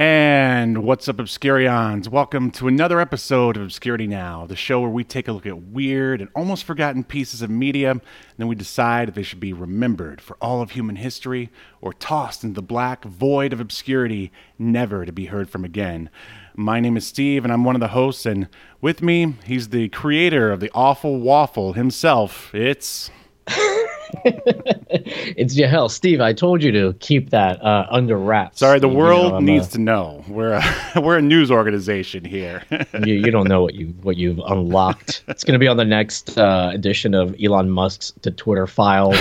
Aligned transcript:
And 0.00 0.78
what's 0.78 1.10
up, 1.10 1.18
Obscurions? 1.18 2.08
Welcome 2.08 2.50
to 2.52 2.68
another 2.68 3.00
episode 3.00 3.58
of 3.58 3.64
Obscurity 3.64 4.06
Now, 4.06 4.46
the 4.46 4.56
show 4.56 4.80
where 4.80 4.88
we 4.88 5.04
take 5.04 5.28
a 5.28 5.32
look 5.32 5.44
at 5.44 5.64
weird 5.64 6.22
and 6.22 6.30
almost 6.34 6.64
forgotten 6.64 7.04
pieces 7.04 7.42
of 7.42 7.50
media, 7.50 7.90
and 7.90 8.00
then 8.38 8.48
we 8.48 8.54
decide 8.54 9.10
if 9.10 9.14
they 9.14 9.22
should 9.22 9.40
be 9.40 9.52
remembered 9.52 10.22
for 10.22 10.38
all 10.40 10.62
of 10.62 10.70
human 10.70 10.96
history 10.96 11.50
or 11.82 11.92
tossed 11.92 12.42
into 12.42 12.54
the 12.54 12.62
black 12.62 13.04
void 13.04 13.52
of 13.52 13.60
obscurity, 13.60 14.32
never 14.58 15.04
to 15.04 15.12
be 15.12 15.26
heard 15.26 15.50
from 15.50 15.66
again. 15.66 16.08
My 16.56 16.80
name 16.80 16.96
is 16.96 17.06
Steve, 17.06 17.44
and 17.44 17.52
I'm 17.52 17.64
one 17.64 17.76
of 17.76 17.80
the 17.80 17.88
hosts, 17.88 18.24
and 18.24 18.48
with 18.80 19.02
me, 19.02 19.34
he's 19.44 19.68
the 19.68 19.90
creator 19.90 20.50
of 20.50 20.60
the 20.60 20.70
Awful 20.72 21.20
Waffle 21.20 21.74
himself. 21.74 22.54
It's. 22.54 23.10
it's 24.24 25.54
Yahel. 25.56 25.88
Steve, 25.88 26.20
I 26.20 26.32
told 26.32 26.62
you 26.62 26.72
to 26.72 26.92
keep 27.00 27.30
that 27.30 27.62
uh, 27.62 27.86
under 27.90 28.16
wraps. 28.18 28.58
Sorry, 28.58 28.78
the 28.78 28.88
You 28.88 28.96
world 28.96 29.32
know, 29.32 29.38
needs 29.40 29.68
a- 29.68 29.72
to 29.72 29.78
know. 29.80 30.24
We're 30.28 30.52
a, 30.54 30.62
we're 31.00 31.18
a 31.18 31.22
news 31.22 31.50
organization 31.50 32.24
here. 32.24 32.62
you, 33.04 33.14
you 33.14 33.30
don't 33.30 33.48
know 33.48 33.62
what 33.62 33.74
you 33.74 33.88
what 34.02 34.16
you've 34.16 34.38
unlocked. 34.40 35.24
It's 35.28 35.44
going 35.44 35.54
to 35.54 35.58
be 35.58 35.68
on 35.68 35.76
the 35.76 35.84
next 35.84 36.36
uh, 36.38 36.70
edition 36.72 37.14
of 37.14 37.34
Elon 37.42 37.70
Musk's 37.70 38.12
to 38.22 38.30
Twitter 38.30 38.66
files. 38.66 39.16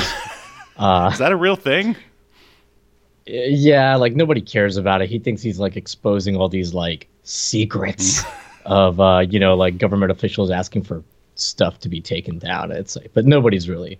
Uh, 0.77 1.09
Is 1.11 1.19
that 1.19 1.31
a 1.31 1.35
real 1.37 1.55
thing? 1.55 1.95
yeah, 3.25 3.95
like 3.95 4.15
nobody 4.15 4.41
cares 4.41 4.77
about 4.77 5.01
it. 5.01 5.09
He 5.09 5.19
thinks 5.19 5.41
he's 5.41 5.59
like 5.59 5.75
exposing 5.75 6.35
all 6.35 6.49
these 6.49 6.73
like 6.73 7.07
secrets 7.23 8.23
of 8.65 8.99
uh, 8.99 9.19
you 9.29 9.39
know 9.39 9.55
like 9.55 9.77
government 9.77 10.11
officials 10.11 10.49
asking 10.49 10.83
for 10.83 11.03
stuff 11.35 11.79
to 11.81 11.89
be 11.89 12.01
taken 12.01 12.39
down. 12.39 12.71
It's 12.71 12.95
like, 12.95 13.11
but 13.13 13.25
nobody's 13.25 13.69
really 13.69 13.99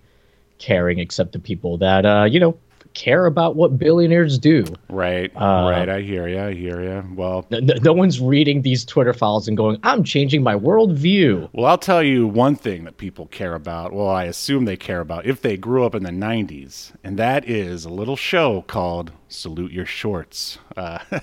caring 0.60 1.00
except 1.00 1.32
the 1.32 1.40
people 1.40 1.76
that 1.78 2.06
uh, 2.06 2.24
you 2.30 2.38
know 2.38 2.56
care 2.92 3.26
about 3.26 3.54
what 3.54 3.78
billionaires 3.78 4.36
do. 4.36 4.64
Right, 4.88 5.30
Uh, 5.36 5.68
right. 5.70 5.88
I 5.88 6.00
hear 6.00 6.26
you. 6.26 6.40
I 6.40 6.52
hear 6.54 6.82
you. 6.82 7.04
Well, 7.14 7.46
No, 7.48 7.60
no, 7.60 7.92
one's 7.92 8.18
reading 8.20 8.62
these 8.62 8.84
Twitter 8.84 9.12
files 9.12 9.46
and 9.46 9.56
going, 9.56 9.78
"I'm 9.84 10.02
changing 10.02 10.42
my 10.42 10.56
worldview." 10.56 11.50
well, 11.52 11.66
I'll 11.66 11.78
tell 11.78 12.02
you 12.02 12.26
one 12.26 12.56
thing 12.56 12.82
that 12.84 12.96
people 12.96 13.26
care 13.26 13.54
about. 13.54 13.92
Well, 13.92 14.08
I 14.08 14.24
assume 14.24 14.64
they 14.64 14.76
care 14.76 14.98
about 15.00 15.24
if 15.24 15.40
they 15.40 15.56
grew 15.56 15.84
up 15.84 15.94
in 15.94 16.02
the 16.02 16.10
'90s, 16.10 16.90
and 17.04 17.16
that 17.16 17.48
is 17.48 17.84
a 17.84 17.90
little 17.90 18.16
show 18.16 18.62
called 18.66 19.12
"Salute 19.28 19.70
Your 19.70 19.86
Shorts." 19.86 20.58
Uh, 20.76 20.98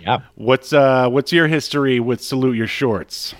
Yeah. 0.00 0.20
what's 0.36 0.72
uh, 0.72 1.08
what's 1.08 1.32
your 1.32 1.48
history 1.48 1.98
with 1.98 2.20
"Salute 2.22 2.56
Your 2.56 2.68
Shorts"? 2.68 3.34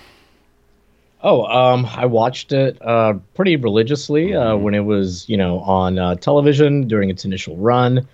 Oh, 1.23 1.45
um, 1.45 1.85
I 1.85 2.05
watched 2.05 2.51
it 2.51 2.81
uh, 2.81 3.13
pretty 3.35 3.55
religiously 3.55 4.33
uh, 4.33 4.55
when 4.55 4.73
it 4.73 4.79
was, 4.85 5.27
you 5.29 5.37
know, 5.37 5.59
on 5.59 5.99
uh, 5.99 6.15
television 6.15 6.87
during 6.87 7.09
its 7.09 7.25
initial 7.25 7.55
run. 7.57 8.07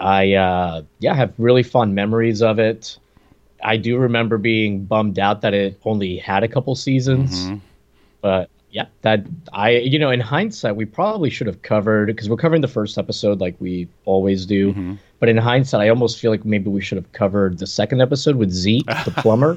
I, 0.00 0.32
uh, 0.32 0.82
yeah, 0.98 1.14
have 1.14 1.34
really 1.38 1.62
fond 1.62 1.94
memories 1.94 2.42
of 2.42 2.58
it. 2.58 2.98
I 3.62 3.76
do 3.76 3.98
remember 3.98 4.38
being 4.38 4.84
bummed 4.84 5.18
out 5.18 5.42
that 5.42 5.54
it 5.54 5.78
only 5.84 6.16
had 6.16 6.42
a 6.42 6.48
couple 6.48 6.74
seasons, 6.74 7.50
but 8.20 8.50
yeah, 8.72 8.86
that 9.02 9.24
I, 9.52 9.70
you 9.70 9.98
know, 9.98 10.10
in 10.10 10.18
hindsight, 10.20 10.74
we 10.76 10.86
probably 10.86 11.30
should 11.30 11.46
have 11.46 11.62
covered 11.62 12.06
because 12.06 12.28
we're 12.28 12.36
covering 12.36 12.62
the 12.62 12.68
first 12.68 12.98
episode 12.98 13.38
like 13.40 13.54
we 13.60 13.86
always 14.06 14.46
do. 14.46 14.96
But 15.20 15.28
in 15.28 15.36
hindsight, 15.36 15.82
I 15.82 15.88
almost 15.88 16.18
feel 16.18 16.30
like 16.32 16.44
maybe 16.44 16.68
we 16.70 16.80
should 16.80 16.96
have 16.96 17.12
covered 17.12 17.58
the 17.58 17.66
second 17.66 18.00
episode 18.00 18.34
with 18.36 18.50
Zeke, 18.50 18.86
the 18.86 19.12
plumber, 19.18 19.56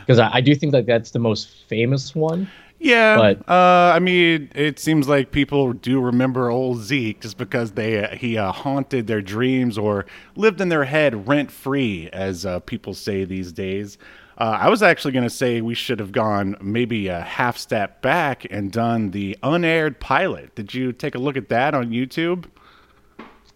because 0.00 0.18
I, 0.18 0.30
I 0.34 0.40
do 0.40 0.54
think 0.54 0.72
like 0.72 0.86
that's 0.86 1.10
the 1.12 1.18
most 1.20 1.48
famous 1.68 2.14
one. 2.14 2.48
Yeah, 2.82 3.16
But- 3.16 3.46
uh, 3.48 3.92
I 3.94 3.98
mean, 3.98 4.48
it 4.54 4.78
seems 4.78 5.06
like 5.06 5.32
people 5.32 5.74
do 5.74 6.00
remember 6.00 6.50
old 6.50 6.78
Zeke 6.78 7.20
just 7.20 7.36
because 7.36 7.72
they 7.72 8.02
uh, 8.02 8.16
he 8.16 8.38
uh, 8.38 8.52
haunted 8.52 9.06
their 9.06 9.20
dreams 9.20 9.76
or 9.76 10.06
lived 10.34 10.62
in 10.62 10.70
their 10.70 10.84
head 10.84 11.28
rent 11.28 11.50
free, 11.52 12.08
as 12.12 12.46
uh, 12.46 12.60
people 12.60 12.94
say 12.94 13.24
these 13.24 13.52
days. 13.52 13.98
Uh, 14.38 14.58
I 14.60 14.68
was 14.68 14.82
actually 14.82 15.12
going 15.12 15.24
to 15.24 15.30
say 15.30 15.60
we 15.60 15.74
should 15.74 15.98
have 15.98 16.12
gone 16.12 16.56
maybe 16.62 17.08
a 17.08 17.20
half 17.20 17.58
step 17.58 18.00
back 18.00 18.46
and 18.50 18.72
done 18.72 19.10
the 19.10 19.36
unaired 19.42 20.00
pilot. 20.00 20.54
Did 20.54 20.72
you 20.72 20.92
take 20.92 21.14
a 21.14 21.18
look 21.18 21.36
at 21.36 21.48
that 21.50 21.74
on 21.74 21.90
YouTube? 21.90 22.46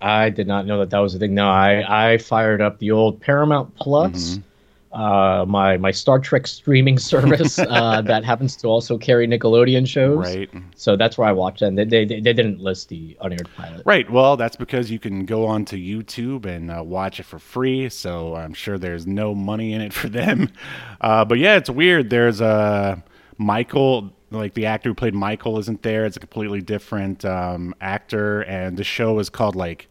I 0.01 0.29
did 0.29 0.47
not 0.47 0.67
know 0.67 0.79
that 0.81 0.91
that 0.91 0.99
was 0.99 1.15
a 1.15 1.19
thing. 1.19 1.35
No, 1.35 1.49
I, 1.49 2.13
I 2.13 2.19
fired 2.19 2.61
up 2.61 2.79
the 2.79 2.91
old 2.91 3.21
Paramount 3.21 3.75
Plus, 3.77 4.39
uh, 4.95 5.45
my 5.47 5.77
my 5.77 5.91
Star 5.91 6.19
Trek 6.19 6.47
streaming 6.47 6.99
service 7.13 7.59
uh, 7.59 8.01
that 8.03 8.25
happens 8.25 8.57
to 8.57 8.69
also 8.69 8.97
carry 8.97 9.27
Nickelodeon 9.27 9.87
shows. 9.87 10.19
Right. 10.19 10.51
So 10.77 10.97
that's 10.97 11.19
where 11.19 11.29
I 11.29 11.33
watch 11.33 11.61
them. 11.61 11.75
They, 11.75 11.85
they, 11.85 12.05
they 12.05 12.21
didn't 12.21 12.61
list 12.61 12.89
the 12.89 13.17
unaired 13.21 13.49
pilot. 13.57 13.83
Right. 13.85 14.09
Well, 14.09 14.37
that's 14.37 14.57
because 14.57 14.91
you 14.91 14.99
can 14.99 15.25
go 15.27 15.47
onto 15.47 15.77
YouTube 15.77 16.47
and 16.47 16.71
uh, 16.71 16.83
watch 16.85 17.19
it 17.19 17.25
for 17.25 17.39
free. 17.39 17.89
So 17.89 18.37
I'm 18.37 18.55
sure 18.55 18.79
there's 18.79 19.07
no 19.07 19.35
money 19.35 19.73
in 19.73 19.81
it 19.81 19.93
for 19.93 20.09
them. 20.09 20.51
Uh, 21.01 21.25
but 21.25 21.39
yeah, 21.39 21.57
it's 21.57 21.69
weird. 21.69 22.09
There's 22.09 22.41
uh, 22.41 22.97
Michael, 23.37 24.11
like 24.31 24.55
the 24.55 24.65
actor 24.65 24.89
who 24.89 24.95
played 24.95 25.13
Michael, 25.13 25.59
isn't 25.59 25.83
there. 25.83 26.07
It's 26.07 26.17
a 26.17 26.21
completely 26.21 26.63
different 26.63 27.25
um, 27.27 27.75
actor, 27.81 28.43
and 28.43 28.77
the 28.77 28.85
show 28.85 29.19
is 29.19 29.29
called 29.29 29.55
like. 29.55 29.89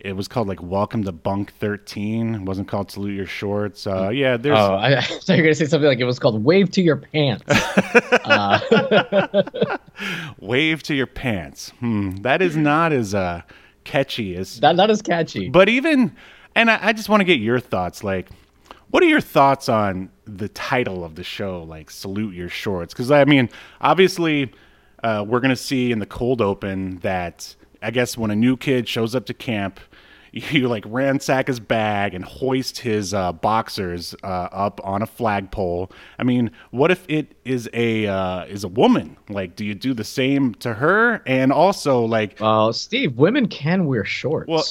It 0.00 0.14
was 0.14 0.28
called 0.28 0.46
like 0.46 0.62
Welcome 0.62 1.02
to 1.04 1.12
Bunk 1.12 1.52
13. 1.54 2.34
It 2.36 2.42
wasn't 2.42 2.68
called 2.68 2.90
Salute 2.90 3.14
Your 3.14 3.26
Shorts. 3.26 3.84
Uh, 3.86 4.10
yeah, 4.10 4.36
there's 4.36 4.56
Oh, 4.56 4.74
I, 4.74 4.92
I 4.98 5.00
thought 5.00 5.28
you 5.28 5.36
were 5.36 5.42
gonna 5.42 5.54
say 5.56 5.66
something 5.66 5.88
like 5.88 5.98
it 5.98 6.04
was 6.04 6.20
called 6.20 6.44
"Wave 6.44 6.70
to 6.72 6.82
Your 6.82 6.96
Pants." 6.96 7.44
Wave 10.40 10.82
to 10.84 10.94
Your 10.94 11.06
Pants. 11.06 11.70
Hmm, 11.80 12.10
that 12.22 12.40
is 12.42 12.56
not 12.56 12.92
as 12.92 13.14
uh, 13.14 13.42
catchy 13.84 14.36
as 14.36 14.60
that 14.60 14.78
as 14.78 15.02
catchy. 15.02 15.48
But 15.48 15.68
even, 15.68 16.14
and 16.54 16.70
I, 16.70 16.78
I 16.80 16.92
just 16.92 17.08
want 17.08 17.20
to 17.20 17.24
get 17.24 17.40
your 17.40 17.58
thoughts. 17.58 18.04
Like, 18.04 18.28
what 18.90 19.02
are 19.02 19.06
your 19.06 19.20
thoughts 19.20 19.68
on 19.68 20.10
the 20.26 20.48
title 20.48 21.04
of 21.04 21.16
the 21.16 21.24
show? 21.24 21.64
Like, 21.64 21.90
salute 21.90 22.34
your 22.34 22.48
shorts. 22.48 22.94
Because 22.94 23.10
I 23.10 23.24
mean, 23.24 23.48
obviously, 23.80 24.52
uh, 25.02 25.24
we're 25.26 25.40
gonna 25.40 25.56
see 25.56 25.90
in 25.90 25.98
the 25.98 26.06
cold 26.06 26.40
open 26.40 26.98
that 26.98 27.56
I 27.82 27.90
guess 27.90 28.16
when 28.16 28.30
a 28.30 28.36
new 28.36 28.56
kid 28.56 28.88
shows 28.88 29.16
up 29.16 29.26
to 29.26 29.34
camp. 29.34 29.80
You 30.58 30.68
like 30.68 30.84
ransack 30.86 31.46
his 31.48 31.60
bag 31.60 32.14
and 32.14 32.24
hoist 32.24 32.78
his 32.78 33.12
uh, 33.14 33.32
boxers 33.32 34.14
uh, 34.22 34.26
up 34.26 34.80
on 34.84 35.02
a 35.02 35.06
flagpole. 35.06 35.90
I 36.18 36.24
mean, 36.24 36.50
what 36.70 36.90
if 36.90 37.04
it 37.08 37.34
is 37.44 37.68
a 37.72 38.06
uh, 38.06 38.44
is 38.44 38.64
a 38.64 38.68
woman? 38.68 39.16
Like, 39.28 39.56
do 39.56 39.64
you 39.64 39.74
do 39.74 39.94
the 39.94 40.04
same 40.04 40.54
to 40.56 40.74
her? 40.74 41.22
And 41.26 41.52
also, 41.52 42.04
like, 42.04 42.38
Well, 42.40 42.72
Steve, 42.72 43.16
women 43.16 43.48
can 43.48 43.86
wear 43.86 44.04
shorts. 44.04 44.48
well, 44.48 44.64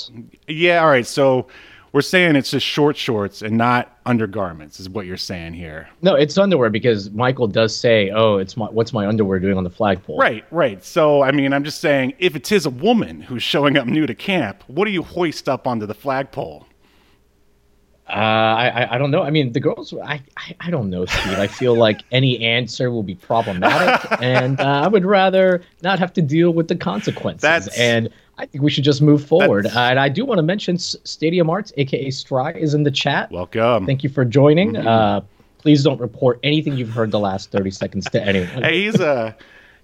yeah, 0.47 0.81
all 0.81 0.87
right. 0.89 1.07
So 1.07 1.47
we're 1.97 2.01
saying 2.01 2.35
it's 2.35 2.51
just 2.51 2.63
short 2.63 2.95
shorts 2.95 3.41
and 3.41 3.57
not 3.57 3.97
undergarments, 4.05 4.79
is 4.79 4.87
what 4.87 5.07
you're 5.07 5.17
saying 5.17 5.55
here. 5.55 5.89
no, 6.03 6.13
it's 6.13 6.37
underwear 6.37 6.69
because 6.69 7.09
Michael 7.09 7.47
does 7.47 7.75
say, 7.75 8.11
"Oh, 8.11 8.37
it's 8.37 8.55
my 8.55 8.67
what's 8.67 8.93
my 8.93 9.07
underwear 9.07 9.39
doing 9.39 9.57
on 9.57 9.63
the 9.63 9.71
flagpole?" 9.71 10.19
Right, 10.19 10.45
right. 10.51 10.85
So, 10.85 11.23
I 11.23 11.31
mean, 11.31 11.53
I'm 11.53 11.63
just 11.63 11.81
saying 11.81 12.13
if 12.19 12.35
it 12.35 12.51
is 12.51 12.67
a 12.67 12.69
woman 12.69 13.19
who's 13.21 13.41
showing 13.41 13.77
up 13.77 13.87
new 13.87 14.05
to 14.05 14.13
camp, 14.13 14.63
what 14.67 14.85
do 14.85 14.91
you 14.91 15.01
hoist 15.01 15.49
up 15.49 15.65
onto 15.65 15.87
the 15.87 15.95
flagpole? 15.95 16.67
Uh, 18.07 18.11
I, 18.13 18.87
I 18.93 18.97
don't 18.99 19.09
know. 19.09 19.23
I 19.23 19.31
mean, 19.31 19.51
the 19.53 19.59
girls. 19.59 19.91
I, 19.91 20.21
I 20.37 20.55
I 20.59 20.69
don't 20.69 20.91
know, 20.91 21.03
Steve. 21.05 21.39
I 21.39 21.47
feel 21.47 21.75
like 21.75 22.03
any 22.11 22.39
answer 22.45 22.91
will 22.91 23.01
be 23.01 23.15
problematic, 23.15 24.21
and 24.21 24.59
uh, 24.59 24.81
I 24.85 24.87
would 24.87 25.03
rather 25.03 25.63
not 25.81 25.97
have 25.97 26.13
to 26.13 26.21
deal 26.21 26.51
with 26.51 26.67
the 26.67 26.75
consequences. 26.75 27.41
That's- 27.41 27.75
and 27.75 28.09
I 28.37 28.45
think 28.45 28.63
we 28.63 28.69
should 28.69 28.83
just 28.83 29.01
move 29.01 29.25
forward. 29.25 29.65
That's- 29.65 29.91
and 29.91 29.99
I 29.99 30.09
do 30.09 30.25
want 30.25 30.37
to 30.39 30.43
mention 30.43 30.77
Stadium 30.77 31.49
Arts, 31.49 31.73
aka 31.77 32.07
Stry, 32.07 32.55
is 32.55 32.73
in 32.73 32.83
the 32.83 32.91
chat. 32.91 33.31
Welcome. 33.31 33.85
Thank 33.85 34.03
you 34.03 34.09
for 34.09 34.23
joining. 34.25 34.73
Mm-hmm. 34.73 34.87
Uh, 34.87 35.21
please 35.57 35.83
don't 35.83 35.99
report 35.99 36.39
anything 36.43 36.77
you've 36.77 36.91
heard 36.91 37.11
the 37.11 37.19
last 37.19 37.51
thirty 37.51 37.71
seconds 37.71 38.05
to 38.11 38.21
anyone. 38.23 38.63
hey, 38.63 38.83
he's 38.83 38.99
a 38.99 39.35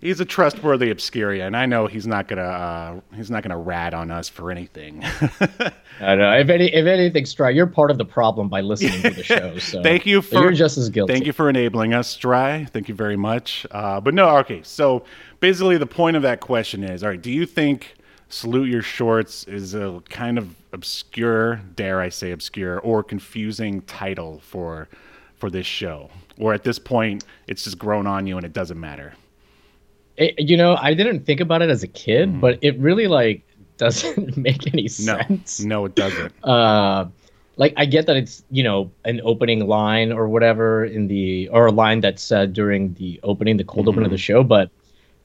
he's 0.01 0.19
a 0.19 0.25
trustworthy 0.25 0.93
obscuria, 0.93 1.47
and 1.47 1.57
I 1.57 1.65
know 1.65 1.87
he's 1.87 2.05
not 2.05 2.27
gonna 2.27 2.41
uh, 2.43 2.99
he's 3.15 3.31
not 3.31 3.41
gonna 3.41 3.57
rat 3.57 3.93
on 3.95 4.11
us 4.11 4.29
for 4.29 4.51
anything. 4.51 5.03
I 5.99 6.15
know. 6.15 6.31
If 6.33 6.49
any, 6.49 6.71
if 6.73 6.85
anything, 6.85 7.23
Stry, 7.23 7.55
you're 7.55 7.65
part 7.67 7.89
of 7.89 7.97
the 7.97 8.05
problem 8.05 8.49
by 8.49 8.61
listening 8.61 9.01
to 9.01 9.09
the 9.09 9.23
show. 9.23 9.57
So 9.57 9.81
Thank 9.81 10.05
you 10.05 10.21
for 10.21 10.41
you're 10.41 10.51
just 10.51 10.77
as 10.77 10.89
guilty. 10.89 11.13
Thank 11.13 11.25
you 11.25 11.33
for 11.33 11.49
enabling 11.49 11.93
us, 11.93 12.15
Stry. 12.15 12.69
Thank 12.69 12.87
you 12.87 12.93
very 12.95 13.17
much. 13.17 13.65
Uh, 13.71 13.99
but 13.99 14.13
no, 14.13 14.37
okay. 14.37 14.61
So 14.63 15.03
basically, 15.39 15.77
the 15.77 15.87
point 15.87 16.15
of 16.17 16.21
that 16.21 16.39
question 16.39 16.83
is: 16.83 17.03
All 17.03 17.09
right, 17.09 17.21
do 17.21 17.31
you 17.31 17.45
think 17.47 17.95
Salute 18.33 18.67
Your 18.67 18.81
Shorts 18.81 19.43
is 19.43 19.75
a 19.75 20.01
kind 20.09 20.39
of 20.39 20.55
obscure, 20.71 21.57
dare 21.75 22.01
I 22.01 22.09
say 22.09 22.31
obscure, 22.31 22.79
or 22.79 23.03
confusing 23.03 23.83
title 23.83 24.39
for 24.39 24.89
for 25.35 25.51
this 25.51 25.67
show. 25.67 26.09
Or 26.39 26.51
at 26.51 26.63
this 26.63 26.79
point, 26.79 27.25
it's 27.47 27.63
just 27.63 27.77
grown 27.77 28.07
on 28.07 28.25
you 28.25 28.37
and 28.37 28.45
it 28.45 28.51
doesn't 28.51 28.79
matter. 28.79 29.13
It, 30.17 30.33
you 30.39 30.57
know, 30.57 30.75
I 30.81 30.95
didn't 30.95 31.27
think 31.27 31.41
about 31.41 31.61
it 31.61 31.69
as 31.69 31.83
a 31.83 31.87
kid, 31.87 32.29
mm-hmm. 32.29 32.39
but 32.39 32.57
it 32.63 32.75
really 32.79 33.05
like 33.05 33.43
doesn't 33.77 34.35
make 34.35 34.65
any 34.73 34.87
sense. 34.87 35.59
No, 35.59 35.81
no, 35.81 35.85
it 35.85 35.95
doesn't. 35.95 36.33
Uh, 36.43 37.05
like 37.57 37.75
I 37.77 37.85
get 37.85 38.07
that 38.07 38.17
it's 38.17 38.43
you 38.49 38.63
know 38.63 38.89
an 39.05 39.21
opening 39.23 39.67
line 39.67 40.11
or 40.11 40.27
whatever 40.27 40.83
in 40.83 41.07
the 41.07 41.49
or 41.49 41.67
a 41.67 41.71
line 41.71 42.01
that's 42.01 42.23
said 42.23 42.53
during 42.53 42.95
the 42.95 43.19
opening, 43.21 43.57
the 43.57 43.63
cold 43.63 43.85
mm-hmm. 43.85 43.89
open 43.89 44.05
of 44.05 44.09
the 44.09 44.17
show, 44.17 44.43
but 44.43 44.71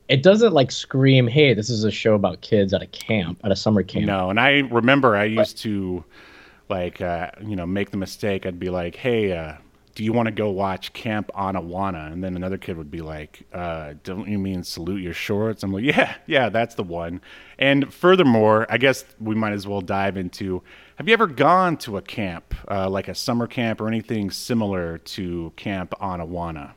it 0.08 0.22
doesn't 0.22 0.52
like 0.52 0.70
scream, 0.70 1.26
"Hey, 1.26 1.54
this 1.54 1.70
is 1.70 1.84
a 1.84 1.90
show 1.90 2.14
about 2.14 2.40
kids 2.40 2.72
at 2.72 2.82
a 2.82 2.86
camp, 2.86 3.40
at 3.44 3.52
a 3.52 3.56
summer 3.56 3.82
camp." 3.82 4.06
No, 4.06 4.30
and 4.30 4.40
I 4.40 4.60
remember 4.70 5.16
I 5.16 5.24
used 5.24 5.56
but, 5.56 5.62
to 5.62 6.04
like 6.68 7.00
uh, 7.00 7.30
you 7.40 7.56
know 7.56 7.66
make 7.66 7.90
the 7.90 7.96
mistake. 7.96 8.46
I'd 8.46 8.58
be 8.58 8.70
like, 8.70 8.96
"Hey, 8.96 9.32
uh, 9.32 9.54
do 9.94 10.04
you 10.04 10.12
want 10.12 10.26
to 10.26 10.32
go 10.32 10.50
watch 10.50 10.92
Camp 10.94 11.30
Anawanna?" 11.34 12.10
And 12.12 12.24
then 12.24 12.36
another 12.36 12.56
kid 12.56 12.76
would 12.78 12.90
be 12.90 13.02
like, 13.02 13.42
uh, 13.52 13.94
"Don't 14.02 14.28
you 14.28 14.38
mean 14.38 14.62
Salute 14.62 15.02
Your 15.02 15.12
Shorts?" 15.12 15.62
I'm 15.62 15.72
like, 15.72 15.84
"Yeah, 15.84 16.14
yeah, 16.26 16.48
that's 16.48 16.74
the 16.74 16.84
one." 16.84 17.20
And 17.58 17.92
furthermore, 17.92 18.66
I 18.70 18.78
guess 18.78 19.04
we 19.20 19.34
might 19.34 19.52
as 19.52 19.66
well 19.66 19.82
dive 19.82 20.16
into. 20.16 20.62
Have 20.96 21.06
you 21.06 21.12
ever 21.12 21.26
gone 21.26 21.76
to 21.78 21.96
a 21.96 22.02
camp, 22.02 22.54
uh, 22.68 22.88
like 22.88 23.08
a 23.08 23.14
summer 23.14 23.46
camp 23.46 23.80
or 23.80 23.86
anything 23.88 24.30
similar 24.30 24.98
to 24.98 25.52
Camp 25.56 25.94
Anawanna? 26.00 26.72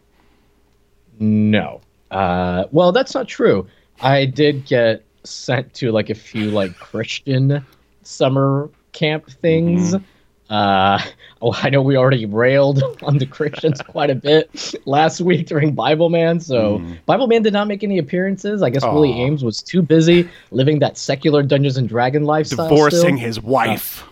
No. 1.20 1.82
Uh, 2.12 2.66
well, 2.72 2.92
that's 2.92 3.16
not 3.16 3.28
true. 3.28 3.68
I 4.02 4.26
did 4.26 4.66
get 4.66 5.04
sent 5.24 5.74
to 5.76 5.92
like 5.92 6.10
a 6.10 6.16
few 6.16 6.52
like 6.52 6.76
Christian 6.78 7.66
summer 8.04 8.70
camp 8.92 9.30
things. 9.30 9.94
Mm-hmm. 9.94 10.04
Uh, 10.50 11.02
oh, 11.42 11.54
I 11.64 11.70
know 11.70 11.82
we 11.82 11.96
already 11.96 12.26
railed 12.26 12.84
on 13.04 13.18
the 13.18 13.26
Christians 13.26 13.82
quite 13.88 14.10
a 14.10 14.16
bit 14.16 14.76
last 14.86 15.22
week 15.22 15.48
during 15.48 15.74
Bible 15.74 16.10
Man. 16.10 16.40
So 16.40 16.80
mm. 16.80 16.98
Bible 17.06 17.28
Man 17.28 17.42
did 17.42 17.54
not 17.54 17.68
make 17.68 17.84
any 17.84 17.98
appearances. 17.98 18.62
I 18.62 18.70
guess 18.70 18.84
Aww. 18.84 18.94
Willie 18.94 19.14
Aames 19.14 19.44
was 19.44 19.62
too 19.62 19.82
busy 19.82 20.30
living 20.52 20.80
that 20.80 20.98
secular 20.98 21.42
Dungeons 21.44 21.78
and 21.78 21.88
Dragon 21.88 22.26
lifestyle. 22.26 22.68
Divorcing 22.68 23.18
still. 23.18 23.28
his 23.28 23.40
wife. 23.40 24.04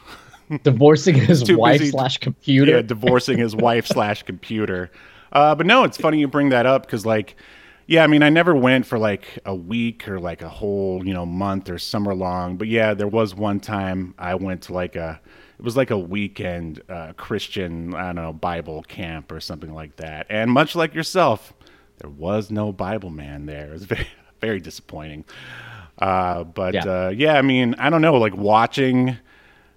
Uh, 0.49 0.57
divorcing 0.63 1.15
his 1.15 1.51
wife 1.51 1.83
slash 1.89 2.17
computer. 2.17 2.71
Yeah, 2.77 2.81
divorcing 2.81 3.37
his 3.37 3.55
wife 3.55 3.85
slash 3.85 4.23
computer. 4.23 4.89
Uh, 5.31 5.53
but 5.53 5.67
no, 5.67 5.83
it's 5.83 5.97
funny 5.97 6.19
you 6.19 6.27
bring 6.27 6.49
that 6.49 6.65
up 6.65 6.87
because 6.87 7.05
like 7.05 7.35
yeah, 7.89 8.03
I 8.03 8.07
mean, 8.07 8.21
I 8.21 8.29
never 8.29 8.53
went 8.55 8.85
for 8.85 8.99
like 8.99 9.39
a 9.45 9.55
week 9.55 10.07
or 10.07 10.19
like 10.19 10.43
a 10.43 10.47
whole, 10.47 11.03
you 11.03 11.11
know, 11.11 11.25
month 11.25 11.71
or 11.71 11.79
summer 11.79 12.13
long. 12.13 12.55
But 12.55 12.67
yeah, 12.67 12.93
there 12.93 13.07
was 13.07 13.33
one 13.33 13.59
time 13.59 14.13
I 14.19 14.35
went 14.35 14.61
to 14.63 14.73
like 14.73 14.95
a, 14.95 15.19
it 15.57 15.65
was 15.65 15.75
like 15.75 15.89
a 15.89 15.97
weekend 15.97 16.83
uh, 16.87 17.13
Christian, 17.13 17.95
I 17.95 18.05
don't 18.05 18.15
know, 18.17 18.31
Bible 18.31 18.83
camp 18.83 19.31
or 19.31 19.39
something 19.39 19.73
like 19.73 19.95
that. 19.95 20.27
And 20.29 20.51
much 20.51 20.75
like 20.75 20.93
yourself, 20.93 21.51
there 21.97 22.11
was 22.11 22.51
no 22.51 22.71
Bible 22.71 23.09
man 23.09 23.47
there. 23.47 23.69
It 23.69 23.71
was 23.71 23.83
very, 23.85 24.07
very 24.39 24.59
disappointing. 24.59 25.25
Uh, 25.97 26.43
but 26.43 26.75
yeah. 26.75 26.85
Uh, 26.85 27.09
yeah, 27.09 27.39
I 27.39 27.41
mean, 27.41 27.73
I 27.79 27.89
don't 27.89 28.03
know, 28.03 28.17
like 28.17 28.37
watching 28.37 29.17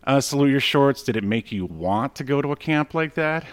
uh, 0.04 0.20
Salute 0.20 0.50
Your 0.50 0.60
Shorts, 0.60 1.02
did 1.02 1.16
it 1.16 1.24
make 1.24 1.50
you 1.50 1.64
want 1.64 2.14
to 2.16 2.24
go 2.24 2.42
to 2.42 2.52
a 2.52 2.56
camp 2.56 2.92
like 2.92 3.14
that? 3.14 3.46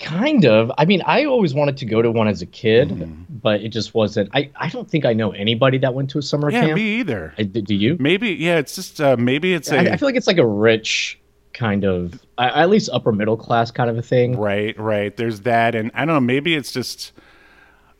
Kind 0.00 0.46
of. 0.46 0.72
I 0.78 0.86
mean, 0.86 1.02
I 1.04 1.26
always 1.26 1.52
wanted 1.52 1.76
to 1.76 1.84
go 1.84 2.00
to 2.00 2.10
one 2.10 2.26
as 2.26 2.40
a 2.40 2.46
kid, 2.46 2.88
mm. 2.88 3.26
but 3.28 3.60
it 3.60 3.68
just 3.68 3.92
wasn't. 3.94 4.30
I, 4.32 4.50
I 4.56 4.70
don't 4.70 4.90
think 4.90 5.04
I 5.04 5.12
know 5.12 5.32
anybody 5.32 5.76
that 5.78 5.92
went 5.92 6.08
to 6.10 6.18
a 6.18 6.22
summer 6.22 6.50
yeah, 6.50 6.62
camp. 6.62 6.76
me 6.76 7.00
either. 7.00 7.34
I, 7.36 7.42
do 7.42 7.74
you? 7.74 7.98
Maybe. 8.00 8.30
Yeah. 8.30 8.56
It's 8.56 8.74
just 8.74 8.98
uh, 8.98 9.16
maybe 9.18 9.52
it's. 9.52 9.70
A, 9.70 9.76
I, 9.78 9.92
I 9.92 9.96
feel 9.98 10.08
like 10.08 10.16
it's 10.16 10.26
like 10.26 10.38
a 10.38 10.46
rich 10.46 11.20
kind 11.52 11.84
of, 11.84 12.18
at 12.38 12.70
least 12.70 12.88
upper 12.94 13.12
middle 13.12 13.36
class 13.36 13.70
kind 13.70 13.90
of 13.90 13.98
a 13.98 14.02
thing. 14.02 14.38
Right. 14.38 14.78
Right. 14.78 15.14
There's 15.14 15.40
that, 15.42 15.74
and 15.74 15.90
I 15.92 16.06
don't 16.06 16.14
know. 16.14 16.20
Maybe 16.20 16.54
it's 16.54 16.72
just 16.72 17.12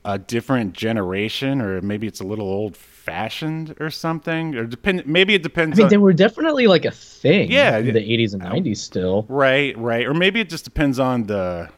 a 0.02 0.18
different 0.18 0.72
generation, 0.72 1.60
or 1.60 1.82
maybe 1.82 2.06
it's 2.06 2.20
a 2.20 2.24
little 2.24 2.48
old 2.48 2.78
fashioned 2.78 3.74
or 3.80 3.90
something 3.90 4.54
or 4.54 4.66
depend 4.66 5.04
maybe 5.06 5.34
it 5.34 5.42
depends 5.42 5.78
I 5.78 5.78
mean 5.78 5.84
on, 5.86 5.90
they 5.90 5.96
were 5.96 6.12
definitely 6.12 6.66
like 6.66 6.84
a 6.84 6.90
thing 6.90 7.50
yeah 7.50 7.78
in 7.78 7.94
the 7.94 8.00
80s 8.00 8.34
and 8.34 8.42
90s 8.42 8.76
still 8.76 9.24
right 9.26 9.76
right 9.78 10.06
or 10.06 10.12
maybe 10.12 10.38
it 10.38 10.50
just 10.50 10.64
depends 10.64 10.98
on 10.98 11.24
the 11.24 11.70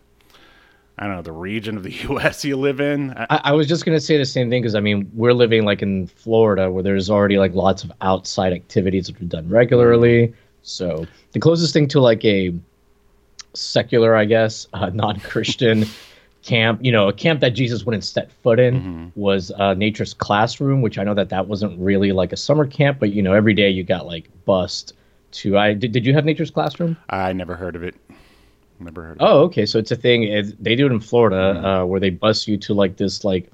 I 1.03 1.07
don't 1.07 1.17
know 1.17 1.23
the 1.23 1.33
region 1.33 1.77
of 1.77 1.83
the 1.83 1.91
U.S. 2.11 2.45
you 2.45 2.57
live 2.57 2.81
in. 2.81 3.11
I, 3.29 3.41
I 3.47 3.53
was 3.53 3.67
just 3.67 3.85
gonna 3.85 3.99
say 3.99 4.19
the 4.19 4.25
same 4.25 4.49
thing 4.49 4.63
because 4.63 4.77
I 4.77 4.81
mean 4.81 5.11
we're 5.15 5.33
living 5.33 5.65
like 5.65 5.83
in 5.83 6.07
Florida 6.07 6.71
where 6.71 6.85
there's 6.85 7.11
already 7.11 7.39
like 7.39 7.55
lots 7.55 7.83
of 7.83 7.91
outside 8.03 8.53
activities 8.53 9.09
that 9.09 9.21
are 9.21 9.25
done 9.25 9.49
regularly. 9.49 10.33
So 10.63 11.05
the 11.33 11.41
closest 11.41 11.73
thing 11.73 11.89
to 11.89 12.01
like 12.01 12.25
a 12.25 12.55
secular, 13.53 14.15
I 14.15 14.27
guess, 14.27 14.69
uh, 14.75 14.91
non-Christian 14.91 15.87
camp, 16.45 16.79
you 16.85 16.93
know, 16.93 17.09
a 17.09 17.13
camp 17.13 17.41
that 17.41 17.51
Jesus 17.51 17.85
wouldn't 17.85 18.05
set 18.05 18.31
foot 18.31 18.61
in 18.61 18.75
mm-hmm. 18.77 19.21
was 19.21 19.51
uh, 19.59 19.75
Nature's 19.75 20.15
Classroom, 20.15 20.83
which 20.83 20.99
I 20.99 21.03
know 21.03 21.15
that 21.15 21.31
that 21.31 21.49
wasn't 21.49 21.77
really 21.81 22.13
like 22.13 22.33
a 22.33 22.37
summer 22.37 22.65
camp, 22.65 23.01
but 23.01 23.13
you 23.13 23.23
know, 23.23 23.33
every 23.33 23.55
day 23.55 23.69
you 23.69 23.83
got 23.83 24.07
like 24.07 24.31
bust 24.45 24.93
to. 25.33 25.59
I 25.59 25.75
did. 25.75 25.91
Did 25.91 26.07
you 26.07 26.15
have 26.15 26.25
Nature's 26.25 26.53
Classroom? 26.53 26.97
I 27.11 27.33
never 27.33 27.57
heard 27.57 27.75
of 27.75 27.83
it. 27.83 27.97
Never 28.85 29.03
heard. 29.03 29.17
oh, 29.21 29.43
okay. 29.45 29.67
So 29.67 29.79
it's 29.79 29.91
a 29.91 29.97
thing. 29.97 30.25
It, 30.25 30.63
they 30.63 30.75
do 30.75 30.87
it 30.87 30.93
in 30.93 31.01
Florida, 31.01 31.55
mm-hmm. 31.55 31.65
uh, 31.65 31.85
where 31.85 32.01
they 32.01 32.11
bus 32.11 32.47
you 32.47 32.57
to 32.59 32.75
like 32.75 32.97
this 32.97 33.25
like 33.25 33.51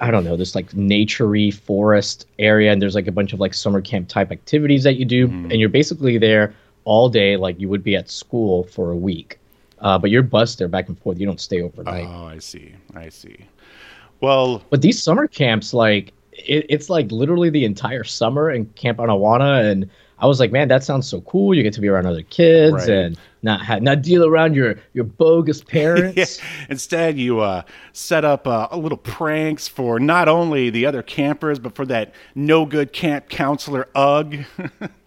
I 0.00 0.10
don't 0.10 0.24
know 0.24 0.36
this 0.36 0.54
like 0.54 0.70
naturey 0.70 1.52
forest 1.52 2.26
area, 2.38 2.72
and 2.72 2.80
there's 2.80 2.94
like 2.94 3.06
a 3.06 3.12
bunch 3.12 3.32
of 3.32 3.40
like 3.40 3.52
summer 3.52 3.80
camp 3.80 4.08
type 4.08 4.32
activities 4.32 4.82
that 4.84 4.96
you 4.96 5.04
do, 5.04 5.28
mm-hmm. 5.28 5.50
and 5.50 5.60
you're 5.60 5.68
basically 5.68 6.16
there 6.18 6.54
all 6.84 7.08
day, 7.08 7.36
like 7.36 7.60
you 7.60 7.68
would 7.68 7.84
be 7.84 7.96
at 7.96 8.08
school 8.08 8.64
for 8.64 8.90
a 8.90 8.96
week. 8.96 9.38
Uh, 9.80 9.98
but 9.98 10.10
you're 10.10 10.22
bus 10.22 10.56
there 10.56 10.68
back 10.68 10.88
and 10.88 10.98
forth. 10.98 11.18
You 11.18 11.26
don't 11.26 11.40
stay 11.40 11.62
overnight. 11.62 12.06
Oh, 12.06 12.26
I 12.26 12.38
see. 12.38 12.74
I 12.94 13.08
see. 13.08 13.46
Well, 14.20 14.62
but 14.68 14.82
these 14.82 15.02
summer 15.02 15.26
camps, 15.26 15.72
like 15.72 16.12
it, 16.32 16.66
it's 16.68 16.90
like 16.90 17.10
literally 17.10 17.50
the 17.50 17.64
entire 17.64 18.04
summer 18.04 18.50
in 18.50 18.66
Camp 18.66 18.98
Anawanna, 18.98 19.70
and 19.70 19.90
I 20.20 20.26
was 20.26 20.38
like, 20.38 20.52
man, 20.52 20.68
that 20.68 20.84
sounds 20.84 21.08
so 21.08 21.22
cool. 21.22 21.54
You 21.54 21.62
get 21.62 21.72
to 21.74 21.80
be 21.80 21.88
around 21.88 22.06
other 22.06 22.22
kids 22.22 22.74
right. 22.74 22.88
and 22.88 23.18
not 23.42 23.62
ha- 23.62 23.78
not 23.78 24.02
deal 24.02 24.24
around 24.24 24.54
your 24.54 24.76
your 24.92 25.04
bogus 25.04 25.62
parents. 25.62 26.16
yeah. 26.38 26.66
Instead, 26.68 27.18
you 27.18 27.40
uh, 27.40 27.62
set 27.92 28.24
up 28.24 28.46
uh, 28.46 28.68
a 28.70 28.78
little 28.78 28.98
pranks 28.98 29.66
for 29.66 29.98
not 29.98 30.28
only 30.28 30.70
the 30.70 30.86
other 30.86 31.02
campers, 31.02 31.58
but 31.58 31.74
for 31.74 31.86
that 31.86 32.14
no 32.34 32.66
good 32.66 32.92
camp 32.92 33.28
counselor 33.28 33.88
Ugg. 33.94 34.44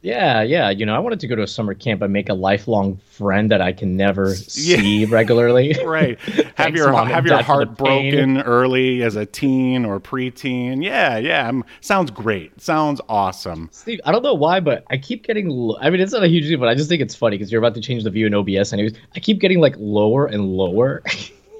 Yeah, 0.00 0.42
yeah. 0.42 0.70
You 0.70 0.86
know, 0.86 0.94
I 0.94 1.00
wanted 1.00 1.18
to 1.20 1.26
go 1.26 1.34
to 1.34 1.42
a 1.42 1.46
summer 1.46 1.74
camp 1.74 2.02
and 2.02 2.12
make 2.12 2.28
a 2.28 2.34
lifelong 2.34 2.98
friend 3.10 3.50
that 3.50 3.60
I 3.60 3.72
can 3.72 3.96
never 3.96 4.34
see 4.34 5.04
regularly. 5.06 5.74
right. 5.84 6.18
have 6.56 6.74
your 6.76 6.92
have 6.92 7.26
your 7.26 7.42
heart 7.42 7.76
broken 7.76 8.40
early 8.42 9.02
as 9.02 9.16
a 9.16 9.26
teen 9.26 9.84
or 9.84 9.98
preteen. 9.98 10.84
Yeah, 10.84 11.18
yeah. 11.18 11.48
I'm, 11.48 11.64
sounds 11.80 12.10
great. 12.10 12.60
Sounds 12.60 13.00
awesome. 13.08 13.68
Steve, 13.72 14.00
I 14.04 14.12
don't 14.12 14.22
know 14.22 14.34
why, 14.34 14.60
but 14.60 14.84
I 14.90 14.98
keep 14.98 15.24
getting. 15.24 15.48
Lo- 15.48 15.78
I 15.80 15.90
mean, 15.90 16.00
it's 16.00 16.12
not 16.12 16.22
a 16.22 16.28
huge 16.28 16.46
deal, 16.46 16.58
but 16.58 16.68
I 16.68 16.74
just 16.74 16.88
think 16.88 17.02
it's 17.02 17.14
funny 17.14 17.36
because 17.36 17.50
you're 17.50 17.60
about 17.60 17.74
to 17.74 17.80
change 17.80 18.04
the 18.04 18.10
view 18.10 18.26
in 18.26 18.34
OBS, 18.34 18.72
anyways. 18.72 18.94
I 19.16 19.20
keep 19.20 19.40
getting 19.40 19.60
like 19.60 19.74
lower 19.78 20.26
and 20.26 20.46
lower. 20.46 21.02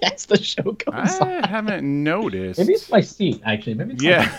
as 0.03 0.27
the 0.27 0.41
show 0.41 0.63
goes 0.63 1.21
I 1.21 1.39
on. 1.39 1.43
haven't 1.43 2.05
noticed. 2.05 2.61
Maybe 2.61 2.75
it's 2.75 2.89
my 2.89 3.01
seat, 3.01 3.43
actually. 3.45 3.75
Maybe 3.75 3.97
yeah. 3.99 4.31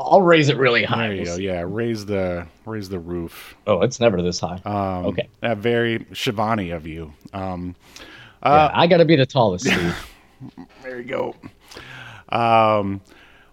I'll 0.00 0.22
raise 0.22 0.48
it 0.48 0.56
really 0.56 0.84
high. 0.84 1.08
There 1.08 1.16
you 1.16 1.22
we'll 1.22 1.36
go. 1.36 1.42
Yeah, 1.42 1.64
raise 1.66 2.06
the 2.06 2.46
raise 2.66 2.88
the 2.88 2.98
roof. 2.98 3.54
Oh, 3.66 3.82
it's 3.82 4.00
never 4.00 4.22
this 4.22 4.40
high. 4.40 4.60
Um, 4.64 5.06
okay. 5.06 5.28
That 5.40 5.58
very 5.58 6.00
Shivani 6.12 6.74
of 6.74 6.86
you. 6.86 7.12
Um, 7.32 7.76
uh, 8.42 8.70
yeah, 8.72 8.80
I 8.80 8.86
got 8.86 8.98
to 8.98 9.04
be 9.04 9.16
the 9.16 9.26
tallest. 9.26 9.66
there 10.82 11.00
you 11.00 11.04
go. 11.04 11.36
Um, 12.30 13.00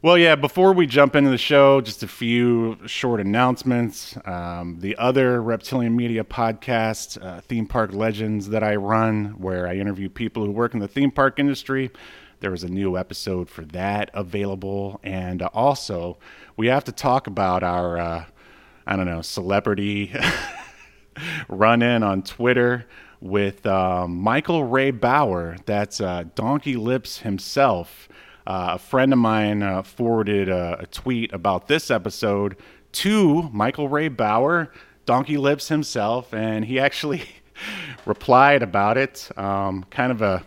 well, 0.02 0.18
yeah. 0.18 0.36
Before 0.36 0.74
we 0.74 0.86
jump 0.86 1.16
into 1.16 1.30
the 1.30 1.38
show, 1.38 1.82
just 1.82 2.04
a 2.04 2.08
few 2.08 2.78
short 2.86 3.20
announcements. 3.20 4.18
Um, 4.26 4.78
the 4.80 4.96
other 4.98 5.42
Reptilian 5.42 5.96
Media 5.96 6.24
podcast, 6.24 7.22
uh, 7.22 7.42
Theme 7.42 7.66
Park 7.66 7.94
Legends, 7.94 8.50
that 8.50 8.64
I 8.64 8.76
run, 8.76 9.36
where 9.40 9.68
I 9.68 9.76
interview 9.76 10.08
people 10.08 10.46
who 10.46 10.52
work 10.52 10.74
in 10.74 10.80
the 10.80 10.88
theme 10.88 11.12
park 11.12 11.40
industry. 11.40 11.92
There 12.40 12.52
was 12.52 12.64
a 12.64 12.70
new 12.70 12.98
episode 12.98 13.50
for 13.50 13.64
that 13.66 14.12
available, 14.14 15.00
and 15.04 15.42
uh, 15.42 15.50
also 15.54 16.20
we 16.56 16.68
have 16.68 16.84
to 16.84 16.92
talk 16.92 17.26
about 17.26 17.64
our, 17.64 17.98
uh, 17.98 18.26
I 18.86 18.96
don't 18.96 19.08
know, 19.08 19.24
celebrity 19.24 20.14
run 21.50 21.82
in 21.82 22.04
on 22.04 22.22
Twitter 22.22 22.86
with 23.20 23.66
um, 23.66 24.18
Michael 24.18 24.64
Ray 24.64 24.92
Bower. 24.92 25.58
That's 25.66 26.00
uh, 26.00 26.26
Donkey 26.36 26.76
Lips 26.76 27.20
himself. 27.20 28.08
Uh, 28.46 28.74
a 28.74 28.78
friend 28.78 29.12
of 29.12 29.20
mine 29.20 29.64
uh, 29.64 29.82
forwarded 29.82 30.48
a, 30.48 30.82
a, 30.82 30.86
tweet 30.86 31.34
about 31.34 31.68
this 31.68 31.92
episode 31.92 32.56
to 32.94 33.50
Michael 33.52 33.90
Ray 33.90 34.08
Bower, 34.08 34.72
Donkey 35.06 35.38
Lips 35.38 35.68
himself, 35.68 36.34
and 36.34 36.64
he 36.64 36.80
actually 36.80 37.24
replied 38.06 38.62
about 38.64 38.98
it. 38.98 39.30
Um, 39.36 39.84
kind 39.90 40.12
of 40.12 40.22
a 40.22 40.46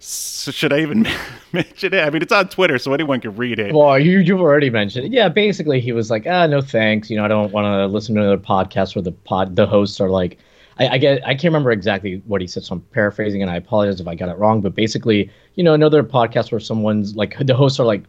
So 0.00 0.52
should 0.52 0.72
I 0.72 0.80
even 0.80 1.06
mention 1.52 1.92
it? 1.92 2.00
I 2.00 2.10
mean, 2.10 2.22
it's 2.22 2.32
on 2.32 2.48
Twitter, 2.48 2.78
so 2.78 2.92
anyone 2.94 3.20
can 3.20 3.34
read 3.36 3.58
it. 3.58 3.74
Well, 3.74 3.98
you 3.98 4.20
you've 4.20 4.40
already 4.40 4.70
mentioned 4.70 5.06
it. 5.06 5.12
Yeah, 5.12 5.28
basically, 5.28 5.80
he 5.80 5.92
was 5.92 6.10
like, 6.10 6.26
ah, 6.26 6.46
no 6.46 6.60
thanks. 6.60 7.10
You 7.10 7.16
know, 7.16 7.24
I 7.24 7.28
don't 7.28 7.52
want 7.52 7.64
to 7.64 7.86
listen 7.86 8.14
to 8.14 8.20
another 8.20 8.38
podcast 8.38 8.94
where 8.94 9.02
the 9.02 9.12
pod 9.12 9.56
the 9.56 9.66
hosts 9.66 10.00
are 10.00 10.08
like, 10.08 10.38
I, 10.78 10.88
I 10.88 10.98
get 10.98 11.26
I 11.26 11.34
can't 11.34 11.44
remember 11.44 11.72
exactly 11.72 12.22
what 12.26 12.40
he 12.40 12.46
said, 12.46 12.64
so 12.64 12.74
I'm 12.74 12.80
paraphrasing, 12.92 13.42
and 13.42 13.50
I 13.50 13.56
apologize 13.56 14.00
if 14.00 14.06
I 14.06 14.14
got 14.14 14.28
it 14.28 14.38
wrong. 14.38 14.60
But 14.60 14.74
basically, 14.74 15.30
you 15.56 15.64
know, 15.64 15.74
another 15.74 16.04
podcast 16.04 16.52
where 16.52 16.60
someone's 16.60 17.16
like 17.16 17.36
the 17.44 17.56
hosts 17.56 17.80
are 17.80 17.86
like 17.86 18.04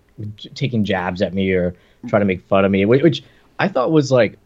taking 0.54 0.84
jabs 0.84 1.22
at 1.22 1.34
me 1.34 1.52
or 1.52 1.74
trying 2.08 2.22
to 2.22 2.26
make 2.26 2.42
fun 2.48 2.66
of 2.66 2.72
me, 2.72 2.86
which 2.86 3.24
I 3.58 3.68
thought 3.68 3.92
was 3.92 4.12
like 4.12 4.38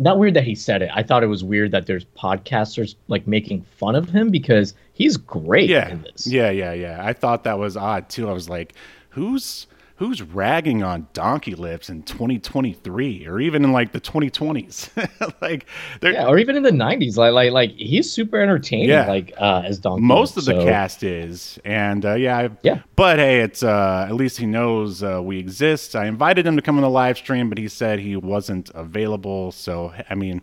not 0.00 0.18
weird 0.18 0.34
that 0.34 0.44
he 0.44 0.54
said 0.54 0.80
it. 0.80 0.90
I 0.94 1.02
thought 1.02 1.22
it 1.22 1.26
was 1.26 1.44
weird 1.44 1.72
that 1.72 1.86
there's 1.86 2.06
podcasters 2.06 2.94
like 3.08 3.26
making 3.26 3.62
fun 3.62 3.94
of 3.94 4.08
him 4.08 4.30
because 4.30 4.72
he's 4.94 5.18
great 5.18 5.68
yeah. 5.68 5.90
in 5.90 6.02
this. 6.02 6.26
Yeah, 6.26 6.50
yeah, 6.50 6.72
yeah. 6.72 6.98
I 7.04 7.12
thought 7.12 7.44
that 7.44 7.58
was 7.58 7.76
odd 7.76 8.08
too. 8.08 8.28
I 8.28 8.32
was 8.32 8.48
like, 8.48 8.74
who's 9.10 9.66
who's 10.00 10.22
ragging 10.22 10.82
on 10.82 11.06
donkey 11.12 11.54
lips 11.54 11.90
in 11.90 12.02
2023 12.04 13.26
or 13.26 13.38
even 13.38 13.62
in 13.62 13.70
like 13.70 13.92
the 13.92 14.00
2020s 14.00 14.88
like 15.42 15.66
yeah 16.02 16.26
or 16.26 16.38
even 16.38 16.56
in 16.56 16.62
the 16.62 16.70
90s 16.70 17.18
like 17.18 17.34
like 17.34 17.52
like 17.52 17.70
he's 17.72 18.10
super 18.10 18.40
entertaining 18.40 18.88
yeah. 18.88 19.06
like 19.06 19.34
uh 19.36 19.60
as 19.62 19.78
donkey 19.78 20.02
most 20.02 20.38
of 20.38 20.46
the 20.46 20.52
so. 20.52 20.64
cast 20.64 21.02
is 21.02 21.58
and 21.66 22.06
uh 22.06 22.14
yeah 22.14 22.38
I, 22.38 22.50
yeah 22.62 22.80
but 22.96 23.18
hey 23.18 23.40
it's 23.40 23.62
uh 23.62 24.06
at 24.08 24.14
least 24.14 24.38
he 24.38 24.46
knows 24.46 25.02
uh, 25.02 25.20
we 25.22 25.38
exist 25.38 25.94
i 25.94 26.06
invited 26.06 26.46
him 26.46 26.56
to 26.56 26.62
come 26.62 26.76
on 26.76 26.82
the 26.82 26.88
live 26.88 27.18
stream 27.18 27.50
but 27.50 27.58
he 27.58 27.68
said 27.68 27.98
he 27.98 28.16
wasn't 28.16 28.70
available 28.70 29.52
so 29.52 29.92
i 30.08 30.14
mean 30.14 30.40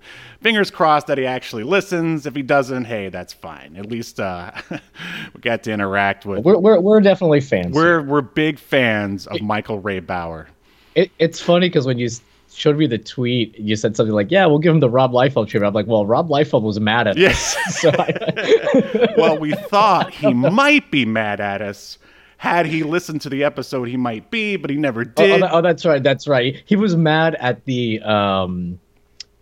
fingers 0.48 0.72
crossed 0.72 1.08
that 1.08 1.18
he 1.18 1.25
actually 1.25 1.63
listens 1.63 2.25
if 2.25 2.36
he 2.36 2.42
doesn't 2.42 2.86
hey 2.86 3.10
that's 3.10 3.34
fine 3.34 3.75
at 3.77 3.86
least 3.86 4.20
uh 4.20 4.51
we 4.70 5.42
got 5.42 5.63
to 5.63 5.72
interact 5.72 6.25
with 6.25 6.44
we're 6.44 6.58
we're, 6.58 6.80
we're 6.80 7.01
definitely 7.01 7.42
fans 7.42 7.75
we're 7.75 8.01
we're 8.01 8.22
big 8.22 8.58
fans 8.58 9.27
of 9.27 9.42
Michael 9.42 9.80
Ray 9.80 10.00
Bower. 10.00 10.48
It, 10.96 11.12
it's 11.20 11.39
funny 11.39 11.70
because 11.70 11.86
when 11.86 11.98
you 11.98 12.10
showed 12.54 12.77
me 12.77 12.88
the 12.88 12.98
tweet, 12.98 13.58
you 13.58 13.75
said 13.75 13.96
something 13.96 14.13
like, 14.13 14.32
"Yeah, 14.32 14.46
we'll 14.46 14.60
give 14.60 14.74
him 14.74 14.80
the 14.80 14.89
Rob 14.89 15.12
Liefeld 15.12 15.48
treatment." 15.48 15.70
I'm 15.70 15.74
like, 15.74 15.88
"Well, 15.88 16.06
Rob 16.06 16.30
Liefeld 16.30 16.63
was 16.63 16.80
mad 16.80 17.08
at 17.08 17.18
yes. 17.18 17.56
us." 17.56 17.77
so 17.82 17.92
I... 17.98 19.13
well, 19.18 19.38
we 19.38 19.54
thought 19.54 20.13
he 20.13 20.34
might 20.34 20.89
be 20.92 21.06
mad 21.06 21.39
at 21.39 21.62
us. 21.62 21.98
Had 22.38 22.68
he 22.68 22.84
listened 22.84 23.22
to 23.22 23.30
the 23.30 23.44
episode, 23.44 23.88
he 23.88 23.98
might 23.98 24.30
be, 24.30 24.58
but 24.58 24.70
he 24.70 24.75
never 24.75 25.04
did. 25.04 25.42
Oh, 25.42 25.48
oh, 25.48 25.58
oh 25.58 25.62
that's 25.62 25.86
right. 25.86 26.04
That's 26.04 26.27
right. 26.27 26.62
He 26.66 26.75
was 26.75 26.96
mad 26.96 27.36
at 27.39 27.66
the 27.66 28.00
um, 28.01 28.80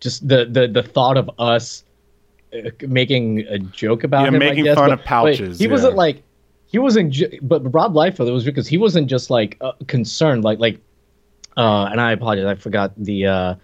just 0.00 0.26
the 0.26 0.44
the 0.46 0.68
the 0.68 0.82
thought 0.82 1.16
of 1.16 1.30
us 1.38 1.84
uh, 2.54 2.70
making 2.86 3.40
a 3.48 3.58
joke 3.58 4.04
about 4.04 4.22
yeah, 4.22 4.28
him. 4.28 4.38
making 4.38 4.64
guess, 4.64 4.76
fun 4.76 4.90
but, 4.90 5.00
of 5.00 5.04
pouches. 5.04 5.58
he 5.58 5.64
yeah. 5.64 5.70
wasn't 5.70 5.94
like 5.94 6.22
he 6.66 6.78
wasn't 6.78 7.10
ju- 7.10 7.38
but 7.42 7.60
rob 7.72 7.94
liefeld 7.94 8.28
it 8.28 8.32
was 8.32 8.44
because 8.44 8.66
he 8.66 8.78
wasn't 8.78 9.08
just 9.08 9.30
like 9.30 9.56
uh, 9.60 9.72
concerned 9.86 10.44
like 10.44 10.58
like 10.58 10.78
uh 11.56 11.88
and 11.90 12.00
i 12.00 12.12
apologize 12.12 12.44
i 12.44 12.54
forgot 12.54 12.92
the 12.96 13.26
uh 13.26 13.54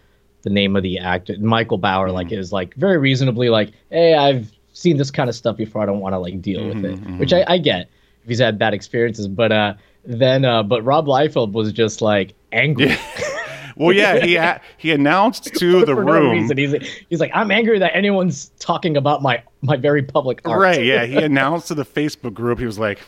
the 0.42 0.50
name 0.50 0.76
of 0.76 0.82
the 0.82 0.98
actor 0.98 1.36
michael 1.38 1.78
bower 1.78 2.06
mm-hmm. 2.06 2.16
like 2.16 2.32
is 2.32 2.52
like 2.52 2.74
very 2.74 2.98
reasonably 2.98 3.48
like 3.48 3.72
hey 3.90 4.14
i've 4.14 4.50
seen 4.72 4.96
this 4.96 5.10
kind 5.10 5.28
of 5.28 5.36
stuff 5.36 5.56
before 5.56 5.82
i 5.82 5.86
don't 5.86 6.00
want 6.00 6.12
to 6.12 6.18
like 6.18 6.40
deal 6.40 6.60
mm-hmm, 6.60 6.82
with 6.82 6.92
it 6.92 7.00
mm-hmm. 7.00 7.18
which 7.18 7.32
I, 7.32 7.44
I 7.46 7.58
get 7.58 7.88
if 8.22 8.28
he's 8.28 8.38
had 8.38 8.58
bad 8.58 8.72
experiences 8.72 9.28
but 9.28 9.52
uh 9.52 9.74
then 10.04 10.44
uh 10.44 10.62
but 10.62 10.82
rob 10.82 11.06
liefeld 11.06 11.52
was 11.52 11.72
just 11.72 12.00
like 12.00 12.34
angry 12.52 12.86
yeah. 12.86 12.98
Well, 13.76 13.92
yeah, 13.92 14.24
he 14.24 14.38
he 14.78 14.92
announced 14.92 15.44
to 15.54 15.84
the 15.84 15.94
room. 15.94 16.50
He's, 16.56 16.74
he's 17.08 17.20
like, 17.20 17.30
I'm 17.34 17.50
angry 17.50 17.78
that 17.78 17.94
anyone's 17.96 18.50
talking 18.58 18.96
about 18.96 19.22
my 19.22 19.42
my 19.62 19.76
very 19.76 20.02
public 20.02 20.40
art. 20.44 20.60
Right? 20.60 20.84
Yeah, 20.84 21.04
he 21.04 21.16
announced 21.16 21.68
to 21.68 21.74
the 21.74 21.84
Facebook 21.84 22.34
group. 22.34 22.58
He 22.58 22.66
was 22.66 22.78
like, 22.78 23.00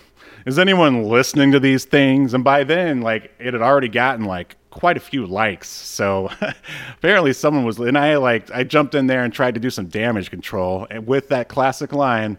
"Is 0.47 0.59
anyone 0.59 1.05
listening 1.05 1.53
to 1.53 1.61
these 1.61 1.85
things?" 1.85 2.35
And 2.35 2.45
by 2.45 2.65
then, 2.65 3.01
like, 3.01 3.33
it 3.39 3.55
had 3.55 3.63
already 3.63 3.89
gotten 3.89 4.25
like 4.25 4.57
quite 4.71 4.97
a 4.97 5.01
few 5.01 5.27
likes. 5.27 5.69
So 5.69 6.31
apparently, 6.99 7.33
someone 7.33 7.65
was. 7.65 7.79
And 7.79 7.99
I 7.99 8.17
like 8.17 8.51
I 8.51 8.65
jumped 8.65 8.95
in 8.95 9.07
there 9.07 9.25
and 9.25 9.33
tried 9.33 9.55
to 9.55 9.61
do 9.61 9.71
some 9.71 9.87
damage 9.87 10.31
control, 10.31 10.87
and 10.91 11.07
with 11.07 11.29
that 11.29 11.49
classic 11.49 11.93
line, 11.93 12.39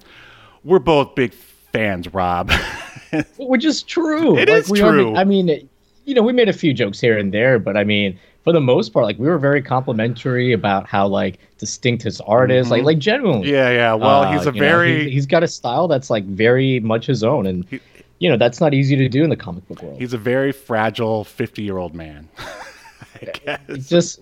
"We're 0.63 0.79
both 0.79 1.15
big 1.15 1.33
fans, 1.33 2.13
Rob." 2.13 2.51
Which 3.37 3.63
is 3.65 3.83
true. 3.83 4.37
It 4.37 4.49
like, 4.49 4.63
is 4.63 4.71
true. 4.71 5.13
Are, 5.13 5.17
I 5.17 5.23
mean 5.23 5.69
you 6.05 6.13
know, 6.13 6.21
we 6.21 6.33
made 6.33 6.49
a 6.49 6.53
few 6.53 6.73
jokes 6.73 6.99
here 6.99 7.17
and 7.17 7.33
there, 7.33 7.59
but 7.59 7.75
I 7.75 7.83
mean, 7.83 8.17
for 8.43 8.53
the 8.53 8.61
most 8.61 8.93
part, 8.93 9.05
like 9.05 9.17
we 9.17 9.27
were 9.27 9.39
very 9.39 9.61
complimentary 9.61 10.53
about 10.53 10.87
how 10.87 11.07
like 11.07 11.39
distinct 11.57 12.03
his 12.03 12.21
art 12.21 12.51
is, 12.51 12.65
mm-hmm. 12.65 12.71
like 12.71 12.83
like 12.83 12.99
genuinely. 12.99 13.51
Yeah, 13.51 13.71
yeah. 13.71 13.93
Well, 13.95 14.21
uh, 14.21 14.31
he's 14.31 14.45
a 14.45 14.51
very 14.51 15.03
know, 15.03 15.09
he, 15.09 15.15
has 15.15 15.25
got 15.25 15.43
a 15.43 15.47
style 15.47 15.87
that's 15.87 16.09
like 16.09 16.23
very 16.25 16.79
much 16.79 17.07
his 17.07 17.23
own, 17.23 17.47
and 17.47 17.65
he, 17.65 17.79
you 18.19 18.29
know 18.29 18.37
that's 18.37 18.61
not 18.61 18.73
easy 18.73 18.95
to 18.95 19.09
do 19.09 19.23
in 19.23 19.31
the 19.31 19.35
comic 19.35 19.67
book 19.67 19.81
world. 19.81 19.99
He's 19.99 20.13
a 20.13 20.17
very 20.17 20.51
fragile 20.51 21.23
fifty-year-old 21.23 21.95
man. 21.95 22.29
I 23.21 23.25
guess. 23.25 23.89
Just 23.89 24.21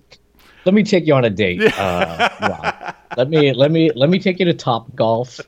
let 0.64 0.74
me 0.74 0.82
take 0.82 1.06
you 1.06 1.14
on 1.14 1.24
a 1.24 1.30
date, 1.30 1.60
uh, 1.78 2.92
Let 3.16 3.28
me 3.28 3.52
let 3.52 3.70
me 3.70 3.90
let 3.94 4.10
me 4.10 4.18
take 4.18 4.38
you 4.38 4.44
to 4.46 4.54
Top 4.54 4.94
Golf. 4.94 5.40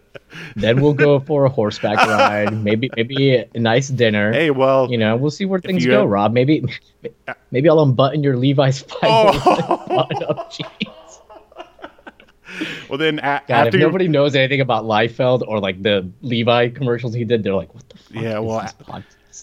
Then 0.54 0.80
we'll 0.80 0.92
go 0.94 1.20
for 1.20 1.44
a 1.44 1.48
horseback 1.48 1.96
ride. 1.96 2.52
Maybe 2.62 2.90
maybe 2.96 3.36
a 3.36 3.48
nice 3.58 3.88
dinner. 3.88 4.32
Hey, 4.32 4.50
well, 4.50 4.90
you 4.90 4.98
know, 4.98 5.16
we'll 5.16 5.30
see 5.30 5.44
where 5.44 5.60
things 5.60 5.84
go. 5.86 6.04
Rob. 6.04 6.32
Maybe 6.32 6.64
maybe 7.50 7.68
I'll 7.68 7.80
unbutton 7.80 8.22
your 8.22 8.36
Levi's 8.36 8.82
pipe. 8.82 9.00
Oh. 9.04 10.46
well, 12.88 12.98
then 12.98 13.18
a- 13.20 13.42
God, 13.46 13.68
if 13.68 13.74
nobody 13.74 14.08
knows 14.08 14.34
anything 14.34 14.60
about 14.60 14.84
Liefeld 14.84 15.42
or 15.46 15.60
like 15.60 15.82
the 15.82 16.10
Levi 16.22 16.68
commercials 16.70 17.14
he 17.14 17.24
did, 17.24 17.42
they're 17.42 17.54
like, 17.54 17.74
"What 17.74 17.88
the 17.88 17.98
fuck?" 17.98 18.22
Yeah, 18.22 18.38
well, 18.38 18.68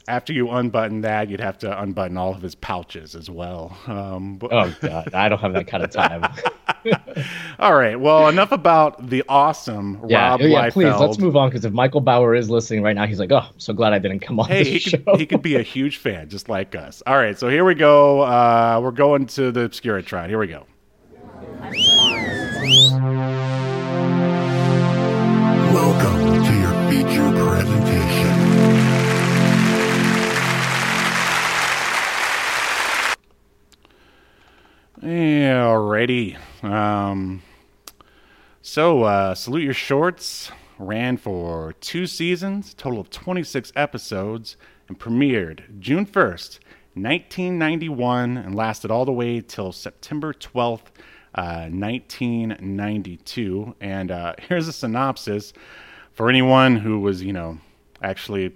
after 0.07 0.33
you 0.33 0.49
unbutton 0.49 1.01
that, 1.01 1.29
you'd 1.29 1.39
have 1.39 1.57
to 1.59 1.81
unbutton 1.81 2.17
all 2.17 2.33
of 2.33 2.41
his 2.41 2.55
pouches 2.55 3.15
as 3.15 3.29
well. 3.29 3.77
Um, 3.87 4.37
but... 4.37 4.51
oh 4.51 4.73
God, 4.81 5.13
I 5.13 5.29
don't 5.29 5.39
have 5.39 5.53
that 5.53 5.67
kind 5.67 5.83
of 5.83 5.91
time. 5.91 6.23
all 7.59 7.75
right, 7.75 7.99
well, 7.99 8.27
enough 8.27 8.51
about 8.51 9.09
the 9.09 9.23
awesome 9.29 10.03
yeah, 10.07 10.29
Rob 10.29 10.41
yeah, 10.41 10.47
Liefeld. 10.47 10.73
Please, 10.73 10.99
let's 10.99 11.17
move 11.17 11.35
on 11.35 11.49
because 11.49 11.65
if 11.65 11.73
Michael 11.73 12.01
Bower 12.01 12.35
is 12.35 12.49
listening 12.49 12.83
right 12.83 12.95
now, 12.95 13.05
he's 13.05 13.19
like, 13.19 13.31
"Oh, 13.31 13.47
I'm 13.49 13.59
so 13.59 13.73
glad 13.73 13.93
I 13.93 13.99
didn't 13.99 14.19
come 14.19 14.39
on." 14.39 14.47
Hey, 14.47 14.63
he 14.63 14.79
show. 14.79 14.97
could, 14.97 15.19
he 15.19 15.25
could 15.25 15.41
be 15.41 15.55
a 15.55 15.61
huge 15.61 15.97
fan, 15.97 16.29
just 16.29 16.49
like 16.49 16.75
us. 16.75 17.01
All 17.07 17.15
right, 17.15 17.37
so 17.37 17.49
here 17.49 17.65
we 17.65 17.75
go. 17.75 18.21
Uh, 18.21 18.79
we're 18.83 18.91
going 18.91 19.27
to 19.27 19.51
the 19.51 19.61
Obscuratron. 19.61 20.27
Here 20.27 20.39
we 20.39 20.47
go. 20.47 20.65
Alrighty. 35.03 36.37
Um, 36.63 37.41
so, 38.61 39.03
uh, 39.03 39.35
Salute 39.35 39.63
Your 39.63 39.73
Shorts 39.73 40.49
ran 40.79 41.17
for 41.17 41.73
two 41.81 42.07
seasons, 42.07 42.73
total 42.73 43.01
of 43.01 43.09
26 43.09 43.73
episodes, 43.75 44.55
and 44.87 44.97
premiered 44.97 45.77
June 45.81 46.05
1st, 46.05 46.59
1991, 46.93 48.37
and 48.37 48.55
lasted 48.55 48.91
all 48.91 49.03
the 49.03 49.11
way 49.11 49.41
till 49.41 49.73
September 49.73 50.33
12th, 50.33 50.87
uh, 51.35 51.67
1992. 51.67 53.75
And 53.81 54.09
uh, 54.09 54.35
here's 54.47 54.69
a 54.69 54.73
synopsis 54.73 55.51
for 56.13 56.29
anyone 56.29 56.77
who 56.77 57.01
was, 57.01 57.21
you 57.21 57.33
know, 57.33 57.57
actually 58.01 58.55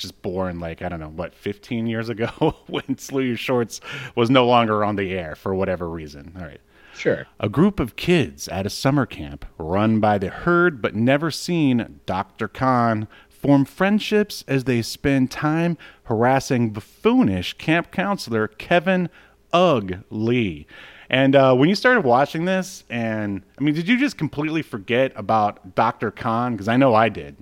just 0.00 0.20
born 0.22 0.58
like 0.58 0.82
I 0.82 0.88
don't 0.88 1.00
know 1.00 1.08
what 1.08 1.34
15 1.34 1.86
years 1.86 2.08
ago 2.08 2.26
when 2.66 2.96
Your 3.12 3.36
Shorts 3.36 3.80
was 4.16 4.30
no 4.30 4.46
longer 4.46 4.84
on 4.84 4.96
the 4.96 5.12
air 5.12 5.34
for 5.34 5.54
whatever 5.54 5.88
reason. 5.88 6.32
All 6.38 6.46
right. 6.46 6.60
Sure. 6.94 7.26
A 7.38 7.48
group 7.48 7.78
of 7.80 7.96
kids 7.96 8.48
at 8.48 8.66
a 8.66 8.70
summer 8.70 9.06
camp 9.06 9.46
run 9.58 10.00
by 10.00 10.18
the 10.18 10.28
heard 10.28 10.82
but 10.82 10.94
never 10.94 11.30
seen 11.30 12.00
Dr. 12.04 12.48
Khan 12.48 13.06
form 13.28 13.64
friendships 13.64 14.44
as 14.48 14.64
they 14.64 14.82
spend 14.82 15.30
time 15.30 15.78
harassing 16.04 16.72
buffoonish 16.72 17.54
camp 17.54 17.90
counselor 17.90 18.48
Kevin 18.48 19.08
Ugg 19.52 20.04
Lee. 20.10 20.66
And 21.08 21.34
uh, 21.34 21.54
when 21.54 21.68
you 21.68 21.74
started 21.74 22.02
watching 22.02 22.44
this, 22.44 22.84
and 22.88 23.42
I 23.58 23.62
mean, 23.62 23.74
did 23.74 23.88
you 23.88 23.98
just 23.98 24.16
completely 24.16 24.62
forget 24.62 25.12
about 25.16 25.74
Dr. 25.74 26.10
Khan? 26.10 26.52
Because 26.52 26.68
I 26.68 26.76
know 26.76 26.94
I 26.94 27.08
did. 27.08 27.36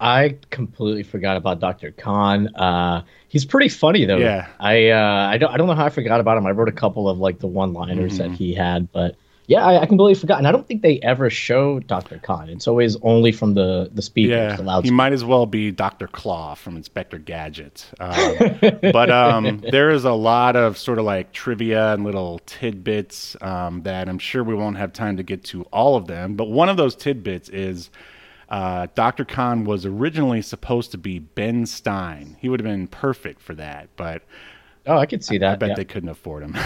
I 0.00 0.36
completely 0.50 1.02
forgot 1.02 1.36
about 1.36 1.60
Dr. 1.60 1.90
Khan. 1.90 2.54
Uh, 2.54 3.02
he's 3.28 3.44
pretty 3.44 3.68
funny 3.68 4.04
though. 4.04 4.18
Yeah. 4.18 4.48
I 4.60 4.90
uh, 4.90 5.28
I 5.28 5.38
don't 5.38 5.52
I 5.52 5.56
don't 5.56 5.66
know 5.66 5.74
how 5.74 5.86
I 5.86 5.90
forgot 5.90 6.20
about 6.20 6.38
him. 6.38 6.46
I 6.46 6.50
wrote 6.50 6.68
a 6.68 6.72
couple 6.72 7.08
of 7.08 7.18
like 7.18 7.40
the 7.40 7.48
one-liners 7.48 8.18
mm-hmm. 8.18 8.30
that 8.30 8.36
he 8.36 8.54
had, 8.54 8.92
but 8.92 9.16
yeah, 9.48 9.64
I, 9.64 9.80
I, 9.80 9.86
completely 9.86 10.14
forgot. 10.14 10.36
And 10.36 10.46
I 10.46 10.52
don't 10.52 10.68
think 10.68 10.82
they 10.82 11.00
ever 11.00 11.30
show 11.30 11.80
Dr. 11.80 12.18
Khan. 12.18 12.50
It's 12.50 12.68
always 12.68 12.96
only 12.96 13.32
from 13.32 13.54
the 13.54 13.90
the 13.92 14.02
speakers. 14.02 14.30
Yeah, 14.30 14.56
the 14.56 14.80
he 14.82 14.90
might 14.90 15.14
as 15.14 15.24
well 15.24 15.46
be 15.46 15.70
Dr. 15.70 16.06
Claw 16.06 16.54
from 16.54 16.76
Inspector 16.76 17.16
Gadget. 17.20 17.90
Um, 17.98 18.36
but 18.92 19.10
um, 19.10 19.64
there 19.72 19.88
is 19.88 20.04
a 20.04 20.12
lot 20.12 20.54
of 20.54 20.76
sort 20.76 20.98
of 20.98 21.06
like 21.06 21.32
trivia 21.32 21.94
and 21.94 22.04
little 22.04 22.40
tidbits 22.44 23.36
um, 23.40 23.82
that 23.84 24.06
I'm 24.06 24.18
sure 24.18 24.44
we 24.44 24.54
won't 24.54 24.76
have 24.76 24.92
time 24.92 25.16
to 25.16 25.22
get 25.22 25.44
to 25.44 25.62
all 25.72 25.96
of 25.96 26.06
them. 26.06 26.34
But 26.34 26.50
one 26.50 26.68
of 26.68 26.76
those 26.76 26.94
tidbits 26.94 27.48
is 27.48 27.88
Uh, 28.48 28.86
Dr. 28.94 29.24
Khan 29.24 29.64
was 29.64 29.84
originally 29.84 30.40
supposed 30.42 30.90
to 30.92 30.98
be 30.98 31.18
Ben 31.18 31.66
Stein. 31.66 32.36
He 32.40 32.48
would 32.48 32.60
have 32.60 32.66
been 32.66 32.86
perfect 32.86 33.40
for 33.40 33.54
that, 33.54 33.88
but 33.96 34.22
Oh, 34.88 34.96
I 34.96 35.04
could 35.04 35.22
see 35.22 35.36
that. 35.36 35.52
I 35.52 35.56
bet 35.56 35.68
yeah. 35.70 35.74
they 35.74 35.84
couldn't 35.84 36.08
afford 36.08 36.44
him. 36.44 36.56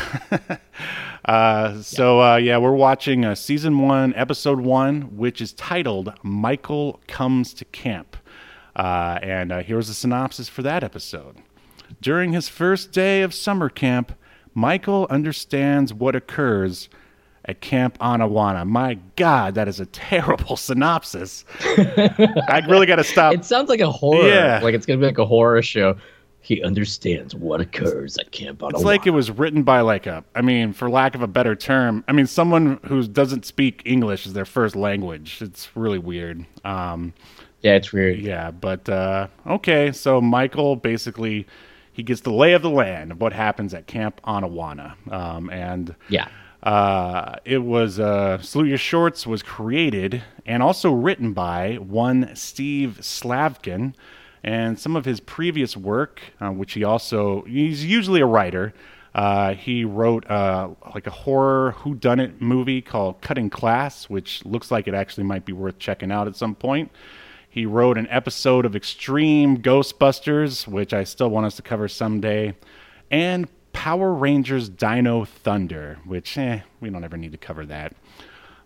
uh, 1.24 1.82
so 1.82 2.22
uh, 2.22 2.36
yeah, 2.36 2.56
we're 2.56 2.70
watching 2.70 3.24
uh, 3.24 3.34
season 3.34 3.80
one, 3.80 4.14
episode 4.14 4.60
one, 4.60 5.16
which 5.16 5.40
is 5.40 5.52
titled 5.54 6.12
"Michael 6.22 7.00
Comes 7.08 7.52
to 7.54 7.64
Camp," 7.64 8.16
uh, 8.76 9.18
and 9.22 9.50
uh, 9.50 9.62
here's 9.62 9.88
a 9.88 9.94
synopsis 9.94 10.48
for 10.48 10.62
that 10.62 10.84
episode. 10.84 11.38
During 12.00 12.32
his 12.32 12.48
first 12.48 12.92
day 12.92 13.22
of 13.22 13.34
summer 13.34 13.68
camp, 13.68 14.12
Michael 14.54 15.08
understands 15.10 15.92
what 15.92 16.14
occurs 16.14 16.88
at 17.46 17.60
Camp 17.60 17.98
Anawanna. 17.98 18.66
My 18.66 18.98
God, 19.16 19.54
that 19.56 19.68
is 19.68 19.80
a 19.80 19.86
terrible 19.86 20.56
synopsis. 20.68 21.44
I 21.60 22.62
really 22.68 22.86
got 22.86 22.96
to 22.96 23.04
stop. 23.04 23.34
It 23.34 23.44
sounds 23.44 23.68
like 23.68 23.80
a 23.80 23.90
horror. 23.90 24.28
Yeah. 24.28 24.60
Like 24.62 24.74
it's 24.74 24.86
gonna 24.86 25.00
be 25.00 25.06
like 25.06 25.18
a 25.18 25.26
horror 25.26 25.62
show. 25.62 25.96
He 26.44 26.60
understands 26.62 27.36
what 27.36 27.60
occurs 27.60 28.18
at 28.18 28.32
Camp 28.32 28.64
Ottawa. 28.64 28.76
It's 28.78 28.84
like 28.84 29.06
it 29.06 29.10
was 29.10 29.30
written 29.30 29.62
by 29.62 29.80
like 29.80 30.08
a, 30.08 30.24
I 30.34 30.42
mean, 30.42 30.72
for 30.72 30.90
lack 30.90 31.14
of 31.14 31.22
a 31.22 31.28
better 31.28 31.54
term, 31.54 32.02
I 32.08 32.12
mean, 32.12 32.26
someone 32.26 32.80
who 32.84 33.06
doesn't 33.06 33.46
speak 33.46 33.82
English 33.84 34.26
as 34.26 34.32
their 34.32 34.44
first 34.44 34.74
language. 34.74 35.38
It's 35.40 35.68
really 35.76 36.00
weird. 36.00 36.44
Um, 36.64 37.12
yeah, 37.60 37.74
it's 37.74 37.92
weird. 37.92 38.18
yeah, 38.18 38.50
but 38.50 38.88
uh, 38.88 39.28
okay. 39.46 39.92
So 39.92 40.20
Michael 40.20 40.74
basically 40.74 41.46
he 41.92 42.02
gets 42.02 42.22
the 42.22 42.32
lay 42.32 42.54
of 42.54 42.62
the 42.62 42.70
land 42.70 43.12
of 43.12 43.20
what 43.20 43.32
happens 43.32 43.72
at 43.72 43.86
Camp 43.86 44.20
Anawanna, 44.24 44.94
um, 45.12 45.48
and 45.50 45.94
Yeah. 46.08 46.26
Uh, 46.62 47.36
it 47.44 47.58
was 47.58 47.98
uh, 47.98 48.38
Salute 48.38 48.68
Your 48.68 48.78
Shorts 48.78 49.26
was 49.26 49.42
created 49.42 50.22
and 50.46 50.62
also 50.62 50.92
written 50.92 51.32
by 51.32 51.76
one 51.76 52.34
Steve 52.36 52.98
Slavkin, 53.00 53.94
and 54.44 54.78
some 54.78 54.96
of 54.96 55.04
his 55.04 55.20
previous 55.20 55.76
work, 55.76 56.20
uh, 56.40 56.50
which 56.50 56.72
he 56.72 56.84
also 56.84 57.42
he's 57.42 57.84
usually 57.84 58.20
a 58.20 58.26
writer. 58.26 58.72
Uh, 59.14 59.54
he 59.54 59.84
wrote 59.84 60.28
uh, 60.30 60.70
like 60.94 61.06
a 61.06 61.10
horror 61.10 61.74
whodunit 61.80 62.40
movie 62.40 62.80
called 62.80 63.20
Cutting 63.20 63.50
Class, 63.50 64.08
which 64.08 64.44
looks 64.44 64.70
like 64.70 64.88
it 64.88 64.94
actually 64.94 65.24
might 65.24 65.44
be 65.44 65.52
worth 65.52 65.78
checking 65.78 66.10
out 66.10 66.26
at 66.26 66.36
some 66.36 66.54
point. 66.54 66.90
He 67.48 67.66
wrote 67.66 67.98
an 67.98 68.08
episode 68.08 68.64
of 68.64 68.74
Extreme 68.74 69.58
Ghostbusters, 69.58 70.66
which 70.66 70.94
I 70.94 71.04
still 71.04 71.28
want 71.28 71.44
us 71.44 71.56
to 71.56 71.62
cover 71.62 71.88
someday, 71.88 72.54
and 73.10 73.48
Power 73.82 74.14
Rangers 74.14 74.68
Dino 74.68 75.24
Thunder, 75.24 75.98
which 76.06 76.38
eh, 76.38 76.60
we 76.80 76.88
don't 76.88 77.02
ever 77.02 77.16
need 77.16 77.32
to 77.32 77.36
cover 77.38 77.66
that. 77.66 77.92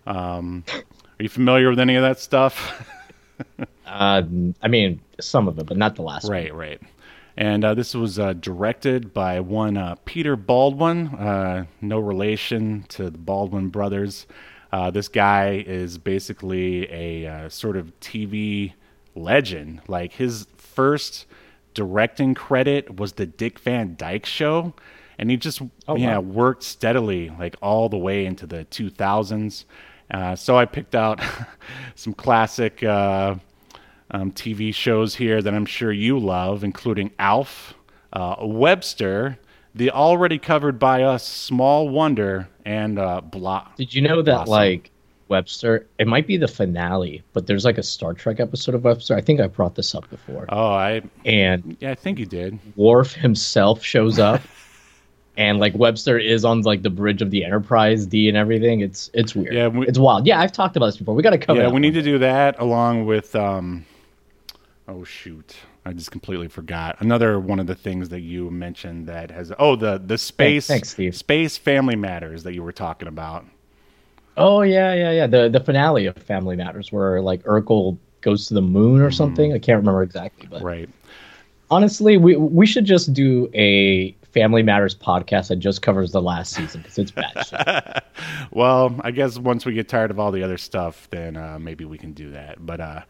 Um, 0.07 0.63
are 0.69 1.23
you 1.23 1.31
familiar 1.31 1.71
with 1.71 1.79
any 1.81 1.97
of 1.97 2.03
that 2.03 2.21
stuff? 2.21 2.87
Uh, 3.87 4.23
I 4.63 4.69
mean, 4.69 5.01
some 5.21 5.47
of 5.47 5.59
it, 5.59 5.67
but 5.67 5.77
not 5.77 5.95
the 5.95 6.03
last 6.03 6.25
one. 6.25 6.33
right, 6.33 6.55
right. 6.55 6.81
And 7.37 7.65
uh, 7.65 7.75
this 7.75 7.95
was 7.95 8.19
uh, 8.19 8.33
directed 8.33 9.15
by 9.15 9.41
one 9.41 9.77
uh, 9.77 9.95
Peter 10.07 10.37
Baldwin, 10.37 11.09
uh, 11.09 11.67
no 11.83 11.99
relation 11.99 12.85
to 12.89 13.11
the 13.11 13.19
Baldwin 13.19 13.69
brothers. 13.69 14.27
Uh, 14.73 14.91
this 14.91 15.09
guy 15.09 15.63
is 15.67 15.99
basically 15.99 16.91
a 16.91 17.27
uh, 17.27 17.49
sort 17.51 17.77
of 17.77 17.93
TV 18.01 18.73
legend. 19.15 19.83
Like 19.87 20.15
his 20.15 20.47
first 20.57 21.27
directing 21.75 22.35
credit 22.35 22.97
was 22.99 23.13
the 23.13 23.27
Dick 23.27 23.59
Van 23.59 23.97
Dyke 23.97 24.27
Show, 24.27 24.75
and 25.19 25.31
he 25.31 25.37
just 25.37 25.61
Oh, 25.89 25.97
yeah 25.97 26.19
wow. 26.19 26.21
worked 26.21 26.63
steadily 26.63 27.31
like 27.39 27.57
all 27.63 27.89
the 27.89 27.99
way 27.99 28.27
into 28.27 28.47
the 28.47 28.65
2000s. 28.71 29.65
Uh, 30.11 30.37
so 30.37 30.57
I 30.57 30.65
picked 30.67 30.95
out 30.95 31.21
some 31.97 32.15
classic 32.15 32.83
uh, 32.85 33.35
um, 34.13 34.31
TV 34.33 34.73
shows 34.75 35.17
here 35.17 35.43
that 35.43 35.53
I'm 35.53 35.67
sure 35.67 35.91
you 35.91 36.19
love, 36.19 36.63
including 36.63 37.11
Alf, 37.19 37.75
uh, 38.13 38.37
Webster, 38.41 39.37
the 39.75 39.91
already 39.91 40.39
covered 40.39 40.79
by 40.79 41.03
us 41.03 41.27
Small 41.27 41.89
Wonder, 41.89 42.49
and 42.65 42.99
uh, 42.99 43.21
Blah. 43.21 43.67
Did 43.77 43.93
you 43.95 44.01
know 44.03 44.23
that 44.23 44.33
Awesome. 44.43 44.51
like 44.53 44.91
Webster? 45.29 45.87
It 45.99 46.07
might 46.07 46.29
be 46.29 46.37
the 46.37 46.47
finale, 46.49 47.23
but 47.33 47.49
there's 47.49 47.65
like 47.65 47.77
a 47.79 47.83
Star 47.83 48.15
Trek 48.15 48.39
episode 48.39 48.77
of 48.77 48.85
Webster. 48.85 49.17
I 49.17 49.21
think 49.21 49.41
I 49.41 49.49
brought 49.49 49.75
this 49.75 49.93
up 49.95 50.09
before. 50.09 50.47
Oh, 50.51 50.69
I 50.71 51.03
and 51.25 51.77
yeah, 51.81 51.91
I 51.91 51.95
think 51.97 52.21
you 52.21 52.27
did. 52.27 52.59
Worf 52.77 53.13
himself 53.13 53.83
shows 53.83 54.19
up, 54.21 54.41
and 55.37 55.59
like 55.59 55.75
Webster 55.75 56.19
is 56.19 56.45
on 56.45 56.63
like 56.63 56.83
the 56.83 56.91
bridge 56.91 57.21
of 57.23 57.31
the 57.31 57.45
Enterprise 57.45 58.07
D 58.07 58.29
and 58.29 58.37
everything. 58.37 58.81
It's 58.81 59.11
it's 59.15 59.35
weird. 59.35 59.55
Yeah, 59.55 59.69
we- 59.69 59.87
it's 59.87 59.99
wild. 59.99 60.27
Yeah, 60.27 60.41
I've 60.41 60.53
talked 60.53 60.77
about 60.77 60.87
this 60.87 60.97
before. 60.97 61.15
We 61.15 61.23
got 61.23 61.31
to 61.31 61.39
cover. 61.39 61.61
yeah, 61.61 61.69
we 61.69 61.81
need 61.81 61.95
to 61.95 62.03
do 62.03 62.19
that 62.19 62.59
along 62.59 63.07
with. 63.07 63.35
Um, 63.37 63.85
oh 64.89 65.05
shoot, 65.05 65.57
I 65.85 65.93
just 65.93 66.11
completely 66.11 66.49
forgot 66.49 66.97
another 67.01 67.39
one 67.41 67.59
of 67.61 67.67
the 67.67 67.75
things 67.75 68.09
that 68.11 68.21
you 68.21 68.51
mentioned 68.51 69.07
that 69.09 69.31
has. 69.31 69.53
Oh, 69.59 69.77
the 69.77 70.01
the 70.05 70.19
space 70.19 70.67
thanks, 70.67 70.91
Steve. 70.91 71.17
space 71.17 71.57
family 71.57 71.97
matters 71.97 72.43
that 72.45 72.55
you 72.55 72.63
were 72.63 72.73
talking 72.73 73.09
about. 73.09 73.45
Oh 74.37 74.63
yeah, 74.63 74.93
yeah, 74.95 75.11
yeah. 75.13 75.27
The 75.27 75.49
the 75.49 75.61
finale 75.61 76.07
of 76.07 76.17
Family 76.19 76.57
Matters, 76.57 76.93
where 76.93 77.21
like 77.23 77.43
Urkel 77.45 77.97
goes 78.21 78.49
to 78.49 78.55
the 78.55 78.63
moon 78.63 79.01
or 79.01 79.11
something. 79.11 79.53
I 79.53 79.59
can't 79.59 79.79
remember 79.79 80.03
exactly, 80.03 80.47
but. 80.51 80.61
Right. 80.63 80.89
honestly, 81.71 82.17
we 82.17 82.37
we 82.37 82.67
should 82.67 82.85
just 82.85 83.13
do 83.15 83.49
a 83.55 84.15
Family 84.37 84.63
Matters 84.63 84.95
podcast 84.95 85.49
that 85.49 85.57
just 85.57 85.81
covers 85.81 86.13
the 86.13 86.21
last 86.21 86.53
season 86.53 86.83
because 86.83 86.99
it's 86.99 87.11
bad. 87.11 88.03
well, 88.51 88.95
I 89.01 89.11
guess 89.11 89.39
once 89.39 89.65
we 89.65 89.73
get 89.73 89.89
tired 89.89 90.11
of 90.11 90.21
all 90.21 90.31
the 90.31 90.43
other 90.43 90.59
stuff, 90.59 91.09
then 91.11 91.39
uh, 91.39 91.59
maybe 91.59 91.87
we 91.87 91.97
can 91.97 92.13
do 92.13 92.33
that. 92.33 92.67
But 92.67 92.81
uh, 92.83 93.01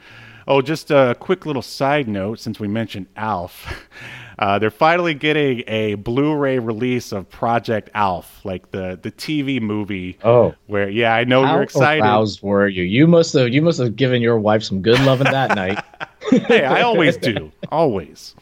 oh, 0.46 0.62
just 0.62 0.92
a 0.92 1.16
quick 1.18 1.44
little 1.44 1.62
side 1.62 2.06
note 2.06 2.38
since 2.38 2.60
we 2.60 2.68
mentioned 2.68 3.08
Alf, 3.16 3.66
uh, 4.38 4.60
they're 4.60 4.70
finally 4.70 5.14
getting 5.14 5.64
a 5.66 5.96
Blu-ray 5.96 6.60
release 6.60 7.10
of 7.10 7.28
Project 7.28 7.90
Alf, 7.92 8.44
like 8.44 8.70
the 8.70 8.96
the 9.02 9.10
TV 9.10 9.60
movie. 9.60 10.18
Oh. 10.22 10.54
where 10.68 10.88
yeah, 10.88 11.12
I 11.12 11.24
know 11.24 11.44
How 11.44 11.54
you're 11.54 11.64
excited. 11.64 12.04
aroused 12.04 12.40
were 12.40 12.68
you? 12.68 12.84
You 12.84 13.08
must 13.08 13.32
have 13.32 13.48
you 13.48 13.62
must 13.62 13.80
have 13.80 13.96
given 13.96 14.22
your 14.22 14.38
wife 14.38 14.62
some 14.62 14.80
good 14.80 15.00
loving 15.00 15.32
that 15.32 15.56
night. 15.56 15.82
hey, 16.46 16.64
I 16.64 16.82
always 16.82 17.16
do, 17.16 17.50
always. 17.72 18.36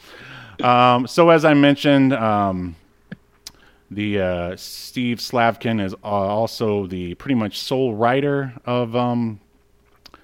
Um, 0.65 1.07
so 1.07 1.29
as 1.29 1.45
I 1.45 1.53
mentioned, 1.53 2.15
um, 2.15 2.75
the 3.91 4.19
uh, 4.19 4.57
Steve 4.57 5.21
Slavkin 5.21 5.79
is 5.79 5.93
uh, 5.93 6.07
also 6.07 6.87
the 6.87 7.15
pretty 7.17 7.35
much 7.35 7.59
sole 7.59 7.95
writer 7.95 8.55
of 8.65 8.97
um, 8.97 9.41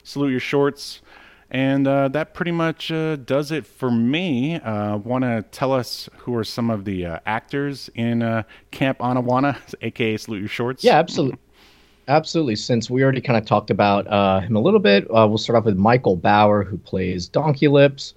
Salute 0.03 0.31
Your 0.31 0.41
Shorts, 0.41 1.03
and 1.51 1.87
uh, 1.87 2.09
that 2.09 2.33
pretty 2.33 2.53
much 2.53 2.91
uh, 2.91 3.17
does 3.17 3.53
it 3.53 3.67
for 3.67 3.91
me. 3.91 4.57
Uh, 4.57 4.97
Want 4.97 5.25
to 5.25 5.45
tell 5.53 5.75
us 5.75 6.09
who 6.17 6.35
are 6.35 6.45
some 6.45 6.71
of 6.71 6.87
the 6.87 7.05
uh, 7.05 7.19
actors 7.27 7.91
in 7.95 8.23
uh, 8.23 8.45
Camp 8.71 8.99
Anawanna, 9.01 9.59
aka 9.83 10.17
Salute 10.17 10.41
Your 10.41 10.49
Shorts? 10.49 10.83
Yeah, 10.83 10.99
absolutely. 10.99 11.39
Absolutely. 12.09 12.57
Since 12.57 12.89
we 12.89 13.03
already 13.03 13.21
kind 13.21 13.37
of 13.37 13.45
talked 13.45 13.69
about 13.69 14.07
him 14.43 14.57
a 14.57 14.61
little 14.61 14.81
bit, 14.81 15.09
we'll 15.11 15.37
start 15.37 15.59
off 15.59 15.65
with 15.67 15.77
Michael 15.77 16.17
Bower, 16.17 16.65
who 16.65 16.79
plays 16.79 17.29
Donkey 17.29 17.69
Lips. 17.69 18.15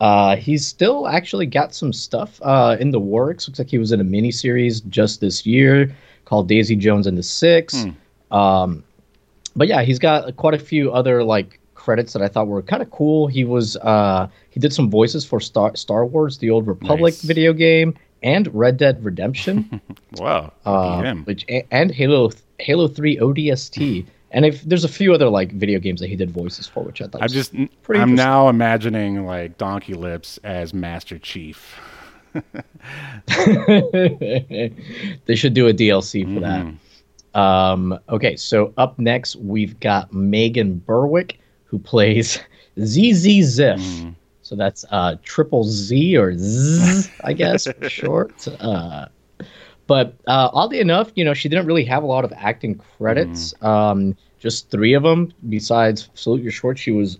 Uh, 0.00 0.36
he's 0.36 0.66
still 0.66 1.08
actually 1.08 1.46
got 1.46 1.74
some 1.74 1.92
stuff 1.92 2.38
uh, 2.42 2.76
in 2.78 2.90
the 2.90 3.00
works. 3.00 3.48
Looks 3.48 3.58
like 3.58 3.68
he 3.68 3.78
was 3.78 3.92
in 3.92 4.00
a 4.00 4.04
miniseries 4.04 4.86
just 4.88 5.20
this 5.20 5.46
year 5.46 5.94
called 6.24 6.48
Daisy 6.48 6.76
Jones 6.76 7.06
and 7.06 7.16
the 7.16 7.22
Six. 7.22 7.86
Um, 8.30 8.84
but 9.54 9.68
yeah, 9.68 9.82
he's 9.82 9.98
got 9.98 10.36
quite 10.36 10.54
a 10.54 10.58
few 10.58 10.92
other 10.92 11.24
like 11.24 11.58
credits 11.74 12.12
that 12.12 12.20
I 12.20 12.28
thought 12.28 12.46
were 12.48 12.62
kind 12.62 12.82
of 12.82 12.90
cool. 12.90 13.26
He 13.26 13.44
was 13.44 13.76
uh, 13.78 14.28
he 14.50 14.60
did 14.60 14.72
some 14.72 14.90
voices 14.90 15.24
for 15.24 15.40
Star 15.40 15.74
Star 15.76 16.04
Wars: 16.04 16.38
The 16.38 16.50
Old 16.50 16.66
Republic 16.66 17.14
Nice. 17.14 17.22
video 17.22 17.52
game 17.52 17.94
and 18.22 18.52
Red 18.54 18.76
Dead 18.76 19.02
Redemption. 19.04 19.80
Wow. 20.18 20.52
uh, 20.64 21.14
which 21.24 21.44
and 21.70 21.90
Halo 21.90 22.30
Halo 22.58 22.88
Three 22.88 23.18
ODST, 23.18 24.06
and 24.36 24.44
if 24.44 24.62
there's 24.62 24.84
a 24.84 24.88
few 24.88 25.12
other 25.14 25.28
like 25.28 25.50
video 25.52 25.80
games 25.80 26.00
that 26.00 26.08
he 26.08 26.14
did 26.14 26.30
voices 26.30 26.66
for, 26.68 26.82
which 26.84 27.00
I 27.02 27.06
thought 27.06 27.22
I'm 27.22 27.24
was 27.24 27.32
just 27.32 27.52
I'm 27.88 28.14
now 28.14 28.48
imagining 28.48 29.24
like 29.26 29.58
Donkey 29.58 29.94
Lips 29.94 30.38
as 30.44 30.72
Master 30.74 31.18
Chief. 31.18 31.74
they 35.26 35.34
should 35.34 35.54
do 35.54 35.68
a 35.68 35.72
DLC 35.74 36.22
for 36.24 36.40
Mm-hmm. 36.40 36.70
that. 37.34 37.40
Um, 37.40 37.98
okay, 38.08 38.36
so 38.36 38.72
up 38.78 38.98
next 38.98 39.36
we've 39.36 39.78
got 39.80 40.12
Megan 40.12 40.78
Berwick 40.86 41.38
who 41.64 41.78
plays 41.78 42.36
ZZ 42.80 43.26
Ziff. 43.58 43.78
Mm-hmm. 43.78 44.10
So 44.42 44.54
that's 44.54 44.84
uh, 44.90 45.16
triple 45.22 45.64
Z 45.64 46.16
or 46.16 46.32
Z, 46.36 47.10
I 47.24 47.32
guess 47.32 47.66
for 47.66 47.88
short. 47.90 48.46
Uh, 48.60 49.06
but 49.86 50.14
uh, 50.26 50.50
oddly 50.52 50.80
enough, 50.80 51.10
you 51.14 51.24
know, 51.24 51.34
she 51.34 51.48
didn't 51.48 51.66
really 51.66 51.84
have 51.84 52.02
a 52.02 52.06
lot 52.06 52.24
of 52.24 52.32
acting 52.36 52.76
credits. 52.96 53.54
Um, 53.62 54.16
just 54.38 54.70
three 54.70 54.94
of 54.94 55.02
them. 55.02 55.32
Besides 55.48 56.08
Salute 56.14 56.42
Your 56.42 56.52
Short, 56.52 56.78
she 56.78 56.90
was 56.90 57.18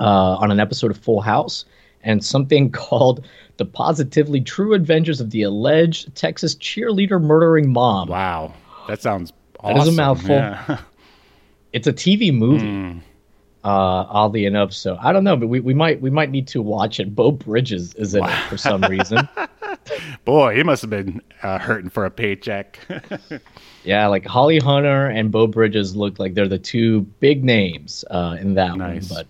uh, 0.00 0.36
on 0.36 0.50
an 0.50 0.60
episode 0.60 0.90
of 0.90 0.98
Full 0.98 1.20
House 1.20 1.64
and 2.02 2.24
something 2.24 2.70
called 2.72 3.26
The 3.56 3.64
Positively 3.64 4.40
True 4.40 4.74
Adventures 4.74 5.20
of 5.20 5.30
the 5.30 5.42
Alleged 5.42 6.14
Texas 6.14 6.54
Cheerleader 6.54 7.20
Murdering 7.20 7.72
Mom. 7.72 8.08
Wow, 8.08 8.54
that 8.88 9.02
sounds 9.02 9.32
That 9.62 9.76
is 9.76 9.88
a 9.88 9.92
mouthful. 9.92 10.36
Yeah. 10.36 10.80
It's 11.72 11.86
a 11.86 11.92
TV 11.92 12.32
movie. 12.32 13.02
Uh, 13.62 14.06
oddly 14.08 14.46
enough, 14.46 14.72
so 14.72 14.96
I 14.98 15.12
don't 15.12 15.24
know, 15.24 15.36
but 15.36 15.48
we, 15.48 15.60
we 15.60 15.74
might 15.74 16.00
we 16.00 16.08
might 16.08 16.30
need 16.30 16.46
to 16.48 16.62
watch 16.62 17.00
it. 17.00 17.14
Beau 17.14 17.32
Bridges 17.32 17.92
is 17.94 18.14
in 18.14 18.24
it 18.24 18.48
for 18.48 18.56
some 18.56 18.80
reason. 18.82 19.28
Boy, 20.24 20.56
he 20.56 20.62
must 20.62 20.82
have 20.82 20.90
been 20.90 21.20
uh, 21.42 21.58
hurting 21.58 21.90
for 21.90 22.04
a 22.04 22.10
paycheck. 22.10 22.78
Yeah, 23.84 24.08
like 24.08 24.26
Holly 24.26 24.58
Hunter 24.58 25.06
and 25.06 25.30
Beau 25.30 25.46
Bridges 25.46 25.94
look 25.94 26.18
like 26.18 26.34
they're 26.34 26.48
the 26.48 26.58
two 26.58 27.02
big 27.20 27.44
names 27.44 28.04
uh, 28.10 28.36
in 28.40 28.54
that 28.54 28.76
Nice. 28.76 29.08
one. 29.12 29.24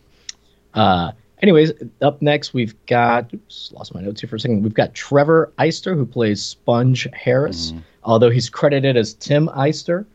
But, 0.72 0.80
uh, 0.80 1.12
anyways, 1.42 1.72
up 2.00 2.22
next 2.22 2.54
we've 2.54 2.74
got. 2.86 3.34
Oops, 3.34 3.72
lost 3.74 3.94
my 3.94 4.00
notes 4.00 4.22
here 4.22 4.28
for 4.28 4.36
a 4.36 4.40
second. 4.40 4.62
We've 4.62 4.72
got 4.72 4.94
Trevor 4.94 5.52
Eyster 5.58 5.94
who 5.94 6.06
plays 6.06 6.42
Sponge 6.42 7.06
Harris, 7.12 7.72
Mm-hmm. 7.72 7.80
although 8.04 8.30
he's 8.30 8.48
credited 8.48 8.96
as 8.96 9.12
Tim 9.12 9.48
Eyster. 9.48 10.06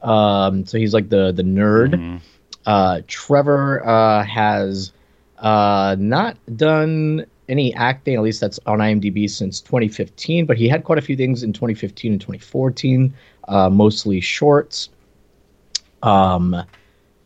Um, 0.00 0.64
so 0.64 0.78
he's 0.78 0.94
like 0.94 1.10
the 1.10 1.32
the 1.32 1.42
nerd. 1.42 1.90
Mm-hmm. 1.92 2.16
Uh, 2.64 3.02
Trevor 3.06 3.86
uh, 3.86 4.24
has 4.24 4.92
uh, 5.40 5.94
not 5.98 6.38
done 6.56 7.26
any 7.50 7.74
acting, 7.74 8.14
at 8.14 8.22
least 8.22 8.40
that's 8.40 8.58
on 8.66 8.78
IMDb 8.78 9.28
since 9.28 9.60
2015, 9.60 10.46
but 10.46 10.56
he 10.56 10.68
had 10.68 10.84
quite 10.84 10.98
a 10.98 11.02
few 11.02 11.16
things 11.16 11.42
in 11.42 11.52
2015 11.52 12.12
and 12.12 12.20
2014, 12.20 13.12
uh, 13.48 13.68
mostly 13.68 14.20
shorts. 14.20 14.88
Um, 16.02 16.56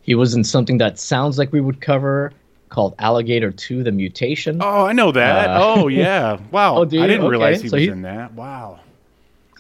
he 0.03 0.15
was 0.15 0.35
in 0.35 0.43
something 0.43 0.79
that 0.79 0.99
sounds 0.99 1.39
like 1.39 1.53
we 1.53 1.61
would 1.61 1.81
cover 1.81 2.33
called 2.71 2.95
Alligator 2.99 3.53
2 3.53 3.85
The 3.85 3.93
Mutation. 3.93 4.61
oh, 4.61 4.87
I 4.87 4.93
know 4.93 5.13
that. 5.13 5.51
Uh, 5.51 5.59
oh, 5.63 5.89
yeah. 5.89 6.39
Wow. 6.51 6.79
Oh, 6.79 6.85
do 6.85 7.01
I 7.01 7.07
didn't 7.07 7.29
realize 7.29 7.63
he 7.63 7.69
so 7.69 7.77
was 7.77 7.85
he- 7.85 7.91
in 7.91 8.03
that. 8.03 8.33
Wow. 8.35 8.81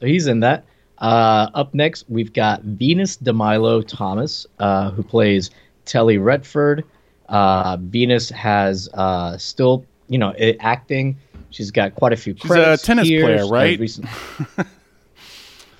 So 0.00 0.07
he's 0.07 0.27
in 0.27 0.40
that. 0.40 0.64
Uh, 0.98 1.50
up 1.55 1.74
next, 1.74 2.05
we've 2.09 2.33
got 2.33 2.62
Venus 2.62 3.16
DeMilo 3.16 3.87
Thomas, 3.87 4.46
uh, 4.59 4.90
who 4.90 5.03
plays 5.03 5.50
Telly 5.85 6.18
Redford. 6.18 6.85
Uh, 7.29 7.77
Venus 7.81 8.31
has 8.31 8.88
uh, 8.94 9.37
still, 9.38 9.85
you 10.08 10.18
know, 10.18 10.32
acting. 10.60 11.16
She's 11.50 11.70
got 11.70 11.94
quite 11.94 12.12
a 12.12 12.16
few 12.16 12.34
credits. 12.34 12.82
She's 12.82 12.82
a 12.82 12.86
tennis 12.86 13.08
here. 13.08 13.24
player, 13.24 13.46
right? 13.48 13.78
recent- 13.78 14.08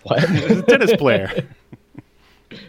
what? 0.04 0.20
Tennis 0.68 0.92
player. 0.98 1.46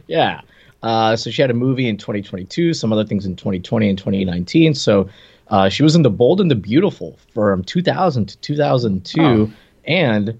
yeah. 0.07 0.41
Uh, 0.83 1.15
so 1.15 1.29
she 1.31 1.41
had 1.41 1.49
a 1.49 1.53
movie 1.55 1.87
in 1.87 1.97
2022, 1.97 2.73
some 2.73 2.93
other 2.93 3.05
things 3.05 3.25
in 3.25 3.35
2020 3.35 3.89
and 3.89 3.97
2019. 3.97 4.73
So 4.75 5.09
uh, 5.47 5.69
she 5.69 5.83
was 5.83 5.95
in 5.95 6.03
The 6.03 6.09
Bold 6.09 6.39
and 6.41 6.49
the 6.49 6.55
Beautiful 6.55 7.17
from 7.33 7.63
2000 7.63 8.27
to 8.27 8.37
2002. 8.37 9.21
Oh. 9.21 9.51
And 9.85 10.39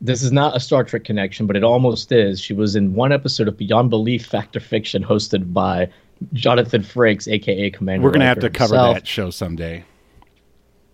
this 0.00 0.22
is 0.22 0.30
not 0.30 0.56
a 0.56 0.60
Star 0.60 0.84
Trek 0.84 1.04
connection, 1.04 1.46
but 1.46 1.56
it 1.56 1.64
almost 1.64 2.12
is. 2.12 2.40
She 2.40 2.52
was 2.52 2.76
in 2.76 2.94
one 2.94 3.12
episode 3.12 3.48
of 3.48 3.56
Beyond 3.56 3.90
Belief 3.90 4.26
Fact 4.26 4.56
or 4.56 4.60
Fiction 4.60 5.02
hosted 5.02 5.52
by 5.52 5.88
Jonathan 6.34 6.82
Frakes, 6.82 7.26
aka 7.30 7.70
Commander. 7.70 8.04
We're 8.04 8.10
going 8.10 8.20
to 8.20 8.26
have 8.26 8.40
to 8.40 8.50
cover 8.50 8.74
himself. 8.74 8.94
that 8.96 9.06
show 9.06 9.30
someday. 9.30 9.84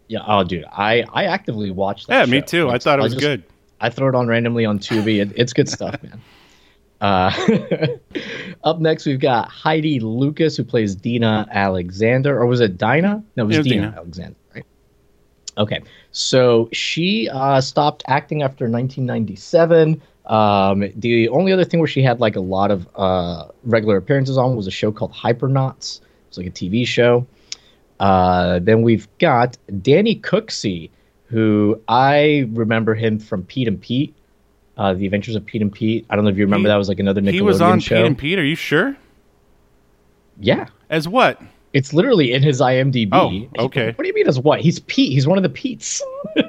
Yeah, 0.08 0.20
oh, 0.26 0.44
dude, 0.44 0.64
I, 0.70 1.04
I 1.12 1.24
actively 1.24 1.70
watched 1.70 2.08
that. 2.08 2.26
Yeah, 2.26 2.32
me 2.32 2.40
show. 2.40 2.46
too. 2.46 2.70
I 2.70 2.78
thought 2.78 2.98
it 2.98 3.02
was 3.02 3.14
just- 3.14 3.22
good. 3.24 3.42
I 3.80 3.90
throw 3.90 4.08
it 4.08 4.14
on 4.14 4.28
randomly 4.28 4.64
on 4.64 4.78
Tubi. 4.78 5.20
It, 5.20 5.32
it's 5.36 5.52
good 5.52 5.68
stuff, 5.68 6.02
man. 6.02 6.20
Uh, 7.00 7.30
up 8.64 8.80
next, 8.80 9.04
we've 9.04 9.20
got 9.20 9.48
Heidi 9.48 10.00
Lucas, 10.00 10.56
who 10.56 10.64
plays 10.64 10.94
Dina 10.94 11.46
Alexander, 11.50 12.38
or 12.38 12.46
was 12.46 12.60
it 12.60 12.78
Dinah? 12.78 13.22
No, 13.36 13.42
it 13.42 13.46
was, 13.46 13.56
It 13.56 13.58
was 13.60 13.66
Dina, 13.66 13.82
Dina. 13.86 13.96
Alexander, 13.96 14.36
right? 14.54 14.64
Okay, 15.58 15.80
so 16.12 16.68
she 16.72 17.28
uh, 17.30 17.60
stopped 17.60 18.04
acting 18.06 18.42
after 18.42 18.64
1997. 18.70 20.00
Um, 20.26 20.90
the 20.96 21.28
only 21.28 21.52
other 21.52 21.64
thing 21.64 21.80
where 21.80 21.86
she 21.88 22.02
had 22.02 22.20
like 22.20 22.36
a 22.36 22.40
lot 22.40 22.70
of 22.70 22.88
uh, 22.96 23.48
regular 23.64 23.96
appearances 23.98 24.38
on 24.38 24.56
was 24.56 24.66
a 24.66 24.70
show 24.70 24.90
called 24.92 25.12
Hypernauts. 25.12 26.00
It's 26.28 26.38
like 26.38 26.46
a 26.46 26.50
TV 26.50 26.86
show. 26.86 27.26
Uh, 28.00 28.58
then 28.60 28.82
we've 28.82 29.06
got 29.18 29.56
Danny 29.82 30.16
Cooksey, 30.20 30.90
who 31.26 31.80
I 31.88 32.48
remember 32.52 32.94
him 32.94 33.18
from 33.18 33.44
Pete 33.44 33.68
and 33.68 33.80
Pete, 33.80 34.14
uh, 34.76 34.94
The 34.94 35.04
Adventures 35.06 35.36
of 35.36 35.46
Pete 35.46 35.62
and 35.62 35.72
Pete. 35.72 36.04
I 36.10 36.16
don't 36.16 36.24
know 36.24 36.30
if 36.30 36.36
you 36.36 36.44
remember 36.44 36.68
He- 36.68 36.72
that 36.72 36.76
was 36.76 36.88
like 36.88 36.98
another 37.00 37.20
Nickelodeon 37.20 37.26
show. 37.26 37.32
He 37.32 37.40
was 37.42 37.60
on 37.60 37.80
show. 37.80 37.96
Pete 37.96 38.06
and 38.06 38.18
Pete. 38.18 38.38
Are 38.38 38.44
you 38.44 38.56
sure? 38.56 38.96
Yeah, 40.40 40.66
As 40.90 41.06
what? 41.06 41.40
it's 41.72 41.92
literally 41.92 42.32
in 42.32 42.42
his 42.42 42.60
IMDb. 42.60 43.48
Oh, 43.58 43.64
okay. 43.66 43.86
What 43.92 44.02
do 44.02 44.06
you 44.08 44.14
mean 44.14 44.26
as 44.28 44.38
what? 44.38 44.60
He's 44.60 44.80
Pete. 44.80 45.12
He's 45.12 45.26
one 45.26 45.38
of 45.38 45.42
the 45.42 45.48
Pete's. 45.48 46.02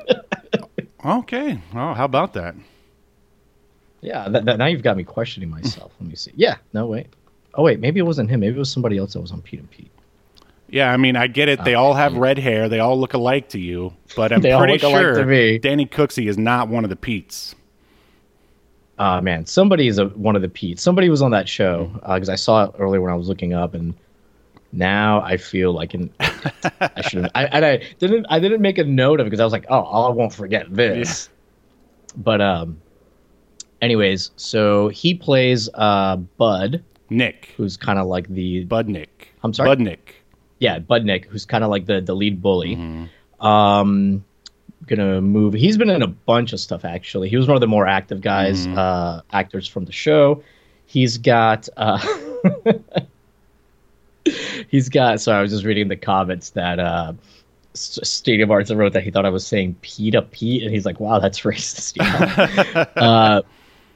Okay. 1.05 1.59
Oh, 1.75 1.93
how 1.93 2.05
about 2.05 2.33
that? 2.33 2.55
yeah, 4.01 4.27
that, 4.29 4.45
that, 4.45 4.57
now 4.57 4.65
you've 4.65 4.81
got 4.81 4.97
me 4.97 5.03
questioning 5.03 5.49
myself. 5.51 5.91
Let 5.99 6.09
me 6.09 6.15
see. 6.15 6.31
Yeah, 6.35 6.55
no 6.73 6.87
wait. 6.87 7.07
Oh 7.53 7.61
wait, 7.63 7.79
maybe 7.79 7.99
it 7.99 8.03
wasn't 8.03 8.29
him. 8.29 8.39
Maybe 8.39 8.55
it 8.55 8.59
was 8.59 8.71
somebody 8.71 8.97
else 8.97 9.13
that 9.13 9.21
was 9.21 9.31
on 9.31 9.41
Pete 9.41 9.59
and 9.59 9.69
Pete. 9.69 9.91
Yeah, 10.75 10.91
I 10.91 10.97
mean, 10.97 11.15
I 11.15 11.27
get 11.27 11.47
it. 11.47 11.63
They 11.63 11.73
all 11.73 11.93
have 11.93 12.17
red 12.17 12.37
hair. 12.37 12.67
They 12.67 12.79
all 12.81 12.99
look 12.99 13.13
alike 13.13 13.47
to 13.49 13.59
you, 13.59 13.93
but 14.13 14.33
I'm 14.33 14.41
They 14.41 14.51
all 14.51 14.59
pretty 14.59 14.73
look 14.73 14.83
alike 14.83 14.99
sure 15.01 15.13
to 15.19 15.25
me. 15.25 15.57
Danny 15.57 15.85
Cooksey 15.85 16.27
is 16.27 16.37
not 16.37 16.67
one 16.67 16.83
of 16.83 16.89
the 16.89 16.97
Pete's. 16.97 17.55
Uh, 18.99 19.21
man, 19.21 19.45
somebody 19.45 19.87
is 19.87 19.99
a, 19.99 20.07
one 20.07 20.35
of 20.35 20.41
the 20.41 20.49
Pete's. 20.49 20.81
Somebody 20.83 21.09
was 21.09 21.21
on 21.21 21.31
that 21.31 21.47
show 21.47 21.85
Mm-hmm. 21.85 22.13
because 22.15 22.27
I 22.27 22.35
saw 22.35 22.65
it 22.65 22.71
earlier 22.77 22.99
when 22.99 23.09
I 23.09 23.15
was 23.15 23.29
looking 23.29 23.53
up, 23.53 23.73
and 23.73 23.93
now 24.73 25.21
I 25.21 25.37
feel 25.37 25.71
like 25.71 25.93
an 25.93 26.13
I 26.19 27.01
should. 27.07 27.31
I 27.33 27.45
and 27.45 27.63
I 27.65 27.77
didn't. 27.99 28.25
I 28.29 28.39
didn't 28.39 28.61
make 28.61 28.77
a 28.77 28.83
note 28.83 29.21
of 29.21 29.27
it 29.27 29.29
because 29.29 29.39
I 29.39 29.45
was 29.45 29.53
like, 29.53 29.67
oh, 29.69 29.79
I 29.79 30.09
won't 30.09 30.33
forget 30.33 30.65
this. 30.69 31.29
But 32.17 32.41
um, 32.41 32.81
anyways, 33.81 34.31
so 34.35 34.89
he 34.89 35.13
plays 35.13 35.69
uh 35.75 36.17
Bud, 36.17 36.83
Nick. 37.09 37.53
who's 37.55 37.77
kind 37.77 37.97
of 37.97 38.07
like 38.07 38.27
the 38.27 38.65
Budnick. 38.65 39.07
I'm 39.41 39.53
sorry? 39.53 39.69
Budnick. 39.69 39.99
Yeah 40.59 40.79
Budnick, 40.79 41.25
who's 41.25 41.45
kind 41.45 41.63
of 41.63 41.69
like 41.69 41.85
the 41.85 42.01
the 42.01 42.15
lead 42.15 42.41
bully. 42.41 42.75
Mm-hmm. 42.75 43.45
Um, 43.45 44.23
gonna 44.87 45.21
move. 45.21 45.53
He's 45.53 45.77
been 45.77 45.89
in 45.89 46.01
a 46.01 46.07
bunch 46.07 46.53
of 46.53 46.59
stuff 46.59 46.85
actually. 46.85 47.29
He 47.29 47.37
was 47.37 47.47
one 47.47 47.55
of 47.55 47.61
the 47.61 47.67
more 47.67 47.87
active 47.87 48.21
guys, 48.21 48.65
Mm-hmm. 48.67 48.77
uh, 48.77 49.21
actors 49.33 49.67
from 49.67 49.85
the 49.85 49.91
show. 49.91 50.43
He's 50.85 51.17
got. 51.17 51.67
Uh, 51.75 51.99
he's 54.69 54.89
got. 54.89 55.21
Sorry, 55.21 55.37
I 55.39 55.41
was 55.41 55.51
just 55.51 55.63
reading 55.65 55.87
the 55.87 55.95
comments 55.95 56.51
that 56.51 56.79
uh, 56.79 57.13
S- 57.73 57.99
Stadium 58.03 58.51
Arts 58.51 58.71
wrote 58.71 58.93
that 58.93 59.03
he 59.03 59.11
thought 59.11 59.25
I 59.25 59.29
was 59.29 59.45
saying 59.45 59.75
Pete 59.81 60.15
up 60.15 60.31
Pete, 60.31 60.63
and 60.63 60.71
he's 60.73 60.85
like, 60.85 60.99
"Wow, 60.99 61.19
that's 61.19 61.41
racist." 61.41 61.97
Yeah. 61.97 62.85
uh, 62.95 63.41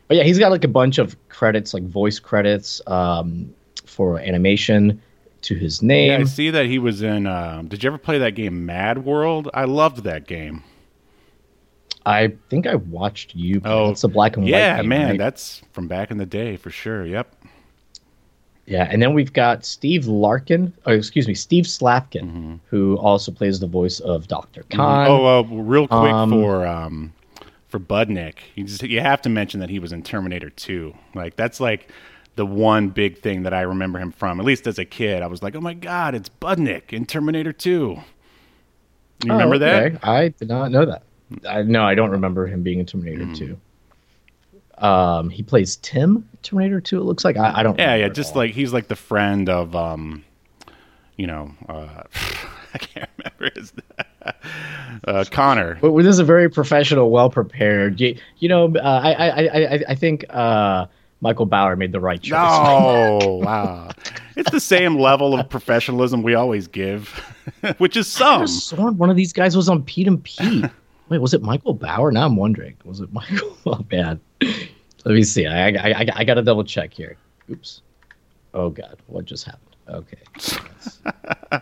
but 0.07 0.17
yeah, 0.17 0.23
he's 0.23 0.39
got 0.39 0.51
like 0.51 0.63
a 0.63 0.67
bunch 0.69 0.97
of 0.97 1.15
credits, 1.29 1.73
like 1.73 1.83
voice 1.83 2.19
credits 2.19 2.81
um, 2.87 3.53
for 3.85 4.19
animation 4.19 5.01
to 5.43 5.55
his 5.55 5.81
name. 5.81 6.11
Yeah, 6.11 6.17
I 6.19 6.23
see 6.25 6.49
that 6.49 6.65
he 6.65 6.79
was 6.79 7.01
in. 7.01 7.25
Um, 7.27 7.67
did 7.67 7.83
you 7.83 7.87
ever 7.87 7.97
play 7.97 8.17
that 8.19 8.31
game 8.35 8.65
Mad 8.65 9.05
World? 9.05 9.49
I 9.53 9.65
loved 9.65 10.03
that 10.03 10.27
game. 10.27 10.63
I 12.05 12.33
think 12.49 12.65
I 12.65 12.75
watched 12.75 13.35
you. 13.35 13.61
Play. 13.61 13.71
Oh, 13.71 13.89
it's 13.91 14.03
a 14.03 14.07
black 14.07 14.35
and 14.37 14.45
white. 14.45 14.51
Yeah, 14.51 14.81
man, 14.81 15.09
right? 15.11 15.17
that's 15.17 15.61
from 15.73 15.87
back 15.87 16.11
in 16.11 16.17
the 16.17 16.25
day 16.25 16.55
for 16.55 16.69
sure. 16.69 17.05
Yep. 17.05 17.35
Yeah, 18.65 18.87
and 18.91 19.01
then 19.01 19.13
we've 19.15 19.33
got 19.33 19.65
Steve 19.65 20.05
Larkin, 20.05 20.71
or 20.85 20.93
excuse 20.93 21.27
me, 21.27 21.33
Steve 21.33 21.65
Slavkin, 21.65 22.25
Mm-hmm. 22.25 22.55
who 22.67 22.97
also 22.99 23.31
plays 23.31 23.59
the 23.59 23.67
voice 23.67 23.99
of 23.99 24.27
Doctor 24.27 24.63
Khan. 24.71 25.07
oh, 25.07 25.39
uh, 25.39 25.41
real 25.43 25.87
quick 25.87 26.13
um, 26.13 26.29
for 26.29 26.67
um, 26.67 27.13
for 27.67 27.79
Budnick, 27.79 28.35
you 28.55 28.63
just 28.65 28.83
you 28.83 29.01
have 29.01 29.21
to 29.23 29.29
mention 29.29 29.59
that 29.59 29.69
he 29.69 29.79
was 29.79 29.91
in 29.91 30.03
Terminator 30.03 30.49
2. 30.51 30.93
Like 31.15 31.35
that's 31.35 31.59
like 31.59 31.89
the 32.39 32.45
one 32.45 32.87
big 32.89 33.19
thing 33.21 33.43
that 33.43 33.53
I 33.53 33.61
remember 33.61 33.99
him 33.99 34.11
from. 34.13 34.39
At 34.39 34.45
least 34.45 34.65
as 34.65 34.79
a 34.79 34.85
kid, 34.85 35.21
I 35.21 35.27
was 35.27 35.43
like, 35.43 35.55
"Oh 35.55 35.61
my 35.61 35.73
god, 35.73 36.15
it's 36.15 36.29
Budnick 36.41 36.93
in 36.93 37.05
Terminator 37.05 37.51
2." 37.51 37.69
You 37.69 38.01
Oh, 39.29 39.33
remember 39.33 39.55
okay. 39.55 39.89
that? 39.89 40.07
I 40.07 40.29
did 40.29 40.47
not 40.47 40.71
know 40.71 40.85
that. 40.85 41.03
I 41.47 41.61
no, 41.63 41.83
I 41.83 41.95
don't 41.95 42.11
remember 42.11 42.47
him 42.47 42.63
being 42.63 42.79
in 42.79 42.85
Terminator 42.85 43.25
Mm-hmm. 43.25 43.33
Two. 43.33 43.57
Um, 44.77 45.29
he 45.29 45.43
plays 45.43 45.75
Tim 45.77 46.27
Terminator 46.41 46.79
Two. 46.79 46.99
It 46.99 47.03
looks 47.03 47.25
like 47.25 47.35
I, 47.35 47.59
I 47.59 47.63
don't. 47.63 47.77
Yeah, 47.77 47.95
yeah, 47.95 48.07
just 48.07 48.35
like 48.37 48.51
he's 48.53 48.71
like 48.71 48.87
the 48.87 48.95
friend 48.95 49.49
of 49.49 49.75
um, 49.75 50.23
you 51.17 51.27
know, 51.27 51.51
uh, 51.67 52.03
I 52.73 52.77
can't 52.77 53.09
remember 53.17 53.59
his 53.59 53.73
uh, 55.05 55.25
Connor. 55.31 55.77
But 55.81 55.93
this 55.97 56.07
is 56.07 56.19
a 56.19 56.23
very 56.23 56.49
professional, 56.49 57.09
well 57.11 57.29
prepared. 57.29 57.99
You, 57.99 58.17
you 58.37 58.47
know, 58.47 58.73
uh, 58.73 58.79
I, 59.03 59.11
I, 59.11 59.27
I, 59.27 59.73
I- 59.75 59.83
I 59.89 59.95
think 59.95 60.23
uh, 60.29 60.85
Michael 61.21 61.45
Bower 61.45 61.75
made 61.75 61.91
the 61.91 61.99
right 61.99 62.21
choice. 62.21 62.37
Oh 62.39 63.37
wow! 63.43 63.89
It's 64.37 64.51
the 64.51 64.59
same 64.59 64.97
level 64.97 65.37
of 65.37 65.49
professionalism 65.49 66.23
we 66.23 66.33
always 66.33 66.67
give, 66.67 67.09
which 67.77 67.97
is 67.97 68.13
I 68.21 68.45
some. 68.45 68.47
sworn 68.47 68.97
one 68.97 69.09
of 69.09 69.15
these 69.17 69.33
guys 69.33 69.55
was 69.55 69.67
on 69.69 69.83
Pete 69.83 70.07
and 70.07 70.23
Pete. 70.23 70.65
Wait, 71.09 71.17
was 71.19 71.33
it 71.33 71.41
Michael 71.41 71.73
Bower? 71.73 72.11
Now 72.11 72.25
I'm 72.25 72.35
wondering. 72.35 72.75
Was 72.85 72.99
it 73.01 73.11
Michael? 73.11 73.57
Oh 73.65 73.85
man. 73.91 74.19
Let 74.41 75.13
me 75.15 75.23
see. 75.23 75.45
I, 75.45 75.69
I, 75.69 75.89
I, 76.01 76.05
I 76.15 76.23
got 76.23 76.35
to 76.35 76.41
double 76.41 76.63
check 76.63 76.93
here. 76.93 77.17
Oops. 77.51 77.81
Oh 78.53 78.69
god, 78.69 78.97
what 79.07 79.25
just 79.25 79.45
happened? 79.45 79.75
Okay. 79.89 81.61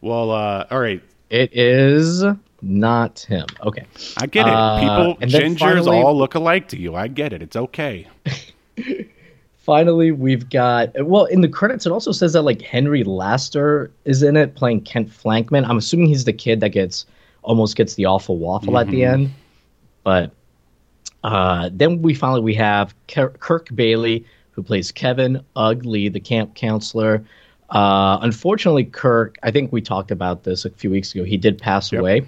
Well, 0.00 0.30
uh, 0.30 0.66
all 0.70 0.80
right, 0.80 1.02
It 1.30 1.50
is 1.56 2.24
not 2.62 3.20
him. 3.20 3.46
Okay. 3.62 3.84
I 4.18 4.26
get 4.26 4.46
it. 4.46 4.52
Uh, 4.52 4.80
People, 4.80 5.28
then 5.28 5.54
gingers 5.56 5.58
finally- 5.58 5.98
all 5.98 6.16
look 6.16 6.34
alike 6.34 6.68
to 6.68 6.78
you. 6.78 6.94
I 6.94 7.08
get 7.08 7.32
it. 7.32 7.42
It's 7.42 7.56
okay. 7.56 8.06
finally 9.56 10.10
we've 10.10 10.48
got 10.48 10.90
well 11.04 11.24
in 11.26 11.40
the 11.42 11.48
credits 11.48 11.86
it 11.86 11.92
also 11.92 12.12
says 12.12 12.32
that 12.32 12.42
like 12.42 12.62
henry 12.62 13.04
laster 13.04 13.90
is 14.04 14.22
in 14.22 14.36
it 14.36 14.54
playing 14.54 14.80
kent 14.80 15.08
flankman 15.08 15.66
i'm 15.68 15.76
assuming 15.76 16.06
he's 16.06 16.24
the 16.24 16.32
kid 16.32 16.60
that 16.60 16.70
gets 16.70 17.06
almost 17.42 17.76
gets 17.76 17.94
the 17.94 18.04
awful 18.06 18.38
waffle 18.38 18.78
at 18.78 18.88
the 18.88 19.04
end 19.04 19.30
but 20.02 20.32
uh, 21.22 21.68
then 21.72 22.00
we 22.00 22.14
finally 22.14 22.40
we 22.40 22.54
have 22.54 22.94
Kirk, 23.08 23.40
Kirk 23.40 23.68
Baily 23.68 24.24
who 24.52 24.62
plays 24.62 24.90
Kevin 24.90 25.44
Ugly, 25.56 26.08
the 26.08 26.20
camp 26.20 26.54
counselor. 26.54 27.24
Uh, 27.70 28.18
unfortunately, 28.20 28.84
Kirk, 28.84 29.36
I 29.42 29.50
think 29.50 29.72
we 29.72 29.80
talked 29.80 30.10
about 30.10 30.44
this 30.44 30.64
a 30.64 30.70
few 30.70 30.90
weeks 30.90 31.14
ago. 31.14 31.24
He 31.24 31.36
did 31.36 31.58
pass 31.58 31.92
Yep. 31.92 32.00
away 32.00 32.22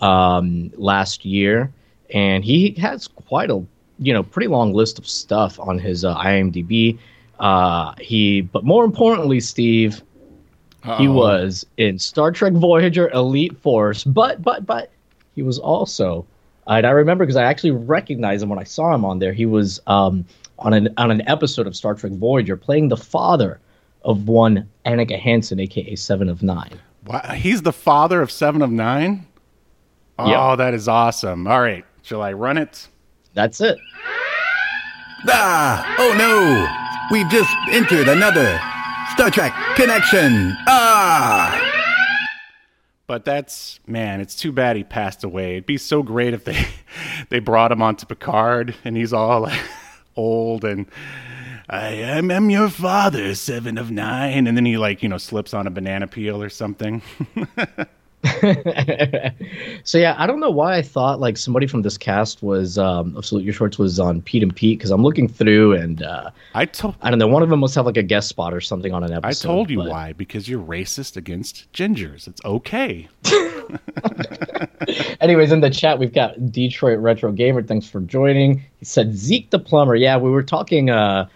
um, 0.00 0.70
last 0.76 1.24
year, 1.24 1.72
and 2.14 2.44
he 2.44 2.70
has 2.74 3.08
quite 3.08 3.50
a 3.50 3.64
you 3.98 4.12
know 4.12 4.22
pretty 4.22 4.48
long 4.48 4.72
list 4.72 4.98
of 4.98 5.06
stuff 5.08 5.58
on 5.60 5.78
his 5.78 6.04
uh, 6.04 6.16
IMDb. 6.16 6.98
Uh, 7.40 7.94
he, 8.00 8.40
but 8.40 8.64
more 8.64 8.84
importantly, 8.84 9.38
Steve, 9.40 10.02
he 10.82 10.90
Uh-oh. 11.06 11.12
was 11.12 11.64
in 11.76 11.98
Star 11.98 12.32
Trek 12.32 12.52
Voyager 12.54 13.08
Elite 13.10 13.56
Force, 13.58 14.04
but 14.04 14.42
but 14.42 14.66
but 14.66 14.90
he 15.36 15.42
was 15.42 15.58
also, 15.58 16.26
and 16.66 16.84
I 16.86 16.90
remember 16.90 17.24
because 17.24 17.36
I 17.36 17.44
actually 17.44 17.70
recognized 17.70 18.42
him 18.42 18.48
when 18.48 18.58
I 18.58 18.64
saw 18.64 18.92
him 18.94 19.04
on 19.04 19.18
there. 19.20 19.32
He 19.32 19.46
was 19.46 19.80
um, 19.86 20.24
on 20.58 20.72
an 20.72 20.88
on 20.96 21.10
an 21.10 21.22
episode 21.28 21.66
of 21.66 21.76
Star 21.76 21.94
Trek 21.94 22.12
Voyager 22.12 22.56
playing 22.56 22.88
the 22.88 22.96
father 22.96 23.60
of 24.04 24.26
one 24.28 24.68
Annika 24.86 25.18
Hansen, 25.18 25.60
aka 25.60 25.94
Seven 25.94 26.28
of 26.28 26.42
Nine. 26.42 26.78
Wow, 27.06 27.20
he's 27.34 27.62
the 27.62 27.72
father 27.72 28.20
of 28.20 28.30
Seven 28.30 28.62
of 28.62 28.70
Nine. 28.70 29.26
Oh, 30.18 30.50
Yep. 30.50 30.58
that 30.58 30.74
is 30.74 30.88
awesome. 30.88 31.46
All 31.46 31.60
right, 31.60 31.84
shall 32.02 32.20
I 32.22 32.32
run 32.32 32.58
it? 32.58 32.88
That's 33.38 33.60
it. 33.60 33.78
Ah! 35.28 35.94
Oh 36.00 36.12
no! 36.18 37.16
We've 37.16 37.30
just 37.30 37.54
entered 37.70 38.08
another 38.08 38.60
Star 39.12 39.30
Trek 39.30 39.54
connection. 39.76 40.56
Ah! 40.66 41.54
But 43.06 43.24
that's 43.24 43.78
man, 43.86 44.20
it's 44.20 44.34
too 44.34 44.50
bad 44.50 44.74
he 44.74 44.82
passed 44.82 45.22
away. 45.22 45.52
It'd 45.52 45.66
be 45.66 45.78
so 45.78 46.02
great 46.02 46.34
if 46.34 46.42
they 46.42 46.66
they 47.28 47.38
brought 47.38 47.70
him 47.70 47.80
onto 47.80 48.06
Picard 48.06 48.74
and 48.84 48.96
he's 48.96 49.12
all 49.12 49.42
like, 49.42 49.60
old 50.16 50.64
and 50.64 50.86
I 51.70 51.90
am 51.90 52.32
am 52.32 52.50
your 52.50 52.68
father, 52.68 53.36
seven 53.36 53.78
of 53.78 53.92
nine, 53.92 54.48
and 54.48 54.56
then 54.56 54.66
he 54.66 54.76
like 54.76 55.00
you 55.00 55.08
know 55.08 55.18
slips 55.18 55.54
on 55.54 55.68
a 55.68 55.70
banana 55.70 56.08
peel 56.08 56.42
or 56.42 56.48
something. 56.48 57.02
so 59.84 59.96
yeah, 59.96 60.16
I 60.18 60.26
don't 60.26 60.40
know 60.40 60.50
why 60.50 60.76
I 60.76 60.82
thought 60.82 61.20
like 61.20 61.36
somebody 61.36 61.66
from 61.66 61.82
this 61.82 61.96
cast 61.96 62.42
was 62.42 62.76
um, 62.76 63.16
of 63.16 63.24
Salute 63.24 63.44
Your 63.44 63.52
Shorts 63.54 63.78
was 63.78 64.00
on 64.00 64.22
Pete 64.22 64.42
and 64.42 64.54
Pete 64.54 64.78
because 64.78 64.90
I'm 64.90 65.02
looking 65.02 65.28
through 65.28 65.74
and 65.74 66.02
uh, 66.02 66.30
I 66.54 66.64
told 66.64 66.96
I 67.02 67.10
don't 67.10 67.20
know 67.20 67.28
one 67.28 67.42
of 67.42 67.48
them 67.48 67.60
must 67.60 67.76
have 67.76 67.86
like 67.86 67.96
a 67.96 68.02
guest 68.02 68.28
spot 68.28 68.52
or 68.52 68.60
something 68.60 68.92
on 68.92 69.04
an 69.04 69.12
episode. 69.12 69.48
I 69.48 69.52
told 69.52 69.70
you 69.70 69.78
but- 69.78 69.90
why 69.90 70.12
because 70.14 70.48
you're 70.48 70.62
racist 70.62 71.16
against 71.16 71.72
gingers. 71.72 72.26
It's 72.26 72.44
okay. 72.44 73.08
Anyways, 75.20 75.52
in 75.52 75.60
the 75.60 75.70
chat 75.70 75.98
we've 75.98 76.12
got 76.12 76.50
Detroit 76.50 76.98
Retro 76.98 77.32
Gamer. 77.32 77.62
Thanks 77.62 77.88
for 77.88 78.00
joining. 78.00 78.62
He 78.78 78.84
said 78.84 79.14
Zeke 79.14 79.50
the 79.50 79.58
plumber. 79.58 79.94
Yeah, 79.94 80.16
we 80.16 80.30
were 80.30 80.42
talking 80.42 80.90
uh, 80.90 81.28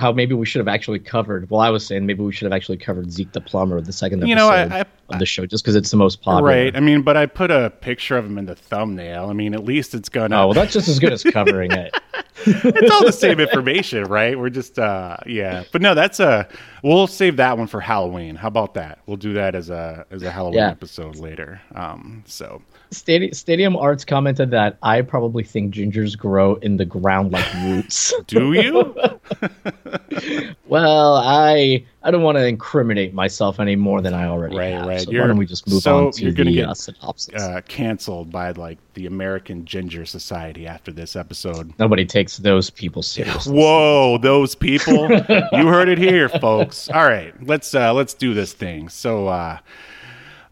how 0.00 0.10
maybe 0.12 0.34
we 0.34 0.46
should 0.46 0.58
have 0.60 0.68
actually 0.68 0.98
covered. 0.98 1.48
Well, 1.50 1.60
I 1.60 1.70
was 1.70 1.86
saying 1.86 2.06
maybe 2.06 2.22
we 2.22 2.32
should 2.32 2.46
have 2.46 2.52
actually 2.56 2.78
covered 2.78 3.12
Zeke 3.12 3.32
the 3.32 3.40
plumber 3.40 3.80
the 3.80 3.92
second 3.92 4.20
episode 4.20 4.28
You 4.30 4.34
know, 4.34 4.48
I- 4.48 4.80
I- 4.80 4.84
of 5.10 5.18
the 5.18 5.26
show 5.26 5.44
just 5.44 5.62
because 5.64 5.74
it's 5.76 5.90
the 5.90 5.96
most 5.96 6.22
popular. 6.22 6.48
Right. 6.48 6.76
I 6.76 6.80
mean, 6.80 7.02
but 7.02 7.16
I 7.16 7.26
put 7.26 7.50
a 7.50 7.70
picture 7.80 8.16
of 8.16 8.24
him 8.24 8.38
in 8.38 8.46
the 8.46 8.54
thumbnail. 8.54 9.28
I 9.28 9.32
mean, 9.32 9.54
at 9.54 9.64
least 9.64 9.94
it's 9.94 10.08
gonna. 10.08 10.36
Oh 10.36 10.46
well, 10.48 10.54
that's 10.54 10.72
just 10.72 10.88
as 10.88 10.98
good 10.98 11.12
as 11.12 11.22
covering 11.24 11.72
it. 11.72 11.94
it's 12.46 12.90
all 12.90 13.04
the 13.04 13.12
same 13.12 13.38
information, 13.40 14.04
right? 14.04 14.38
We're 14.38 14.48
just, 14.50 14.78
uh, 14.78 15.16
yeah. 15.26 15.64
But 15.72 15.82
no, 15.82 15.94
that's 15.94 16.20
a. 16.20 16.48
We'll 16.82 17.06
save 17.08 17.36
that 17.36 17.58
one 17.58 17.66
for 17.66 17.80
Halloween. 17.80 18.36
How 18.36 18.48
about 18.48 18.74
that? 18.74 19.00
We'll 19.06 19.16
do 19.18 19.34
that 19.34 19.54
as 19.54 19.68
a 19.68 20.06
as 20.10 20.22
a 20.22 20.30
Halloween 20.30 20.58
Yeah. 20.60 20.70
episode 20.70 21.16
later. 21.16 21.60
Um, 21.74 22.22
so 22.26 22.62
Stadium, 22.92 23.32
Stadium 23.32 23.76
Arts 23.76 24.04
commented 24.04 24.50
that 24.50 24.76
I 24.82 25.02
probably 25.02 25.44
think 25.44 25.74
gingers 25.74 26.18
grow 26.18 26.56
in 26.56 26.76
the 26.76 26.84
ground 26.84 27.32
like 27.32 27.46
roots. 27.64 28.12
do 28.26 28.52
you? 28.52 28.94
well, 30.66 31.16
I 31.16 31.84
I 32.02 32.10
don't 32.10 32.22
want 32.22 32.38
to 32.38 32.46
incriminate 32.46 33.12
myself 33.14 33.60
any 33.60 33.76
more 33.76 34.00
than 34.00 34.14
I 34.14 34.24
already 34.26 34.56
Right, 34.56 34.72
have. 34.72 34.86
right. 34.86 35.00
So 35.02 35.10
You're- 35.10 35.22
why 35.22 35.28
don't 35.28 35.36
we 35.36 35.46
just 35.46 35.68
move 35.68 35.82
so 35.82 36.06
on 36.06 36.12
to 36.12 36.22
you're 36.22 36.32
gonna 36.32 36.50
the 36.50 36.56
get, 36.56 36.68
uh, 36.68 36.74
synopsis? 36.74 37.40
uh, 37.40 37.60
canceled 37.68 38.30
by 38.32 38.50
like 38.52 38.78
the 38.94 39.06
American 39.06 39.64
Ginger 39.64 40.04
Society 40.06 40.66
after 40.66 40.90
this 40.92 41.14
episode. 41.16 41.72
Nobody 41.78 42.04
takes 42.04 42.38
those 42.38 42.70
people 42.70 43.02
seriously. 43.02 43.54
Whoa, 43.56 44.18
those 44.18 44.54
people! 44.54 45.08
you 45.52 45.66
heard 45.68 45.88
it 45.88 45.98
here, 45.98 46.28
folks. 46.28 46.88
All 46.90 47.04
right, 47.06 47.34
let's 47.46 47.74
uh, 47.74 47.92
let's 47.92 48.14
do 48.14 48.34
this 48.34 48.52
thing. 48.52 48.88
So 48.88 49.28
uh, 49.28 49.58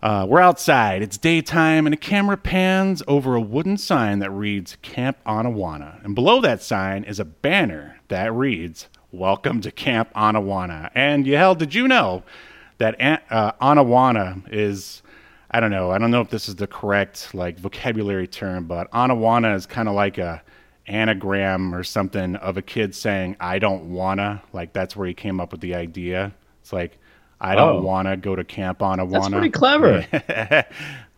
uh, 0.03 0.27
we're 0.29 0.41
outside. 0.41 1.03
It's 1.03 1.19
daytime, 1.19 1.87
and 1.87 1.95
a 1.95 1.99
camera 1.99 2.37
pans 2.37 3.03
over 3.09 3.35
a 3.35 3.41
wooden 3.41 3.77
sign 3.77 4.21
that 4.21 4.31
reads 4.31 4.77
Camp 4.83 5.19
Anawanna, 5.27 6.05
and 6.05 6.15
below 6.15 6.41
that 6.41 6.63
sign 6.63 7.05
is 7.05 7.19
a 7.19 7.25
banner 7.25 7.99
that 8.09 8.33
reads 8.33 8.89
Welcome 9.11 9.61
to 9.63 9.73
Camp 9.73 10.13
Anawanna. 10.15 10.91
And 10.95 11.27
Yahel, 11.27 11.57
did 11.57 11.75
you 11.75 11.89
know 11.89 12.23
that 12.79 13.01
uh, 13.31 13.53
Anawanna 13.61 14.43
is 14.53 15.03
I 15.51 15.61
don't 15.61 15.71
know. 15.71 15.91
I 15.91 15.99
don't 15.99 16.11
know 16.11 16.21
if 16.21 16.31
this 16.31 16.49
is 16.49 16.57
the 16.57 16.67
correct 16.67 17.35
like 17.35 17.59
vocabulary 17.59 18.29
term, 18.29 18.67
but 18.67 18.91
Anawanna 18.93 19.57
is 19.57 19.67
kind 19.67 19.89
of 19.89 19.95
like 19.95 20.19
a 20.19 20.43
anagram 20.87 21.75
or 21.75 21.85
something 21.85 22.35
of 22.37 22.57
a 22.57 22.63
kid 22.63 22.95
saying 22.95 23.37
I 23.41 23.59
don't 23.59 23.91
wanna. 23.91 24.43
Like 24.53 24.73
that's 24.73 24.95
where 24.95 25.09
he 25.09 25.15
came 25.15 25.41
up 25.41 25.53
with 25.53 25.61
the 25.61 25.75
idea. 25.75 26.33
It's 26.61 26.73
like 26.73 26.99
I 27.41 27.55
don't 27.55 27.77
Oh. 27.77 27.81
wanna 27.83 28.17
go 28.17 28.35
to 28.37 28.45
camp 28.45 28.79
Anawanna. 28.81 29.11
That's 29.13 29.29
pretty 29.29 29.51
clever. 29.51 30.07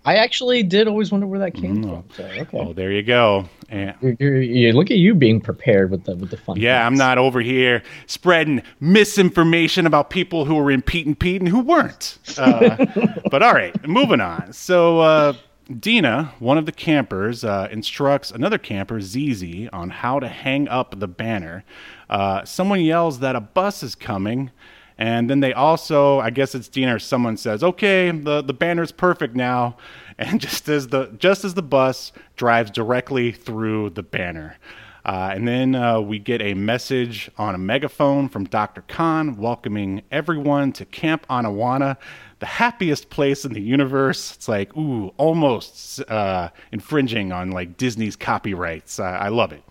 I 0.02 0.14
actually 0.16 0.62
did 0.62 0.88
always 0.88 1.12
wonder 1.12 1.26
where 1.26 1.40
that 1.40 1.52
came 1.52 1.82
from. 1.82 2.04
So, 2.16 2.24
okay. 2.24 2.46
oh, 2.54 2.72
there 2.72 2.90
you 2.90 3.02
go. 3.02 3.46
And 3.68 3.94
You're, 4.00 4.16
you're, 4.18 4.40
you 4.40 4.72
look 4.72 4.90
at 4.90 4.96
you 4.96 5.14
being 5.14 5.40
prepared 5.42 5.90
with 5.90 6.04
the 6.04 6.16
with 6.16 6.30
the 6.30 6.38
fun. 6.38 6.56
yeah, 6.58 6.86
I'm 6.86 6.94
not 6.94 7.18
over 7.18 7.40
here 7.40 7.82
spreading 8.06 8.62
misinformation 8.80 9.86
about 9.86 10.08
people 10.10 10.46
who 10.46 10.54
were 10.54 10.70
in 10.70 10.80
Pete 10.82 11.06
and 11.06 11.18
Pete 11.18 11.40
and 11.42 11.48
who 11.48 11.60
weren't. 11.60 12.18
Uh, 12.38 12.86
but 13.30 13.42
all 13.42 13.52
right, 13.52 13.86
moving 13.86 14.20
on. 14.22 14.52
So 14.54 15.00
uh, 15.00 15.32
Dina, 15.78 16.32
one 16.38 16.56
of 16.56 16.64
the 16.66 16.72
campers, 16.72 17.44
uh, 17.44 17.68
instructs 17.70 18.30
another 18.30 18.58
camper, 18.58 19.00
Zizi, 19.02 19.68
on 19.68 19.90
how 19.90 20.18
to 20.18 20.28
hang 20.28 20.66
up 20.68 20.98
the 20.98 21.08
banner. 21.08 21.62
Uh, 22.08 22.44
someone 22.44 22.80
yells 22.80 23.20
that 23.20 23.36
a 23.36 23.40
bus 23.40 23.82
is 23.82 23.94
coming. 23.94 24.50
And 25.00 25.30
then 25.30 25.40
they 25.40 25.54
also, 25.54 26.20
I 26.20 26.28
guess 26.28 26.54
it's 26.54 26.68
Dina 26.68 26.96
or 26.96 26.98
someone 26.98 27.38
says, 27.38 27.64
"Okay, 27.64 28.10
the 28.10 28.42
the 28.42 28.52
banner's 28.52 28.92
perfect 28.92 29.34
now." 29.34 29.76
And 30.20 30.38
just 30.38 30.68
as 30.68 30.88
the 30.88 31.06
just 31.16 31.46
as 31.46 31.54
the 31.54 31.62
bus 31.62 32.12
drives 32.36 32.70
directly 32.70 33.32
through 33.32 33.88
the 33.88 34.02
banner, 34.02 34.58
uh, 35.06 35.30
and 35.34 35.48
then 35.48 35.74
uh, 35.74 35.98
we 35.98 36.18
get 36.18 36.42
a 36.42 36.52
message 36.52 37.30
on 37.38 37.54
a 37.54 37.58
megaphone 37.58 38.28
from 38.28 38.44
Dr. 38.44 38.82
Khan 38.82 39.38
welcoming 39.38 40.02
everyone 40.10 40.72
to 40.72 40.84
Camp 40.84 41.26
Anawanna, 41.30 41.96
the 42.38 42.44
happiest 42.44 43.08
place 43.08 43.46
in 43.46 43.54
the 43.54 43.62
universe. 43.62 44.34
It's 44.34 44.46
like, 44.46 44.76
ooh, 44.76 45.08
almost 45.16 46.02
uh, 46.10 46.50
infringing 46.70 47.32
on 47.32 47.50
like 47.50 47.78
Disney's 47.78 48.14
copyrights. 48.14 49.00
I 49.00 49.28
love 49.28 49.52
it. 49.52 49.62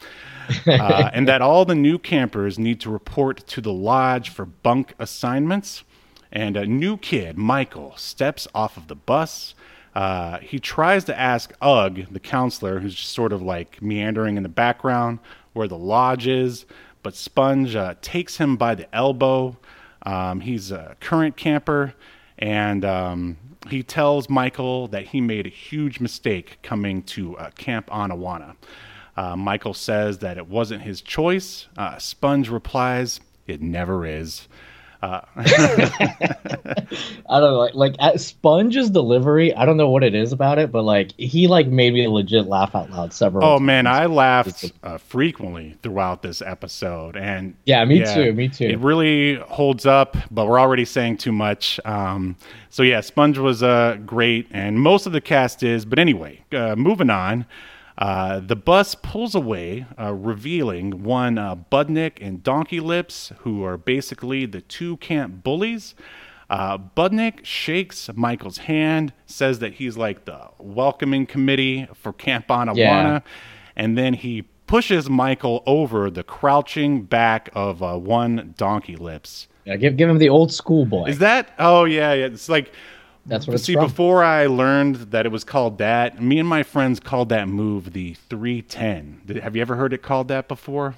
Uh, 0.67 1.09
and 1.13 1.27
that 1.27 1.41
all 1.41 1.65
the 1.65 1.75
new 1.75 1.97
campers 1.97 2.57
need 2.59 2.79
to 2.81 2.89
report 2.89 3.45
to 3.47 3.61
the 3.61 3.73
lodge 3.73 4.29
for 4.29 4.45
bunk 4.45 4.93
assignments. 4.99 5.83
And 6.31 6.55
a 6.55 6.65
new 6.65 6.97
kid, 6.97 7.37
Michael, 7.37 7.95
steps 7.97 8.47
off 8.53 8.77
of 8.77 8.87
the 8.87 8.95
bus. 8.95 9.55
Uh, 9.95 10.37
he 10.39 10.59
tries 10.59 11.03
to 11.05 11.19
ask 11.19 11.53
Ugg, 11.61 12.05
the 12.11 12.19
counselor, 12.19 12.79
who's 12.79 12.95
just 12.95 13.13
sort 13.13 13.33
of 13.33 13.41
like 13.41 13.81
meandering 13.81 14.37
in 14.37 14.43
the 14.43 14.49
background, 14.49 15.19
where 15.53 15.67
the 15.67 15.77
lodge 15.77 16.27
is. 16.27 16.65
But 17.01 17.15
Sponge 17.15 17.75
uh, 17.75 17.95
takes 18.01 18.37
him 18.37 18.57
by 18.57 18.75
the 18.75 18.93
elbow. 18.95 19.57
Um, 20.03 20.41
he's 20.41 20.71
a 20.71 20.95
current 20.99 21.35
camper, 21.35 21.93
and 22.37 22.85
um, 22.85 23.37
he 23.69 23.83
tells 23.83 24.29
Michael 24.29 24.87
that 24.89 25.07
he 25.07 25.21
made 25.21 25.45
a 25.45 25.49
huge 25.49 25.99
mistake 25.99 26.59
coming 26.61 27.01
to 27.03 27.37
uh, 27.37 27.49
Camp 27.51 27.87
Anawanna. 27.87 28.55
Uh, 29.19 29.35
Michael 29.35 29.73
says 29.73 30.19
that 30.19 30.37
it 30.37 30.47
wasn't 30.47 30.81
his 30.81 31.01
choice. 31.01 31.67
Uh, 31.75 31.97
Sponge 31.97 32.47
replies, 32.47 33.19
"It 33.47 33.61
never 33.61 34.05
is." 34.05 34.47
I 35.01 35.23
don't 37.27 37.41
know, 37.41 37.57
like 37.57 37.73
like 37.73 37.95
at 37.99 38.21
Sponge's 38.21 38.89
delivery. 38.89 39.53
I 39.53 39.65
don't 39.65 39.75
know 39.75 39.89
what 39.89 40.05
it 40.05 40.15
is 40.15 40.31
about 40.31 40.57
it, 40.57 40.71
but 40.71 40.83
like 40.83 41.11
he 41.17 41.47
like 41.47 41.67
made 41.67 41.93
me 41.93 42.07
legit 42.07 42.45
laugh 42.45 42.73
out 42.75 42.91
loud 42.91 43.11
several. 43.11 43.43
Oh 43.43 43.57
times. 43.57 43.65
man, 43.65 43.87
I 43.87 44.05
laughed 44.05 44.71
uh, 44.83 44.97
frequently 44.97 45.75
throughout 45.83 46.21
this 46.21 46.41
episode, 46.41 47.17
and 47.17 47.55
Yeah, 47.65 47.83
me 47.83 48.05
too, 48.05 48.31
me 48.31 48.47
too. 48.47 48.67
It 48.67 48.79
really 48.79 49.35
holds 49.35 49.85
up, 49.85 50.15
but 50.31 50.47
we're 50.47 50.61
already 50.61 50.85
saying 50.85 51.17
too 51.17 51.33
much. 51.33 51.77
Um, 51.83 52.37
so 52.69 52.83
yeah, 52.83 53.01
Sponge 53.01 53.37
was 53.37 53.63
uh, 53.63 53.97
great, 54.05 54.47
and 54.51 54.79
most 54.79 55.05
of 55.07 55.11
the 55.11 55.21
cast 55.21 55.61
is. 55.61 55.83
But 55.83 55.99
anyway, 55.99 56.41
uh, 56.53 56.77
moving 56.77 57.09
on. 57.09 57.45
Uh, 57.99 58.39
the 58.39 58.55
bus 58.55 58.95
pulls 58.95 59.35
away, 59.35 59.85
uh, 59.99 60.13
revealing 60.13 61.03
one 61.03 61.37
uh, 61.37 61.53
Budnick 61.55 62.13
and 62.21 62.41
Donkey 62.41 62.79
Lips, 62.79 63.33
who 63.39 63.61
are 63.65 63.77
basically 63.77 64.45
the 64.45 64.61
two 64.61 64.95
camp 64.97 65.43
bullies. 65.43 65.95
Uh, 66.49 66.77
Budnick 66.77 67.43
shakes 67.43 68.09
Michael's 68.15 68.59
hand, 68.59 69.11
says 69.25 69.59
that 69.59 69.73
he's 69.73 69.97
like 69.97 70.23
the 70.25 70.39
welcoming 70.57 71.25
committee 71.25 71.87
for 71.93 72.13
Camp 72.13 72.47
Anawanna, 72.47 72.75
Yeah. 72.77 73.19
and 73.75 73.97
then 73.97 74.13
he 74.13 74.43
pushes 74.65 75.09
Michael 75.09 75.61
over 75.65 76.09
the 76.09 76.23
crouching 76.23 77.01
back 77.03 77.49
of 77.53 77.83
uh, 77.83 77.97
one 77.97 78.53
Donkey 78.57 78.95
Lips. 78.95 79.47
Yeah, 79.65 79.75
give 79.75 79.97
give 79.97 80.09
him 80.09 80.19
the 80.19 80.29
old 80.29 80.53
school 80.53 80.85
boy. 80.85 81.07
Is 81.09 81.19
that? 81.19 81.49
Oh 81.59 81.83
yeah, 81.83 82.13
yeah. 82.13 82.25
It's 82.27 82.47
like 82.49 82.71
That's 83.29 83.47
what 83.47 83.53
it's 83.53 83.63
see. 83.63 83.73
from. 83.73 83.85
Before 83.85 84.23
I 84.23 84.47
learned 84.47 84.95
that 85.11 85.25
it 85.25 85.31
was 85.31 85.43
called 85.43 85.77
that, 85.77 86.21
me 86.21 86.39
and 86.39 86.47
my 86.47 86.63
friends 86.63 86.99
called 86.99 87.29
that 87.29 87.47
move 87.47 87.93
the 87.93 88.15
three 88.29 88.61
ten. 88.61 89.21
Have 89.41 89.55
you 89.55 89.61
ever 89.61 89.75
heard 89.75 89.93
it 89.93 90.01
called 90.01 90.27
that 90.29 90.47
before? 90.47 90.95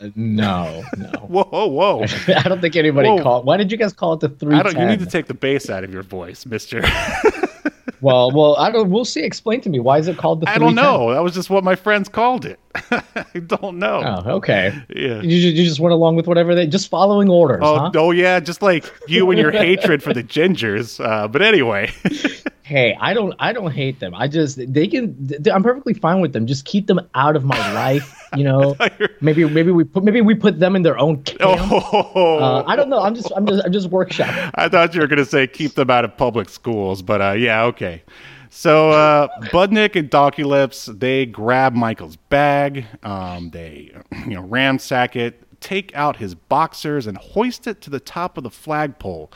Uh, 0.00 0.08
no, 0.16 0.82
no. 0.96 1.10
Whoa, 1.28 1.44
whoa, 1.44 1.66
whoa! 1.66 2.04
I 2.28 2.48
don't 2.48 2.60
think 2.60 2.74
anybody 2.74 3.08
Whoa. 3.08 3.22
called. 3.22 3.44
Why 3.44 3.58
did 3.58 3.70
you 3.70 3.76
guys 3.76 3.92
call 3.92 4.14
it 4.14 4.20
the 4.20 4.30
three? 4.30 4.56
I 4.56 4.62
don't. 4.62 4.76
You 4.78 4.86
need 4.86 5.00
to 5.00 5.06
take 5.06 5.26
the 5.26 5.34
bass 5.34 5.68
out 5.68 5.84
of 5.84 5.92
your 5.92 6.02
voice, 6.02 6.46
Mister. 6.46 6.80
well, 8.00 8.30
well, 8.30 8.56
I 8.56 8.70
don't. 8.70 8.90
We'll 8.90 9.04
see. 9.04 9.22
Explain 9.22 9.60
to 9.60 9.68
me 9.68 9.78
why 9.78 9.98
is 9.98 10.08
it 10.08 10.16
called 10.16 10.40
the? 10.40 10.48
I 10.48 10.56
don't 10.56 10.74
310? 10.74 10.84
know. 10.84 11.12
That 11.12 11.22
was 11.22 11.34
just 11.34 11.50
what 11.50 11.62
my 11.62 11.74
friends 11.74 12.08
called 12.08 12.46
it. 12.46 12.58
I 12.90 13.38
don't 13.46 13.78
know. 13.78 14.02
Oh, 14.24 14.30
okay. 14.36 14.72
Yeah. 14.94 15.20
You, 15.22 15.36
you 15.50 15.64
just 15.64 15.80
went 15.80 15.92
along 15.92 16.16
with 16.16 16.26
whatever 16.28 16.54
they 16.54 16.66
just 16.68 16.88
following 16.88 17.28
orders, 17.28 17.60
Oh, 17.62 17.78
huh? 17.78 17.90
oh 17.96 18.10
yeah, 18.12 18.38
just 18.40 18.62
like 18.62 18.84
you 19.08 19.28
and 19.30 19.38
your 19.40 19.50
hatred 19.50 20.02
for 20.02 20.14
the 20.14 20.22
gingers. 20.36 21.04
Uh, 21.04 21.26
but 21.28 21.42
anyway, 21.42 21.90
Hey, 22.62 22.96
I 23.00 23.14
don't. 23.14 23.34
I 23.40 23.52
don't 23.52 23.72
hate 23.72 23.98
them. 23.98 24.14
I 24.14 24.28
just 24.28 24.56
they 24.72 24.86
can. 24.86 25.26
th- 25.26 25.48
I'm 25.52 25.64
perfectly 25.64 25.92
fine 25.92 26.20
with 26.20 26.32
them. 26.32 26.46
Just 26.46 26.64
keep 26.66 26.86
them 26.86 27.00
out 27.16 27.34
of 27.34 27.42
my 27.44 27.72
life. 27.72 28.16
You 28.36 28.44
know. 28.44 28.76
maybe 29.20 29.44
maybe 29.48 29.72
we 29.72 29.82
put 29.82 30.04
maybe 30.04 30.20
we 30.20 30.36
put 30.36 30.60
them 30.60 30.76
in 30.76 30.82
their 30.82 30.96
own 30.96 31.20
camp. 31.24 31.40
oh, 31.42 32.38
Uh, 32.38 32.62
I 32.68 32.76
don't 32.76 32.88
know. 32.88 33.00
I'm 33.02 33.16
just 33.16 33.32
I'm 33.34 33.44
just 33.44 33.64
I'm 33.64 33.72
just 33.72 33.90
workshopping. 33.90 34.52
I 34.54 34.68
thought 34.68 34.94
you 34.94 35.00
were 35.00 35.08
going 35.08 35.18
to 35.18 35.24
say 35.24 35.48
keep 35.48 35.74
them 35.74 35.90
out 35.90 36.04
of 36.04 36.16
public 36.16 36.48
schools, 36.48 37.02
but 37.02 37.20
uh, 37.20 37.32
yeah, 37.32 37.64
okay. 37.64 38.04
So 38.52 38.90
uh, 38.90 39.28
Budnick 39.44 39.94
and 39.94 40.10
Donkey 40.10 40.42
Lips 40.42 40.86
they 40.86 41.24
grab 41.24 41.72
Michael's 41.72 42.16
bag, 42.16 42.84
um, 43.04 43.50
they 43.50 43.92
you 44.26 44.34
know 44.34 44.42
ransack 44.42 45.14
it, 45.14 45.40
take 45.60 45.94
out 45.94 46.16
his 46.16 46.34
boxers, 46.34 47.06
and 47.06 47.16
hoist 47.16 47.68
it 47.68 47.80
to 47.82 47.90
the 47.90 48.00
top 48.00 48.36
of 48.36 48.42
the 48.42 48.50
flagpole. 48.50 49.30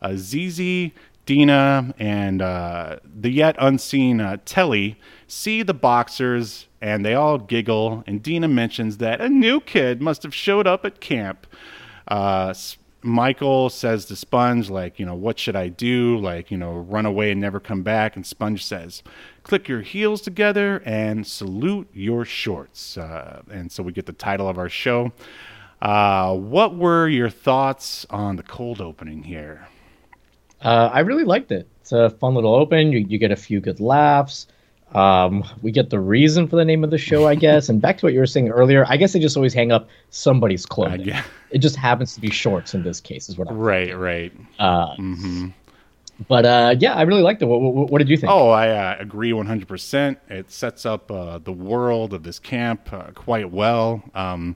Uh, 0.00 0.14
ZZ, 0.16 0.92
Dina, 1.26 1.94
and 1.98 2.40
uh, 2.40 2.96
the 3.04 3.30
yet 3.30 3.56
unseen 3.58 4.20
uh, 4.20 4.36
Telly 4.44 4.98
see 5.26 5.62
the 5.62 5.74
boxers, 5.74 6.68
and 6.80 7.04
they 7.04 7.14
all 7.14 7.38
giggle. 7.38 8.04
And 8.06 8.22
Dina 8.22 8.46
mentions 8.46 8.98
that 8.98 9.20
a 9.20 9.28
new 9.28 9.60
kid 9.60 10.00
must 10.00 10.22
have 10.22 10.34
showed 10.34 10.68
up 10.68 10.84
at 10.84 11.00
camp. 11.00 11.46
Uh, 12.06 12.54
Michael 13.02 13.70
says 13.70 14.04
to 14.06 14.16
Sponge, 14.16 14.68
like, 14.68 14.98
you 14.98 15.06
know, 15.06 15.14
what 15.14 15.38
should 15.38 15.56
I 15.56 15.68
do? 15.68 16.18
Like, 16.18 16.50
you 16.50 16.58
know, 16.58 16.74
run 16.74 17.06
away 17.06 17.30
and 17.30 17.40
never 17.40 17.58
come 17.58 17.82
back. 17.82 18.16
And 18.16 18.26
Sponge 18.26 18.64
says, 18.64 19.02
click 19.42 19.68
your 19.68 19.80
heels 19.80 20.20
together 20.20 20.82
and 20.84 21.26
salute 21.26 21.88
your 21.94 22.24
shorts. 22.24 22.98
Uh, 22.98 23.42
and 23.50 23.72
so 23.72 23.82
we 23.82 23.92
get 23.92 24.06
the 24.06 24.12
title 24.12 24.48
of 24.48 24.58
our 24.58 24.68
show. 24.68 25.12
Uh, 25.80 26.36
what 26.36 26.76
were 26.76 27.08
your 27.08 27.30
thoughts 27.30 28.06
on 28.10 28.36
the 28.36 28.42
cold 28.42 28.80
opening 28.80 29.22
here? 29.22 29.66
Uh, 30.60 30.90
I 30.92 31.00
really 31.00 31.24
liked 31.24 31.52
it. 31.52 31.68
It's 31.80 31.92
a 31.92 32.10
fun 32.10 32.34
little 32.34 32.54
open. 32.54 32.92
You, 32.92 32.98
you 32.98 33.18
get 33.18 33.30
a 33.30 33.36
few 33.36 33.60
good 33.60 33.80
laughs. 33.80 34.46
Um, 34.94 35.44
we 35.62 35.70
get 35.70 35.90
the 35.90 36.00
reason 36.00 36.48
for 36.48 36.56
the 36.56 36.64
name 36.64 36.82
of 36.84 36.90
the 36.90 36.98
show, 36.98 37.26
I 37.28 37.34
guess. 37.36 37.68
and 37.68 37.80
back 37.80 37.98
to 37.98 38.06
what 38.06 38.12
you 38.12 38.18
were 38.18 38.26
saying 38.26 38.48
earlier, 38.48 38.84
I 38.88 38.96
guess 38.96 39.12
they 39.12 39.20
just 39.20 39.36
always 39.36 39.54
hang 39.54 39.70
up 39.72 39.88
somebody's 40.10 40.66
clothing. 40.66 41.02
yeah. 41.02 41.22
It 41.50 41.58
just 41.58 41.76
happens 41.76 42.14
to 42.14 42.20
be 42.20 42.30
shorts 42.30 42.74
in 42.74 42.82
this 42.82 43.00
case, 43.00 43.28
is 43.28 43.36
what 43.38 43.48
I'm. 43.48 43.58
Right, 43.58 43.96
right. 43.96 44.32
Uh, 44.58 44.94
But 46.28 46.44
uh, 46.44 46.74
yeah, 46.78 46.94
I 46.94 47.02
really 47.02 47.22
liked 47.22 47.40
it. 47.40 47.46
What, 47.46 47.60
what, 47.62 47.90
what 47.90 47.98
did 47.98 48.10
you 48.10 48.16
think? 48.18 48.30
Oh, 48.30 48.50
I 48.50 48.68
uh, 48.68 48.96
agree 49.00 49.30
100%. 49.32 50.16
It 50.28 50.50
sets 50.50 50.84
up 50.84 51.10
uh, 51.10 51.38
the 51.38 51.52
world 51.52 52.12
of 52.12 52.22
this 52.24 52.38
camp 52.38 52.92
uh, 52.92 53.04
quite 53.14 53.50
well. 53.50 54.02
Um, 54.14 54.54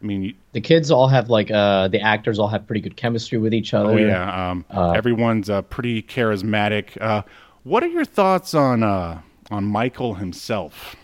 I 0.00 0.04
mean, 0.06 0.22
you- 0.22 0.34
The 0.52 0.60
kids 0.62 0.90
all 0.90 1.08
have 1.08 1.28
like 1.28 1.50
uh, 1.50 1.88
the 1.88 2.00
actors 2.00 2.38
all 2.38 2.48
have 2.48 2.66
pretty 2.66 2.80
good 2.80 2.96
chemistry 2.96 3.36
with 3.36 3.52
each 3.52 3.74
other. 3.74 3.90
Oh 3.92 3.96
yeah, 3.96 4.50
um, 4.50 4.64
everyone's 4.72 5.50
uh, 5.50 5.62
pretty 5.62 6.02
charismatic. 6.02 6.96
Uh, 7.00 7.22
what 7.64 7.82
are 7.82 7.88
your 7.88 8.04
thoughts 8.06 8.54
on 8.54 8.82
uh, 8.82 9.20
on 9.50 9.64
Michael 9.64 10.14
himself? 10.14 10.96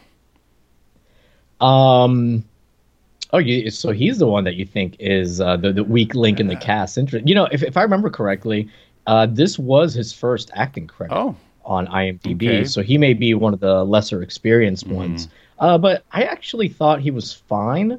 Um. 1.61 2.45
Oh, 3.35 3.39
you, 3.39 3.71
so 3.71 3.93
he's 3.93 4.19
the 4.19 4.27
one 4.27 4.45
that 4.45 4.57
you 4.57 4.67
think 4.67 4.97
is 4.99 5.41
uh, 5.41 5.57
the 5.57 5.73
the 5.73 5.85
weak 5.85 6.15
link 6.15 6.39
in 6.39 6.49
the 6.49 6.57
cast. 6.57 6.99
Inter- 6.99 7.23
you 7.25 7.35
know, 7.35 7.47
if 7.51 7.63
if 7.63 7.77
I 7.79 7.83
remember 7.83 8.11
correctly, 8.11 8.69
uh, 9.07 9.27
this 9.27 9.59
was 9.59 9.95
his 9.95 10.13
first 10.13 10.51
acting 10.55 10.87
credit 10.87 11.15
Oh, 11.15 11.35
on 11.65 11.87
IMDb, 11.87 12.35
Okay. 12.35 12.65
So 12.65 12.83
he 12.83 12.99
may 12.99 13.15
be 13.15 13.33
one 13.35 13.55
of 13.55 13.61
the 13.61 13.85
lesser 13.85 14.23
experienced 14.23 14.87
ones. 14.87 15.29
Uh, 15.59 15.79
but 15.79 16.05
I 16.13 16.25
actually 16.25 16.69
thought 16.69 17.01
he 17.01 17.11
was 17.11 17.33
fine. 17.33 17.99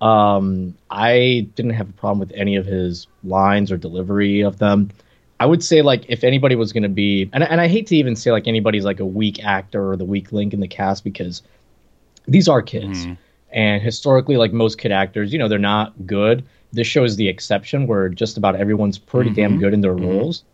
Um, 0.00 0.74
I 0.90 1.46
didn't 1.54 1.74
have 1.74 1.88
a 1.88 1.92
problem 1.92 2.18
with 2.18 2.32
any 2.34 2.56
of 2.56 2.66
his 2.66 3.06
lines 3.22 3.70
or 3.70 3.76
delivery 3.76 4.40
of 4.40 4.58
them. 4.58 4.90
I 5.42 5.46
would 5.46 5.64
say 5.64 5.82
like 5.82 6.04
if 6.08 6.22
anybody 6.22 6.54
was 6.54 6.72
going 6.72 6.84
to 6.84 6.88
be, 7.04 7.28
and 7.32 7.42
and 7.42 7.60
I 7.60 7.66
hate 7.66 7.88
to 7.88 7.96
even 7.96 8.14
say 8.14 8.30
like 8.30 8.46
anybody's 8.46 8.84
like 8.84 9.00
a 9.00 9.04
weak 9.04 9.42
actor 9.44 9.90
or 9.90 9.96
the 9.96 10.04
weak 10.04 10.30
link 10.30 10.54
in 10.54 10.60
the 10.60 10.68
cast 10.68 11.02
because 11.02 11.42
these 12.28 12.46
are 12.48 12.62
kids, 12.62 13.06
and 13.50 13.82
historically, 13.82 14.36
like 14.36 14.52
most 14.52 14.78
kid 14.78 14.92
actors, 14.92 15.32
you 15.32 15.40
know, 15.40 15.48
they're 15.48 15.58
not 15.58 16.06
good. 16.06 16.44
This 16.72 16.86
show 16.86 17.02
is 17.02 17.16
the 17.16 17.28
exception 17.28 17.88
where 17.88 18.08
just 18.08 18.36
about 18.36 18.54
everyone's 18.54 18.98
pretty 18.98 19.30
damn 19.30 19.58
good 19.58 19.74
in 19.74 19.80
their 19.80 19.94
roles. 19.94 20.44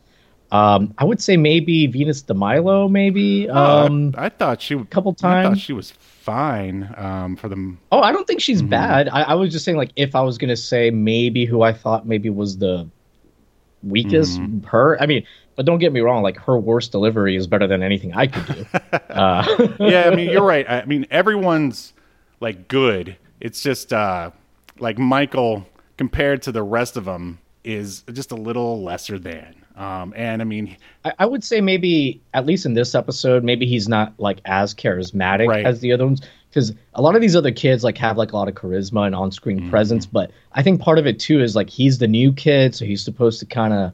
Um, 0.50 0.94
I 0.96 1.04
would 1.04 1.20
say 1.20 1.36
maybe 1.36 1.86
Venus 1.86 2.22
de 2.22 2.32
Milo, 2.32 2.88
maybe. 2.88 3.46
Um, 3.50 4.14
Uh, 4.16 4.22
I 4.22 4.28
thought 4.30 4.62
she 4.62 4.74
couple 4.86 5.12
times. 5.12 5.46
I 5.46 5.50
thought 5.50 5.58
she 5.58 5.74
was 5.74 5.90
fine 5.90 6.88
um, 6.96 7.36
for 7.36 7.50
the. 7.50 7.76
Oh, 7.92 8.00
I 8.00 8.12
don't 8.12 8.26
think 8.26 8.40
she's 8.40 8.62
bad. 8.62 9.10
I, 9.10 9.22
I 9.22 9.34
was 9.34 9.52
just 9.52 9.66
saying, 9.66 9.76
like, 9.76 9.92
if 9.96 10.14
I 10.14 10.22
was 10.22 10.38
gonna 10.38 10.56
say 10.56 10.90
maybe 10.90 11.44
who 11.44 11.60
I 11.60 11.74
thought 11.74 12.06
maybe 12.06 12.30
was 12.30 12.56
the 12.56 12.88
weakest, 13.82 14.40
her. 14.66 15.00
I 15.00 15.06
mean, 15.06 15.24
but 15.56 15.66
don't 15.66 15.78
get 15.78 15.92
me 15.92 16.00
wrong. 16.00 16.22
Like, 16.22 16.36
her 16.38 16.58
worst 16.58 16.92
delivery 16.92 17.36
is 17.36 17.46
better 17.46 17.66
than 17.66 17.82
anything 17.82 18.14
I 18.14 18.26
could 18.28 18.56
do. 18.56 18.66
uh, 19.10 19.74
yeah, 19.80 20.04
I 20.10 20.14
mean 20.14 20.30
you're 20.30 20.44
right. 20.44 20.68
I 20.68 20.84
mean 20.84 21.06
everyone's 21.10 21.92
like 22.40 22.68
good. 22.68 23.16
It's 23.40 23.62
just 23.62 23.92
uh, 23.92 24.30
like 24.78 24.98
Michael 24.98 25.66
compared 25.96 26.42
to 26.42 26.52
the 26.52 26.62
rest 26.62 26.96
of 26.96 27.04
them 27.04 27.38
is 27.64 28.02
just 28.12 28.30
a 28.30 28.36
little 28.36 28.82
lesser 28.82 29.18
than. 29.18 29.54
Um, 29.76 30.12
and 30.16 30.42
I 30.42 30.44
mean, 30.44 30.76
I, 31.04 31.12
I 31.20 31.26
would 31.26 31.44
say 31.44 31.60
maybe 31.60 32.20
at 32.34 32.46
least 32.46 32.66
in 32.66 32.74
this 32.74 32.94
episode, 32.96 33.44
maybe 33.44 33.64
he's 33.66 33.88
not 33.88 34.12
like 34.18 34.40
as 34.44 34.74
charismatic 34.74 35.46
Right. 35.48 35.64
as 35.64 35.80
the 35.80 35.92
other 35.92 36.04
ones 36.04 36.20
because 36.58 36.72
a 36.94 37.02
lot 37.02 37.14
of 37.14 37.20
these 37.20 37.36
other 37.36 37.52
kids 37.52 37.84
like 37.84 37.96
have 37.98 38.16
like 38.16 38.32
a 38.32 38.36
lot 38.36 38.48
of 38.48 38.54
charisma 38.54 39.06
and 39.06 39.14
on-screen 39.14 39.60
Mm-hmm. 39.60 39.70
presence. 39.70 40.06
But 40.06 40.30
I 40.52 40.62
think 40.62 40.80
part 40.80 40.98
of 40.98 41.06
it 41.06 41.18
too 41.20 41.40
is 41.40 41.54
like 41.56 41.70
he's 41.70 41.98
the 41.98 42.08
new 42.08 42.32
kid, 42.32 42.74
so 42.74 42.84
he's 42.84 43.02
supposed 43.04 43.38
to 43.40 43.46
kind 43.46 43.72
of, 43.72 43.92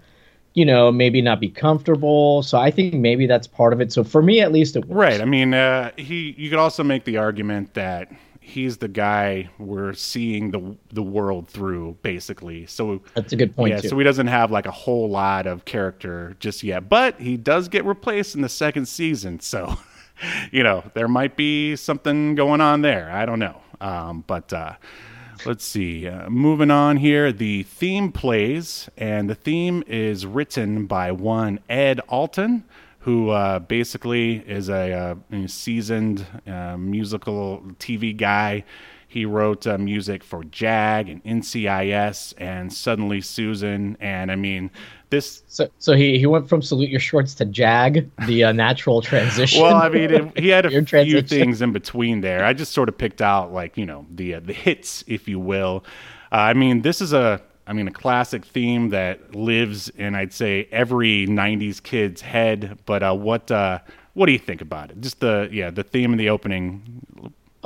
you 0.54 0.64
know, 0.64 0.90
maybe 0.92 1.20
not 1.20 1.40
be 1.40 1.48
comfortable. 1.48 2.42
So 2.42 2.58
I 2.58 2.70
think 2.70 2.94
maybe 2.94 3.26
that's 3.26 3.46
part 3.46 3.72
of 3.72 3.80
it. 3.80 3.92
So 3.92 4.04
for 4.04 4.22
me, 4.22 4.40
at 4.40 4.52
least, 4.52 4.76
it 4.76 4.84
works. 4.86 4.96
Right. 4.96 5.20
I 5.20 5.24
mean, 5.24 5.52
uh, 5.54 5.90
he. 5.96 6.34
You 6.38 6.48
could 6.50 6.58
also 6.58 6.82
make 6.84 7.04
the 7.04 7.16
argument 7.18 7.74
that 7.74 8.10
he's 8.40 8.76
the 8.76 8.88
guy 8.88 9.48
we're 9.58 9.94
seeing 9.94 10.50
the 10.50 10.76
the 10.92 11.02
world 11.02 11.48
through, 11.48 11.96
basically. 12.02 12.66
So 12.66 13.00
That's 13.14 13.32
a 13.32 13.36
good 13.36 13.56
point 13.56 13.70
yeah, 13.74 13.80
too. 13.80 13.88
so 13.88 13.98
he 13.98 14.04
doesn't 14.04 14.26
have 14.26 14.50
like 14.50 14.66
a 14.66 14.70
whole 14.70 15.08
lot 15.08 15.46
of 15.46 15.64
character 15.64 16.36
just 16.40 16.62
yet, 16.62 16.88
but 16.88 17.18
he 17.20 17.36
does 17.36 17.68
get 17.68 17.84
replaced 17.84 18.34
in 18.34 18.42
the 18.42 18.48
second 18.48 18.86
season. 18.86 19.40
So, 19.40 19.76
you 20.50 20.62
know, 20.62 20.84
there 20.94 21.08
might 21.08 21.36
be 21.36 21.76
something 21.76 22.34
going 22.34 22.60
on 22.60 22.82
there. 22.82 23.10
I 23.10 23.26
don't 23.26 23.38
know. 23.38 23.60
Um, 23.80 24.24
but 24.26 24.52
uh, 24.52 24.74
let's 25.44 25.64
see. 25.64 26.08
Uh, 26.08 26.28
moving 26.30 26.70
on 26.70 26.96
here, 26.96 27.32
the 27.32 27.64
theme 27.64 28.12
plays, 28.12 28.88
and 28.96 29.28
the 29.28 29.34
theme 29.34 29.84
is 29.86 30.26
written 30.26 30.86
by 30.86 31.12
one 31.12 31.60
Ed 31.68 32.00
Alton. 32.08 32.64
Who 33.00 33.28
uh, 33.28 33.58
basically 33.58 34.36
is 34.46 34.70
a, 34.70 34.92
uh, 34.94 35.14
a 35.30 35.46
seasoned 35.46 36.24
uh, 36.46 36.78
musical 36.78 37.62
TV 37.78 38.16
guy. 38.16 38.64
He 39.06 39.26
wrote 39.26 39.66
uh, 39.66 39.76
music 39.76 40.24
for 40.24 40.42
JAG 40.42 41.10
and 41.10 41.22
NCIS 41.22 42.32
and 42.38 42.72
Suddenly 42.72 43.20
Susan. 43.20 43.98
And 44.00 44.32
I 44.32 44.36
mean, 44.36 44.70
this. 45.14 45.42
So, 45.48 45.68
so 45.78 45.94
he, 45.94 46.18
he 46.18 46.26
went 46.26 46.48
from 46.48 46.62
salute 46.62 46.90
your 46.90 47.00
shorts 47.00 47.34
to 47.34 47.44
jag, 47.44 48.10
the 48.26 48.44
uh, 48.44 48.52
natural 48.52 49.02
transition. 49.02 49.62
Well, 49.62 49.76
I 49.76 49.88
mean, 49.88 50.10
it, 50.10 50.38
he 50.38 50.48
had 50.48 50.66
a 50.66 50.70
few 50.70 50.82
transition. 50.82 51.26
things 51.26 51.62
in 51.62 51.72
between 51.72 52.20
there. 52.20 52.44
I 52.44 52.52
just 52.52 52.72
sort 52.72 52.88
of 52.88 52.98
picked 52.98 53.22
out, 53.22 53.52
like, 53.52 53.76
you 53.76 53.86
know, 53.86 54.06
the 54.10 54.34
uh, 54.34 54.40
the 54.40 54.52
hits, 54.52 55.04
if 55.06 55.28
you 55.28 55.38
will. 55.38 55.84
Uh, 56.32 56.36
I 56.36 56.54
mean, 56.54 56.82
this 56.82 57.00
is 57.00 57.12
a. 57.12 57.40
I 57.66 57.72
mean, 57.72 57.88
a 57.88 57.92
classic 57.92 58.44
theme 58.44 58.90
that 58.90 59.34
lives 59.34 59.88
in, 59.88 60.14
I'd 60.14 60.34
say, 60.34 60.68
every 60.70 61.26
'90s 61.26 61.82
kid's 61.82 62.20
head. 62.20 62.78
But 62.84 63.02
uh, 63.02 63.14
what 63.14 63.50
uh, 63.50 63.78
what 64.12 64.26
do 64.26 64.32
you 64.32 64.38
think 64.38 64.60
about 64.60 64.90
it? 64.90 65.00
Just 65.00 65.20
the 65.20 65.48
yeah, 65.50 65.70
the 65.70 65.82
theme 65.82 66.12
of 66.12 66.18
the 66.18 66.28
opening. 66.28 67.00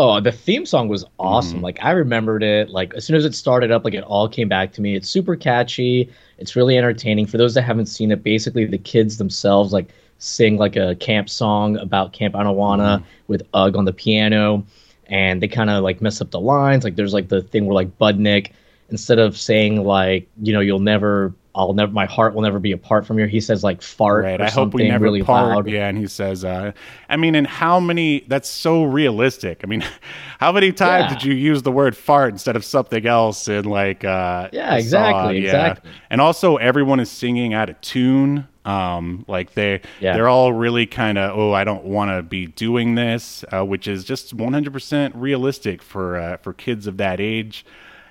Oh, 0.00 0.20
the 0.20 0.30
theme 0.30 0.64
song 0.64 0.88
was 0.88 1.04
awesome. 1.18 1.56
Mm-hmm. 1.56 1.64
Like 1.64 1.84
I 1.84 1.90
remembered 1.90 2.44
it. 2.44 2.70
Like 2.70 2.94
as 2.94 3.04
soon 3.04 3.16
as 3.16 3.24
it 3.24 3.34
started 3.34 3.72
up, 3.72 3.84
like 3.84 3.94
it 3.94 4.04
all 4.04 4.28
came 4.28 4.48
back 4.48 4.72
to 4.74 4.80
me. 4.80 4.94
It's 4.94 5.08
super 5.08 5.34
catchy. 5.34 6.08
It's 6.38 6.54
really 6.54 6.78
entertaining. 6.78 7.26
For 7.26 7.36
those 7.36 7.54
that 7.54 7.62
haven't 7.62 7.86
seen 7.86 8.12
it, 8.12 8.22
basically 8.22 8.64
the 8.64 8.78
kids 8.78 9.18
themselves 9.18 9.72
like 9.72 9.90
sing 10.18 10.56
like 10.56 10.76
a 10.76 10.94
camp 10.96 11.28
song 11.28 11.76
about 11.78 12.12
Camp 12.12 12.34
Anawanna 12.34 12.98
mm-hmm. 12.98 13.04
with 13.26 13.42
Ugg 13.54 13.76
on 13.76 13.86
the 13.86 13.92
piano, 13.92 14.64
and 15.06 15.42
they 15.42 15.48
kind 15.48 15.68
of 15.68 15.82
like 15.82 16.00
mess 16.00 16.20
up 16.20 16.30
the 16.30 16.40
lines. 16.40 16.84
Like 16.84 16.94
there's 16.94 17.14
like 17.14 17.28
the 17.28 17.42
thing 17.42 17.66
where 17.66 17.74
like 17.74 17.98
Budnick, 17.98 18.52
instead 18.90 19.18
of 19.18 19.36
saying 19.36 19.82
like 19.82 20.28
you 20.40 20.52
know 20.52 20.60
you'll 20.60 20.78
never 20.78 21.34
I'll 21.58 21.74
never, 21.74 21.92
my 21.92 22.06
heart 22.06 22.34
will 22.34 22.42
never 22.42 22.58
be 22.60 22.70
apart 22.72 23.04
from 23.04 23.18
you. 23.18 23.26
He 23.26 23.40
says 23.40 23.64
like 23.64 23.82
fart 23.82 24.24
Right. 24.24 24.40
or 24.40 24.44
I 24.44 24.46
hope 24.46 24.54
something 24.54 24.80
we 24.80 24.88
never 24.88 25.02
really 25.04 25.22
part. 25.22 25.48
loud. 25.48 25.68
Yeah, 25.68 25.88
and 25.88 25.98
he 25.98 26.06
says, 26.06 26.44
uh, 26.44 26.70
I 27.10 27.16
mean, 27.16 27.34
and 27.34 27.46
how 27.46 27.80
many? 27.80 28.24
That's 28.28 28.48
so 28.48 28.84
realistic. 28.84 29.60
I 29.64 29.66
mean, 29.66 29.84
how 30.38 30.52
many 30.52 30.70
times 30.72 31.06
Yeah. 31.12 31.18
did 31.18 31.24
you 31.24 31.34
use 31.34 31.62
the 31.62 31.72
word 31.72 31.96
fart 31.96 32.32
instead 32.32 32.54
of 32.56 32.64
something 32.64 33.04
else 33.06 33.48
in 33.48 33.64
like? 33.64 34.04
Uh, 34.04 34.48
Yeah, 34.52 34.76
exactly. 34.76 35.38
Yeah. 35.40 35.44
exactly. 35.46 35.90
And 36.10 36.20
also, 36.20 36.56
everyone 36.56 37.00
is 37.00 37.10
singing 37.10 37.52
out 37.54 37.68
of 37.68 37.80
tune. 37.80 38.46
Um, 38.64 39.24
like 39.26 39.54
they, 39.54 39.80
Yeah. 39.98 40.12
they're 40.12 40.28
all 40.28 40.52
really 40.52 40.84
kind 40.84 41.16
of, 41.16 41.36
oh, 41.38 41.52
I 41.54 41.64
don't 41.64 41.84
want 41.84 42.10
to 42.10 42.22
be 42.22 42.46
doing 42.48 42.96
this, 42.96 43.42
uh, 43.50 43.64
which 43.64 43.88
is 43.88 44.04
just 44.04 44.36
100% 44.36 45.12
realistic 45.14 45.82
for 45.82 46.18
uh, 46.18 46.36
for 46.36 46.52
kids 46.52 46.86
of 46.86 46.98
that 46.98 47.18
age. 47.18 47.64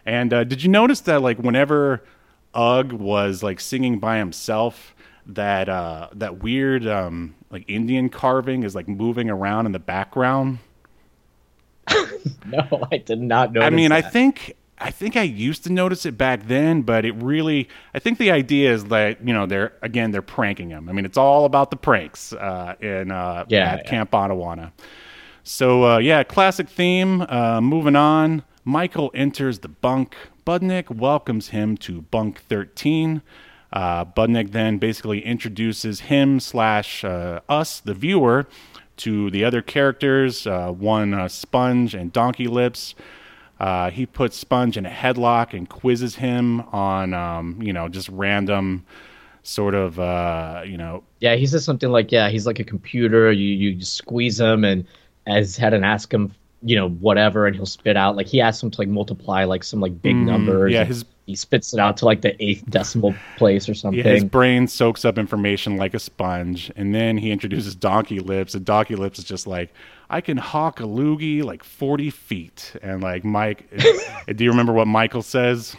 And 0.05 0.33
uh, 0.33 0.43
did 0.45 0.63
you 0.63 0.69
notice 0.69 1.01
that 1.01 1.21
like 1.21 1.37
whenever 1.37 2.01
Ugg 2.57 2.91
was 2.91 3.43
like 3.43 3.59
singing 3.59 3.99
by 3.99 4.17
himself, 4.17 4.95
that 5.27 5.69
uh, 5.69 6.09
that 6.13 6.41
weird 6.41 6.87
um, 6.87 7.35
like 7.51 7.65
Indian 7.69 8.09
carving 8.09 8.63
is 8.63 8.75
like 8.75 8.87
moving 8.87 9.29
around 9.29 9.65
in 9.65 9.71
the 9.71 9.79
background? 9.79 10.59
No, 12.45 12.87
I 12.91 12.97
did 12.97 13.21
not 13.21 13.53
know. 13.53 13.61
I 13.61 13.69
mean, 13.69 13.91
I 13.91 14.01
think 14.01 14.53
I 14.77 14.91
think 14.91 15.15
I 15.15 15.23
used 15.23 15.63
to 15.63 15.71
notice 15.71 16.05
it 16.05 16.17
back 16.17 16.47
then, 16.47 16.81
but 16.81 17.03
it 17.05 17.13
really 17.13 17.67
I 17.93 17.99
think 17.99 18.19
the 18.19 18.31
idea 18.31 18.73
is 18.73 18.85
that 18.85 19.25
you 19.25 19.33
know 19.33 19.45
they're 19.45 19.73
again 19.81 20.11
they're 20.11 20.21
pranking 20.21 20.69
him. 20.69 20.89
I 20.89 20.93
mean, 20.93 21.05
it's 21.05 21.17
all 21.17 21.45
about 21.45 21.71
the 21.71 21.77
pranks 21.77 22.33
uh, 22.33 22.75
in 22.79 23.11
uh, 23.11 23.45
Yeah, 23.47 23.71
at 23.71 23.79
yeah. 23.79 23.89
Camp 23.89 24.11
Anawanna. 24.11 24.71
So 25.43 25.83
uh, 25.85 25.97
yeah, 25.99 26.23
classic 26.23 26.69
theme. 26.69 27.21
Uh, 27.21 27.61
moving 27.61 27.95
on, 27.95 28.43
Michael 28.65 29.11
enters 29.13 29.59
the 29.59 29.69
bunk. 29.69 30.15
Budnick 30.47 30.89
welcomes 30.89 31.49
him 31.49 31.75
to 31.79 32.03
bunk 32.03 32.39
thirteen. 32.39 33.21
Uh, 33.73 34.05
Budnick 34.05 34.53
then 34.53 34.77
basically 34.77 35.19
introduces 35.25 35.99
him 35.99 36.39
slash 36.39 37.03
uh, 37.03 37.41
us, 37.49 37.81
the 37.81 37.93
viewer, 37.93 38.47
to 38.95 39.29
the 39.29 39.43
other 39.43 39.61
characters. 39.61 40.47
Uh, 40.47 40.71
one 40.71 41.13
uh, 41.13 41.27
Sponge 41.27 41.93
and 41.93 42.13
Donkey 42.13 42.47
Lips. 42.47 42.95
Uh, 43.59 43.89
he 43.89 44.05
puts 44.05 44.37
Sponge 44.37 44.77
in 44.77 44.85
a 44.85 44.89
headlock 44.89 45.53
and 45.53 45.67
quizzes 45.67 46.15
him 46.15 46.61
on, 46.71 47.13
um, 47.13 47.59
you 47.61 47.73
know, 47.73 47.89
just 47.89 48.07
random 48.07 48.85
sort 49.43 49.75
of, 49.75 49.99
uh, 49.99 50.61
you 50.65 50.77
know, 50.77 51.03
Yeah, 51.19 51.35
he 51.35 51.45
says 51.45 51.65
something 51.65 51.89
like, 51.89 52.09
"Yeah, 52.09 52.29
he's 52.29 52.45
like 52.45 52.59
a 52.59 52.63
computer. 52.63 53.33
You 53.33 53.49
you 53.53 53.81
squeeze 53.81 54.39
him 54.39 54.63
and 54.63 54.85
as 55.25 55.57
head 55.57 55.73
and 55.73 55.83
ask 55.83 56.13
him, 56.13 56.33
you 56.63 56.75
know, 56.75 56.89
whatever, 56.89 57.45
and 57.45 57.55
he'll 57.55 57.65
spit 57.65 57.95
out 57.95 58.15
like 58.15 58.27
he 58.27 58.41
asks 58.41 58.61
him 58.63 58.71
to 58.71 58.81
like 58.81 58.87
multiply 58.87 59.43
like 59.43 59.63
some 59.63 59.79
like 59.79 60.01
big 60.01 60.15
numbers. 60.15 60.71
Mm-hmm. 60.71 60.73
yeah, 60.73 60.85
his- 60.85 61.05
he 61.27 61.35
spits 61.35 61.73
it 61.73 61.79
out 61.79 61.97
to 61.97 62.05
like 62.05 62.21
the 62.21 62.41
eighth 62.41 62.63
decimal 62.69 63.13
place 63.35 63.67
or 63.67 63.73
something. 63.73 63.99
Yeah, 64.05 64.13
his 64.13 64.23
brain 64.23 64.65
soaks 64.67 65.03
up 65.03 65.17
information 65.17 65.75
like 65.75 65.93
a 65.93 65.99
sponge, 65.99 66.71
and 66.77 66.95
then 66.95 67.17
he 67.17 67.31
introduces 67.31 67.75
Donkey 67.75 68.19
Lips, 68.19 68.55
and 68.55 68.63
Donkey 68.65 68.95
Lips 68.95 69.19
is 69.19 69.25
just 69.25 69.45
like, 69.45 69.73
I 70.09 70.21
can 70.21 70.37
hawk 70.37 70.79
a 70.79 70.83
loogie 70.83 71.43
like 71.43 71.65
forty 71.65 72.09
feet, 72.09 72.73
and 72.81 73.03
like 73.03 73.25
Mike, 73.25 73.69
do 74.35 74.43
you 74.43 74.49
remember 74.49 74.71
what 74.71 74.87
Michael 74.87 75.21
says? 75.21 75.75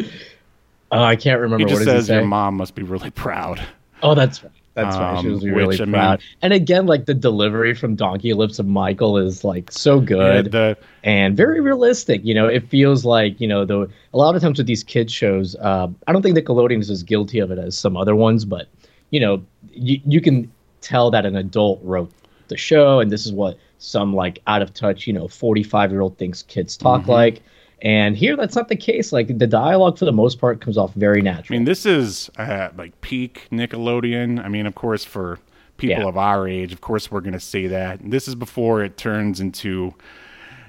Oh, 0.00 1.02
I 1.02 1.16
can't 1.16 1.40
remember 1.40 1.58
He 1.58 1.64
what 1.64 1.70
just 1.70 1.84
says 1.84 2.08
your 2.08 2.24
mom 2.24 2.56
must 2.56 2.74
be 2.74 2.82
really 2.82 3.10
proud. 3.10 3.60
Oh, 4.02 4.14
that's 4.14 4.42
right. 4.42 4.52
That's 4.76 4.96
right. 4.96 5.20
She 5.22 5.26
Um, 5.26 5.32
was 5.32 5.44
really 5.44 5.66
which, 5.68 5.80
I 5.80 5.84
mean- 5.86 5.92
proud. 5.94 6.20
and 6.42 6.52
again, 6.52 6.86
like 6.86 7.06
the 7.06 7.14
delivery 7.14 7.74
from 7.74 7.96
Donkey 7.96 8.32
Lips 8.34 8.58
of 8.58 8.66
Michael 8.66 9.16
is 9.18 9.42
like 9.42 9.72
so 9.72 9.98
Yeah, 10.00 10.04
good. 10.04 10.52
the 10.52 10.76
and 11.02 11.36
very 11.36 11.60
realistic. 11.60 12.20
You 12.24 12.34
know, 12.34 12.46
it 12.46 12.68
feels 12.68 13.04
like 13.04 13.40
you 13.40 13.48
know 13.48 13.64
the 13.64 13.88
a 14.12 14.16
lot 14.18 14.36
of 14.36 14.42
times 14.42 14.58
with 14.58 14.66
these 14.66 14.84
kids 14.84 15.12
shows. 15.12 15.56
Uh, 15.56 15.88
I 16.06 16.12
don't 16.12 16.22
think 16.22 16.36
Nickelodeon 16.38 16.80
is 16.80 16.90
as 16.90 17.02
guilty 17.02 17.38
of 17.40 17.50
it 17.50 17.58
as 17.58 17.76
some 17.76 17.96
other 17.96 18.14
ones, 18.14 18.44
but 18.44 18.68
you 19.10 19.18
know, 19.18 19.42
you 19.72 19.98
you 20.06 20.20
can 20.20 20.50
tell 20.82 21.10
that 21.10 21.24
an 21.26 21.34
adult 21.36 21.80
wrote 21.82 22.12
the 22.48 22.56
show, 22.56 23.00
and 23.00 23.10
this 23.10 23.26
is 23.26 23.32
what 23.32 23.58
some 23.78 24.14
like 24.14 24.40
out 24.46 24.62
of 24.62 24.72
touch, 24.74 25.06
you 25.06 25.12
know, 25.12 25.26
forty 25.26 25.62
five 25.62 25.90
year 25.90 26.00
old 26.02 26.18
thinks 26.18 26.42
kids 26.42 26.76
talk 26.76 27.02
Mm-hmm. 27.02 27.10
like. 27.10 27.42
And 27.86 28.16
here, 28.16 28.36
that's 28.36 28.56
not 28.56 28.66
the 28.66 28.74
case. 28.74 29.12
Like 29.12 29.38
the 29.38 29.46
dialogue, 29.46 29.96
for 29.96 30.06
the 30.06 30.12
most 30.12 30.40
part, 30.40 30.60
comes 30.60 30.76
off 30.76 30.92
very 30.94 31.22
natural. 31.22 31.54
I 31.54 31.58
mean, 31.58 31.66
this 31.66 31.86
is 31.86 32.28
uh, 32.36 32.70
like 32.76 33.00
peak 33.00 33.46
Nickelodeon. 33.52 34.44
I 34.44 34.48
mean, 34.48 34.66
of 34.66 34.74
course, 34.74 35.04
for 35.04 35.38
people 35.76 36.02
Yeah. 36.02 36.08
of 36.08 36.16
our 36.16 36.48
age, 36.48 36.72
of 36.72 36.80
course, 36.80 37.12
we're 37.12 37.20
going 37.20 37.32
to 37.34 37.38
say 37.40 37.68
that. 37.68 38.00
This 38.02 38.26
is 38.26 38.34
before 38.34 38.82
it 38.82 38.96
turns 38.96 39.38
into, 39.38 39.94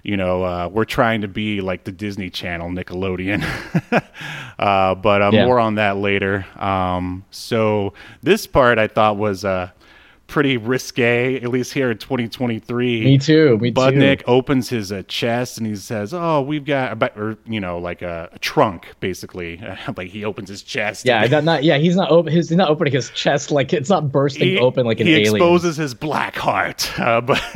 you 0.03 0.15
know, 0.15 0.43
uh, 0.43 0.67
we're 0.71 0.85
trying 0.85 1.21
to 1.21 1.27
be 1.27 1.59
like 1.59 1.85
the 1.85 1.91
Disney 1.91 2.29
Channel 2.29 2.69
Nickelodeon. 2.69 3.41
uh, 4.59 4.93
but 4.93 5.21
uh, 5.23 5.31
Yeah. 5.33 5.45
more 5.47 5.59
on 5.59 5.73
that 5.75 5.97
later. 5.97 6.45
Um, 6.57 7.25
so 7.31 7.93
this 8.21 8.45
part 8.45 8.77
I 8.77 8.87
thought 8.87 9.17
was 9.17 9.43
uh, 9.43 9.71
pretty 10.27 10.57
risque, 10.57 11.37
at 11.37 11.49
least 11.49 11.73
here 11.73 11.89
in 11.89 11.97
2023. 11.97 13.03
me 13.03 13.17
too. 13.17 13.57
Me 13.57 13.71
too. 13.71 13.79
Budnick 13.79 14.21
opens 14.27 14.69
his 14.69 14.91
uh, 14.91 15.03
chest 15.07 15.57
and 15.57 15.65
he 15.65 15.75
says, 15.75 16.13
"Oh, 16.13 16.41
we've 16.41 16.65
got," 16.65 17.01
or 17.17 17.37
you 17.45 17.59
know, 17.59 17.79
like 17.79 18.01
a, 18.01 18.29
a 18.33 18.39
trunk, 18.39 18.93
basically. 18.99 19.61
like 19.97 20.09
he 20.09 20.25
opens 20.25 20.49
his 20.49 20.61
chest. 20.61 21.05
Yeah, 21.05 21.25
not, 21.25 21.43
not 21.43 21.63
yeah. 21.63 21.77
He's 21.77 21.95
not 21.95 22.11
open. 22.11 22.33
He's 22.33 22.51
not 22.51 22.69
opening 22.69 22.93
his 22.93 23.09
chest 23.11 23.51
like 23.51 23.73
it's 23.73 23.89
not 23.89 24.11
bursting 24.11 24.49
he, 24.49 24.59
open 24.59 24.85
like 24.85 24.99
an 24.99 25.07
he 25.07 25.13
alien. 25.13 25.35
He 25.35 25.37
exposes 25.37 25.77
his 25.77 25.93
black 25.93 26.35
heart. 26.35 26.91
Uh, 27.07 27.21
but 27.21 27.41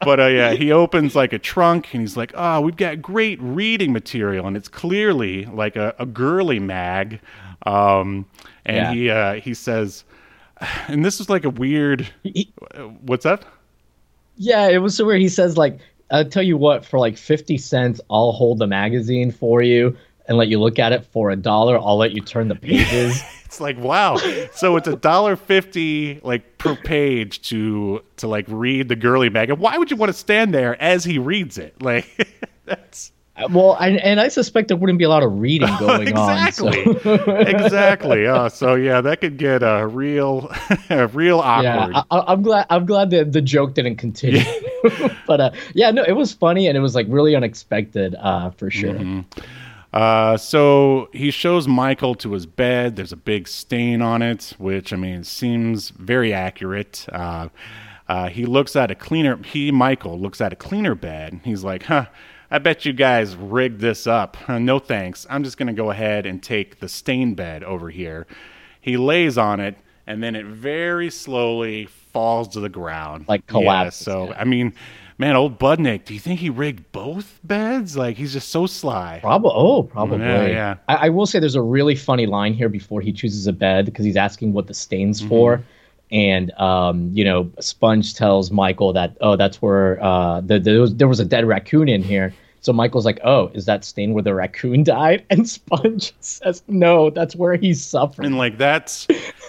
but 0.00 0.20
uh, 0.20 0.26
yeah, 0.26 0.52
he 0.52 0.72
opens 0.72 1.14
like 1.14 1.32
a 1.32 1.38
trunk 1.38 1.92
and 1.92 2.00
he's 2.00 2.16
like, 2.16 2.32
"Oh, 2.34 2.60
we've 2.60 2.76
got 2.76 3.02
great 3.02 3.40
reading 3.42 3.92
material," 3.92 4.46
and 4.46 4.56
it's 4.56 4.68
clearly 4.68 5.44
like 5.46 5.76
a, 5.76 5.94
a 5.98 6.06
girly 6.06 6.60
mag. 6.60 7.20
Um, 7.66 8.26
and 8.64 8.76
Yeah. 8.76 8.92
he 8.92 9.10
uh, 9.10 9.34
he 9.34 9.54
says, 9.54 10.04
and 10.88 11.04
this 11.04 11.20
is 11.20 11.28
like 11.28 11.44
a 11.44 11.50
weird. 11.50 12.08
He- 12.22 12.52
uh, 12.74 12.82
What's 12.82 13.24
that? 13.24 13.44
Yeah, 14.36 14.68
it 14.68 14.78
was 14.78 14.96
so 14.96 15.04
weird. 15.06 15.20
He 15.20 15.28
says 15.28 15.56
like, 15.56 15.78
"I'll 16.10 16.24
tell 16.24 16.42
you 16.42 16.56
what, 16.56 16.84
for 16.84 16.98
like 16.98 17.16
fifty 17.16 17.56
cents, 17.58 18.00
I'll 18.10 18.32
hold 18.32 18.58
the 18.58 18.66
magazine 18.66 19.30
for 19.30 19.62
you 19.62 19.96
and 20.28 20.36
let 20.36 20.48
you 20.48 20.58
look 20.60 20.78
at 20.78 20.92
it. 20.92 21.06
For 21.06 21.30
a 21.30 21.36
dollar, 21.36 21.78
I'll 21.78 21.96
let 21.96 22.12
you 22.12 22.20
turn 22.20 22.48
the 22.48 22.54
pages." 22.56 23.22
It's 23.46 23.60
like 23.60 23.78
wow. 23.78 24.16
So 24.52 24.76
it's 24.76 24.88
a 24.88 24.96
dollar 24.96 25.36
fifty 25.36 26.20
like 26.22 26.58
per 26.58 26.74
page 26.76 27.40
to 27.48 28.02
to 28.18 28.26
like 28.26 28.44
read 28.48 28.88
the 28.88 28.96
girly 28.96 29.30
mag. 29.30 29.48
And 29.50 29.58
why 29.58 29.78
would 29.78 29.90
you 29.90 29.96
want 29.96 30.10
to 30.10 30.18
stand 30.18 30.52
there 30.52 30.80
as 30.82 31.04
he 31.04 31.18
reads 31.18 31.56
it? 31.56 31.80
Like 31.80 32.28
that's 32.66 33.12
well, 33.50 33.76
and, 33.80 33.98
and 33.98 34.20
I 34.20 34.28
suspect 34.28 34.68
there 34.68 34.76
wouldn't 34.76 34.98
be 34.98 35.04
a 35.04 35.08
lot 35.08 35.22
of 35.22 35.38
reading 35.38 35.68
going 35.78 36.08
exactly 36.08 36.84
on. 36.84 37.00
So. 37.00 37.14
exactly. 37.36 38.26
Oh, 38.26 38.48
so 38.52 38.74
yeah, 38.74 39.00
that 39.00 39.20
could 39.20 39.36
get 39.36 39.62
uh, 39.62 39.86
real 39.86 40.50
real 41.12 41.40
awkward. 41.40 41.94
I, 41.94 42.04
I- 42.10 42.32
I'm 42.32 42.42
glad. 42.42 42.66
I'm 42.70 42.86
glad 42.86 43.10
that 43.10 43.32
the 43.32 43.42
joke 43.42 43.74
didn't 43.74 43.96
continue. 43.96 44.42
but 45.26 45.40
uh, 45.40 45.50
yeah, 45.74 45.90
no, 45.90 46.02
it 46.02 46.12
was 46.12 46.32
funny 46.32 46.66
and 46.66 46.76
it 46.76 46.80
was 46.80 46.94
like 46.94 47.06
really 47.08 47.36
unexpected 47.36 48.14
uh, 48.18 48.50
for 48.50 48.70
sure. 48.70 48.94
Mm-hmm. 48.94 49.40
Uh, 49.92 50.36
so 50.36 51.08
he 51.12 51.30
shows 51.30 51.66
Michael 51.66 52.14
to 52.16 52.32
his 52.32 52.44
bed. 52.44 52.96
There's 52.96 53.12
a 53.12 53.16
big 53.16 53.48
stain 53.48 54.02
on 54.02 54.20
it, 54.20 54.54
which 54.58 54.92
I 54.92 54.96
mean 54.96 55.24
seems 55.24 55.90
very 55.90 56.32
accurate. 56.32 57.06
Uh, 57.10 57.48
uh, 58.08 58.28
he 58.28 58.44
looks 58.46 58.76
at 58.76 58.90
a 58.90 58.94
cleaner. 58.94 59.38
He 59.42 59.70
Michael 59.72 60.18
looks 60.20 60.40
at 60.40 60.52
a 60.52 60.56
cleaner 60.56 60.94
bed. 60.94 61.40
He's 61.44 61.64
like, 61.64 61.84
"Huh, 61.84 62.06
I 62.50 62.58
bet 62.58 62.84
you 62.84 62.92
guys 62.92 63.34
rigged 63.36 63.80
this 63.80 64.06
up. 64.06 64.36
No 64.48 64.78
thanks. 64.78 65.26
I'm 65.28 65.44
just 65.44 65.58
gonna 65.58 65.72
go 65.72 65.90
ahead 65.90 66.26
and 66.26 66.42
take 66.42 66.80
the 66.80 66.88
stain 66.88 67.34
bed 67.34 67.64
over 67.64 67.90
here." 67.90 68.26
He 68.80 68.96
lays 68.96 69.36
on 69.36 69.58
it, 69.58 69.76
and 70.06 70.22
then 70.22 70.36
it 70.36 70.46
very 70.46 71.10
slowly 71.10 71.86
falls 71.86 72.48
to 72.48 72.60
the 72.60 72.68
ground, 72.68 73.26
Like 73.28 73.42
Yeah, 73.52 73.90
so 73.90 74.28
yeah. 74.28 74.36
I 74.38 74.44
mean. 74.44 74.72
Man, 75.18 75.34
old 75.34 75.58
Budnick, 75.58 76.04
do 76.04 76.12
you 76.12 76.20
think 76.20 76.40
he 76.40 76.50
rigged 76.50 76.92
both 76.92 77.40
beds? 77.42 77.96
Like 77.96 78.18
he's 78.18 78.34
just 78.34 78.50
so 78.50 78.66
sly. 78.66 79.20
Probably. 79.22 79.50
Oh, 79.54 79.82
probably. 79.82 80.18
Yeah, 80.18 80.46
yeah. 80.46 80.74
I, 80.88 81.06
I 81.06 81.08
will 81.08 81.24
say 81.24 81.38
there's 81.38 81.54
a 81.54 81.62
really 81.62 81.94
funny 81.94 82.26
line 82.26 82.52
here 82.52 82.68
before 82.68 83.00
he 83.00 83.14
chooses 83.14 83.46
a 83.46 83.52
bed 83.54 83.86
because 83.86 84.04
he's 84.04 84.18
asking 84.18 84.52
what 84.52 84.66
the 84.66 84.74
stain's 84.74 85.20
mm-hmm. 85.20 85.30
for. 85.30 85.64
And 86.10 86.52
um, 86.52 87.10
you 87.12 87.24
know, 87.24 87.50
Sponge 87.60 88.14
tells 88.14 88.50
Michael 88.50 88.92
that 88.92 89.16
oh, 89.20 89.36
that's 89.36 89.60
where 89.60 90.02
uh, 90.02 90.40
the, 90.40 90.58
there 90.58 90.80
was 90.80 90.94
there 90.94 91.08
was 91.08 91.20
a 91.20 91.24
dead 91.24 91.46
raccoon 91.46 91.88
in 91.88 92.02
here. 92.02 92.32
So 92.66 92.72
Michael's 92.72 93.04
like, 93.04 93.20
oh, 93.22 93.46
is 93.54 93.64
that 93.66 93.84
stain 93.84 94.12
where 94.12 94.24
the 94.24 94.34
raccoon 94.34 94.82
died? 94.84 95.24
And 95.30 95.48
Sponge 95.48 96.12
says, 96.20 96.64
no, 96.66 97.10
that's 97.10 97.36
where 97.36 97.54
he 97.54 97.72
suffered. 97.74 98.24
And 98.24 98.38
like 98.38 98.58
that's 98.58 99.06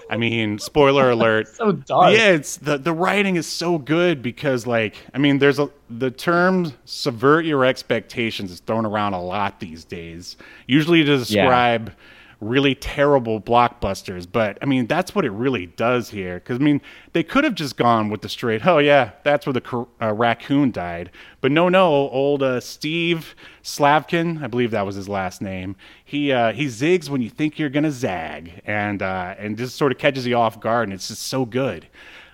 I 0.10 0.18
mean, 0.18 0.60
spoiler 0.60 1.10
alert. 1.12 1.47
so 1.47 1.72
dark. 1.72 2.16
Yeah, 2.16 2.30
it's 2.30 2.58
the 2.58 2.78
the 2.78 2.93
writing 2.93 3.36
is 3.36 3.47
so 3.47 3.78
good 3.78 4.22
because 4.22 4.68
like 4.68 4.95
I 5.14 5.18
mean, 5.18 5.39
there's 5.39 5.60
a 5.60 5.70
the 5.89 6.12
term 6.12 6.74
subvert 6.86 7.45
your 7.45 7.66
expectations 7.66 8.51
is 8.51 8.60
thrown 8.60 8.86
around 8.86 9.14
a 9.14 9.22
lot 9.22 9.60
these 9.60 9.84
days. 9.84 10.38
Usually 10.68 11.03
to 11.03 11.18
describe 11.18 11.91
really 12.40 12.76
terrible 12.76 13.42
blockbusters, 13.42 14.28
but 14.32 14.58
I 14.62 14.66
mean, 14.66 14.86
that's 14.88 15.16
what 15.16 15.26
it 15.26 15.32
really 15.32 15.66
does 15.66 16.10
here 16.10 16.40
cuz 16.40 16.58
I 16.60 16.64
mean, 16.64 16.82
they 17.14 17.24
could 17.24 17.44
have 17.44 17.56
just 17.56 17.78
gone 17.78 18.10
with 18.10 18.22
the 18.22 18.30
straight, 18.30 18.66
"Oh 18.66 18.78
yeah, 18.78 19.12
that's 19.24 19.46
where 19.46 19.54
the 19.54 19.86
uh, 20.02 20.14
raccoon 20.14 20.72
died." 20.72 21.10
But 21.42 21.52
no, 21.52 21.70
no, 21.70 21.88
old 21.88 22.44
uh, 22.44 22.60
Steve 22.60 23.36
Slavkin, 23.64 24.44
I 24.44 24.48
believe 24.48 24.72
that 24.72 24.86
was 24.86 24.96
his 24.96 25.10
last 25.10 25.42
name. 25.42 25.76
He 26.04 26.32
uh, 26.32 26.54
he 26.54 26.66
zigs 26.68 27.10
when 27.10 27.22
you 27.22 27.30
think 27.30 27.58
you're 27.58 27.70
to 27.70 27.92
zag 27.92 28.62
and 28.66 29.02
uh, 29.02 29.36
and 29.38 29.58
just 29.58 29.76
sort 29.76 29.92
of 29.92 29.98
catches 29.98 30.28
you 30.28 30.36
off 30.36 30.60
guard 30.60 30.88
and 30.88 30.94
it's 30.94 31.08
just 31.08 31.24
so 31.24 31.46
good. 31.46 31.88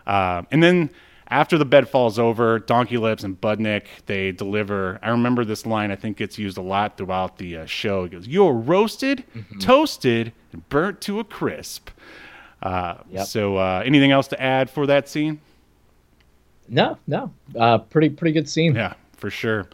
Uh, 0.06 0.44
and 0.52 0.62
then 0.62 0.90
after 1.34 1.58
the 1.58 1.66
bed 1.66 1.90
falls 1.90 2.20
over, 2.20 2.60
Donkey 2.60 2.98
Lips 2.98 3.24
and 3.24 3.40
Budnick 3.42 3.86
they 4.06 4.32
deliver. 4.32 5.00
I 5.02 5.10
remember 5.10 5.44
this 5.44 5.66
line. 5.66 5.90
I 5.92 5.96
think 5.96 6.22
it's 6.22 6.38
used 6.38 6.58
a 6.58 6.62
lot 6.62 6.96
throughout 6.98 7.38
the 7.38 7.58
uh, 7.58 7.66
show. 7.66 8.04
It 8.04 8.12
goes, 8.12 8.28
"You're 8.28 8.54
roasted, 8.54 9.24
toasted, 9.60 10.32
and 10.52 10.68
burnt 10.70 11.02
to 11.02 11.20
a 11.20 11.24
crisp." 11.24 11.90
Uh, 12.62 12.96
Yep. 13.10 13.26
So, 13.26 13.58
uh, 13.58 13.82
anything 13.86 14.12
else 14.12 14.28
to 14.30 14.42
add 14.42 14.70
for 14.70 14.86
that 14.88 15.10
scene? 15.10 15.42
No, 16.70 16.98
no. 17.08 17.34
Uh, 17.58 17.80
pretty 17.80 18.10
pretty 18.10 18.32
good 18.32 18.48
scene. 18.48 18.76
Yeah, 18.76 18.94
for 19.18 19.30
sure. 19.30 19.68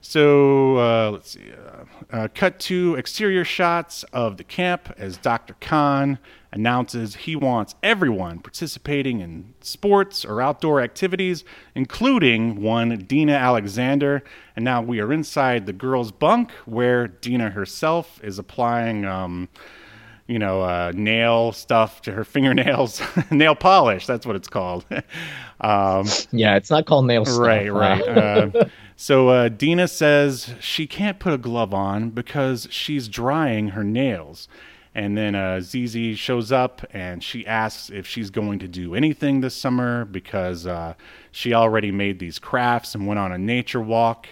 So 0.00 0.78
uh, 0.78 1.10
let's 1.12 1.30
see. 1.30 1.52
Uh, 1.52 2.16
uh, 2.16 2.28
cut 2.34 2.58
to 2.60 2.96
exterior 2.96 3.44
shots 3.44 4.02
of 4.12 4.36
the 4.36 4.44
camp 4.44 4.92
as 4.98 5.16
Dr. 5.18 5.54
Kahn 5.60 6.18
announces 6.52 7.16
he 7.16 7.34
wants 7.34 7.74
everyone 7.82 8.38
participating 8.38 9.20
in 9.20 9.54
sports 9.60 10.24
or 10.24 10.42
outdoor 10.42 10.80
activities, 10.80 11.44
including 11.74 12.60
one 12.60 12.98
Dina 13.06 13.32
Alexander. 13.32 14.22
And 14.54 14.64
now 14.64 14.82
we 14.82 15.00
are 15.00 15.12
inside 15.12 15.66
the 15.66 15.72
girls' 15.72 16.12
bunk 16.12 16.50
where 16.66 17.08
Dina 17.08 17.50
herself 17.50 18.20
is 18.22 18.38
applying. 18.38 19.04
Um, 19.04 19.48
you 20.28 20.38
know, 20.38 20.62
uh, 20.62 20.92
nail 20.94 21.52
stuff 21.52 22.00
to 22.02 22.12
her 22.12 22.24
fingernails, 22.24 23.02
nail 23.30 23.54
polish. 23.54 24.06
That's 24.06 24.24
what 24.24 24.36
it's 24.36 24.48
called. 24.48 24.84
um, 25.60 26.06
Yeah, 26.30 26.56
it's 26.56 26.70
not 26.70 26.86
called 26.86 27.06
nail 27.06 27.24
stuff. 27.24 27.38
Right, 27.38 27.72
right. 27.72 28.00
Uh, 28.08 28.64
so 28.96 29.28
uh, 29.28 29.48
Dina 29.48 29.88
says 29.88 30.54
she 30.60 30.86
can't 30.86 31.18
put 31.18 31.32
a 31.32 31.38
glove 31.38 31.74
on 31.74 32.10
because 32.10 32.68
she's 32.70 33.08
drying 33.08 33.68
her 33.68 33.84
nails. 33.84 34.48
And 34.94 35.16
then 35.16 35.34
uh, 35.34 35.60
ZZ 35.60 36.18
shows 36.18 36.52
up 36.52 36.84
and 36.92 37.24
she 37.24 37.46
asks 37.46 37.88
if 37.88 38.06
she's 38.06 38.28
going 38.30 38.58
to 38.58 38.68
do 38.68 38.94
anything 38.94 39.40
this 39.40 39.54
summer 39.54 40.04
because 40.04 40.66
uh, 40.66 40.94
she 41.30 41.54
already 41.54 41.90
made 41.90 42.18
these 42.18 42.38
crafts 42.38 42.94
and 42.94 43.06
went 43.06 43.18
on 43.18 43.32
a 43.32 43.38
nature 43.38 43.80
walk. 43.80 44.28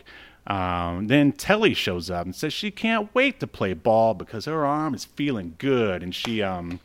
Um, 0.46 1.06
then 1.06 1.32
Telly 1.32 1.74
shows 1.74 2.10
up 2.10 2.26
and 2.26 2.34
says 2.34 2.52
she 2.52 2.70
can't 2.70 3.08
wait 3.14 3.40
to 3.40 3.46
play 3.46 3.72
ball 3.72 4.14
because 4.14 4.44
her 4.44 4.66
arm 4.66 4.94
is 4.94 5.04
feeling 5.04 5.54
good. 5.58 6.02
And 6.02 6.14
she 6.14 6.42
um, 6.42 6.80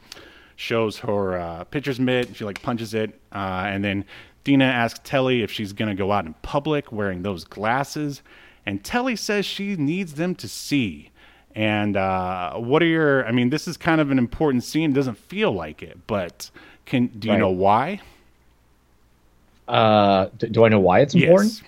shows 0.55 0.99
her 0.99 1.37
uh, 1.37 1.63
pitcher's 1.65 1.99
mitt. 1.99 2.27
And 2.27 2.35
she 2.37 2.45
like 2.45 2.61
punches 2.61 2.93
it, 2.93 3.19
uh, 3.31 3.65
and 3.67 3.83
then 3.83 4.05
Dina 4.43 4.65
asks 4.65 4.99
Telly 5.03 5.41
if 5.41 5.51
she's 5.51 5.73
gonna 5.73 5.95
go 5.95 6.11
out 6.11 6.25
in 6.25 6.33
public 6.41 6.91
wearing 6.91 7.23
those 7.23 7.43
glasses, 7.43 8.21
and 8.65 8.83
Telly 8.83 9.15
says 9.15 9.45
she 9.45 9.75
needs 9.75 10.15
them 10.15 10.35
to 10.35 10.47
see. 10.47 11.09
And 11.55 11.95
uh, 11.95 12.53
what 12.55 12.83
are 12.83 12.87
your? 12.87 13.25
I 13.25 13.31
mean, 13.31 13.49
this 13.49 13.67
is 13.67 13.77
kind 13.77 14.01
of 14.01 14.11
an 14.11 14.19
important 14.19 14.63
scene. 14.63 14.91
It 14.91 14.93
doesn't 14.93 15.17
feel 15.17 15.51
like 15.53 15.81
it, 15.81 15.97
but 16.05 16.51
can 16.85 17.07
do 17.07 17.29
you 17.29 17.33
Right. 17.33 17.39
know 17.39 17.49
why? 17.49 18.01
Uh, 19.67 20.27
d- 20.37 20.47
do 20.49 20.65
I 20.65 20.69
know 20.69 20.79
why 20.79 20.99
it's 20.99 21.15
important? 21.15 21.53
Yes. 21.53 21.63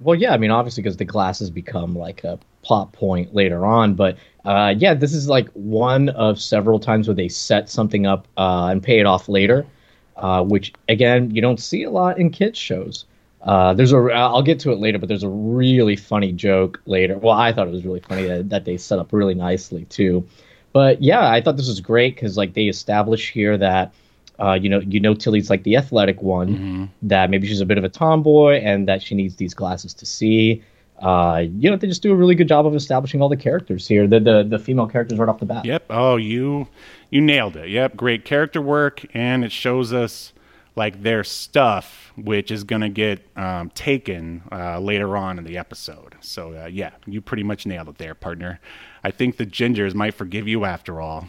Well, 0.00 0.14
yeah, 0.14 0.32
I 0.32 0.38
mean, 0.38 0.50
obviously, 0.52 0.82
because 0.82 0.96
the 0.96 1.04
glasses 1.04 1.50
become 1.50 1.96
like 1.96 2.22
a 2.24 2.38
plot 2.62 2.92
point 2.92 3.34
later 3.34 3.66
on. 3.66 3.94
But 3.94 4.16
uh, 4.44 4.74
yeah, 4.76 4.94
this 4.94 5.12
is 5.12 5.28
like 5.28 5.48
one 5.54 6.10
of 6.10 6.40
several 6.40 6.78
times 6.78 7.08
where 7.08 7.14
they 7.14 7.28
set 7.28 7.68
something 7.68 8.06
up 8.06 8.28
uh, 8.36 8.68
and 8.70 8.82
pay 8.82 9.00
it 9.00 9.06
off 9.06 9.28
later, 9.28 9.66
uh, 10.16 10.42
which 10.44 10.72
again 10.88 11.32
you 11.32 11.42
don't 11.42 11.58
see 11.60 11.82
a 11.82 11.90
lot 11.90 12.18
in 12.18 12.30
kids 12.30 12.58
shows. 12.58 13.04
Uh, 13.48 13.72
there's 13.72 13.94
a 13.94 13.96
I'll 13.96 14.42
get 14.42 14.60
to 14.60 14.72
it 14.72 14.78
later, 14.78 14.98
but 14.98 15.08
there's 15.08 15.22
a 15.22 15.28
really 15.28 15.96
funny 15.96 16.32
joke 16.32 16.82
later. 16.84 17.16
Well, 17.16 17.34
I 17.34 17.50
thought 17.50 17.66
it 17.66 17.72
was 17.72 17.82
really 17.82 18.00
funny 18.00 18.26
that, 18.26 18.50
that 18.50 18.66
they 18.66 18.76
set 18.76 18.98
up 18.98 19.10
really 19.10 19.32
nicely 19.32 19.86
too. 19.86 20.28
But 20.74 21.00
yeah, 21.00 21.30
I 21.30 21.40
thought 21.40 21.56
this 21.56 21.66
was 21.66 21.80
great 21.80 22.14
because 22.14 22.36
like 22.36 22.52
they 22.52 22.64
establish 22.64 23.32
here 23.32 23.56
that. 23.56 23.94
Uh, 24.40 24.52
you 24.52 24.68
know, 24.68 24.78
you 24.78 25.00
know, 25.00 25.14
Tilly's 25.14 25.50
like 25.50 25.64
the 25.64 25.74
athletic 25.76 26.22
one. 26.22 26.92
That 27.02 27.28
maybe 27.28 27.48
she's 27.48 27.60
a 27.60 27.66
bit 27.66 27.76
of 27.76 27.82
a 27.82 27.88
tomboy, 27.88 28.60
and 28.60 28.86
that 28.86 29.02
she 29.02 29.16
needs 29.16 29.34
these 29.34 29.52
glasses 29.52 29.94
to 29.94 30.06
see. 30.06 30.62
Uh, 31.00 31.44
you 31.58 31.68
know, 31.68 31.76
they 31.76 31.88
just 31.88 32.02
do 32.02 32.12
a 32.12 32.14
really 32.14 32.36
good 32.36 32.46
job 32.46 32.64
of 32.64 32.74
establishing 32.74 33.20
all 33.20 33.28
the 33.28 33.36
characters 33.36 33.88
here. 33.88 34.06
The 34.06 34.20
the, 34.20 34.44
the 34.44 34.58
female 34.60 34.86
characters 34.86 35.18
right 35.18 35.28
off 35.28 35.40
the 35.40 35.46
bat. 35.46 35.64
Yep. 35.64 35.86
Oh, 35.90 36.16
you 36.16 36.68
you 37.10 37.20
nailed 37.20 37.56
it. 37.56 37.70
Yep. 37.70 37.96
Great 37.96 38.24
character 38.24 38.62
work, 38.62 39.06
and 39.12 39.42
it 39.44 39.50
shows 39.50 39.92
us 39.92 40.32
like 40.76 41.02
their 41.02 41.24
stuff, 41.24 42.12
which 42.16 42.50
is 42.50 42.64
gonna 42.64 42.88
get 42.88 43.26
um, 43.36 43.70
taken 43.70 44.42
uh, 44.52 44.78
later 44.78 45.16
on 45.16 45.38
in 45.38 45.44
the 45.44 45.58
episode. 45.58 46.14
So 46.20 46.54
uh, 46.54 46.66
yeah, 46.66 46.90
you 47.06 47.20
pretty 47.20 47.42
much 47.42 47.66
nailed 47.66 47.88
it 47.88 47.98
there, 47.98 48.14
partner. 48.14 48.60
I 49.04 49.10
think 49.10 49.36
the 49.36 49.46
gingers 49.46 49.94
might 49.94 50.14
forgive 50.14 50.46
you 50.48 50.64
after 50.64 51.00
all. 51.00 51.26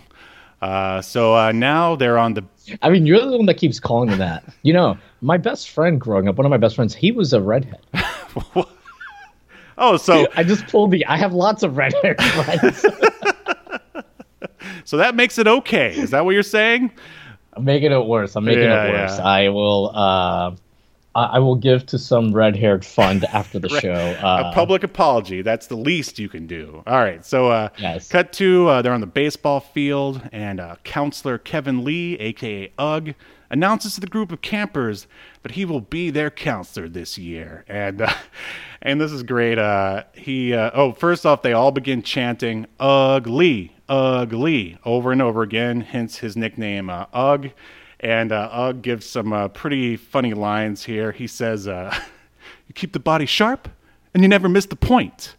Uh, 0.62 1.02
so 1.02 1.36
uh, 1.36 1.52
now 1.54 1.96
they're 1.96 2.18
on 2.18 2.34
the 2.34 2.44
I 2.82 2.90
mean, 2.90 3.06
you're 3.06 3.20
the 3.20 3.38
one 3.38 3.46
that 3.46 3.56
keeps 3.56 3.80
calling 3.80 4.10
them 4.10 4.20
that. 4.20 4.44
You 4.64 4.74
know, 4.74 4.98
my 5.22 5.38
best 5.38 5.70
friend 5.70 6.00
growing 6.00 6.28
up, 6.28 6.36
one 6.38 6.46
of 6.46 6.50
my 6.50 6.58
best 6.58 6.76
friends, 6.76 6.94
he 6.94 7.12
was 7.12 7.34
a 7.34 7.42
redhead. 7.42 7.86
oh, 9.78 9.98
so 9.98 10.28
I 10.36 10.44
just 10.44 10.68
pulled 10.68 10.92
the. 10.92 11.06
I 11.06 11.18
have 11.18 11.34
lots 11.34 11.64
of 11.64 11.78
red 11.78 11.94
haired 12.02 12.22
friends. 12.22 12.86
so 14.86 14.98
that 14.98 15.16
makes 15.16 15.38
it 15.38 15.48
okay. 15.48 15.96
Is 15.96 16.12
that 16.12 16.26
what 16.26 16.32
you're 16.32 16.44
saying? 16.44 16.92
I'm 17.54 17.66
making 17.66 17.92
it 17.92 18.06
worse. 18.06 18.36
I'm 18.36 18.46
making 18.46 18.64
Yeah, 18.64 18.84
it 18.86 18.92
worse. 18.92 19.18
yeah. 19.18 19.24
I 19.26 19.50
will. 19.50 19.92
Uh, 19.94 20.52
I 21.16 21.40
will 21.40 21.56
give 21.56 21.86
to 21.88 21.98
some 21.98 22.32
red 22.32 22.56
haired 22.56 22.86
fund 22.86 23.26
after 23.26 23.58
the 23.60 23.68
show. 23.82 23.92
Uh, 23.94 24.44
a 24.46 24.54
public 24.54 24.84
apology. 24.84 25.42
That's 25.42 25.68
the 25.68 25.76
least 25.76 26.20
you 26.20 26.30
can 26.30 26.46
do. 26.48 26.84
All 26.88 27.00
right. 27.00 27.26
So, 27.26 27.50
uh, 27.50 27.70
Yes. 27.78 28.08
cut 28.08 28.32
to 28.34 28.68
uh, 28.70 28.82
they're 28.84 28.94
on 28.94 29.02
the 29.02 29.08
baseball 29.08 29.60
field, 29.60 30.22
and 30.32 30.60
uh, 30.60 30.76
counselor 30.84 31.38
Kevin 31.40 31.84
Lee, 31.84 32.16
aka 32.20 32.72
Ugg, 32.78 33.16
announces 33.50 33.96
to 33.96 34.02
the 34.02 34.08
group 34.08 34.32
of 34.32 34.42
campers 34.42 35.08
that 35.42 35.54
he 35.54 35.66
will 35.66 35.82
be 35.82 36.12
their 36.12 36.30
counselor 36.30 36.88
this 36.88 37.18
year. 37.18 37.66
And 37.68 38.02
uh, 38.04 38.14
and 38.82 39.02
this 39.02 39.12
is 39.12 39.24
great. 39.24 39.58
Uh, 39.58 40.04
he 40.14 40.54
uh, 40.54 40.70
oh, 40.76 40.92
first 40.94 41.26
off, 41.26 41.42
they 41.42 41.54
all 41.54 41.72
begin 41.72 42.04
chanting 42.04 42.68
Ugg 42.80 43.26
Lee, 43.28 43.72
Ugg 43.90 44.32
Lee 44.34 44.78
over 44.86 45.12
and 45.12 45.22
over 45.22 45.42
again. 45.42 45.82
Hence 45.82 46.18
his 46.18 46.38
nickname 46.38 46.90
uh, 46.90 47.06
Ugg. 47.14 47.52
And 48.00 48.32
uh, 48.32 48.48
Ugg 48.52 48.82
gives 48.82 49.06
some 49.06 49.34
uh, 49.34 49.50
pretty 49.50 49.98
funny 49.98 50.34
lines 50.34 50.84
here. 50.86 51.12
He 51.12 51.28
says, 51.28 51.68
uh, 51.68 51.94
"You 52.68 52.74
keep 52.74 52.94
the 52.94 53.00
body 53.00 53.26
sharp, 53.26 53.68
and 54.14 54.24
you 54.24 54.30
never 54.30 54.48
miss 54.48 54.68
the 54.68 54.78
point." 54.78 55.36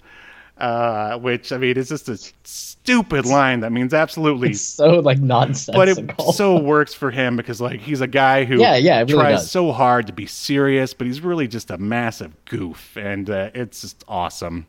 Uh, 0.58 1.16
which 1.16 1.52
I 1.52 1.56
mean, 1.56 1.78
is 1.78 1.88
just 1.88 2.06
a 2.10 2.18
stupid 2.44 3.24
line 3.24 3.60
that 3.60 3.72
means 3.72 3.94
absolutely, 3.94 4.50
it's 4.50 4.60
so 4.60 4.98
like 4.98 5.18
nonsensical. 5.18 5.74
but 5.80 5.88
it 5.88 6.34
so 6.34 6.58
works 6.60 6.92
for 6.92 7.10
him 7.10 7.34
because 7.38 7.62
like 7.62 7.80
he's 7.80 8.02
a 8.02 8.06
guy 8.06 8.44
who 8.44 8.60
Yeah, 8.60 8.76
yeah, 8.76 8.98
really 8.98 9.14
tries 9.14 9.40
does. 9.40 9.50
so 9.50 9.72
hard 9.72 10.06
to 10.08 10.12
be 10.12 10.26
serious, 10.26 10.92
but 10.92 11.06
he's 11.06 11.22
really 11.22 11.48
just 11.48 11.70
a 11.70 11.78
massive 11.78 12.36
goof, 12.44 12.94
and 12.98 13.30
uh, 13.30 13.48
it's 13.54 13.80
just 13.80 14.04
awesome. 14.06 14.66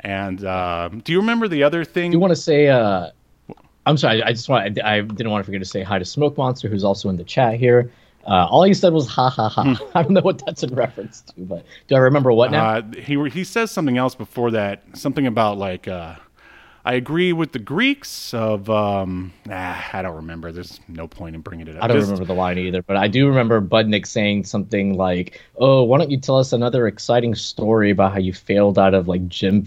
And 0.00 0.44
um 0.44 1.00
do 1.00 1.12
you 1.12 1.20
remember 1.20 1.48
the 1.48 1.62
other 1.62 1.84
thing? 1.84 2.12
you 2.12 2.18
want 2.18 2.30
to 2.32 2.36
say 2.36 2.68
uh 2.68 3.10
i'm 3.86 3.96
sorry 3.96 4.22
i 4.22 4.32
just 4.32 4.48
want 4.48 4.78
I, 4.84 4.96
I 4.96 5.00
didn't 5.00 5.30
want 5.30 5.42
to 5.42 5.46
forget 5.46 5.60
to 5.62 5.68
say 5.68 5.82
hi 5.82 5.98
to 5.98 6.04
smoke 6.04 6.36
monster 6.36 6.68
who's 6.68 6.84
also 6.84 7.08
in 7.08 7.16
the 7.16 7.24
chat 7.24 7.54
here 7.54 7.90
uh, 8.26 8.46
all 8.50 8.62
he 8.62 8.74
said 8.74 8.92
was 8.92 9.08
ha 9.08 9.30
ha 9.30 9.48
ha. 9.48 9.62
Hmm. 9.62 9.74
I 9.94 10.02
don't 10.02 10.12
know 10.12 10.20
what 10.20 10.44
that's 10.44 10.62
in 10.62 10.74
reference 10.74 11.22
to, 11.22 11.40
but 11.40 11.64
do 11.88 11.94
I 11.94 11.98
remember 11.98 12.32
what 12.32 12.50
now? 12.50 12.66
Uh, 12.76 12.82
he 12.98 13.16
he 13.30 13.44
says 13.44 13.70
something 13.70 13.96
else 13.96 14.14
before 14.14 14.50
that. 14.50 14.82
Something 14.92 15.26
about 15.26 15.56
like 15.56 15.88
uh, 15.88 16.16
I 16.84 16.94
agree 16.94 17.32
with 17.32 17.52
the 17.52 17.58
Greeks 17.58 18.34
of 18.34 18.68
um, 18.68 19.32
ah, 19.50 19.90
I 19.92 20.02
don't 20.02 20.16
remember. 20.16 20.52
There's 20.52 20.80
no 20.86 21.08
point 21.08 21.34
in 21.34 21.40
bringing 21.40 21.66
it 21.68 21.76
up. 21.76 21.82
I 21.84 21.86
don't 21.88 21.96
Just- 21.96 22.10
remember 22.10 22.26
the 22.26 22.38
line 22.38 22.58
either, 22.58 22.82
but 22.82 22.96
I 22.96 23.08
do 23.08 23.26
remember 23.26 23.60
Budnick 23.60 24.06
saying 24.06 24.44
something 24.44 24.96
like, 24.98 25.40
"Oh, 25.56 25.82
why 25.84 25.98
don't 25.98 26.10
you 26.10 26.20
tell 26.20 26.38
us 26.38 26.52
another 26.52 26.86
exciting 26.86 27.34
story 27.34 27.90
about 27.90 28.12
how 28.12 28.18
you 28.18 28.34
failed 28.34 28.78
out 28.78 28.92
of 28.92 29.08
like 29.08 29.28
gym, 29.28 29.66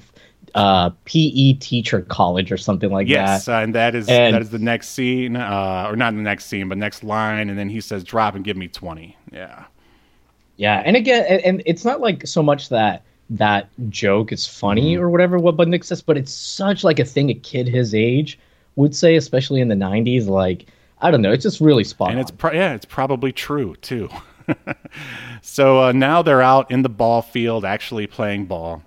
uh, 0.55 0.91
PE 1.05 1.53
teacher 1.53 2.01
college 2.01 2.51
or 2.51 2.57
something 2.57 2.91
like 2.91 3.07
Yes, 3.07 3.45
that." 3.45 3.59
uh, 3.59 3.63
and 3.63 3.73
that 3.75 3.95
is 3.95 4.07
And- 4.07 4.33
that 4.35 4.41
is 4.41 4.49
the 4.51 4.59
next 4.59 4.89
scene, 4.89 5.35
uh, 5.35 5.85
or 5.89 5.95
not 5.95 6.13
the 6.15 6.21
next 6.21 6.45
scene, 6.45 6.69
but 6.69 6.77
next 6.77 7.03
line, 7.03 7.49
and 7.49 7.57
then 7.57 7.69
he 7.69 7.81
says, 7.81 8.03
"Drop 8.03 8.35
and 8.35 8.43
give 8.45 8.55
me 8.57 8.67
20. 8.67 9.15
Yeah, 9.31 9.63
Yeah, 10.57 10.83
and 10.85 10.95
again, 10.95 11.25
and, 11.27 11.41
and 11.41 11.63
it's 11.65 11.83
not 11.83 11.99
like 12.01 12.27
so 12.27 12.43
much 12.43 12.69
that 12.69 13.03
that 13.31 13.67
joke 13.89 14.31
is 14.31 14.45
funny 14.45 14.93
Mm-hmm. 14.93 15.03
or 15.03 15.09
whatever 15.09 15.39
what 15.39 15.57
Budnick 15.57 15.83
says, 15.83 16.01
but 16.01 16.17
it's 16.17 16.31
such 16.31 16.83
like 16.83 16.99
a 16.99 17.05
thing 17.05 17.29
a 17.29 17.33
kid 17.33 17.67
his 17.67 17.95
age 17.95 18.37
would 18.75 18.95
say, 18.95 19.15
especially 19.15 19.61
in 19.61 19.69
the 19.69 19.75
'90s. 19.75 20.27
Like, 20.27 20.67
I 21.01 21.09
don't 21.09 21.21
know. 21.23 21.31
It's 21.31 21.43
just 21.43 21.59
really 21.61 21.83
spot 21.83 22.09
and 22.09 22.17
on. 22.17 22.21
it's 22.21 22.31
pro- 22.31 22.51
yeah, 22.53 22.73
it's 22.73 22.85
probably 22.85 23.31
true 23.31 23.75
too. 23.81 24.09
so 25.41 25.83
uh, 25.83 25.91
now 25.91 26.21
they're 26.21 26.41
out 26.41 26.69
in 26.71 26.81
the 26.83 26.89
ball 26.89 27.21
field, 27.21 27.65
actually 27.65 28.07
playing 28.07 28.45
ball. 28.45 28.83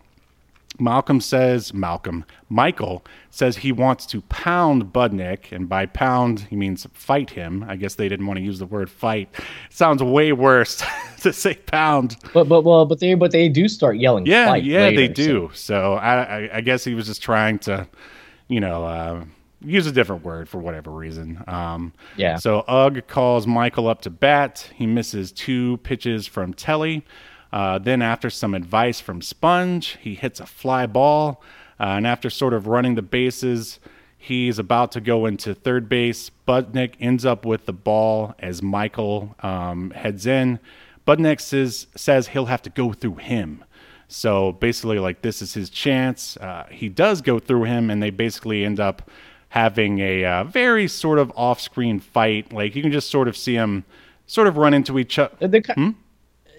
Malcolm 0.78 1.20
says, 1.20 1.72
Malcolm, 1.72 2.24
Michael 2.48 3.04
says 3.30 3.58
he 3.58 3.72
wants 3.72 4.06
to 4.06 4.20
pound 4.22 4.92
Budnick, 4.92 5.52
and 5.52 5.68
by 5.68 5.86
pound 5.86 6.40
he 6.50 6.56
means 6.56 6.86
fight 6.92 7.30
him. 7.30 7.64
I 7.68 7.76
guess 7.76 7.94
they 7.94 8.08
didn't 8.08 8.26
want 8.26 8.38
to 8.38 8.44
use 8.44 8.58
the 8.58 8.66
word 8.66 8.90
fight. 8.90 9.34
sounds 9.70 10.02
way 10.02 10.32
worse 10.32 10.82
to 11.22 11.32
say 11.32 11.54
pound. 11.54 12.16
but 12.34 12.48
but 12.48 12.62
well, 12.62 12.84
but 12.84 13.00
they 13.00 13.14
but 13.14 13.30
they 13.30 13.48
do 13.48 13.68
start 13.68 13.98
yelling. 13.98 14.26
Yeah, 14.26 14.46
fight 14.46 14.64
yeah, 14.64 14.90
they 14.90 14.96
later, 14.96 15.14
do. 15.14 15.50
So, 15.54 15.94
I, 15.94 16.22
I, 16.22 16.56
I 16.56 16.60
guess 16.60 16.84
he 16.84 16.94
was 16.94 17.06
just 17.06 17.22
trying 17.22 17.58
to, 17.60 17.88
you 18.48 18.60
know, 18.60 18.84
uh, 18.84 19.24
use 19.60 19.86
a 19.86 19.92
different 19.92 20.24
word 20.24 20.48
for 20.48 20.58
whatever 20.58 20.90
reason. 20.90 21.42
Um, 21.46 21.92
Yeah. 22.16 22.36
So 22.36 22.60
Ugg 22.68 23.06
calls 23.06 23.46
Michael 23.46 23.88
up 23.88 24.02
to 24.02 24.10
bat. 24.10 24.70
He 24.74 24.86
misses 24.86 25.32
two 25.32 25.78
pitches 25.78 26.26
from 26.26 26.54
Telly. 26.54 27.04
Uh, 27.52 27.78
then, 27.78 28.02
after 28.02 28.28
some 28.30 28.54
advice 28.54 29.00
from 29.00 29.22
Sponge, 29.22 29.96
he 30.00 30.14
hits 30.14 30.40
a 30.40 30.46
fly 30.46 30.86
ball. 30.86 31.42
Uh, 31.78 31.84
and 31.96 32.06
after 32.06 32.30
sort 32.30 32.54
of 32.54 32.66
running 32.66 32.94
the 32.94 33.02
bases, 33.02 33.78
he's 34.18 34.58
about 34.58 34.92
to 34.92 35.00
go 35.00 35.26
into 35.26 35.54
third 35.54 35.88
base. 35.88 36.30
Budnick 36.48 36.94
ends 37.00 37.24
up 37.24 37.44
with 37.44 37.66
the 37.66 37.72
ball 37.72 38.34
as 38.38 38.62
Michael 38.62 39.36
um, 39.40 39.90
heads 39.90 40.26
in. 40.26 40.58
Budnick 41.06 41.40
says, 41.40 41.86
says 41.94 42.28
he'll 42.28 42.46
have 42.46 42.62
to 42.62 42.70
go 42.70 42.92
through 42.92 43.16
him. 43.16 43.62
So 44.08 44.52
basically, 44.52 44.98
like 44.98 45.22
this 45.22 45.42
is 45.42 45.54
his 45.54 45.68
chance. 45.68 46.36
Uh, 46.38 46.66
he 46.70 46.88
does 46.88 47.20
go 47.20 47.38
through 47.38 47.64
him, 47.64 47.90
and 47.90 48.02
they 48.02 48.10
basically 48.10 48.64
end 48.64 48.80
up 48.80 49.10
having 49.50 49.98
a 49.98 50.24
uh, 50.24 50.44
very 50.44 50.88
sort 50.88 51.18
of 51.18 51.32
off-screen 51.36 52.00
fight. 52.00 52.52
Like 52.52 52.74
you 52.74 52.82
can 52.82 52.92
just 52.92 53.10
sort 53.10 53.28
of 53.28 53.36
see 53.36 53.54
him 53.54 53.84
sort 54.26 54.46
of 54.46 54.56
run 54.56 54.74
into 54.74 54.98
each 54.98 55.18
other. 55.18 55.34
They're, 55.48 55.60
ki- 55.60 55.72
Hmm? 55.74 55.90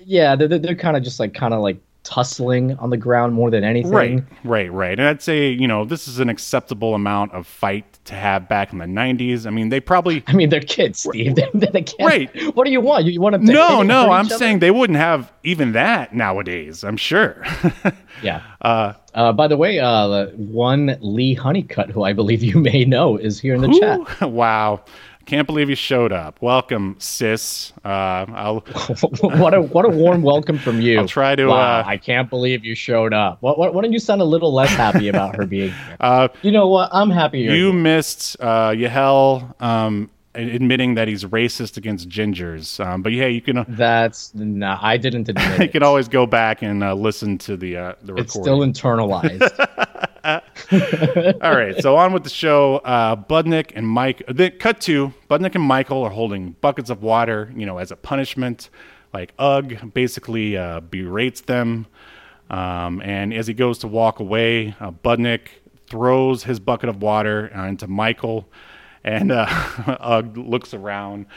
Yeah, 0.07 0.37
they're, 0.37 0.47
they're, 0.47 0.59
they're 0.59 0.75
kind 0.75 0.95
of 0.95 1.03
just 1.03 1.19
like 1.19 1.33
kind 1.33 1.53
of 1.53 1.59
like 1.59 1.77
tussling 2.03 2.73
on 2.77 2.89
the 2.89 2.95
ground 2.95 3.33
more 3.33 3.51
than 3.51 3.65
anything. 3.65 3.91
Right, 3.91 4.23
right, 4.45 4.71
right. 4.71 4.97
And 4.97 5.09
I'd 5.09 5.21
say 5.21 5.49
you 5.49 5.67
know 5.67 5.83
this 5.83 6.07
is 6.07 6.19
an 6.19 6.29
acceptable 6.29 6.95
amount 6.95 7.33
of 7.33 7.45
fight 7.45 7.99
to 8.05 8.15
have 8.15 8.47
back 8.47 8.71
in 8.71 8.79
the 8.79 8.85
'90s. 8.85 9.45
I 9.45 9.49
mean, 9.49 9.67
they 9.67 9.81
probably 9.81 10.23
I 10.27 10.33
mean, 10.33 10.47
they're 10.47 10.61
kids, 10.61 10.99
Steve. 10.99 11.35
They, 11.35 11.49
they 11.53 11.81
can't. 11.81 11.99
Right. 11.99 12.55
What 12.55 12.63
do 12.65 12.71
you 12.71 12.79
want? 12.79 13.03
You, 13.03 13.19
want 13.19 13.33
them 13.33 13.45
to 13.45 13.51
no, 13.51 13.83
no. 13.83 14.11
I'm 14.11 14.27
other? 14.27 14.37
saying 14.37 14.59
they 14.59 14.71
wouldn't 14.71 14.97
have 14.97 15.33
even 15.43 15.73
that 15.73 16.15
nowadays. 16.15 16.83
I'm 16.85 16.97
sure. 16.97 17.45
Yeah. 18.23 18.41
Uh, 18.61 18.93
by 19.33 19.47
the 19.47 19.57
way, 19.57 19.79
uh, 19.79 20.27
one 20.31 20.97
Lee 21.01 21.33
Honeycutt, 21.33 21.91
who 21.91 22.03
I 22.03 22.13
believe 22.13 22.43
you 22.43 22.57
may 22.57 22.85
know, 22.85 23.17
is 23.17 23.39
here 23.39 23.53
in 23.53 23.61
the 23.61 23.79
chat. 23.79 24.21
Wow. 24.37 24.83
Can't 25.27 25.45
believe 25.45 25.69
you 25.69 25.75
showed 25.75 26.13
up. 26.13 26.41
Welcome, 26.41 26.95
sis. 26.99 27.73
Uh, 27.83 28.25
I'll 28.29 28.59
what 29.21 29.53
a 29.53 29.61
what 29.61 29.83
a 29.83 29.89
warm 29.89 30.21
welcome 30.21 30.57
from 30.57 30.79
you. 30.79 30.99
I'll 30.99 31.07
try 31.07 31.35
to, 31.35 31.47
Wow, 31.47 31.81
uh, 31.81 31.83
I 31.85 31.97
can't 31.97 32.29
believe 32.29 32.63
you 32.63 32.75
showed 32.75 33.13
up. 33.13 33.39
Why, 33.41 33.51
why, 33.51 33.67
why 33.67 33.81
don't 33.81 33.91
you 33.91 33.99
sound 33.99 34.21
a 34.21 34.25
little 34.25 34.53
less 34.53 34.69
happy 34.69 35.09
about 35.09 35.35
her 35.35 35.45
being 35.45 35.71
here? 35.71 35.97
Uh, 35.99 36.29
you 36.43 36.51
know 36.51 36.67
what? 36.69 36.89
I'm 36.93 37.09
happy 37.09 37.39
you're 37.39 37.53
here. 37.53 37.73
missed 37.73 38.37
uh, 38.39 38.73
Yahel 38.77 39.53
um, 39.59 40.09
admitting 40.33 40.95
that 40.95 41.07
he's 41.09 41.25
racist 41.25 41.75
against 41.75 42.07
gingers. 42.07 42.83
Um, 42.83 43.01
but 43.01 43.11
yeah, 43.11 43.25
you 43.25 43.41
can 43.41 43.65
That's 43.67 44.33
nah. 44.33 44.79
I 44.81 44.95
didn't 44.95 45.27
admit 45.29 45.59
you 45.59 45.69
can 45.69 45.83
always 45.83 46.07
go 46.07 46.25
back 46.25 46.61
and 46.61 46.83
uh, 46.83 46.93
listen 46.93 47.37
to 47.39 47.57
the 47.57 47.75
uh, 47.75 47.93
the 48.01 48.15
It's 48.15 48.33
still 48.33 48.59
internalized. 48.59 50.06
All 51.41 51.55
right, 51.55 51.81
so 51.81 51.95
on 51.95 52.11
with 52.11 52.23
the 52.23 52.29
show. 52.29 52.77
Uh, 52.77 53.15
Budnick 53.15 53.71
and 53.75 53.87
Mike. 53.87 54.23
Cut 54.59 54.81
to 54.81 55.13
Budnick 55.29 55.55
and 55.55 55.63
Michael 55.63 56.03
are 56.03 56.09
holding 56.09 56.51
buckets 56.59 56.89
of 56.89 57.01
water, 57.01 57.51
you 57.55 57.65
know, 57.65 57.77
as 57.77 57.91
a 57.91 57.95
punishment. 57.95 58.69
Like 59.13 59.33
Ugg 59.39 59.93
basically 59.93 60.57
uh, 60.57 60.81
berates 60.81 61.41
them, 61.41 61.87
um, 62.49 63.01
and 63.01 63.33
as 63.33 63.47
he 63.47 63.53
goes 63.53 63.77
to 63.79 63.87
walk 63.87 64.19
away, 64.19 64.75
uh, 64.81 64.91
Budnick 64.91 65.47
throws 65.87 66.43
his 66.43 66.59
bucket 66.59 66.89
of 66.89 67.01
water 67.01 67.49
uh, 67.55 67.65
into 67.67 67.87
Michael, 67.87 68.49
and 69.05 69.31
uh, 69.31 69.45
Ugg 70.01 70.37
looks 70.37 70.73
around, 70.73 71.27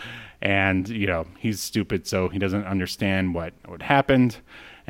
and 0.42 0.88
you 0.88 1.06
know 1.06 1.26
he's 1.38 1.60
stupid, 1.60 2.08
so 2.08 2.28
he 2.28 2.40
doesn't 2.40 2.64
understand 2.64 3.34
what 3.34 3.54
what 3.66 3.82
happened. 3.82 4.38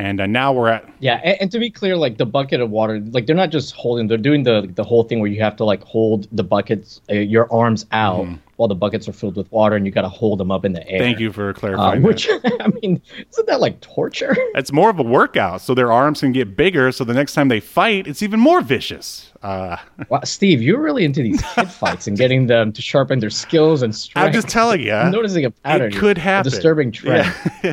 And 0.00 0.18
uh, 0.18 0.26
now 0.26 0.52
we're 0.52 0.68
at 0.68 0.88
Yeah, 1.00 1.20
and, 1.22 1.42
and 1.42 1.52
to 1.52 1.58
be 1.58 1.70
clear, 1.70 1.94
like 1.94 2.16
the 2.16 2.24
bucket 2.24 2.60
of 2.60 2.70
water, 2.70 3.00
like 3.00 3.26
they're 3.26 3.36
not 3.36 3.50
just 3.50 3.74
holding; 3.74 4.06
they're 4.06 4.16
doing 4.16 4.44
the 4.44 4.70
the 4.74 4.82
whole 4.82 5.04
thing 5.04 5.20
where 5.20 5.30
you 5.30 5.42
have 5.42 5.56
to 5.56 5.64
like 5.64 5.82
hold 5.82 6.26
the 6.32 6.42
buckets, 6.42 7.02
uh, 7.10 7.14
your 7.14 7.52
arms 7.52 7.84
out 7.92 8.26
while 8.60 8.68
the 8.68 8.74
buckets 8.74 9.08
are 9.08 9.12
filled 9.14 9.36
with 9.36 9.50
water, 9.50 9.74
and 9.74 9.86
you 9.86 9.90
got 9.92 10.02
to 10.02 10.08
hold 10.08 10.38
them 10.38 10.50
up 10.50 10.66
in 10.66 10.72
the 10.74 10.86
air. 10.86 10.98
Thank 10.98 11.18
you 11.18 11.32
for 11.32 11.48
Uh, 11.48 11.52
clarifying. 11.54 12.02
that. 12.02 12.06
which 12.06 12.28
I 12.60 12.68
mean, 12.82 13.00
isn't 13.30 13.46
that 13.46 13.58
like 13.60 13.80
torture? 13.80 14.36
It's 14.54 14.70
more 14.70 14.90
of 14.90 14.98
a 14.98 15.02
workout, 15.02 15.62
so 15.62 15.74
their 15.74 15.90
arms 15.90 16.20
can 16.20 16.32
get 16.32 16.56
bigger. 16.56 16.92
So 16.92 17.04
the 17.04 17.14
next 17.14 17.32
time 17.32 17.48
they 17.48 17.60
fight, 17.60 18.06
it's 18.06 18.22
even 18.22 18.38
more 18.38 18.60
vicious. 18.60 19.32
Uh, 19.42 19.78
wow, 20.10 20.20
Steve, 20.24 20.60
you're 20.60 20.80
really 20.80 21.04
into 21.06 21.22
these 21.22 21.40
kid 21.54 21.70
fights 21.70 22.06
and 22.06 22.18
getting 22.18 22.46
them 22.48 22.70
to 22.72 22.82
sharpen 22.82 23.20
their 23.20 23.30
skills 23.30 23.80
and 23.80 23.94
strength. 23.96 24.26
I'm 24.26 24.32
just 24.34 24.48
telling 24.48 24.82
you, 24.82 24.92
I'm 24.92 25.10
noticing 25.10 25.46
a 25.46 25.50
pattern. 25.50 25.90
it 25.92 25.96
could 25.96 26.18
happen. 26.18 26.50
disturbing 26.52 26.92
trend. 26.92 27.32
Yeah, 27.64 27.72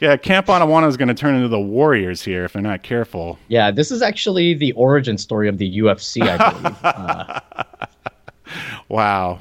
yeah. 0.00 0.16
Camp 0.16 0.46
Anawanna 0.46 0.86
is 0.86 0.96
going 0.96 1.08
to 1.08 1.14
turn 1.14 1.34
into 1.34 1.48
the 1.48 1.58
Warriors 1.58 2.22
here 2.22 2.44
if 2.44 2.52
they're 2.52 2.62
not 2.62 2.84
careful. 2.84 3.36
Yeah, 3.48 3.72
this 3.72 3.90
is 3.90 4.00
actually 4.02 4.54
the 4.54 4.70
origin 4.72 5.18
story 5.18 5.48
of 5.48 5.58
the 5.58 5.78
UFC, 5.80 6.22
I 6.22 6.50
believe. 6.52 6.76
uh, 6.84 7.40
Wow. 8.88 9.40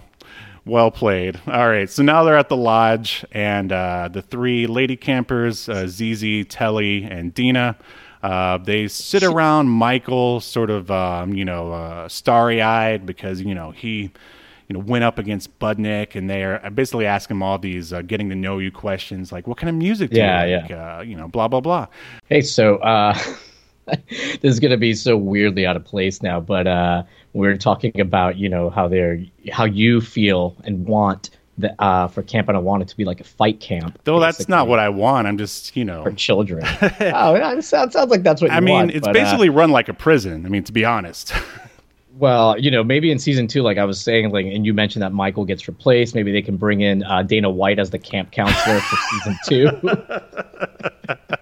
Well 0.68 0.92
played. 0.92 1.40
All 1.48 1.70
right. 1.70 1.90
So 1.90 2.04
now 2.04 2.24
they're 2.24 2.38
at 2.38 2.50
the 2.50 2.58
lodge, 2.58 3.26
and 3.32 3.72
uh, 3.72 4.10
the 4.12 4.22
three 4.22 4.68
lady 4.68 4.98
campers, 4.98 5.70
uh, 5.70 5.88
ZZ, 5.88 6.46
Telly, 6.50 7.04
and 7.04 7.34
Dina, 7.34 7.78
uh, 8.24 8.58
they 8.58 8.88
sit 8.88 9.24
around 9.24 9.68
Michael, 9.70 10.40
sort 10.42 10.70
of, 10.70 10.92
um, 10.92 11.34
you 11.34 11.46
know, 11.46 11.72
uh, 11.72 12.10
starry 12.10 12.62
eyed 12.62 13.06
because, 13.06 13.42
you 13.42 13.56
know, 13.56 13.72
he. 13.72 14.12
You 14.70 14.74
know, 14.74 14.80
went 14.82 15.06
up 15.06 15.18
against 15.18 15.58
Budnick, 15.60 16.16
and 16.16 16.30
they're 16.30 16.60
basically 16.76 17.06
asking 17.06 17.38
him 17.38 17.44
all 17.44 17.58
these 17.58 17.94
uh, 17.94 18.02
getting 18.02 18.28
to 18.32 18.36
know 18.36 18.60
you 18.60 18.70
questions, 18.70 19.32
like, 19.32 19.48
"What 19.48 19.58
kind 19.58 19.70
of 19.70 19.76
music 19.78 20.12
do 20.12 20.20
Yeah, 20.20 20.26
you 20.26 20.60
like?" 20.60 20.70
Uh, 20.70 21.04
you 21.06 21.16
know, 21.16 21.30
blah 21.30 21.48
blah 21.48 21.62
blah. 21.62 21.88
hey, 22.28 22.42
so 22.42 22.76
uh, 22.78 23.18
this 24.10 24.40
is 24.44 24.60
gonna 24.60 24.78
be 24.78 24.94
so 24.94 25.16
weirdly 25.18 25.66
out 25.66 25.76
of 25.78 25.86
place 25.86 26.22
now, 26.22 26.40
but 26.42 26.68
uh, 27.28 27.40
we're 27.40 27.58
talking 27.58 28.00
about 28.00 28.38
you 28.38 28.50
know 28.50 28.70
how 28.70 28.88
they're 28.88 29.24
how 29.52 29.66
you 29.66 30.02
feel 30.02 30.56
and 30.64 30.86
want 30.86 31.30
the 31.58 31.82
uh, 31.82 32.08
for 32.08 32.24
Camp 32.24 32.48
and 32.48 32.58
I 32.58 32.60
want 32.60 32.84
it 32.84 32.88
to 32.90 32.98
be 32.98 33.06
like 33.06 33.20
a 33.20 33.24
fight 33.24 33.60
camp. 33.60 34.00
Though 34.04 34.20
that's 34.20 34.48
not 34.48 34.68
what 34.68 34.80
I 34.80 34.90
want. 34.90 35.28
I'm 35.28 35.38
just, 35.38 35.76
you 35.76 35.86
know, 35.86 36.04
for 36.04 36.12
children. 36.12 36.64
oh, 37.00 37.36
it 37.36 37.64
sounds, 37.64 37.94
sounds 37.94 38.12
like 38.12 38.24
that's 38.24 38.42
what 38.42 38.50
you 38.50 38.54
want. 38.54 38.64
I 38.64 38.66
mean, 38.66 38.74
want, 38.74 38.92
it's 38.92 39.08
but, 39.08 39.18
uh, 39.18 39.20
basically 39.20 39.50
run 39.50 39.72
like 39.72 39.90
a 39.90 39.94
prison. 39.94 40.46
I 40.46 40.50
mean, 40.50 40.64
to 40.64 40.72
be 40.72 40.86
honest. 40.86 41.34
Well, 42.20 42.58
you 42.58 42.72
know, 42.72 42.84
maybe 42.84 43.12
in 43.12 43.20
season 43.20 43.46
two, 43.46 43.62
like 43.62 43.78
I 43.78 43.86
was 43.86 44.02
saying, 44.02 44.32
like, 44.32 44.48
and 44.48 44.66
you 44.66 44.74
mentioned 44.74 45.04
that 45.04 45.14
Michael 45.14 45.46
gets 45.46 45.68
replaced. 45.68 46.16
Maybe 46.16 46.32
they 46.32 46.42
can 46.42 46.58
bring 46.58 46.82
in 46.82 47.04
uh, 47.04 47.22
Dana 47.22 47.48
White 47.48 47.78
as 47.78 47.92
the 47.92 48.00
camp 48.00 48.32
counselor 48.32 48.80
for 48.80 48.98
season 49.12 49.38
two. 49.46 51.18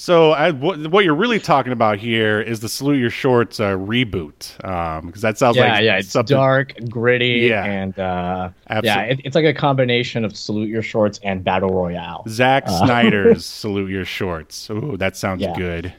So, 0.00 0.30
I, 0.30 0.52
what, 0.52 0.78
what 0.92 1.04
you're 1.04 1.12
really 1.16 1.40
talking 1.40 1.72
about 1.72 1.98
here 1.98 2.40
is 2.40 2.60
the 2.60 2.68
Salute 2.68 2.98
Your 3.00 3.10
Shorts 3.10 3.58
uh, 3.58 3.70
reboot, 3.72 4.56
because 5.04 5.22
that 5.22 5.38
sounds 5.38 5.56
yeah, 5.56 5.72
like 5.72 5.82
yeah, 5.82 5.98
it's 5.98 6.10
something. 6.10 6.36
dark, 6.36 6.72
gritty, 6.88 7.48
Yeah. 7.50 7.64
and 7.64 7.98
uh, 7.98 8.50
yeah, 8.84 9.00
it, 9.02 9.20
it's 9.24 9.34
like 9.34 9.44
a 9.44 9.52
combination 9.52 10.24
of 10.24 10.36
Salute 10.36 10.68
Your 10.68 10.82
Shorts 10.82 11.18
and 11.24 11.42
Battle 11.42 11.70
Royale. 11.70 12.22
Zack 12.28 12.68
Snyder's 12.84 13.44
Salute 13.44 13.90
Your 13.90 14.04
Shorts. 14.04 14.70
Ooh, 14.70 14.96
that 14.98 15.16
sounds 15.16 15.42
Yeah. 15.42 15.56
good. 15.56 15.92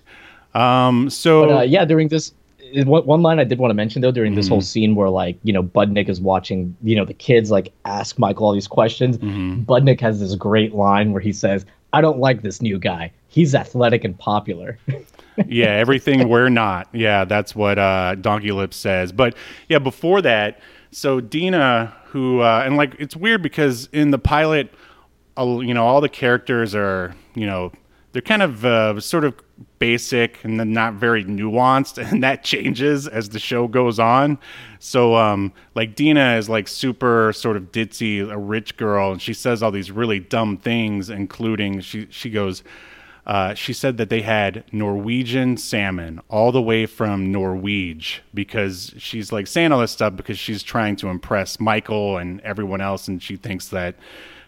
Um, 0.53 1.09
so 1.09 1.45
But 1.45 1.57
uh, 1.57 1.61
yeah, 1.63 1.83
during 1.83 2.07
this, 2.07 2.31
one 2.85 3.05
one 3.05 3.21
line 3.21 3.37
I 3.37 3.43
did 3.43 3.59
want 3.59 3.71
to 3.71 3.75
mention 3.75 4.01
though, 4.01 4.11
during 4.13 4.33
this 4.35 4.45
Mm-hmm. 4.45 4.53
whole 4.53 4.61
scene 4.61 4.95
where 4.95 5.09
like 5.09 5.37
you 5.43 5.51
know 5.51 5.61
Budnick 5.61 6.07
is 6.07 6.21
watching, 6.21 6.73
you 6.83 6.95
know 6.95 7.03
the 7.03 7.13
kids 7.13 7.51
like 7.51 7.73
ask 7.83 8.17
Michael 8.17 8.45
all 8.47 8.53
these 8.53 8.65
questions. 8.67 9.17
Mm-hmm. 9.17 9.63
Budnick 9.63 9.99
has 9.99 10.21
this 10.21 10.35
great 10.35 10.73
line 10.73 11.11
where 11.11 11.21
he 11.21 11.33
says, 11.33 11.65
"I 11.91 11.99
don't 11.99 12.19
like 12.19 12.43
this 12.43 12.61
new 12.61 12.79
guy. 12.79 13.11
He's 13.29 13.55
athletic 13.55 14.03
and 14.03 14.17
popular." 14.17 14.77
yeah, 15.47 15.67
everything 15.67 16.27
we're 16.27 16.49
not. 16.49 16.89
Yeah, 16.93 17.25
that's 17.25 17.55
what 17.55 17.79
uh, 17.79 18.15
Donkey 18.15 18.51
Lips 18.51 18.75
says. 18.75 19.11
But 19.11 19.35
yeah, 19.69 19.79
before 19.79 20.21
that, 20.21 20.59
so 20.91 21.21
Dina, 21.21 21.95
who 22.07 22.41
uh, 22.41 22.63
and 22.65 22.77
like 22.77 22.95
it's 22.99 23.15
weird 23.15 23.41
because 23.41 23.87
in 23.93 24.11
the 24.11 24.19
pilot, 24.19 24.73
uh, 25.37 25.59
you 25.59 25.73
know, 25.73 25.85
all 25.85 26.01
the 26.01 26.09
characters 26.09 26.75
are 26.75 27.15
you 27.35 27.45
know 27.45 27.71
they're 28.11 28.21
kind 28.21 28.41
of 28.41 28.65
uh, 28.65 28.99
sort 28.99 29.23
of 29.23 29.35
basic 29.77 30.43
and 30.43 30.59
then 30.59 30.73
not 30.73 30.95
very 30.95 31.23
nuanced, 31.23 31.97
and 32.11 32.23
that 32.23 32.43
changes 32.43 33.07
as 33.07 33.29
the 33.29 33.39
show 33.39 33.67
goes 33.67 33.99
on. 33.99 34.37
So 34.79 35.15
um, 35.15 35.53
like 35.75 35.95
Dina 35.95 36.35
is 36.37 36.49
like 36.49 36.67
super 36.67 37.33
sort 37.33 37.57
of 37.57 37.71
ditzy, 37.71 38.29
a 38.29 38.37
rich 38.37 38.77
girl, 38.77 39.11
and 39.11 39.21
she 39.21 39.33
says 39.33 39.61
all 39.61 39.71
these 39.71 39.91
really 39.91 40.19
dumb 40.19 40.57
things, 40.57 41.09
including 41.09 41.81
she 41.81 42.07
she 42.09 42.29
goes. 42.29 42.63
Uh, 43.25 43.53
she 43.53 43.73
said 43.73 43.97
that 43.97 44.09
they 44.09 44.21
had 44.21 44.63
Norwegian 44.71 45.57
salmon 45.57 46.19
all 46.29 46.51
the 46.51 46.61
way 46.61 46.85
from 46.85 47.31
Norwege 47.31 48.19
because 48.33 48.93
she's 48.97 49.31
like 49.31 49.45
saying 49.45 49.71
all 49.71 49.81
this 49.81 49.91
stuff 49.91 50.15
because 50.15 50.39
she's 50.39 50.63
trying 50.63 50.95
to 50.97 51.09
impress 51.09 51.59
Michael 51.59 52.17
and 52.17 52.41
everyone 52.41 52.81
else, 52.81 53.07
and 53.07 53.21
she 53.21 53.35
thinks 53.35 53.67
that 53.69 53.95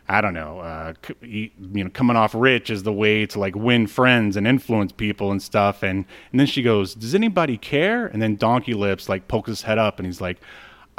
I 0.09 0.19
don't 0.19 0.33
know, 0.33 0.59
uh, 0.59 0.93
you 1.21 1.51
know, 1.59 1.89
coming 1.89 2.17
off 2.17 2.35
rich 2.35 2.69
is 2.69 2.83
the 2.83 2.91
way 2.91 3.25
to 3.27 3.39
like 3.39 3.55
win 3.55 3.87
friends 3.87 4.35
and 4.35 4.45
influence 4.45 4.91
people 4.91 5.31
and 5.31 5.41
stuff. 5.41 5.83
And 5.83 6.05
and 6.31 6.39
then 6.39 6.47
she 6.47 6.61
goes, 6.61 6.95
"Does 6.95 7.15
anybody 7.15 7.57
care?" 7.57 8.07
And 8.07 8.21
then 8.21 8.35
Donkey 8.35 8.73
Lips 8.73 9.07
like 9.07 9.27
pokes 9.27 9.47
his 9.47 9.61
head 9.61 9.77
up 9.77 9.99
and 9.99 10.05
he's 10.05 10.19
like, 10.19 10.37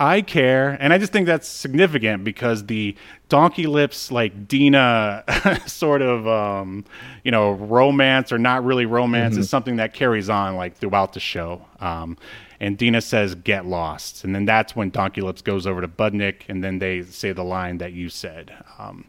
"I 0.02 0.20
care." 0.22 0.76
And 0.80 0.92
I 0.92 0.98
just 0.98 1.12
think 1.12 1.26
that's 1.26 1.46
significant 1.48 2.24
because 2.24 2.66
the 2.66 2.96
Donkey 3.28 3.66
Lips 3.66 4.10
like 4.10 4.48
Dina 4.48 5.24
sort 5.66 6.02
of 6.02 6.26
um, 6.26 6.84
you 7.24 7.30
know 7.30 7.52
romance 7.52 8.32
or 8.32 8.38
not 8.38 8.64
really 8.64 8.86
romance 8.86 9.36
is 9.36 9.48
something 9.48 9.76
that 9.76 9.94
carries 9.94 10.28
on 10.28 10.56
like 10.56 10.76
throughout 10.76 11.12
the 11.12 11.20
show. 11.20 11.62
Um, 11.80 12.16
and 12.60 12.76
Dina 12.78 13.00
says, 13.00 13.34
"Get 13.34 13.66
lost," 13.66 14.24
and 14.24 14.34
then 14.34 14.44
that's 14.44 14.76
when 14.76 14.90
Donkey 14.90 15.20
Lips 15.20 15.42
goes 15.42 15.66
over 15.66 15.80
to 15.80 15.88
Budnick, 15.88 16.42
and 16.48 16.62
then 16.62 16.78
they 16.78 17.02
say 17.02 17.32
the 17.32 17.44
line 17.44 17.78
that 17.78 17.92
you 17.92 18.08
said. 18.08 18.52
Um, 18.78 19.04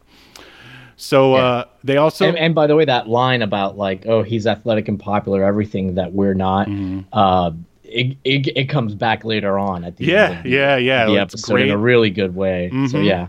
so 0.95 1.33
uh, 1.33 1.65
they 1.83 1.97
also, 1.97 2.27
And, 2.27 2.37
and 2.37 2.55
by 2.55 2.67
the 2.67 2.75
way, 2.75 2.85
that 2.85 3.09
line 3.09 3.41
about 3.41 3.77
like, 3.77 4.05
oh, 4.05 4.23
he's 4.23 4.45
athletic 4.47 4.87
and 4.87 4.99
popular, 4.99 5.43
everything 5.43 5.95
that 5.95 6.13
we're 6.13 6.35
not, 6.35 6.67
Mm-hmm. 6.67 6.99
uh, 7.11 7.51
it, 7.93 8.17
it, 8.23 8.47
it 8.57 8.65
comes 8.69 8.95
back 8.95 9.23
later 9.23 9.57
on 9.59 9.83
at 9.83 9.97
the 9.97 10.05
yeah, 10.05 10.23
end 10.29 10.37
of 10.37 10.43
the, 10.43 10.49
yeah, 10.49 10.77
yeah, 10.77 11.05
the 11.05 11.15
it's 11.21 11.33
episode 11.35 11.61
in 11.61 11.69
a 11.71 11.77
really 11.77 12.09
good 12.09 12.35
way. 12.35 12.69
So 12.71 12.97
Mhm. 12.97 13.05
yeah, 13.05 13.27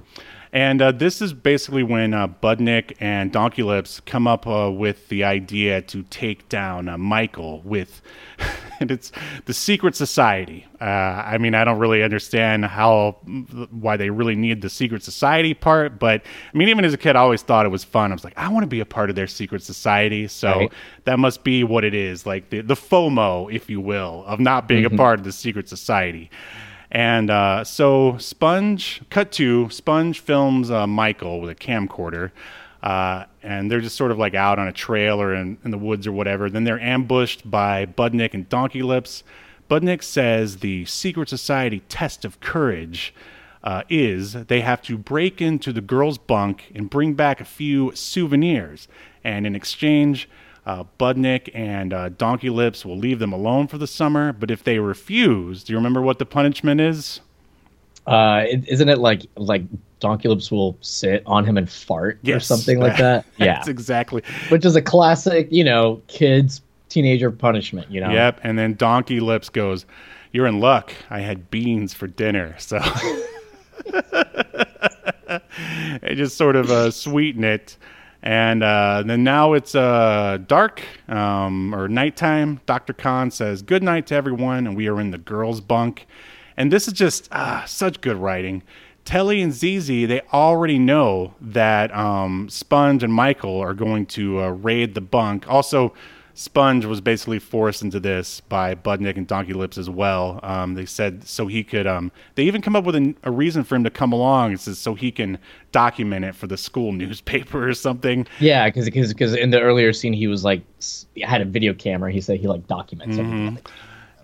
And 0.53 0.81
uh, 0.81 0.93
this 0.93 1.21
is 1.21 1.33
basically 1.33 1.83
when 1.83 2.15
uh, 2.15 2.29
Budnick 2.29 2.97
and 3.01 3.33
Donkey 3.33 3.63
Lips 3.63 4.01
come 4.01 4.27
up 4.27 4.47
uh, 4.47 4.71
with 4.73 5.09
the 5.09 5.25
idea 5.25 5.83
to 5.83 6.03
take 6.05 6.49
down 6.49 6.89
uh, 6.89 6.97
Michael 6.97 7.61
with, 7.65 8.01
and 8.81 8.91
it's 8.91 9.13
the 9.47 9.55
secret 9.55 9.95
society. 9.97 10.67
Uh, 10.81 10.85
I 10.85 11.39
mean, 11.39 11.55
I 11.55 11.65
don't 11.65 11.79
really 11.79 12.03
understand 12.03 12.65
how 12.65 13.13
why 13.71 13.97
they 13.97 14.11
really 14.11 14.35
need 14.37 14.63
the 14.63 14.71
secret 14.71 15.03
society 15.03 15.55
part, 15.55 15.99
but 15.99 16.23
I 16.53 16.57
mean, 16.57 16.69
even 16.69 16.85
as 16.85 16.93
a 16.95 16.99
kid, 16.99 17.17
I 17.17 17.21
always 17.21 17.43
thought 17.43 17.67
it 17.67 17.71
was 17.71 17.85
fun. 17.85 18.11
I 18.11 18.15
was 18.15 18.25
like, 18.25 18.37
I 18.37 18.49
want 18.49 18.65
to 18.65 18.69
be 18.69 18.81
a 18.81 18.87
part 18.87 19.11
of 19.11 19.17
their 19.17 19.27
secret 19.27 19.63
society, 19.63 20.29
so 20.29 20.49
Right. 20.51 20.73
that 21.05 21.19
must 21.19 21.45
be 21.45 21.65
what 21.65 21.85
it 21.85 21.95
is, 21.95 22.27
like 22.27 22.51
the 22.51 22.61
the 22.61 22.75
FOMO, 22.75 23.53
if 23.53 23.71
you 23.71 23.81
will, 23.81 24.25
of 24.27 24.41
not 24.41 24.69
being 24.69 24.85
a 24.85 24.91
part 24.91 25.19
of 25.19 25.25
the 25.25 25.33
secret 25.33 25.69
society. 25.69 26.31
And 26.91 27.29
uh, 27.29 27.65
so 27.65 28.17
Sponge, 28.19 29.03
cut 29.11 29.33
to 29.33 29.69
Sponge 29.71 30.21
films 30.21 30.71
uh, 30.71 30.87
Michael 30.87 31.41
with 31.41 31.51
a 31.51 31.55
camcorder. 31.55 32.31
Uh, 32.85 33.25
and 33.43 33.71
they're 33.71 33.81
just 33.81 33.97
sort 33.97 34.11
of 34.11 34.19
like 34.19 34.35
out 34.35 34.59
on 34.59 34.69
a 34.69 34.73
trail 34.73 35.21
or 35.21 35.35
in, 35.35 35.57
in 35.65 35.71
the 35.71 35.79
woods 35.79 36.07
or 36.07 36.13
whatever. 36.13 36.51
Then 36.51 36.65
they're 36.65 36.81
ambushed 36.81 37.51
by 37.51 37.87
Budnick 37.87 38.35
and 38.35 38.47
Donkey 38.47 38.83
Lips. 38.83 39.25
Budnick 39.71 40.03
says 40.03 40.59
the 40.59 40.85
secret 40.85 41.31
society 41.31 41.81
test 41.89 42.27
of 42.27 42.41
courage 42.41 43.15
uh, 43.63 43.85
is 43.89 44.35
they 44.35 44.61
have 44.61 44.83
to 44.83 44.99
break 44.99 45.41
into 45.41 45.73
the 45.73 45.81
girls' 45.81 46.19
bunk 46.19 46.71
and 46.75 46.91
bring 46.91 47.15
back 47.15 47.41
a 47.41 47.47
few 47.47 47.91
souvenirs. 47.95 48.87
And 49.25 49.47
in 49.47 49.57
exchange, 49.57 50.29
uh, 50.67 50.85
Budnick 51.01 51.49
and 51.55 51.95
uh, 51.95 52.11
Donkey 52.11 52.51
Lips 52.51 52.85
will 52.85 52.99
leave 52.99 53.19
them 53.19 53.33
alone 53.33 53.67
for 53.67 53.79
the 53.79 53.87
summer. 53.87 54.31
But 54.31 54.51
if 54.51 54.63
they 54.63 54.79
refuse, 54.79 55.65
do 55.65 55.73
you 55.73 55.79
remember 55.79 56.03
what 56.03 56.19
the 56.19 56.27
punishment 56.27 56.83
is? 56.83 57.23
Uh, 58.07 58.45
is 58.51 58.65
isn't 58.67 58.89
it 58.89 58.99
like 58.99 59.23
like 59.37 59.63
Donkey 60.01 60.29
Lips 60.29 60.51
will 60.51 60.77
sit 60.83 61.23
on 61.27 61.45
him 61.47 61.57
and 61.57 61.71
fart 61.71 62.17
or 62.17 62.21
Yes. 62.23 62.47
something 62.47 62.79
like 62.79 62.99
that? 62.99 63.25
Yeah, 63.39 63.55
That's 63.55 63.69
exactly. 63.69 64.23
which 64.51 64.65
is 64.67 64.77
a 64.77 64.83
classic, 64.83 65.49
you 65.51 65.65
know, 65.65 66.03
kids 66.09 66.61
teenager 66.91 67.31
punishment. 67.31 67.91
You 67.91 68.01
know, 68.03 68.11
Yep. 68.11 68.41
And 68.43 68.59
then 68.59 68.75
Donkey 68.75 69.21
Lips 69.21 69.49
goes, 69.49 69.87
You're 70.33 70.47
in 70.47 70.61
luck. 70.61 70.93
I 71.09 71.21
had 71.21 71.51
beans 71.51 71.95
for 71.95 72.07
dinner. 72.07 72.55
So 72.59 72.79
they 76.03 76.15
just 76.15 76.37
sort 76.37 76.57
of 76.57 76.71
uh, 76.71 76.91
sweeten 76.91 77.45
it. 77.45 77.77
And 78.23 78.63
uh, 78.63 79.03
then 79.05 79.23
now 79.23 79.53
it's 79.53 79.75
uh, 79.75 80.39
dark 80.47 80.83
um, 81.09 81.75
or 81.75 81.89
nighttime. 81.89 82.61
Dr. 82.65 82.95
Kahn 82.95 83.31
says, 83.31 83.61
Good 83.63 83.83
night 83.83 84.07
to 84.09 84.15
everyone. 84.15 84.67
And 84.67 84.77
we 84.77 84.89
are 84.89 84.99
in 85.01 85.11
the 85.11 85.19
girls' 85.19 85.61
bunk. 85.61 86.07
And 86.57 86.73
this 86.73 86.87
is 86.87 86.95
just 86.95 87.29
ah, 87.33 87.65
such 87.67 88.01
good 88.01 88.17
writing. 88.17 88.63
Telly 89.05 89.43
and 89.43 89.53
ZZ, 89.53 89.87
they 89.87 90.23
already 90.33 90.79
know 90.79 91.35
that 91.41 91.95
um, 91.95 92.49
Sponge 92.49 93.03
and 93.03 93.13
Michael 93.13 93.61
are 93.61 93.75
going 93.75 94.07
to 94.07 94.41
uh, 94.43 94.49
raid 94.49 94.95
the 94.95 95.03
bunk. 95.03 95.47
Also, 95.47 95.93
Sponge 96.33 96.85
was 96.87 97.01
basically 97.03 97.39
forced 97.39 97.83
into 97.83 98.01
this 98.01 98.41
by 98.41 98.75
Budnick 98.75 99.17
and 99.17 99.27
Donkey 99.27 99.53
Lips 99.53 99.77
as 99.79 99.91
well. 99.91 100.41
Um, 100.43 100.75
they 100.75 100.87
said 100.87 101.23
so 101.29 101.47
he 101.47 101.63
could. 101.63 101.87
Um, 101.87 102.11
they 102.35 102.45
even 102.45 102.63
come 102.63 102.75
up 102.75 102.85
with 102.85 102.97
a, 102.97 103.15
a 103.25 103.31
reason 103.31 103.63
for 103.63 103.77
him 103.77 103.85
to 103.85 103.91
come 103.91 104.13
along. 104.13 104.53
It 104.53 104.61
says 104.61 104.79
so 104.79 104.95
he 104.95 105.13
can 105.13 105.39
document 105.71 106.25
it 106.25 106.35
for 106.35 106.47
the 106.47 106.57
school 106.57 106.91
newspaper 107.03 107.69
or 107.69 107.75
something. 107.75 108.27
yeah, 108.41 108.67
because 108.69 108.89
because 108.89 109.35
in 109.35 109.51
the 109.51 109.61
earlier 109.61 109.93
scene 109.93 110.13
he 110.15 110.27
was 110.29 110.45
like 110.45 110.63
had 111.23 111.41
a 111.43 111.45
video 111.45 111.75
camera. 111.75 112.11
He 112.11 112.21
said 112.23 112.41
he 112.41 112.49
like 112.49 112.67
documents 112.67 113.17
Mm-hmm. 113.17 113.33
everything. 113.47 113.67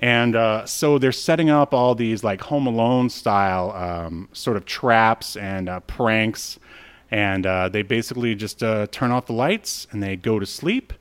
And 0.00 0.34
uh, 0.34 0.64
so 0.64 0.98
they're 0.98 1.12
setting 1.12 1.50
up 1.50 1.74
all 1.74 1.94
these 1.94 2.24
like 2.24 2.40
Home 2.42 2.66
Alone 2.66 3.10
style 3.10 3.70
um, 3.72 4.28
sort 4.32 4.56
of 4.56 4.64
traps 4.64 5.36
and 5.36 5.68
uh, 5.68 5.80
pranks. 5.80 6.58
And 7.10 7.44
uh, 7.46 7.68
they 7.68 7.82
basically 7.82 8.34
just 8.34 8.62
uh, 8.62 8.86
turn 8.90 9.10
off 9.10 9.26
the 9.26 9.34
lights 9.34 9.86
and 9.90 10.02
they 10.02 10.16
go 10.16 10.38
to 10.38 10.46
sleep. 10.46 10.94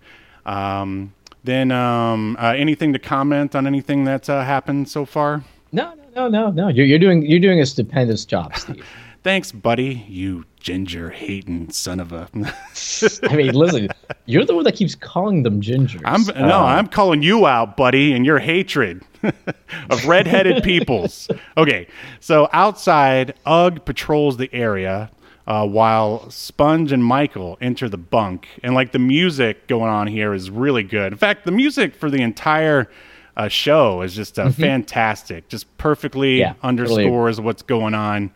Um, 0.45 1.13
then 1.45 1.71
um, 1.71 2.35
uh, 2.37 2.53
anything 2.57 2.91
to 2.91 2.99
comment 2.99 3.55
on 3.55 3.65
anything 3.65 4.03
that's 4.03 4.27
uh, 4.27 4.43
happened 4.43 4.89
so 4.89 5.05
far? 5.05 5.43
No, 5.71 5.93
no, 5.93 6.27
no, 6.27 6.27
no, 6.27 6.51
no. 6.51 6.67
You're, 6.67 6.85
you're 6.85 6.99
doing 6.99 7.25
you're 7.25 7.39
doing 7.39 7.61
a 7.61 7.65
stupendous 7.65 8.25
job, 8.25 8.55
Steve. 8.57 8.85
Thanks, 9.23 9.51
buddy. 9.51 10.05
You 10.07 10.45
ginger 10.59 11.09
hating 11.09 11.71
son 11.71 11.99
of 11.99 12.13
a. 12.13 12.29
I 13.29 13.35
mean, 13.35 13.53
listen, 13.53 13.89
you're 14.25 14.45
the 14.45 14.55
one 14.55 14.63
that 14.63 14.75
keeps 14.75 14.95
calling 14.95 15.43
them 15.43 15.61
gingers. 15.61 16.01
I'm 16.05 16.23
no, 16.47 16.59
Um, 16.59 16.65
I'm 16.65 16.87
calling 16.87 17.21
you 17.21 17.45
out, 17.45 17.75
buddy, 17.75 18.13
and 18.13 18.25
your 18.25 18.39
hatred 18.39 19.03
of 19.89 20.05
redheaded 20.05 20.63
peoples. 20.63 21.29
Okay, 21.57 21.87
so 22.19 22.47
outside, 22.53 23.33
Ugg 23.45 23.83
patrols 23.85 24.37
the 24.37 24.49
area 24.53 25.11
uh, 25.47 25.67
while 25.67 26.29
Sponge 26.29 26.91
and 26.93 27.03
Michael 27.03 27.57
enter 27.59 27.89
the 27.89 27.97
bunk, 27.97 28.47
and 28.63 28.73
like 28.73 28.93
the 28.93 28.99
music 28.99 29.67
going 29.67 29.89
on 29.89 30.07
here 30.07 30.33
is 30.33 30.49
really 30.49 30.83
good. 30.83 31.11
In 31.11 31.17
fact, 31.17 31.43
the 31.45 31.51
music 31.51 31.93
for 31.93 32.09
the 32.09 32.21
entire 32.21 32.89
uh, 33.35 33.47
show 33.49 34.01
is 34.01 34.15
just 34.15 34.39
uh, 34.39 34.49
fantastic, 34.51 35.49
just 35.49 35.77
perfectly 35.77 36.37
Mm-hmm. 36.39 36.53
Yeah, 36.61 36.67
underscores 36.67 37.41
what's 37.41 37.63
going 37.63 37.93
on. 37.93 38.31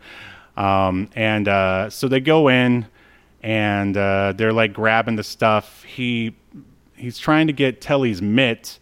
Um, 0.56 1.08
and 1.14 1.48
uh, 1.48 1.90
so 1.90 2.08
they 2.08 2.20
go 2.20 2.48
in, 2.48 2.86
and 3.42 3.96
uh, 3.96 4.32
they're 4.36 4.52
like 4.52 4.72
grabbing 4.72 5.16
the 5.16 5.24
stuff. 5.24 5.82
He 5.84 6.34
he's 6.96 7.18
trying 7.18 7.46
to 7.46 7.52
get 7.52 7.80
Telly's 7.80 8.22
mitt. 8.22 8.78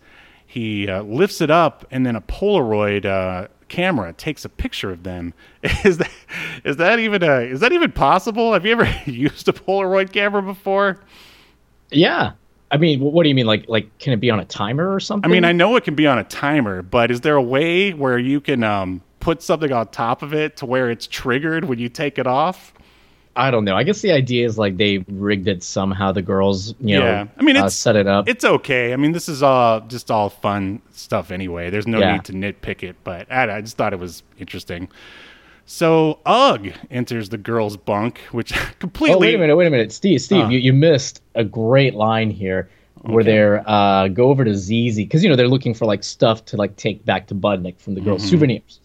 He 0.47 0.89
uh, 0.89 1.03
lifts 1.03 1.41
it 1.41 1.51
up, 1.51 1.87
and 1.91 2.05
then 2.05 2.15
a 2.15 2.21
Polaroid 2.21 3.07
uh, 3.07 3.49
camera 3.69 4.13
takes 4.13 4.45
a 4.45 4.49
picture 4.49 4.91
of 4.91 5.03
them. 5.03 5.33
Is 5.85 5.99
that 5.99 6.11
is 6.65 6.77
that 6.77 6.99
even 6.99 7.23
a 7.23 7.41
is 7.41 7.61
that 7.61 7.73
even 7.73 7.91
possible? 7.91 8.53
Have 8.53 8.67
you 8.67 8.73
ever 8.73 8.89
used 9.11 9.49
a 9.49 9.53
Polaroid 9.53 10.13
camera 10.13 10.43
before? 10.43 11.01
Yeah. 11.91 12.33
I 12.71 12.79
mean, 12.79 13.01
what 13.01 13.23
do 13.23 13.29
you 13.29 13.35
mean? 13.35 13.45
Like, 13.45 13.69
like, 13.69 13.99
can 13.99 14.15
it 14.15 14.21
be 14.21 14.31
on 14.31 14.41
a 14.41 14.47
timer 14.47 14.95
or 14.95 14.99
something? 14.99 15.31
I 15.31 15.33
mean, 15.33 15.45
I 15.45 15.53
know 15.53 15.77
it 15.77 15.85
can 15.85 15.95
be 15.95 16.07
on 16.07 16.19
a 16.19 16.25
timer, 16.25 16.81
but 16.81 17.11
is 17.11 17.21
there 17.21 17.37
a 17.37 17.43
way 17.43 17.93
where 17.93 18.19
you 18.19 18.41
can 18.41 18.65
um, 18.65 19.03
put 19.23 19.41
something 19.41 19.73
on 19.73 19.87
top 19.89 20.23
of 20.23 20.35
it 20.35 20.57
to 20.59 20.67
where 20.67 20.91
it's 20.91 21.07
triggered 21.07 21.65
when 21.65 21.79
you 21.79 21.89
take 21.89 22.19
it 22.19 22.27
off? 22.27 22.73
I 23.37 23.51
don't 23.51 23.65
know. 23.65 23.77
I 23.77 23.83
guess 23.85 24.03
the 24.03 24.11
idea 24.13 24.45
is 24.45 24.59
like 24.59 24.77
they 24.77 24.99
rigged 25.09 25.49
it 25.49 25.63
somehow. 25.63 26.13
The 26.13 26.21
girls, 26.23 26.75
you 26.81 26.99
know, 26.99 27.05
Yeah. 27.07 27.27
I 27.39 27.43
mean, 27.43 27.57
uh, 27.57 27.61
it's- 27.61 27.75
set 27.77 27.97
it 27.97 28.07
up. 28.07 28.29
It's 28.29 28.45
okay. 28.45 28.93
I 28.93 28.97
mean, 28.97 29.13
this 29.13 29.29
is 29.29 29.43
all 29.43 29.81
just 29.83 30.11
all 30.11 30.29
fun 30.29 30.83
stuff 30.91 31.31
anyway. 31.31 31.71
There's 31.71 31.87
no 31.87 32.01
Yeah. 32.01 32.13
need 32.13 32.25
to 32.25 32.33
nitpick 32.33 32.83
it, 32.83 32.97
but 33.05 33.31
I, 33.33 33.57
I 33.57 33.61
just 33.63 33.77
thought 33.79 33.93
it 33.95 33.99
was 34.01 34.23
interesting. 34.39 34.89
So 35.65 36.19
Ugg 36.27 36.73
enters 36.91 37.29
the 37.31 37.39
girls' 37.39 37.77
bunk, 37.77 38.19
which 38.33 38.53
completely. 38.81 39.15
oh, 39.17 39.19
wait 39.21 39.35
a 39.35 39.39
minute, 39.39 39.57
wait 39.57 39.67
a 39.69 39.71
minute, 39.71 39.93
Steve, 39.93 40.21
Steve, 40.21 40.47
Uh. 40.47 40.49
you, 40.49 40.59
you 40.59 40.73
missed 40.73 41.23
a 41.35 41.45
great 41.45 41.95
line 41.95 42.29
here 42.31 42.69
where 43.03 43.21
Okay. 43.21 43.31
they're 43.31 43.65
uh, 43.71 44.09
go 44.09 44.29
over 44.29 44.45
to 44.45 44.55
ZZ 44.55 44.97
because 44.97 45.23
you 45.25 45.31
know 45.31 45.37
they're 45.37 45.49
looking 45.49 45.73
for 45.75 45.87
like 45.87 46.03
stuff 46.05 46.45
to 46.47 46.57
like 46.57 46.77
take 46.77 47.05
back 47.05 47.29
to 47.29 47.35
Budnick 47.35 47.81
from 47.81 47.95
the 47.95 48.01
girls' 48.01 48.23
Mm-hmm. 48.23 48.31
souvenirs, 48.31 48.81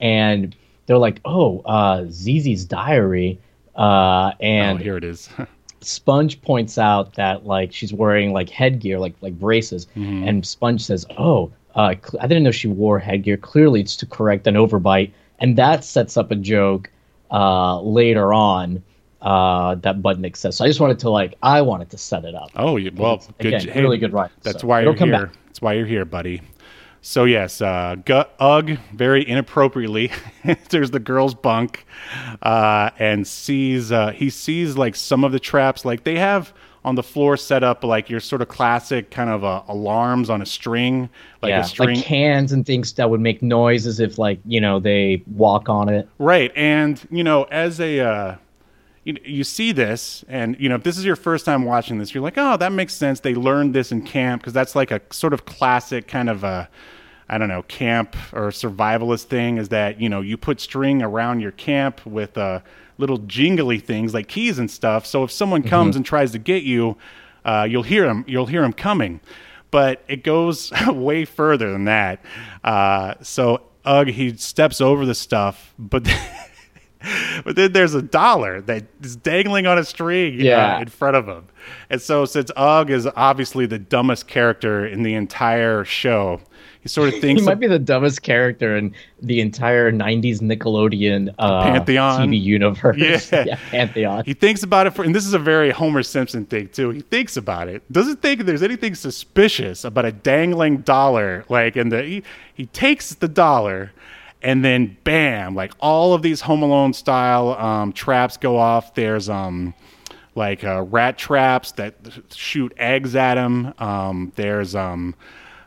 and 0.00 0.54
they're 0.86 0.98
like, 0.98 1.20
oh, 1.24 1.60
uh, 1.60 2.04
ZZ's 2.10 2.64
diary, 2.64 3.38
uh, 3.76 4.32
Oh, 4.32 4.36
and 4.40 4.80
here 4.80 4.96
it 4.96 5.04
is. 5.04 5.28
Sponge 5.80 6.40
points 6.42 6.76
out 6.78 7.14
that 7.14 7.46
like 7.46 7.72
she's 7.72 7.92
wearing 7.92 8.32
like 8.32 8.48
headgear, 8.50 8.98
like 8.98 9.14
like 9.20 9.38
braces, 9.38 9.86
Mm-hmm. 9.96 10.26
and 10.26 10.46
Sponge 10.46 10.82
says, 10.82 11.06
"Oh, 11.16 11.52
uh, 11.76 11.94
I 12.20 12.26
didn't 12.26 12.42
know 12.42 12.50
she 12.50 12.66
wore 12.66 12.98
headgear. 12.98 13.36
Clearly, 13.36 13.80
it's 13.80 13.94
to 13.96 14.06
correct 14.06 14.46
an 14.48 14.54
overbite." 14.54 15.12
And 15.38 15.56
that 15.56 15.84
sets 15.84 16.16
up 16.16 16.32
a 16.32 16.34
joke 16.34 16.90
uh, 17.30 17.80
later 17.82 18.32
on 18.32 18.82
uh, 19.22 19.76
that 19.76 20.02
Budnick 20.02 20.36
says. 20.36 20.56
So 20.56 20.64
I 20.64 20.68
just 20.68 20.80
wanted 20.80 20.98
to 21.00 21.10
like 21.10 21.36
I 21.44 21.60
wanted 21.62 21.90
to 21.90 21.98
set 21.98 22.24
it 22.24 22.34
up. 22.34 22.50
Oh, 22.56 22.72
well, 22.96 23.22
good. 23.38 23.46
again, 23.54 23.68
hey, 23.68 23.80
really 23.82 23.98
good 23.98 24.12
writing. 24.12 24.36
That's 24.42 24.62
so 24.62 24.66
why 24.66 24.80
you're 24.80 24.94
here. 24.94 25.12
back. 25.12 25.30
That's 25.46 25.62
why 25.62 25.74
you're 25.74 25.86
here, 25.86 26.04
buddy. 26.04 26.40
So 27.00 27.24
yes, 27.24 27.60
uh, 27.60 27.96
Gu- 28.04 28.24
Ugg 28.40 28.78
very 28.94 29.26
inappropriately 29.26 30.10
enters 30.44 30.90
the 30.90 30.98
girls' 30.98 31.34
bunk 31.34 31.86
uh, 32.42 32.90
and 32.98 33.26
sees 33.26 33.92
uh, 33.92 34.10
he 34.10 34.30
sees 34.30 34.76
like 34.76 34.96
some 34.96 35.24
of 35.24 35.32
the 35.32 35.40
traps 35.40 35.84
like 35.84 36.04
they 36.04 36.16
have 36.16 36.52
on 36.84 36.94
the 36.94 37.02
floor 37.02 37.36
set 37.36 37.62
up 37.62 37.84
like 37.84 38.08
your 38.08 38.20
sort 38.20 38.40
of 38.40 38.48
classic 38.48 39.10
kind 39.10 39.30
of 39.30 39.44
uh, 39.44 39.62
alarms 39.68 40.30
on 40.30 40.40
a 40.40 40.46
string, 40.46 41.08
like 41.42 41.50
yeah, 41.50 41.60
a 41.60 41.64
string. 41.64 41.96
like 41.96 42.04
cans 42.04 42.52
and 42.52 42.64
things 42.66 42.92
that 42.94 43.10
would 43.10 43.20
make 43.20 43.42
noise 43.42 43.86
as 43.86 44.00
if 44.00 44.18
like 44.18 44.40
you 44.46 44.60
know 44.60 44.80
they 44.80 45.22
walk 45.26 45.68
on 45.68 45.88
it. 45.88 46.08
Right. 46.18 46.52
And, 46.56 47.00
you 47.10 47.22
know, 47.22 47.44
as 47.44 47.80
a, 47.80 48.00
uh, 48.00 48.36
you, 49.08 49.16
you 49.24 49.44
see 49.44 49.72
this, 49.72 50.22
and, 50.28 50.54
you 50.60 50.68
know, 50.68 50.74
if 50.74 50.82
this 50.82 50.98
is 50.98 51.04
your 51.04 51.16
first 51.16 51.46
time 51.46 51.64
watching 51.64 51.96
this, 51.96 52.12
you're 52.12 52.22
like, 52.22 52.36
oh, 52.36 52.58
that 52.58 52.72
makes 52.72 52.92
sense. 52.92 53.20
They 53.20 53.34
learned 53.34 53.74
this 53.74 53.90
in 53.90 54.02
camp 54.02 54.42
because 54.42 54.52
that's 54.52 54.76
like 54.76 54.90
a 54.90 55.00
sort 55.10 55.32
of 55.32 55.46
classic 55.46 56.06
kind 56.06 56.28
of 56.28 56.44
a, 56.44 56.68
I 57.26 57.38
don't 57.38 57.48
know, 57.48 57.62
camp 57.62 58.14
or 58.34 58.48
survivalist 58.48 59.24
thing 59.24 59.56
is 59.56 59.70
that, 59.70 59.98
you 59.98 60.10
know, 60.10 60.20
you 60.20 60.36
put 60.36 60.60
string 60.60 61.02
around 61.02 61.40
your 61.40 61.52
camp 61.52 62.04
with 62.04 62.36
uh, 62.36 62.60
little 62.98 63.16
jingly 63.16 63.78
things 63.78 64.12
like 64.12 64.28
keys 64.28 64.58
and 64.58 64.70
stuff. 64.70 65.06
So 65.06 65.24
if 65.24 65.30
someone 65.30 65.62
comes 65.62 65.96
and 65.96 66.04
tries 66.04 66.32
to 66.32 66.38
get 66.38 66.64
you, 66.64 66.98
uh, 67.46 67.66
you'll 67.68 67.84
hear 67.84 68.04
them. 68.06 68.26
You'll 68.28 68.46
hear 68.46 68.60
them 68.60 68.74
coming. 68.74 69.20
But 69.70 70.04
it 70.06 70.22
goes 70.22 70.70
way 70.86 71.24
further 71.24 71.72
than 71.72 71.86
that. 71.86 72.22
Uh, 72.62 73.14
so 73.22 73.62
Ugg, 73.86 74.08
he 74.08 74.36
steps 74.36 74.82
over 74.82 75.06
the 75.06 75.14
stuff, 75.14 75.72
but 75.78 76.06
but 77.44 77.56
then 77.56 77.72
there's 77.72 77.94
a 77.94 78.02
dollar 78.02 78.60
that 78.62 78.84
is 79.02 79.16
dangling 79.16 79.66
on 79.66 79.78
a 79.78 79.84
string 79.84 80.40
uh, 80.46 80.78
in 80.80 80.88
front 80.88 81.16
of 81.16 81.26
him. 81.28 81.46
And 81.90 82.00
so 82.00 82.24
since 82.24 82.50
Ugg 82.56 82.90
is 82.90 83.06
obviously 83.16 83.66
the 83.66 83.78
dumbest 83.78 84.26
character 84.26 84.86
in 84.86 85.02
the 85.02 85.14
entire 85.14 85.84
show, 85.84 86.40
he 86.80 86.88
sort 86.88 87.12
of 87.12 87.14
thinks 87.20 87.42
He 87.42 87.46
might 87.46 87.60
be 87.60 87.66
the 87.66 87.78
dumbest 87.78 88.22
character 88.22 88.76
in 88.76 88.94
the 89.20 89.40
entire 89.40 89.92
'90s 89.92 90.40
Nickelodeon 90.40 91.34
uh, 91.38 91.62
Pantheon. 91.62 92.30
TV 92.30 92.42
universe. 92.42 93.32
Yeah. 93.32 93.58
Pantheon. 93.70 94.24
He 94.24 94.34
thinks 94.34 94.62
about 94.62 94.86
it 94.86 94.90
for, 94.94 95.04
and 95.04 95.14
this 95.14 95.26
is 95.26 95.34
a 95.34 95.38
very 95.38 95.70
Homer 95.70 96.02
Simpson 96.02 96.44
thing 96.46 96.68
too. 96.68 96.90
He 96.90 97.00
thinks 97.00 97.36
about 97.36 97.68
it, 97.68 97.82
doesn't 97.92 98.20
think 98.22 98.44
there's 98.44 98.62
anything 98.62 98.94
suspicious 98.94 99.84
about 99.84 100.04
a 100.04 100.12
dangling 100.12 100.78
dollar. 100.78 101.44
Like, 101.48 101.76
and 101.76 101.92
the 101.92 102.02
he, 102.02 102.22
he 102.54 102.66
takes 102.66 103.14
the 103.14 103.28
dollar, 103.28 103.92
and 104.42 104.64
then 104.64 104.96
bam, 105.04 105.54
like 105.54 105.72
all 105.80 106.14
of 106.14 106.22
these 106.22 106.40
Home 106.42 106.62
Alone 106.62 106.92
style 106.92 107.50
um, 107.54 107.92
traps 107.92 108.36
go 108.36 108.56
off. 108.56 108.94
There's 108.94 109.28
um 109.28 109.74
like 110.34 110.62
uh, 110.64 110.82
rat 110.82 111.18
traps 111.18 111.72
that 111.72 111.94
shoot 112.34 112.72
eggs 112.76 113.16
at 113.16 113.36
him. 113.36 113.74
Um, 113.78 114.32
there's 114.36 114.74
um. 114.74 115.14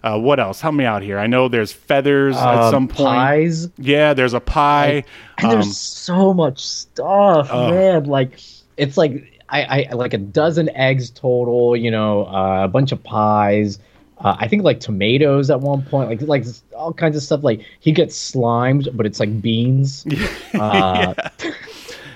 Uh, 0.03 0.17
what 0.17 0.39
else? 0.39 0.59
Help 0.59 0.73
me 0.73 0.83
out 0.83 1.03
here. 1.03 1.19
I 1.19 1.27
know 1.27 1.47
there's 1.47 1.71
feathers 1.71 2.35
at 2.35 2.41
Uh, 2.43 2.71
some 2.71 2.87
point. 2.87 2.97
pies. 3.15 3.69
Yeah, 3.77 4.15
there's 4.15 4.33
a 4.33 4.39
pie. 4.39 5.03
And 5.37 5.45
Um, 5.45 5.51
there's 5.51 5.77
so 5.77 6.33
much 6.33 6.65
stuff, 6.65 7.51
man. 7.51 8.05
Like 8.05 8.39
it's 8.77 8.97
like 8.97 9.39
I, 9.49 9.85
I 9.91 9.93
like 9.93 10.15
a 10.15 10.17
dozen 10.17 10.69
eggs 10.75 11.11
total. 11.11 11.75
You 11.77 11.91
know, 11.91 12.25
uh, 12.25 12.61
a 12.63 12.67
bunch 12.67 12.91
of 12.91 13.03
pies. 13.03 13.77
Uh, 14.23 14.35
I 14.39 14.47
think 14.47 14.63
like 14.63 14.79
tomatoes 14.79 15.49
at 15.49 15.61
one 15.61 15.83
point, 15.83 16.09
like 16.09 16.21
like 16.21 16.45
all 16.75 16.93
kinds 16.93 17.15
of 17.15 17.23
stuff. 17.23 17.43
Like 17.43 17.61
he 17.79 17.91
gets 17.91 18.15
slimed, 18.15 18.89
but 18.93 19.05
it's 19.05 19.19
like 19.19 19.41
beans. 19.41 20.05
Uh, 20.53 21.13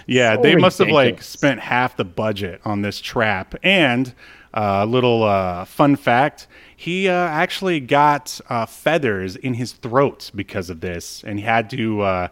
Yeah, 0.08 0.36
So 0.36 0.42
they 0.42 0.56
must 0.56 0.78
have 0.80 0.90
like 0.90 1.22
spent 1.22 1.60
half 1.60 1.98
the 1.98 2.06
budget 2.06 2.62
on 2.64 2.82
this 2.82 3.00
trap. 3.00 3.56
And 3.64 4.14
a 4.54 4.62
uh, 4.62 4.86
little 4.86 5.24
uh, 5.24 5.66
fun 5.66 5.96
fact: 5.96 6.48
he 6.76 7.08
uh, 7.08 7.14
actually 7.14 7.80
got 7.80 8.40
uh, 8.50 8.66
feathers 8.66 9.36
in 9.36 9.56
his 9.56 9.74
throat 9.74 10.32
because 10.36 10.70
of 10.70 10.82
this, 10.82 11.24
and 11.24 11.40
he 11.40 11.46
had 11.46 11.70
to 11.72 12.02
uh, 12.02 12.28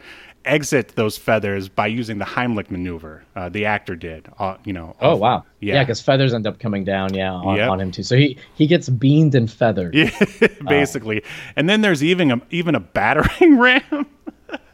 exit 0.46 0.90
those 0.96 1.18
feathers 1.18 1.70
by 1.70 1.88
using 1.88 2.18
the 2.18 2.26
Heimlich 2.26 2.70
maneuver. 2.72 3.24
Uh, 3.36 3.50
the 3.50 3.66
actor 3.66 3.96
did. 3.96 4.28
Uh, 4.40 4.58
you 4.66 4.74
know. 4.74 4.96
Oh 5.02 5.14
off- 5.14 5.20
wow! 5.20 5.46
Yeah. 5.60 5.76
Yeah, 5.76 5.84
because 5.84 6.02
feathers 6.02 6.34
end 6.34 6.46
up 6.48 6.60
coming 6.60 6.84
down. 6.84 7.14
Yeah, 7.14 7.32
on, 7.34 7.58
Yep. 7.58 7.70
on 7.70 7.80
him 7.82 7.92
too. 7.92 8.04
So 8.04 8.16
he 8.18 8.38
he 8.56 8.68
gets 8.68 8.90
beamed 8.90 9.36
and 9.36 9.50
feathered. 9.52 9.96
Yeah, 9.96 10.12
basically. 10.68 11.24
And 11.56 11.70
then 11.70 11.82
there's 11.82 12.04
even 12.04 12.32
a, 12.32 12.42
even 12.50 12.76
a 12.76 12.80
battering 12.80 13.58
ram. 13.60 14.06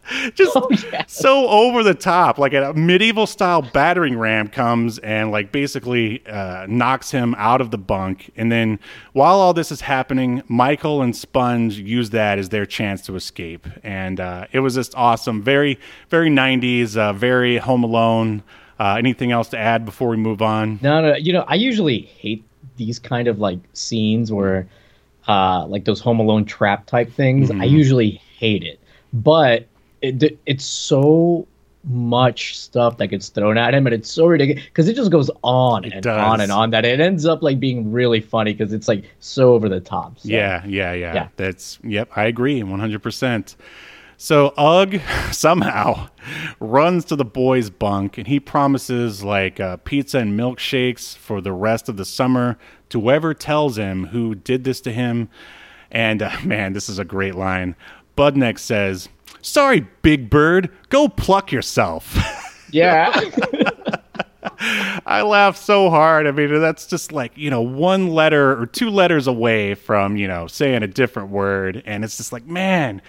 Just 0.33 0.53
Oh, 0.55 0.67
yeah. 0.91 1.03
so 1.07 1.47
over 1.47 1.83
the 1.83 1.93
top, 1.93 2.37
like 2.37 2.53
a 2.53 2.73
medieval 2.73 3.27
style 3.27 3.61
battering 3.61 4.17
ram 4.17 4.47
comes 4.47 4.99
and 4.99 5.31
like 5.31 5.51
basically 5.51 6.25
uh, 6.27 6.65
knocks 6.67 7.11
him 7.11 7.35
out 7.37 7.61
of 7.61 7.71
the 7.71 7.77
bunk. 7.77 8.31
And 8.35 8.51
then 8.51 8.79
while 9.13 9.39
all 9.39 9.53
this 9.53 9.71
is 9.71 9.81
happening, 9.81 10.41
Michael 10.47 11.01
and 11.01 11.15
Sponge 11.15 11.77
use 11.77 12.09
that 12.11 12.39
as 12.39 12.49
their 12.49 12.65
chance 12.65 13.01
to 13.03 13.15
escape. 13.15 13.67
And 13.83 14.19
uh, 14.19 14.47
it 14.51 14.59
was 14.59 14.75
just 14.75 14.95
awesome, 14.95 15.41
very 15.41 15.79
very 16.09 16.29
90s, 16.29 16.97
uh, 16.97 17.13
very 17.13 17.57
Home 17.57 17.83
Alone. 17.83 18.43
Uh, 18.79 18.95
anything 18.97 19.31
else 19.31 19.49
to 19.49 19.57
add 19.57 19.83
before 19.83 20.07
we 20.07 20.15
move 20.17 20.41
on? 20.41 20.79
No, 20.81 21.01
no. 21.01 21.15
You 21.15 21.33
know, 21.33 21.43
I 21.47 21.55
usually 21.55 21.99
hate 21.99 22.43
these 22.77 22.97
kind 22.97 23.27
of 23.27 23.39
like 23.39 23.59
scenes 23.73 24.31
where, 24.31 24.67
uh, 25.27 25.65
like 25.67 25.83
those 25.83 25.99
Home 25.99 26.19
Alone 26.19 26.45
trap 26.45 26.85
type 26.85 27.11
things. 27.11 27.49
Mm-hmm. 27.49 27.61
I 27.61 27.65
usually 27.65 28.21
hate 28.37 28.63
it, 28.63 28.79
but 29.11 29.67
it, 30.01 30.39
it's 30.45 30.65
so 30.65 31.47
much 31.85 32.57
stuff 32.57 32.97
that 32.97 33.07
gets 33.07 33.29
thrown 33.29 33.57
at 33.57 33.73
him, 33.73 33.87
and 33.87 33.93
it's 33.93 34.11
so 34.11 34.25
ridiculous 34.25 34.65
because 34.65 34.87
it 34.87 34.95
just 34.95 35.11
goes 35.11 35.31
on 35.43 35.85
and 35.85 36.03
does. 36.03 36.21
on 36.21 36.41
and 36.41 36.51
on 36.51 36.71
that 36.71 36.85
it 36.85 36.99
ends 36.99 37.25
up 37.25 37.41
like 37.41 37.59
being 37.59 37.91
really 37.91 38.19
funny 38.19 38.53
because 38.53 38.73
it's 38.73 38.87
like 38.87 39.05
so 39.19 39.53
over 39.53 39.69
the 39.69 39.79
top. 39.79 40.19
So. 40.19 40.29
Yeah, 40.29 40.65
yeah, 40.65 40.93
yeah, 40.93 41.13
Yeah. 41.13 41.27
That's 41.37 41.79
yep. 41.83 42.09
I 42.15 42.25
agree, 42.25 42.61
one 42.63 42.79
hundred 42.79 43.01
percent. 43.01 43.55
So 44.21 44.53
Ugg 44.57 44.99
somehow 45.31 46.09
runs 46.59 47.05
to 47.05 47.15
the 47.15 47.23
boys' 47.23 47.69
bunk 47.69 48.17
and 48.17 48.27
he 48.27 48.37
promises 48.37 49.23
like 49.23 49.61
uh, 49.61 49.77
pizza 49.77 50.19
and 50.19 50.37
milkshakes 50.37 51.15
for 51.15 51.39
the 51.39 51.53
rest 51.53 51.87
of 51.87 51.95
the 51.95 52.03
summer 52.03 52.57
to 52.89 52.99
whoever 52.99 53.33
tells 53.33 53.77
him 53.77 54.07
who 54.07 54.35
did 54.35 54.65
this 54.65 54.81
to 54.81 54.91
him. 54.91 55.29
And 55.89 56.21
uh, 56.21 56.31
man, 56.43 56.73
this 56.73 56.89
is 56.89 56.99
a 56.99 57.05
great 57.05 57.35
line. 57.35 57.77
Budnick 58.17 58.59
says, 58.59 59.07
"Sorry, 59.41 59.87
Big 60.01 60.29
Bird, 60.29 60.69
go 60.89 61.07
pluck 61.07 61.51
yourself." 61.51 62.17
yeah. 62.71 63.11
I 65.05 65.21
laughed 65.21 65.57
so 65.57 65.89
hard. 65.89 66.27
I 66.27 66.31
mean, 66.31 66.59
that's 66.59 66.85
just 66.85 67.11
like, 67.11 67.37
you 67.37 67.49
know, 67.49 67.61
one 67.61 68.09
letter 68.09 68.59
or 68.59 68.65
two 68.65 68.89
letters 68.89 69.27
away 69.27 69.73
from, 69.75 70.15
you 70.17 70.27
know, 70.27 70.47
saying 70.47 70.83
a 70.83 70.87
different 70.87 71.29
word. 71.29 71.81
And 71.85 72.03
it's 72.03 72.17
just 72.17 72.31
like, 72.31 72.45
man, 72.45 73.01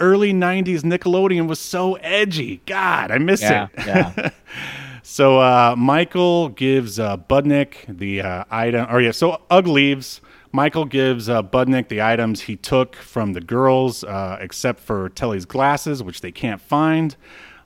early 0.00 0.32
90s 0.32 0.80
Nickelodeon 0.82 1.48
was 1.48 1.58
so 1.58 1.94
edgy. 1.96 2.60
God, 2.66 3.10
I 3.10 3.18
miss 3.18 3.40
Yeah, 3.42 3.68
it. 3.76 3.86
yeah. 3.86 4.30
so 5.02 5.40
uh, 5.40 5.74
Michael 5.76 6.50
gives 6.50 6.98
uh, 6.98 7.16
Budnick 7.16 7.76
the 7.88 8.22
uh, 8.22 8.44
item, 8.50 8.86
or 8.90 9.00
yeah, 9.00 9.12
so 9.12 9.40
Ugg 9.50 9.66
leaves. 9.66 10.20
Michael 10.56 10.86
gives 10.86 11.28
uh, 11.28 11.42
Budnick 11.42 11.88
the 11.88 12.00
items 12.00 12.40
he 12.40 12.56
took 12.56 12.96
from 12.96 13.34
the 13.34 13.42
girls, 13.42 14.02
uh, 14.02 14.38
except 14.40 14.80
for 14.80 15.10
Telly's 15.10 15.44
glasses, 15.44 16.02
which 16.02 16.22
they 16.22 16.32
can't 16.32 16.62
find. 16.62 17.14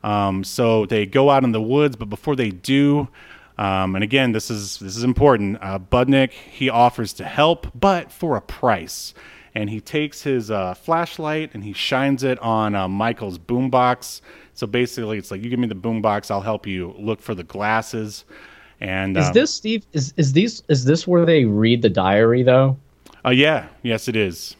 Um, 0.02 0.42
so 0.42 0.86
they 0.86 1.06
go 1.06 1.30
out 1.30 1.44
in 1.44 1.52
the 1.52 1.62
woods, 1.62 1.94
but 1.94 2.06
before 2.06 2.34
they 2.34 2.50
do, 2.50 3.06
um, 3.58 3.94
and 3.94 4.02
again, 4.02 4.32
this 4.32 4.50
is 4.50 4.80
this 4.80 4.96
is 4.96 5.04
important. 5.04 5.58
Uh, 5.60 5.78
Budnick 5.78 6.32
he 6.32 6.68
offers 6.68 7.12
to 7.12 7.24
help, 7.24 7.68
but 7.78 8.10
for 8.10 8.36
a 8.36 8.40
price. 8.40 9.14
And 9.54 9.70
he 9.70 9.80
takes 9.80 10.22
his 10.22 10.50
uh, 10.50 10.74
flashlight 10.74 11.50
and 11.54 11.62
he 11.62 11.72
shines 11.72 12.24
it 12.24 12.40
on 12.40 12.74
uh, 12.74 12.88
Michael's 12.88 13.38
boombox. 13.38 14.20
So 14.54 14.66
basically, 14.66 15.16
it's 15.16 15.30
like 15.30 15.44
you 15.44 15.50
give 15.50 15.60
me 15.60 15.68
the 15.68 15.76
boombox, 15.76 16.28
I'll 16.28 16.40
help 16.40 16.66
you 16.66 16.92
look 16.98 17.20
for 17.20 17.36
the 17.36 17.44
glasses. 17.44 18.24
And 18.80 19.16
Is 19.16 19.26
um, 19.26 19.32
this 19.34 19.52
Steve? 19.52 19.84
Is 19.92 20.14
is 20.16 20.32
these 20.32 20.62
is 20.68 20.84
this 20.84 21.06
where 21.06 21.26
they 21.26 21.44
read 21.44 21.82
the 21.82 21.90
diary 21.90 22.42
though? 22.42 22.76
Uh, 23.24 23.30
yeah, 23.30 23.66
yes, 23.82 24.08
it 24.08 24.16
is. 24.16 24.56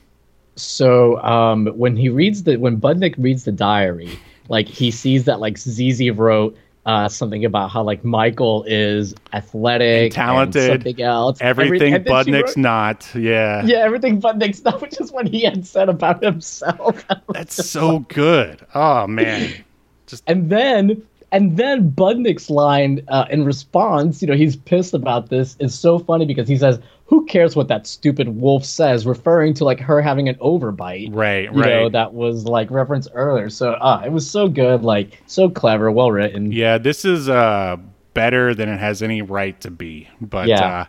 So 0.56 1.18
um, 1.22 1.66
when 1.68 1.96
he 1.96 2.08
reads 2.10 2.42
the 2.42 2.56
when 2.56 2.78
Budnick 2.80 3.14
reads 3.16 3.44
the 3.44 3.52
diary, 3.52 4.10
like 4.48 4.68
he 4.68 4.90
sees 4.90 5.24
that 5.24 5.40
like 5.40 5.56
ZZ 5.56 6.10
wrote 6.10 6.56
uh, 6.84 7.08
something 7.08 7.44
about 7.44 7.70
how 7.70 7.82
like 7.82 8.04
Michael 8.04 8.64
is 8.66 9.14
athletic, 9.32 10.04
And 10.04 10.12
talented. 10.12 10.70
and 10.70 10.82
something 10.82 11.02
else. 11.02 11.38
Everything 11.40 11.94
Every- 11.94 11.96
and 11.96 12.04
then 12.04 12.24
she 12.24 12.30
Budnick's 12.30 12.48
wrote- 12.50 12.56
not. 12.58 13.14
Yeah. 13.14 13.64
Yeah, 13.64 13.78
everything 13.78 14.20
Budnick's 14.20 14.62
not, 14.64 14.80
which 14.82 15.00
is 15.00 15.10
what 15.12 15.28
he 15.28 15.42
had 15.44 15.66
said 15.66 15.88
about 15.88 16.22
himself. 16.22 17.04
That's 17.32 17.54
so 17.68 18.00
good. 18.00 18.66
Oh 18.74 19.06
man. 19.06 19.52
Just... 20.06 20.24
And 20.26 20.50
then 20.50 21.02
and 21.32 21.56
then 21.56 21.90
Budnick's 21.90 22.50
line 22.50 23.02
uh, 23.08 23.26
in 23.30 23.44
response, 23.44 24.20
you 24.22 24.28
know, 24.28 24.34
he's 24.34 24.56
pissed 24.56 24.94
about 24.94 25.28
this, 25.30 25.56
is 25.60 25.78
so 25.78 25.98
funny 25.98 26.24
because 26.26 26.48
he 26.48 26.56
says, 26.56 26.80
"Who 27.06 27.24
cares 27.26 27.54
what 27.56 27.68
that 27.68 27.86
stupid 27.86 28.28
wolf 28.40 28.64
says?" 28.64 29.06
Referring 29.06 29.54
to 29.54 29.64
like 29.64 29.80
her 29.80 30.00
having 30.02 30.28
an 30.28 30.34
overbite. 30.36 31.08
Right, 31.14 31.44
You 31.44 31.52
know, 31.52 31.82
right. 31.84 31.92
that 31.92 32.14
was 32.14 32.44
like 32.44 32.70
referenced 32.70 33.10
earlier. 33.14 33.48
So 33.50 33.72
uh, 33.72 34.02
it 34.04 34.12
was 34.12 34.28
so 34.28 34.48
good, 34.48 34.82
like 34.82 35.22
so 35.26 35.48
clever, 35.48 35.90
well 35.90 36.10
written. 36.10 36.52
Yeah, 36.52 36.78
this 36.78 37.04
is 37.04 37.28
uh 37.28 37.76
better 38.12 38.54
than 38.54 38.68
it 38.68 38.78
has 38.78 39.02
any 39.02 39.22
right 39.22 39.60
to 39.60 39.70
be. 39.70 40.08
But 40.20 40.48
Yeah. 40.48 40.80
uh, 40.80 40.84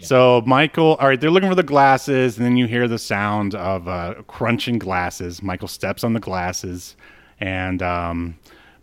so 0.00 0.42
Michael, 0.46 0.96
all 0.98 1.06
right, 1.06 1.20
they're 1.20 1.30
looking 1.30 1.48
for 1.48 1.54
the 1.54 1.62
glasses, 1.62 2.36
and 2.36 2.44
then 2.44 2.56
you 2.56 2.66
hear 2.66 2.88
the 2.88 2.98
sound 2.98 3.54
of 3.54 3.86
uh, 3.86 4.14
crunching 4.26 4.78
glasses. 4.78 5.42
Michael 5.42 5.68
steps 5.68 6.02
on 6.02 6.12
the 6.12 6.18
glasses, 6.18 6.96
and 7.38 7.82
um, 7.82 8.36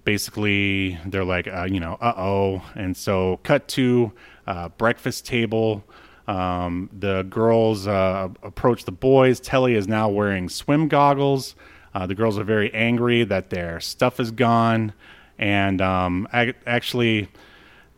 basically 0.03 0.97
they're 1.05 1.23
like, 1.23 1.47
uh, 1.47 1.67
you 1.69 1.79
know, 1.79 1.97
uh 2.01 2.13
oh. 2.17 2.61
And 2.75 2.95
so 2.95 3.39
cut 3.43 3.67
to 3.69 4.11
uh, 4.47 4.69
breakfast 4.69 5.25
table. 5.25 5.83
Um, 6.27 6.89
the 6.97 7.23
girls 7.23 7.87
uh, 7.87 8.29
approach 8.43 8.85
the 8.85 8.91
boys. 8.91 9.39
Telly 9.39 9.73
is 9.75 9.87
now 9.87 10.09
wearing 10.09 10.47
swim 10.49 10.87
goggles. 10.87 11.55
Uh, 11.93 12.05
the 12.05 12.13
girls 12.13 12.37
are 12.37 12.43
very 12.43 12.71
angry 12.73 13.23
that 13.23 13.49
their 13.49 13.79
stuff 13.79 14.19
is 14.19 14.29
gone, 14.29 14.93
and 15.39 15.81
um, 15.81 16.27
ac- 16.31 16.53
actually, 16.67 17.29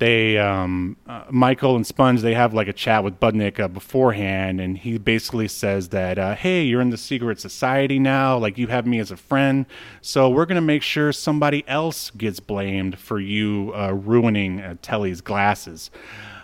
they 0.02 0.36
um, 0.40 0.98
uh, 1.06 1.26
Michael 1.30 1.76
and 1.76 1.86
Sponge 1.86 2.22
they 2.22 2.34
have 2.34 2.56
like 2.56 2.68
a 2.68 2.74
chat 2.74 3.04
with 3.04 3.20
Budnick 3.20 3.60
uh, 3.60 3.68
beforehand, 3.68 4.60
and 4.60 4.76
he 4.76 4.98
basically 4.98 5.48
says 5.48 5.90
that 5.90 6.18
uh, 6.18 6.34
hey, 6.34 6.64
you're 6.64 6.82
in 6.82 6.90
the 6.90 6.98
secret 6.98 7.40
society 7.40 8.00
now, 8.00 8.36
like 8.36 8.58
you 8.58 8.66
have 8.66 8.88
me 8.88 8.98
as 8.98 9.12
a 9.12 9.16
friend, 9.16 9.68
so 10.02 10.28
we're 10.28 10.48
gonna 10.48 10.60
make 10.60 10.82
sure 10.82 11.14
somebody 11.14 11.64
else 11.68 12.10
gets 12.10 12.40
blamed 12.40 12.98
for 12.98 13.20
you 13.20 13.74
uh, 13.76 13.92
ruining 13.92 14.60
uh, 14.60 14.76
Telly's 14.82 15.22
glasses. 15.22 15.92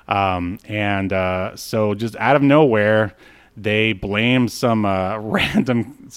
Um, 0.08 0.60
and 0.66 1.12
uh, 1.12 1.56
so 1.56 1.96
just 1.96 2.16
out 2.18 2.36
of 2.36 2.44
nowhere, 2.44 3.16
they 3.58 3.92
blame 3.92 4.50
some 4.50 4.86
random 5.20 6.12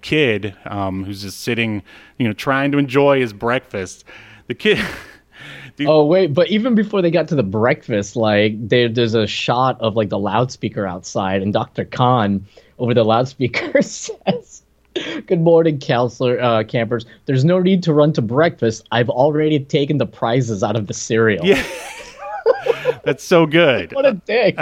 kid 0.00 0.54
um, 0.64 1.02
who's 1.02 1.22
just 1.22 1.40
sitting, 1.40 1.82
you 2.18 2.28
know, 2.28 2.32
trying 2.32 2.70
to 2.70 2.78
enjoy 2.78 3.18
his 3.18 3.32
breakfast. 3.32 4.04
The 4.46 4.54
kid. 4.54 4.78
Oh 5.86 6.04
wait, 6.04 6.34
but 6.34 6.48
even 6.48 6.74
before 6.74 7.02
they 7.02 7.10
got 7.10 7.28
to 7.28 7.34
the 7.34 7.42
breakfast, 7.42 8.16
like 8.16 8.52
there, 8.68 8.88
there's 8.88 9.14
a 9.14 9.26
shot 9.26 9.80
of 9.80 9.94
like 9.96 10.08
the 10.08 10.18
loudspeaker 10.18 10.86
outside, 10.86 11.42
and 11.42 11.52
Dr. 11.52 11.84
Kahn 11.84 12.44
over 12.78 12.94
the 12.94 13.04
loudspeaker 13.04 13.80
says, 13.82 14.62
"Good 15.26 15.40
morning, 15.40 15.78
counselor 15.78 16.40
uh, 16.40 16.64
campers. 16.64 17.06
There's 17.26 17.44
no 17.44 17.60
need 17.60 17.82
to 17.84 17.92
run 17.92 18.12
to 18.14 18.22
breakfast. 18.22 18.86
I've 18.90 19.08
already 19.10 19.60
taken 19.60 19.98
the 19.98 20.06
prizes 20.06 20.62
out 20.62 20.74
of 20.76 20.86
the 20.86 20.94
cereal." 20.94 21.44
Yeah. 21.46 21.64
That's 23.04 23.22
so 23.24 23.46
good. 23.46 23.92
What 23.94 24.06
a 24.06 24.14
dick. 24.14 24.56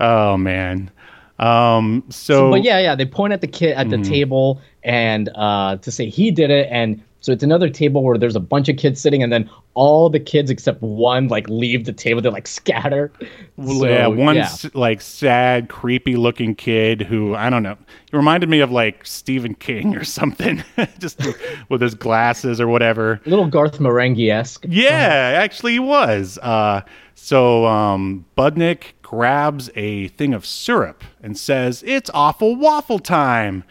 Oh 0.00 0.36
man. 0.36 0.90
Um. 1.38 2.04
So, 2.10 2.50
but 2.50 2.62
yeah, 2.62 2.78
yeah, 2.80 2.94
they 2.94 3.06
point 3.06 3.32
at 3.32 3.40
the 3.40 3.46
kid 3.46 3.72
at 3.76 3.88
the 3.90 3.96
Mm-hmm. 3.96 4.10
table 4.12 4.60
and 4.82 5.28
uh, 5.34 5.76
to 5.78 5.90
say 5.90 6.08
he 6.08 6.30
did 6.30 6.50
it, 6.50 6.68
and 6.70 7.02
so 7.20 7.32
it's 7.32 7.42
another 7.42 7.68
table 7.68 8.02
where 8.02 8.16
there's 8.16 8.36
a 8.36 8.40
bunch 8.40 8.68
of 8.68 8.76
kids 8.76 9.00
sitting, 9.00 9.22
and 9.22 9.32
then 9.32 9.48
all 9.74 10.08
the 10.08 10.20
kids 10.20 10.50
except 10.50 10.80
one 10.82 11.28
like 11.28 11.48
leave 11.48 11.84
the 11.84 11.92
table. 11.92 12.20
They're 12.22 12.32
like 12.32 12.46
scatter. 12.46 13.12
Well, 13.56 13.86
yeah, 13.86 14.06
one 14.06 14.38
s 14.38 14.66
like 14.74 15.00
sad, 15.00 15.68
creepy 15.68 16.16
looking 16.16 16.54
kid 16.54 17.02
who 17.02 17.34
I 17.34 17.50
don't 17.50 17.62
know. 17.62 17.76
He 18.10 18.16
reminded 18.16 18.48
me 18.48 18.60
of 18.60 18.70
like 18.70 19.04
Stephen 19.06 19.54
King 19.54 19.96
or 19.96 20.04
something, 20.04 20.64
just 20.98 21.20
with 21.68 21.82
his 21.82 21.94
glasses 21.94 22.60
or 22.60 22.68
whatever. 22.68 23.20
little 23.26 23.46
Garth 23.46 23.78
Marenghi 23.78 24.32
esque. 24.32 24.64
Yeah, 24.68 25.38
actually, 25.42 25.72
he 25.72 25.78
was. 25.78 26.38
Uh, 26.38 26.80
so 27.14 27.66
um, 27.66 28.24
Budnick 28.36 28.92
grabs 29.02 29.70
a 29.76 30.08
thing 30.08 30.32
of 30.32 30.46
syrup 30.46 31.04
and 31.22 31.36
says, 31.36 31.84
"It's 31.86 32.10
awful 32.14 32.56
waffle 32.56 32.98
time." 32.98 33.64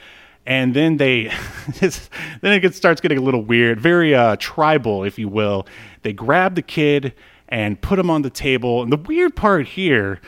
And 0.50 0.74
then 0.74 0.98
they, 0.98 1.32
then 1.80 2.54
it 2.54 2.62
gets, 2.62 2.76
starts 2.76 3.00
getting 3.00 3.20
a 3.20 3.22
little 3.22 3.44
weird, 3.44 3.80
very 3.80 4.16
uh, 4.16 4.36
tribal, 4.40 5.04
if 5.04 5.20
you 5.20 5.30
will. 5.30 5.68
They 6.02 6.12
grab 6.12 6.56
the 6.56 6.64
kid 6.64 7.14
and 7.48 7.80
put 7.80 8.00
him 8.00 8.10
on 8.10 8.24
the 8.24 8.32
table. 8.32 8.82
And 8.82 8.92
the 8.92 8.98
weird 8.98 9.36
part 9.36 9.68
here 9.68 10.20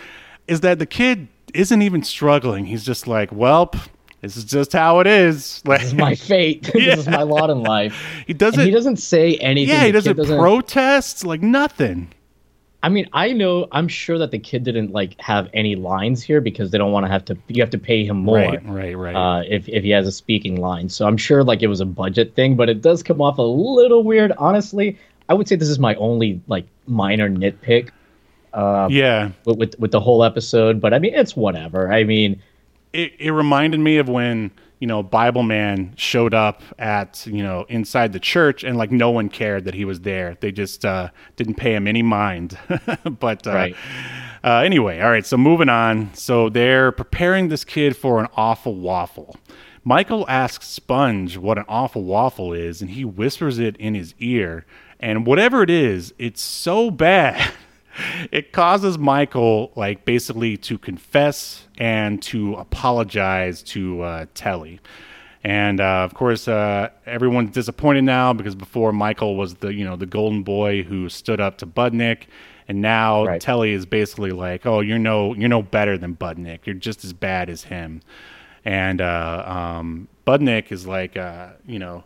is 0.48 0.62
that 0.62 0.78
the 0.78 0.86
kid 0.86 1.28
isn't 1.56 1.82
even 1.82 2.04
struggling. 2.04 2.66
He's 2.66 2.86
just 2.86 3.08
like, 3.08 3.32
"Welp, 3.32 3.76
this 4.22 4.38
is 4.38 4.46
just 4.46 4.74
how 4.74 5.00
it 5.00 5.08
is." 5.08 5.62
Like, 5.66 5.80
This 5.82 5.88
is 5.88 5.94
my 5.96 6.14
fate. 6.14 6.64
this 6.74 7.00
is 7.00 7.08
my 7.08 7.24
lot 7.24 7.50
in 7.50 7.64
life. 7.64 8.24
he 8.28 8.34
doesn't. 8.34 8.60
And 8.60 8.68
he 8.68 8.74
doesn't 8.74 8.98
say 8.98 9.38
anything. 9.38 9.74
yeah, 9.74 9.86
he 9.86 9.92
kid 9.92 10.18
doesn't, 10.18 10.38
protest, 10.38 11.26
like 11.26 11.42
nothing. 11.42 12.10
I 12.84 12.90
mean, 12.90 13.08
I 13.14 13.34
know. 13.34 13.68
I'm 13.72 13.88
sure 13.88 14.18
that 14.18 14.32
the 14.32 14.40
kid 14.40 14.64
didn't 14.64 14.92
like 14.92 15.20
have 15.22 15.50
any 15.54 15.76
lines 15.76 16.24
here 16.24 16.42
because 16.42 16.72
they 16.72 16.78
don't 16.78 16.92
want 16.92 17.06
to 17.06 17.12
have 17.12 17.26
to. 17.26 17.38
You 17.48 17.62
have 17.62 17.70
to 17.72 17.78
pay 17.78 18.06
him 18.06 18.18
more. 18.18 18.38
Right, 18.38 18.66
right, 18.66 18.98
right. 18.98 19.16
Uh, 19.16 19.44
if 19.48 19.70
if 19.70 19.84
he 19.84 19.92
has 19.92 20.08
a 20.08 20.12
speaking 20.12 20.60
line, 20.60 20.90
so 20.90 21.06
I'm 21.06 21.18
sure 21.18 21.44
like 21.44 21.62
it 21.62 21.68
was 21.68 21.80
a 21.80 21.86
budget 21.86 22.36
thing, 22.36 22.56
but 22.56 22.70
it 22.70 22.82
does 22.82 23.04
come 23.04 23.22
off 23.22 23.38
a 23.38 23.44
little 23.44 24.04
weird. 24.04 24.32
Honestly, 24.38 24.98
I 25.30 25.36
would 25.36 25.48
say 25.48 25.56
this 25.56 25.70
is 25.70 25.80
my 25.80 25.96
only 25.96 26.42
like 26.48 26.66
minor 26.88 27.30
nitpick 27.30 27.92
yeah, 28.54 29.32
with 29.46 29.58
with, 29.58 29.80
with 29.80 29.92
the 29.92 30.00
whole 30.00 30.24
episode. 30.24 30.82
But 30.82 30.94
I 30.94 31.00
mean, 31.00 31.14
it's 31.14 31.36
whatever. 31.36 31.92
I 31.92 32.04
mean, 32.04 32.42
it, 32.94 33.14
it 33.20 33.32
reminded 33.32 33.80
me 33.80 33.98
of 33.98 34.10
when 34.10 34.52
you 34.82 34.88
know 34.88 35.02
Bibleman 35.02 35.94
showed 35.98 36.34
up 36.34 36.62
at 36.78 37.26
you 37.26 37.42
know 37.44 37.66
inside 37.70 38.12
the 38.12 38.20
church 38.20 38.66
and 38.66 38.78
like 38.78 38.92
no 38.92 39.10
one 39.12 39.30
cared 39.30 39.64
that 39.66 39.74
he 39.76 39.86
was 39.86 40.02
there. 40.02 40.36
They 40.42 40.52
just 40.52 40.84
uh, 40.84 41.10
didn't 41.38 41.56
pay 41.56 41.74
him 41.74 41.88
any 41.88 42.02
mind. 42.02 42.58
but 43.20 43.48
uh, 43.48 43.52
Right. 43.54 43.76
uh, 44.44 44.56
anyway, 44.66 45.00
all 45.00 45.10
right. 45.12 45.26
So 45.26 45.38
moving 45.38 45.70
on. 45.70 46.14
So 46.14 46.50
they're 46.50 46.92
preparing 46.92 47.48
this 47.48 47.64
kid 47.64 47.96
for 47.96 48.20
an 48.20 48.28
awful 48.36 48.76
waffle. 48.76 49.38
Michael 49.84 50.26
asks 50.28 50.68
Sponge 50.68 51.38
what 51.38 51.58
an 51.58 51.66
awful 51.68 52.04
waffle 52.04 52.52
is, 52.54 52.82
and 52.82 52.92
he 52.92 53.06
whispers 53.06 53.58
it 53.60 53.78
in 53.78 53.94
his 53.96 54.14
ear. 54.20 54.66
And 55.00 55.26
whatever 55.26 55.64
it 55.64 55.70
is, 55.72 56.14
it's 56.20 56.42
so 56.42 56.92
bad. 56.92 57.52
It 58.32 58.54
causes 58.54 58.98
Michael, 58.98 59.72
like, 59.76 60.06
basically 60.06 60.56
to 60.58 60.78
confess 60.78 61.68
and 61.78 62.22
to 62.24 62.56
apologize 62.56 63.62
to 63.64 64.02
uh, 64.02 64.26
Telly. 64.34 64.80
And 65.44 65.82
uh, 65.82 66.04
of 66.04 66.14
course, 66.14 66.48
uh, 66.48 66.90
everyone's 67.06 67.52
disappointed 67.52 68.04
now 68.04 68.32
because 68.32 68.54
before 68.56 68.92
Michael 68.92 69.36
was 69.36 69.56
the 69.56 69.74
you 69.74 69.84
know 69.84 69.96
the 69.96 70.06
golden 70.06 70.44
boy 70.44 70.84
who 70.84 71.10
stood 71.10 71.42
up 71.42 71.58
to 71.60 71.66
Budnick, 71.66 72.24
and 72.68 72.82
now 72.82 73.26
Right. 73.26 73.42
Telly 73.42 73.72
is 73.72 73.86
basically 73.86 74.32
like, 74.32 74.66
oh, 74.66 74.82
you're 74.82 75.00
no 75.00 75.34
you're 75.34 75.50
no 75.50 75.64
better 75.64 75.98
than 75.98 76.16
Budnick. 76.16 76.66
You're 76.66 76.76
just 76.76 77.04
as 77.04 77.14
bad 77.14 77.50
as 77.50 77.64
him. 77.64 78.02
And 78.64 79.02
uh, 79.02 79.44
um, 79.48 80.08
Budnick 80.28 80.72
is 80.72 80.86
like, 80.86 81.18
uh, 81.18 81.50
you 81.66 81.80
know, 81.80 82.04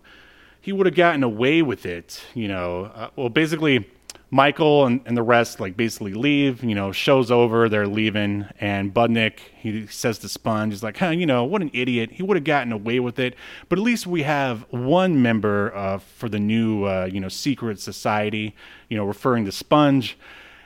he 0.61 0.71
would 0.71 0.85
have 0.85 0.95
gotten 0.95 1.21
away 1.21 1.61
with 1.61 1.85
it. 1.85 2.23
You 2.33 2.47
know, 2.47 2.85
uh, 2.95 3.09
well, 3.15 3.29
basically. 3.29 3.89
Michael 4.31 4.85
and, 4.85 5.01
and 5.05 5.15
the 5.15 5.23
rest 5.23 5.59
like 5.59 5.77
basically 5.77 6.13
leave, 6.13 6.63
you 6.63 6.75
know, 6.75 6.91
show's 6.91 7.29
over, 7.29 7.69
they're 7.69 7.87
leaving, 7.87 8.45
and 8.59 8.93
Budnick, 8.93 9.39
he 9.55 9.85
says 9.87 10.17
to 10.19 10.29
Sponge, 10.29 10.73
he's 10.73 10.83
like, 10.83 10.97
huh, 10.97 11.09
you 11.09 11.25
know, 11.25 11.43
what 11.43 11.61
an 11.61 11.69
idiot. 11.73 12.11
He 12.11 12.23
would 12.23 12.35
have 12.35 12.43
gotten 12.43 12.71
away 12.71 12.99
with 12.99 13.19
it. 13.19 13.35
But 13.69 13.77
at 13.79 13.83
least 13.83 14.07
we 14.07 14.23
have 14.23 14.65
one 14.71 15.21
member 15.21 15.73
uh, 15.75 15.99
for 15.99 16.27
the 16.27 16.39
new, 16.39 16.85
uh, 16.85 17.07
you 17.11 17.19
know, 17.19 17.29
secret 17.29 17.79
society, 17.79 18.55
you 18.89 18.97
know, 18.97 19.05
referring 19.05 19.45
to 19.45 19.51
Sponge. 19.51 20.17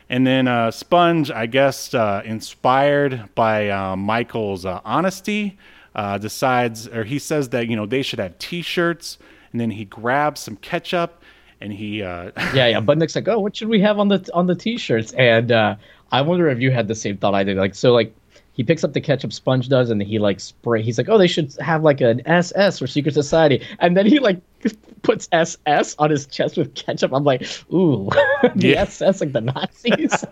And 0.09 0.25
then 0.25 0.47
uh, 0.47 0.71
Sponge, 0.71 1.29
I 1.29 1.45
guess, 1.45 1.93
uh, 1.93 2.21
inspired 2.25 3.29
by 3.35 3.69
uh, 3.69 3.95
Michael's 3.95 4.65
uh, 4.65 4.81
honesty, 4.83 5.57
uh, 5.93 6.17
decides, 6.17 6.87
or 6.87 7.03
he 7.03 7.19
says 7.19 7.49
that, 7.49 7.67
you 7.67 7.75
know, 7.75 7.85
they 7.85 8.01
should 8.01 8.19
have 8.19 8.39
t 8.39 8.61
shirts. 8.61 9.17
And 9.51 9.59
then 9.59 9.71
he 9.71 9.85
grabs 9.85 10.39
some 10.41 10.55
ketchup 10.55 11.18
and 11.61 11.73
he 11.73 12.01
uh, 12.03 12.31
yeah, 12.53 12.67
yeah. 12.67 12.79
Budnick's 12.81 13.15
like, 13.15 13.27
oh, 13.27 13.39
what 13.39 13.55
should 13.55 13.69
we 13.69 13.79
have 13.81 13.99
on 13.99 14.07
the 14.07 14.27
on 14.33 14.47
the 14.47 14.55
t-shirts? 14.55 15.13
And 15.13 15.51
uh, 15.51 15.75
I 16.11 16.21
wonder 16.21 16.47
if 16.49 16.59
you 16.59 16.71
had 16.71 16.87
the 16.87 16.95
same 16.95 17.17
thought 17.17 17.33
I 17.35 17.43
did. 17.43 17.57
Like, 17.57 17.75
so 17.75 17.93
like 17.93 18.15
he 18.53 18.63
picks 18.63 18.83
up 18.83 18.91
the 18.93 18.99
ketchup 19.01 19.31
Sponge 19.31 19.69
does, 19.69 19.89
and 19.89 20.01
he 20.01 20.19
like 20.19 20.39
spray. 20.39 20.81
He's 20.81 20.97
like, 20.97 21.07
oh, 21.09 21.17
they 21.17 21.27
should 21.27 21.55
have 21.61 21.83
like 21.83 22.01
an 22.01 22.21
SS 22.27 22.81
or 22.81 22.87
Secret 22.87 23.13
Society, 23.13 23.65
and 23.79 23.95
then 23.95 24.05
he 24.05 24.19
like 24.19 24.41
puts 25.01 25.29
SS 25.31 25.95
on 25.97 26.09
his 26.09 26.25
chest 26.25 26.57
with 26.57 26.75
ketchup. 26.75 27.13
I'm 27.13 27.23
like, 27.23 27.43
ooh, 27.73 28.09
the 28.55 28.69
Yeah. 28.69 28.81
SS 28.81 29.21
like 29.21 29.31
the 29.31 29.41
Nazis. 29.41 30.25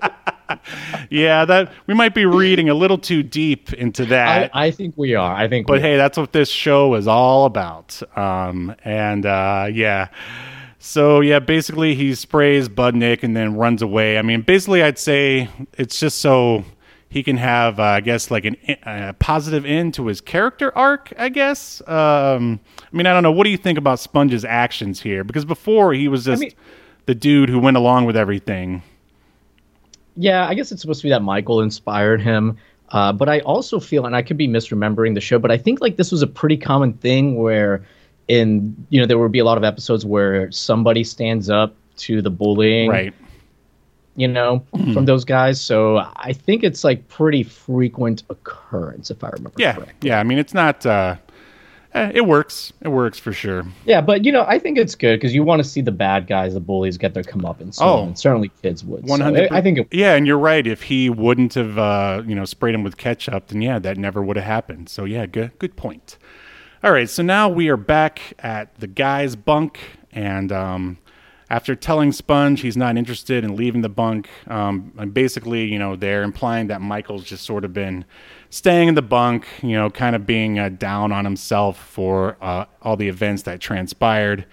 yeah, 1.10 1.46
that 1.46 1.72
we 1.88 1.94
might 1.94 2.14
be 2.14 2.26
reading 2.26 2.70
a 2.70 2.74
little 2.74 2.98
too 2.98 3.24
deep 3.24 3.74
into 3.74 4.06
that. 4.06 4.52
I 4.54 4.72
think 4.72 4.96
we 4.98 5.16
are. 5.16 5.34
I 5.36 5.48
think. 5.48 5.68
but 5.68 5.82
hey, 5.82 5.98
that's 5.98 6.18
what 6.18 6.34
this 6.34 6.50
show 6.50 6.96
is 6.96 7.08
all 7.08 7.46
about. 7.46 8.02
Um, 8.18 8.76
and 8.84 9.26
uh, 9.26 9.68
yeah, 9.72 10.08
so 10.88 11.20
yeah, 11.20 11.40
basically 11.40 11.96
he 11.96 12.16
sprays 12.16 12.70
Budnick 12.70 13.22
and 13.22 13.36
then 13.36 13.58
runs 13.58 13.82
away. 13.82 14.18
I 14.18 14.22
mean, 14.22 14.42
basically, 14.42 14.82
I'd 14.82 14.98
say 14.98 15.50
it's 15.74 16.00
just 16.00 16.20
so 16.20 16.64
he 17.10 17.24
can 17.24 17.36
have, 17.36 17.78
uh, 17.78 17.84
I 17.84 18.00
guess, 18.00 18.32
like 18.32 18.46
an 18.46 18.56
a 18.84 19.14
positive 19.20 19.66
end 19.66 19.96
to 19.96 20.08
his 20.08 20.22
character 20.22 20.76
arc. 20.78 21.12
I 21.18 21.28
guess. 21.28 21.82
Um, 21.88 22.62
I 22.82 22.96
mean, 22.96 23.06
I 23.06 23.12
don't 23.12 23.22
know. 23.22 23.34
What 23.34 23.44
do 23.44 23.50
you 23.50 23.58
think 23.58 23.78
about 23.78 24.00
Sponge's 24.00 24.46
actions 24.46 25.02
here? 25.02 25.26
Because 25.26 25.44
before 25.44 25.94
he 25.94 26.08
was 26.08 26.24
just 26.24 26.42
mean- 26.42 26.54
the 27.06 27.16
dude 27.16 27.50
who 27.50 27.60
went 27.60 27.76
along 27.76 28.06
with 28.06 28.16
everything. 28.16 28.82
Yeah, 30.16 30.48
I 30.48 30.54
guess 30.54 30.72
it's 30.72 30.82
supposed 30.82 31.02
to 31.02 31.06
be 31.06 31.10
that 31.10 31.22
Michael 31.22 31.62
inspired 31.62 32.22
him. 32.22 32.58
Uh, 32.90 33.12
but 33.12 33.28
I 33.28 33.42
also 33.42 33.82
feel, 33.82 34.06
and 34.06 34.16
I 34.16 34.22
could 34.22 34.38
be 34.38 34.48
misremembering 34.48 35.16
the 35.16 35.22
show, 35.22 35.38
but 35.38 35.52
I 35.52 35.58
think 35.58 35.82
like 35.82 35.98
this 35.98 36.14
was 36.14 36.22
a 36.22 36.28
pretty 36.28 36.56
common 36.56 36.94
thing 36.94 37.36
where 37.36 37.86
in 38.28 38.76
you 38.90 39.00
know 39.00 39.06
there 39.08 39.18
would 39.18 39.32
be 39.32 39.40
a 39.40 39.46
lot 39.46 39.58
of 39.58 39.64
episodes 39.64 40.06
where 40.06 40.52
somebody 40.52 41.04
stands 41.04 41.50
up 41.50 41.74
to 41.98 42.22
the 42.22 42.30
bullying, 42.30 42.90
Right. 42.90 43.14
you 44.16 44.28
know, 44.28 44.64
from 44.94 45.06
those 45.06 45.24
guys. 45.26 45.60
So 45.62 45.98
I 46.16 46.34
think 46.34 46.64
it's 46.64 46.84
like 46.84 47.08
pretty 47.08 47.44
frequent 47.44 48.24
occurrence, 48.30 49.10
if 49.12 49.24
I 49.24 49.30
remember 49.30 49.54
Yeah. 49.58 49.74
correctly. 49.74 50.10
Yeah. 50.10 50.20
I 50.20 50.24
mean, 50.24 50.38
it's 50.40 50.54
not. 50.54 50.86
Uh, 50.86 51.16
eh, 51.96 52.12
it 52.16 52.26
works. 52.28 52.74
It 52.82 52.90
works 52.90 53.18
for 53.18 53.32
sure. 53.34 53.66
Yeah, 53.86 54.02
but 54.02 54.26
you 54.26 54.32
know, 54.32 54.44
I 54.48 54.60
think 54.60 54.78
it's 54.78 54.94
good 54.94 55.18
because 55.20 55.34
you 55.34 55.42
want 55.44 55.64
to 55.64 55.68
see 55.68 55.82
the 55.82 55.92
bad 55.92 56.28
guys, 56.28 56.54
the 56.54 56.60
bullies, 56.60 56.98
get 56.98 57.14
their 57.16 57.24
comeuppance. 57.24 57.76
So, 57.76 57.86
Oh. 57.86 58.04
and 58.04 58.18
certainly 58.20 58.52
kids 58.62 58.84
would. 58.84 59.08
One 59.08 59.20
hundred. 59.22 59.52
I 59.52 59.58
I 59.58 59.62
think 59.62 59.80
it, 59.80 59.88
Yeah, 59.92 60.14
and 60.16 60.28
you're 60.28 60.38
right. 60.38 60.68
If 60.68 60.84
he 60.84 61.10
wouldn't 61.10 61.54
have, 61.56 61.78
uh, 61.80 62.22
you 62.28 62.36
know, 62.36 62.46
sprayed 62.46 62.76
him 62.76 62.84
with 62.84 62.98
ketchup, 62.98 63.48
then 63.48 63.62
yeah, 63.62 63.80
that 63.80 63.98
never 63.98 64.22
would 64.22 64.36
have 64.36 64.46
happened. 64.46 64.90
So 64.90 65.06
yeah, 65.06 65.26
good, 65.26 65.52
good 65.58 65.76
point. 65.76 66.18
All 66.88 66.94
right, 66.94 67.10
so 67.10 67.22
now 67.22 67.50
we 67.50 67.68
are 67.68 67.76
back 67.76 68.22
at 68.40 68.74
the 68.80 68.88
guy's 68.88 69.36
bunk, 69.36 69.78
and 70.14 70.54
um, 70.54 71.00
after 71.50 71.76
telling 71.76 72.14
Sponge 72.14 72.62
he's 72.62 72.78
not 72.78 72.96
interested 72.96 73.44
in 73.44 73.58
leaving 73.58 73.82
the 73.82 73.90
bunk, 73.90 74.30
um, 74.48 74.94
and 74.98 75.14
basically, 75.14 75.66
you 75.66 75.78
know, 75.80 75.98
they're 75.98 76.24
implying 76.24 76.68
that 76.68 76.80
Michael's 76.80 77.26
just 77.26 77.44
sort 77.44 77.66
of 77.66 77.74
been 77.74 78.06
staying 78.50 78.88
in 78.88 78.96
the 78.96 79.02
bunk, 79.02 79.46
you 79.62 79.74
know, 79.74 79.90
kind 79.90 80.16
of 80.16 80.26
being 80.26 80.60
uh, 80.60 80.70
down 80.70 81.12
on 81.12 81.26
himself 81.26 81.78
for 81.78 82.38
uh, 82.40 82.64
all 82.82 82.96
the 82.96 83.10
events 83.10 83.44
that 83.44 83.60
transpired. 83.60 84.46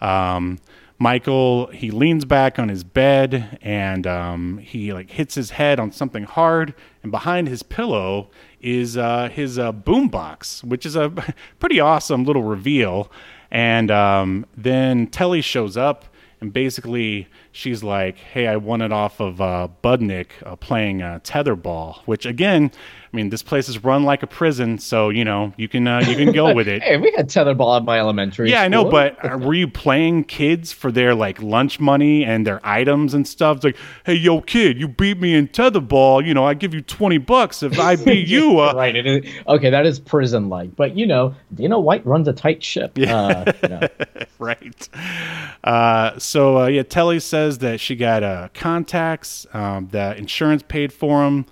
Um, 0.00 0.60
Michael 1.02 1.66
he 1.66 1.90
leans 1.90 2.24
back 2.24 2.60
on 2.60 2.68
his 2.68 2.84
bed 2.84 3.58
and 3.60 4.06
um, 4.06 4.58
he 4.58 4.92
like 4.92 5.10
hits 5.10 5.34
his 5.34 5.50
head 5.50 5.80
on 5.80 5.90
something 5.90 6.22
hard, 6.22 6.74
and 7.02 7.10
behind 7.10 7.48
his 7.48 7.64
pillow 7.64 8.30
is 8.60 8.96
uh, 8.96 9.28
his 9.28 9.58
uh, 9.58 9.72
boombox, 9.72 10.62
which 10.62 10.86
is 10.86 10.94
a 10.94 11.10
pretty 11.58 11.80
awesome 11.80 12.24
little 12.24 12.44
reveal. 12.44 13.10
And 13.50 13.90
um, 13.90 14.46
then 14.56 15.08
Telly 15.08 15.40
shows 15.40 15.76
up, 15.76 16.04
and 16.40 16.52
basically 16.52 17.26
she's 17.52 17.82
like, 17.84 18.18
"Hey, 18.18 18.46
I 18.46 18.56
won 18.56 18.82
it 18.82 18.92
off 18.92 19.20
of 19.20 19.40
uh, 19.40 19.68
Budnick 19.84 20.28
uh, 20.44 20.56
playing 20.56 21.02
uh, 21.02 21.20
tetherball," 21.22 21.98
which 22.06 22.26
again, 22.26 22.72
I 23.12 23.16
mean, 23.16 23.28
this 23.28 23.42
place 23.42 23.68
is 23.68 23.84
run 23.84 24.04
like 24.04 24.22
a 24.22 24.26
prison, 24.26 24.78
so 24.78 25.10
you 25.10 25.24
know 25.24 25.52
you 25.58 25.68
can 25.68 25.86
uh, 25.86 26.00
you 26.00 26.16
can 26.16 26.32
go 26.32 26.54
with 26.54 26.66
it. 26.66 26.82
hey, 26.82 26.96
we 26.96 27.12
had 27.14 27.28
tetherball 27.28 27.76
at 27.76 27.84
my 27.84 27.98
elementary. 27.98 28.50
Yeah, 28.50 28.62
I 28.62 28.68
know, 28.68 28.86
but 28.86 29.22
uh, 29.22 29.36
were 29.36 29.52
you 29.52 29.68
playing 29.68 30.24
kids 30.24 30.72
for 30.72 30.90
their 30.90 31.14
like 31.14 31.40
lunch 31.42 31.78
money 31.78 32.24
and 32.24 32.46
their 32.46 32.60
items 32.66 33.12
and 33.12 33.28
stuff? 33.28 33.56
It's 33.56 33.64
like, 33.64 33.76
hey, 34.06 34.14
yo, 34.14 34.40
kid, 34.40 34.80
you 34.80 34.88
beat 34.88 35.20
me 35.20 35.34
in 35.34 35.48
tetherball. 35.48 36.26
You 36.26 36.32
know, 36.32 36.46
I 36.46 36.54
give 36.54 36.72
you 36.72 36.80
twenty 36.80 37.18
bucks 37.18 37.62
if 37.62 37.78
I 37.78 37.96
beat 38.04 38.28
you. 38.28 38.58
Uh, 38.58 38.72
right. 38.74 38.96
It 38.96 39.06
is, 39.06 39.30
okay, 39.46 39.68
that 39.68 39.84
is 39.84 40.00
prison 40.00 40.48
like, 40.48 40.74
but 40.74 40.96
you 40.96 41.06
know, 41.06 41.34
Dana 41.54 41.78
White 41.78 42.06
runs 42.06 42.28
a 42.28 42.32
tight 42.32 42.62
ship. 42.62 42.96
Uh, 42.96 43.52
you 43.62 43.68
know. 43.68 43.88
right. 44.38 44.88
Uh, 45.64 46.18
so 46.18 46.62
uh, 46.62 46.66
yeah, 46.66 46.82
Telly 46.82 47.20
says 47.20 47.41
that 47.58 47.80
she 47.80 47.96
got 47.96 48.22
uh, 48.22 48.48
contacts, 48.54 49.46
um, 49.52 49.88
that 49.92 50.18
insurance 50.18 50.62
paid 50.62 50.92
for 50.92 51.24
them, 51.24 51.46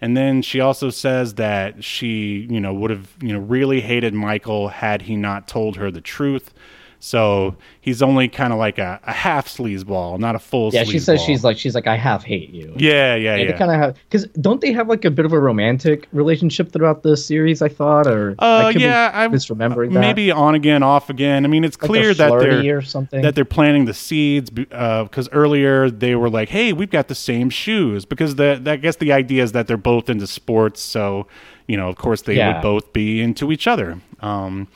and 0.00 0.16
then 0.16 0.42
she 0.42 0.60
also 0.60 0.90
says 0.90 1.34
that 1.34 1.82
she, 1.82 2.46
you 2.50 2.60
know, 2.60 2.74
would 2.74 2.90
have, 2.90 3.08
you 3.20 3.32
know, 3.32 3.38
really 3.38 3.80
hated 3.80 4.14
Michael 4.14 4.68
had 4.68 5.02
he 5.02 5.16
not 5.16 5.48
told 5.48 5.76
her 5.76 5.90
the 5.90 6.00
truth. 6.00 6.52
So 6.98 7.56
he's 7.80 8.02
only 8.02 8.26
kind 8.28 8.52
of 8.52 8.58
like 8.58 8.78
a, 8.78 8.98
a 9.04 9.12
half 9.12 9.48
sleazeball, 9.48 10.18
not 10.18 10.34
a 10.34 10.38
full. 10.38 10.70
Yeah, 10.72 10.84
she 10.84 10.98
says 10.98 11.20
sleazeball. 11.20 11.26
she's 11.26 11.44
like 11.44 11.58
she's 11.58 11.74
like 11.74 11.86
I 11.86 11.96
half 11.96 12.24
hate 12.24 12.50
you. 12.50 12.72
Yeah, 12.76 13.14
yeah, 13.14 13.16
Yeah, 13.16 13.36
yeah. 13.36 13.52
they 13.52 13.58
kind 13.58 13.70
of 13.70 13.76
have 13.76 13.96
because 14.08 14.26
don't 14.40 14.60
they 14.60 14.72
have 14.72 14.88
like 14.88 15.04
a 15.04 15.10
bit 15.10 15.24
of 15.26 15.32
a 15.32 15.38
romantic 15.38 16.08
relationship 16.12 16.72
throughout 16.72 17.02
the 17.02 17.16
series? 17.16 17.62
I 17.62 17.68
thought, 17.68 18.06
or 18.06 18.34
Uh, 18.38 18.72
yeah, 18.74 19.10
I'm 19.14 19.32
misremembering 19.32 19.92
that. 19.92 20.00
maybe 20.00 20.30
on 20.30 20.54
again, 20.54 20.82
off 20.82 21.10
again. 21.10 21.44
I 21.44 21.48
mean, 21.48 21.64
it's 21.64 21.80
Like 21.80 21.86
clear 21.88 22.14
they're 22.14 22.30
that 22.30 22.40
they're 22.40 22.78
or 22.78 22.82
something. 22.82 23.22
that 23.22 23.34
they're 23.34 23.44
planting 23.44 23.84
the 23.84 23.94
seeds 23.94 24.50
because 24.50 25.28
earlier 25.32 25.90
they 25.90 26.14
were 26.14 26.30
like, 26.30 26.48
"Hey, 26.48 26.72
we've 26.72 26.90
got 26.90 27.08
the 27.08 27.14
same 27.14 27.50
shoes," 27.50 28.04
because 28.04 28.36
the 28.36 28.60
I 28.66 28.76
guess 28.76 28.96
the 28.96 29.12
idea 29.12 29.42
is 29.42 29.52
that 29.52 29.66
they're 29.66 29.76
both 29.76 30.08
into 30.10 30.26
sports, 30.26 30.80
so 30.80 31.26
you 31.68 31.76
know, 31.76 31.88
of 31.88 31.96
course, 31.96 32.22
they 32.22 32.36
Yeah. 32.36 32.54
would 32.54 32.62
both 32.62 32.92
be 32.92 33.20
into 33.20 33.50
each 33.52 33.66
other. 33.66 33.98
Um, 34.20 34.68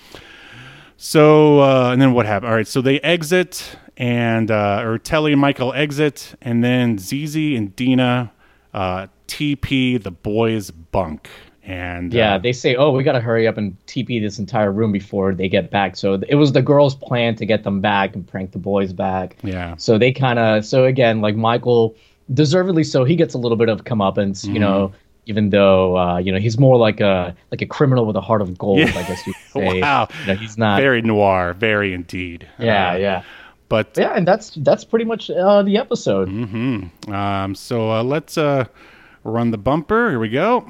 so 1.02 1.60
uh, 1.60 1.92
and 1.92 2.00
then 2.00 2.12
what 2.12 2.26
happened? 2.26 2.50
All 2.50 2.56
right, 2.56 2.68
so 2.68 2.82
they 2.82 3.00
exit, 3.00 3.76
and 3.96 4.50
uh, 4.50 4.82
or 4.84 4.98
Telly 4.98 5.32
and 5.32 5.40
Michael 5.40 5.72
exit, 5.72 6.34
and 6.42 6.62
then 6.62 6.98
ZZ 6.98 7.36
and 7.36 7.74
Dina 7.74 8.30
uh, 8.74 9.06
TP 9.26 10.02
the 10.02 10.10
boys' 10.10 10.70
bunk, 10.70 11.30
and 11.62 12.12
Yeah, 12.12 12.34
uh, 12.34 12.38
they 12.38 12.52
say, 12.52 12.74
"Oh, 12.74 12.90
we 12.92 13.02
got 13.02 13.12
to 13.12 13.20
hurry 13.20 13.46
up 13.46 13.56
and 13.56 13.76
TP 13.86 14.20
this 14.20 14.38
entire 14.38 14.70
room 14.70 14.92
before 14.92 15.34
they 15.34 15.48
get 15.48 15.70
back." 15.70 15.96
So 15.96 16.20
it 16.28 16.34
was 16.34 16.52
the 16.52 16.62
girls' 16.62 16.94
plan 16.94 17.34
to 17.36 17.46
get 17.46 17.64
them 17.64 17.80
back 17.80 18.14
and 18.14 18.26
prank 18.26 18.52
the 18.52 18.58
boys 18.58 18.92
back. 18.92 19.36
yeah. 19.42 19.76
So 19.76 19.96
they 19.96 20.12
kind 20.12 20.38
of, 20.38 20.66
so 20.66 20.84
again, 20.84 21.22
like 21.22 21.34
Michael, 21.34 21.96
deservedly 22.34 22.84
so, 22.84 23.04
he 23.04 23.16
gets 23.16 23.32
a 23.34 23.38
little 23.38 23.56
bit 23.56 23.68
of 23.70 23.84
comeuppance, 23.84 24.44
you 24.44 24.58
know, 24.58 24.88
Mm-hmm. 24.88 24.96
Even 25.30 25.50
though 25.50 25.96
uh, 25.96 26.18
you 26.18 26.30
know 26.32 26.38
he's 26.38 26.58
more 26.58 26.76
like 26.76 27.00
a 27.00 27.34
like 27.52 27.62
a 27.62 27.66
criminal 27.66 28.04
with 28.04 28.16
a 28.16 28.20
heart 28.20 28.42
of 28.42 28.58
gold, 28.58 28.78
Yeah. 28.80 28.90
I 29.00 29.02
guess 29.08 29.26
you 29.26 29.32
could 29.32 29.52
say. 29.62 29.80
Wow. 29.80 30.08
You 30.20 30.26
know, 30.26 30.34
he's 30.34 30.58
not. 30.58 30.80
very 30.80 31.00
noir, 31.02 31.54
very 31.54 31.94
indeed. 31.94 32.46
yeah, 32.58 32.92
Uh, 32.92 32.96
yeah, 32.96 33.22
But 33.68 33.96
yeah, 33.96 34.12
and 34.16 34.26
that's 34.26 34.50
that's 34.68 34.84
pretty 34.84 35.04
much 35.06 35.30
uh, 35.30 35.62
the 35.62 35.76
episode. 35.78 36.28
Mm-hmm. 36.28 37.12
um, 37.14 37.54
so 37.54 37.90
uh, 37.92 38.02
let's 38.02 38.36
uh, 38.36 38.64
run 39.24 39.50
the 39.52 39.58
bumper. 39.58 40.10
Here 40.10 40.18
we 40.20 40.28
go. 40.28 40.66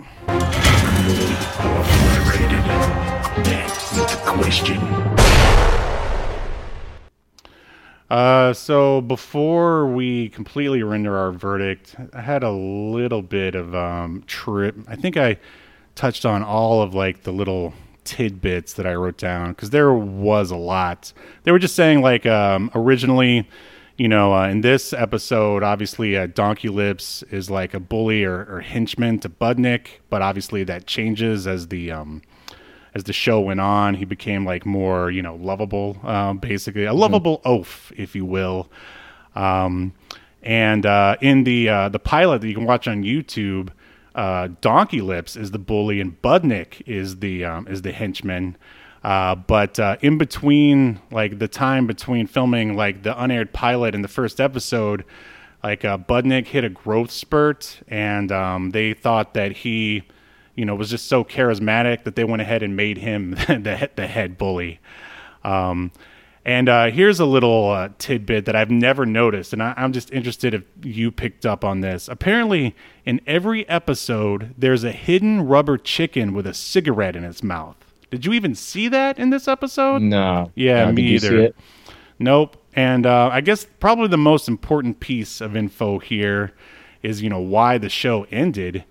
Uh, 8.10 8.52
so 8.52 9.00
before 9.00 9.86
we 9.86 10.28
completely 10.30 10.82
render 10.82 11.16
our 11.16 11.30
verdict, 11.30 11.94
I 12.12 12.20
had 12.20 12.42
a 12.42 12.50
little 12.50 13.22
bit 13.22 13.54
of 13.54 13.72
um, 13.74 14.24
trip. 14.26 14.76
I 14.88 14.96
think 14.96 15.16
I 15.16 15.38
touched 15.94 16.26
on 16.26 16.42
all 16.42 16.82
of 16.82 16.92
like 16.92 17.22
the 17.22 17.32
little 17.32 17.72
tidbits 18.02 18.72
that 18.74 18.86
I 18.86 18.94
wrote 18.94 19.16
down 19.16 19.50
because 19.50 19.70
there 19.70 19.92
was 19.92 20.50
a 20.50 20.56
lot. 20.56 21.12
They 21.44 21.52
were 21.52 21.60
just 21.60 21.76
saying 21.76 22.00
like 22.00 22.26
um, 22.26 22.70
originally, 22.74 23.48
you 23.96 24.08
know, 24.08 24.34
uh, 24.34 24.48
in 24.48 24.62
this 24.62 24.92
episode, 24.92 25.62
obviously 25.62 26.16
uh, 26.16 26.26
Donkey 26.26 26.68
Lips 26.68 27.22
is 27.30 27.48
like 27.48 27.74
a 27.74 27.80
bully 27.80 28.24
or, 28.24 28.44
or 28.52 28.60
henchman 28.60 29.20
to 29.20 29.28
Budnick, 29.28 30.00
but 30.08 30.20
obviously 30.20 30.64
that 30.64 30.86
changes 30.86 31.46
as 31.46 31.68
the 31.68 31.92
um, 31.92 32.22
as 32.94 33.04
the 33.04 33.12
show 33.12 33.40
went 33.40 33.60
on, 33.60 33.94
he 33.94 34.04
became 34.04 34.44
like 34.44 34.66
more, 34.66 35.10
you 35.10 35.22
know, 35.22 35.36
lovable, 35.36 35.98
um, 36.02 36.38
basically 36.38 36.84
a 36.84 36.92
lovable 36.92 37.40
oaf, 37.44 37.92
if 37.96 38.14
you 38.14 38.24
will. 38.24 38.68
Um, 39.34 39.94
and 40.42 40.86
uh, 40.86 41.16
in 41.20 41.44
the 41.44 41.68
uh, 41.68 41.88
the 41.88 41.98
pilot 41.98 42.40
that 42.40 42.48
you 42.48 42.54
can 42.54 42.64
watch 42.64 42.88
on 42.88 43.02
YouTube, 43.02 43.70
uh, 44.14 44.48
Donkey 44.60 45.00
Lips 45.00 45.36
is 45.36 45.50
the 45.50 45.58
bully 45.58 46.00
and 46.00 46.20
Budnick 46.22 46.82
is 46.86 47.18
the 47.18 47.44
um, 47.44 47.68
is 47.68 47.82
the 47.82 47.92
henchman. 47.92 48.56
Uh, 49.02 49.34
but 49.34 49.78
uh, 49.78 49.96
in 50.02 50.18
between, 50.18 51.00
like 51.10 51.38
the 51.38 51.48
time 51.48 51.86
between 51.86 52.26
filming 52.26 52.76
like 52.76 53.02
the 53.02 53.22
unaired 53.22 53.52
pilot 53.52 53.94
and 53.94 54.04
the 54.04 54.08
first 54.08 54.40
episode, 54.40 55.04
like 55.62 55.84
uh, 55.84 55.96
Budnick 55.98 56.46
hit 56.46 56.64
a 56.64 56.68
growth 56.68 57.10
spurt, 57.10 57.80
and 57.88 58.30
um, 58.30 58.70
they 58.70 58.92
thought 58.92 59.34
that 59.34 59.52
he, 59.52 60.02
you 60.60 60.66
know, 60.66 60.74
was 60.74 60.90
just 60.90 61.06
so 61.06 61.24
charismatic 61.24 62.04
that 62.04 62.16
they 62.16 62.24
went 62.24 62.42
ahead 62.42 62.62
and 62.62 62.76
made 62.76 62.98
him 62.98 63.30
the 63.48 63.90
the 63.96 64.06
head 64.06 64.36
bully. 64.36 64.78
Um, 65.42 65.90
and 66.44 66.68
uh, 66.68 66.90
here's 66.90 67.18
a 67.18 67.24
little 67.24 67.70
uh, 67.70 67.88
tidbit 67.96 68.44
that 68.44 68.54
I've 68.54 68.70
never 68.70 69.06
noticed, 69.06 69.54
and 69.54 69.62
I, 69.62 69.72
I'm 69.74 69.94
just 69.94 70.12
interested 70.12 70.52
if 70.52 70.64
you 70.82 71.10
picked 71.10 71.46
up 71.46 71.64
on 71.64 71.80
this. 71.80 72.08
Apparently, 72.08 72.74
in 73.06 73.22
every 73.26 73.66
episode, 73.70 74.54
there's 74.58 74.84
a 74.84 74.92
hidden 74.92 75.46
rubber 75.46 75.78
chicken 75.78 76.34
with 76.34 76.46
a 76.46 76.52
cigarette 76.52 77.16
in 77.16 77.24
its 77.24 77.42
mouth. 77.42 77.76
Did 78.10 78.26
you 78.26 78.34
even 78.34 78.54
see 78.54 78.88
that 78.88 79.18
in 79.18 79.30
this 79.30 79.48
episode? 79.48 80.02
No, 80.02 80.50
Yeah, 80.54 80.84
No, 80.86 80.92
me 80.92 81.02
you 81.02 81.18
see 81.18 81.26
either. 81.26 81.38
it? 81.38 81.56
Nope. 82.18 82.58
And 82.74 83.06
uh, 83.06 83.30
I 83.32 83.40
guess 83.40 83.66
probably 83.78 84.08
the 84.08 84.18
most 84.18 84.46
important 84.46 85.00
piece 85.00 85.40
of 85.40 85.56
info 85.56 85.98
here 86.00 86.52
is, 87.02 87.22
you 87.22 87.30
know, 87.30 87.40
why 87.40 87.78
the 87.78 87.88
show 87.88 88.26
ended. 88.30 88.84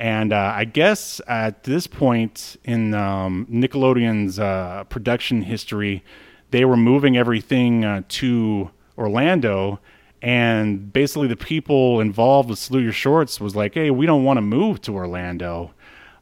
And 0.00 0.32
uh, 0.32 0.52
I 0.56 0.64
guess 0.64 1.20
at 1.28 1.64
this 1.64 1.86
point 1.86 2.56
in 2.64 2.94
um, 2.94 3.46
Nickelodeon's 3.50 4.38
uh, 4.38 4.84
production 4.88 5.42
history, 5.42 6.02
they 6.50 6.64
were 6.64 6.76
moving 6.76 7.16
everything 7.16 7.84
uh, 7.84 8.02
to 8.08 8.70
Orlando. 8.98 9.78
And 10.20 10.92
basically, 10.92 11.28
the 11.28 11.36
people 11.36 12.00
involved 12.00 12.48
with 12.48 12.58
Salute 12.58 12.82
Your 12.82 12.92
Shorts 12.92 13.40
was 13.40 13.54
like, 13.54 13.74
hey, 13.74 13.90
we 13.90 14.06
don't 14.06 14.24
want 14.24 14.38
to 14.38 14.42
move 14.42 14.80
to 14.82 14.94
Orlando. 14.94 15.72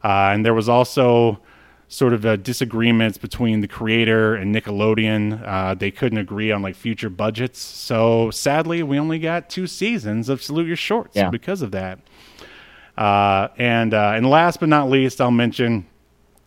Uh, 0.03 0.31
and 0.33 0.45
there 0.45 0.53
was 0.53 0.67
also 0.67 1.39
sort 1.87 2.11
of 2.11 2.25
uh, 2.25 2.35
disagreements 2.35 3.17
between 3.17 3.61
the 3.61 3.67
creator 3.67 4.35
and 4.35 4.53
Nickelodeon. 4.53 5.41
Uh, 5.47 5.73
they 5.75 5.91
couldn't 5.91 6.17
agree 6.17 6.51
on 6.51 6.61
like 6.61 6.75
future 6.75 7.09
budgets. 7.09 7.59
So 7.59 8.29
sadly, 8.31 8.83
we 8.83 8.99
only 8.99 9.19
got 9.19 9.49
two 9.49 9.67
seasons 9.67 10.27
of 10.27 10.41
Salute 10.43 10.67
Your 10.67 10.75
Shorts 10.75 11.15
Yeah. 11.15 11.29
because 11.29 11.61
of 11.61 11.71
that. 11.71 11.99
Uh, 12.97 13.47
and 13.57 13.93
uh, 13.93 14.13
and 14.15 14.29
last 14.29 14.59
but 14.59 14.69
not 14.69 14.89
least, 14.89 15.19
I'll 15.19 15.31
mention 15.31 15.87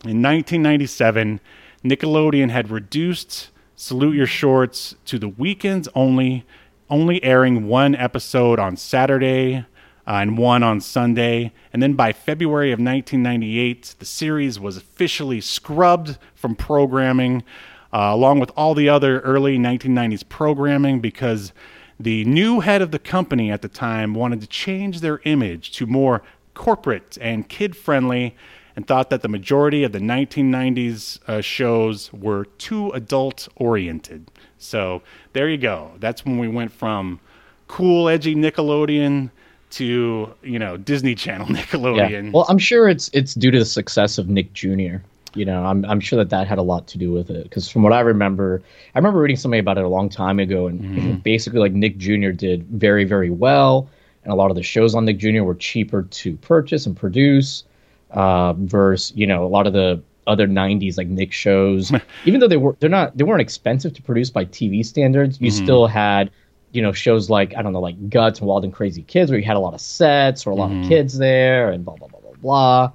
in 0.03 0.21
1997, 0.21 1.39
Nickelodeon 1.83 2.49
had 2.49 2.69
reduced 2.69 3.49
Salute 3.75 4.15
Your 4.15 4.27
Shorts 4.27 4.95
to 5.05 5.19
the 5.19 5.27
weekends 5.27 5.89
only, 5.95 6.45
only 6.89 7.23
airing 7.23 7.67
one 7.67 7.95
episode 7.95 8.59
on 8.59 8.77
Saturday 8.77 9.65
uh, 10.07 10.11
and 10.11 10.37
one 10.37 10.63
on 10.63 10.81
Sunday. 10.81 11.51
And 11.73 11.81
then 11.81 11.93
by 11.93 12.13
February 12.13 12.71
of 12.71 12.79
1998, 12.79 13.95
the 13.99 14.05
series 14.05 14.59
was 14.59 14.77
officially 14.77 15.41
scrubbed 15.41 16.17
from 16.35 16.55
programming, 16.55 17.43
uh, 17.91 18.11
along 18.13 18.39
with 18.39 18.51
all 18.55 18.73
the 18.73 18.87
other 18.87 19.19
early 19.21 19.57
1990s 19.57 20.27
programming, 20.29 20.99
because 20.99 21.53
the 21.99 22.23
new 22.25 22.59
head 22.59 22.81
of 22.81 22.91
the 22.91 22.99
company 22.99 23.51
at 23.51 23.61
the 23.61 23.67
time 23.67 24.13
wanted 24.13 24.41
to 24.41 24.47
change 24.47 25.01
their 25.01 25.21
image 25.25 25.71
to 25.71 25.87
more 25.87 26.21
corporate 26.57 27.17
and 27.21 27.47
kid 27.47 27.77
friendly 27.77 28.35
and 28.75 28.85
thought 28.85 29.09
that 29.09 29.21
the 29.21 29.29
majority 29.29 29.83
of 29.83 29.91
the 29.91 29.99
1990s 29.99 31.19
uh, 31.27 31.39
shows 31.39 32.11
were 32.11 32.45
too 32.57 32.91
adult 32.91 33.47
oriented. 33.55 34.29
So 34.57 35.01
there 35.33 35.47
you 35.47 35.57
go. 35.57 35.91
That's 35.99 36.25
when 36.25 36.37
we 36.37 36.47
went 36.47 36.71
from 36.71 37.19
cool, 37.67 38.09
edgy 38.09 38.35
Nickelodeon 38.35 39.29
to 39.69 40.33
you 40.43 40.59
know 40.59 40.77
Disney 40.77 41.15
Channel 41.15 41.47
Nickelodeon. 41.57 42.25
Yeah. 42.25 42.31
Well, 42.31 42.45
I'm 42.49 42.57
sure 42.57 42.89
it's 42.89 43.09
it's 43.13 43.33
due 43.33 43.51
to 43.51 43.59
the 43.59 43.65
success 43.65 44.17
of 44.17 44.29
Nick 44.29 44.53
Jr. 44.53 44.97
You 45.33 45.45
know, 45.45 45.63
I'm 45.63 45.85
I'm 45.85 45.99
sure 45.99 46.17
that 46.17 46.29
that 46.29 46.47
had 46.47 46.57
a 46.57 46.63
lot 46.63 46.87
to 46.89 46.97
do 46.97 47.11
with 47.11 47.29
it 47.29 47.43
because 47.43 47.69
from 47.69 47.83
what 47.83 47.93
I 47.93 47.99
remember, 47.99 48.61
I 48.95 48.99
remember 48.99 49.19
reading 49.19 49.37
something 49.37 49.59
about 49.59 49.77
it 49.77 49.83
a 49.83 49.89
long 49.89 50.09
time 50.09 50.39
ago, 50.39 50.67
and 50.67 50.81
mm-hmm. 50.81 51.13
basically 51.23 51.59
like 51.59 51.73
Nick 51.73 51.97
Jr. 51.97 52.31
did 52.31 52.65
very 52.67 53.03
very 53.03 53.29
well, 53.29 53.89
and 54.27 54.33
a 54.33 54.35
lot 54.35 54.49
of 54.49 54.57
the 54.57 54.63
shows 54.63 54.93
on 54.93 55.05
Nick 55.05 55.19
Jr. 55.19 55.43
were 55.43 55.55
cheaper 55.55 56.03
to 56.03 56.35
purchase 56.37 56.85
and 56.85 56.97
produce, 56.97 57.63
uh, 58.11 58.51
versus 58.53 59.15
you 59.15 59.25
know 59.25 59.45
a 59.45 59.47
lot 59.47 59.67
of 59.67 59.71
the 59.71 60.01
other 60.27 60.47
90s 60.47 60.97
like 60.97 61.07
Nick 61.07 61.31
shows. 61.31 61.93
even 62.25 62.41
though 62.41 62.47
they 62.49 62.57
were 62.57 62.75
they're 62.81 62.89
not 62.89 63.17
they 63.17 63.23
weren't 63.23 63.39
expensive 63.39 63.93
to 63.93 64.01
produce 64.01 64.29
by 64.29 64.43
TV 64.43 64.85
standards, 64.85 65.39
you 65.39 65.49
mm-hmm. 65.49 65.63
still 65.63 65.87
had 65.87 66.29
you 66.73 66.81
know 66.81 66.91
shows 66.91 67.29
like 67.29 67.55
I 67.55 67.61
don't 67.61 67.71
know 67.71 67.79
like 67.79 68.09
Guts 68.09 68.39
and 68.39 68.49
Wild 68.49 68.65
and 68.65 68.73
Crazy 68.73 69.03
Kids 69.03 69.31
where 69.31 69.39
you 69.39 69.45
had 69.45 69.55
a 69.55 69.61
lot 69.61 69.73
of 69.73 69.79
sets 69.79 70.45
or 70.45 70.49
a 70.49 70.55
lot 70.55 70.71
mm-hmm. 70.71 70.83
of 70.83 70.89
kids 70.89 71.17
there 71.17 71.71
and 71.71 71.85
blah 71.85 71.95
blah 71.95 72.09
blah 72.09 72.19
blah 72.19 72.33
blah. 72.41 72.91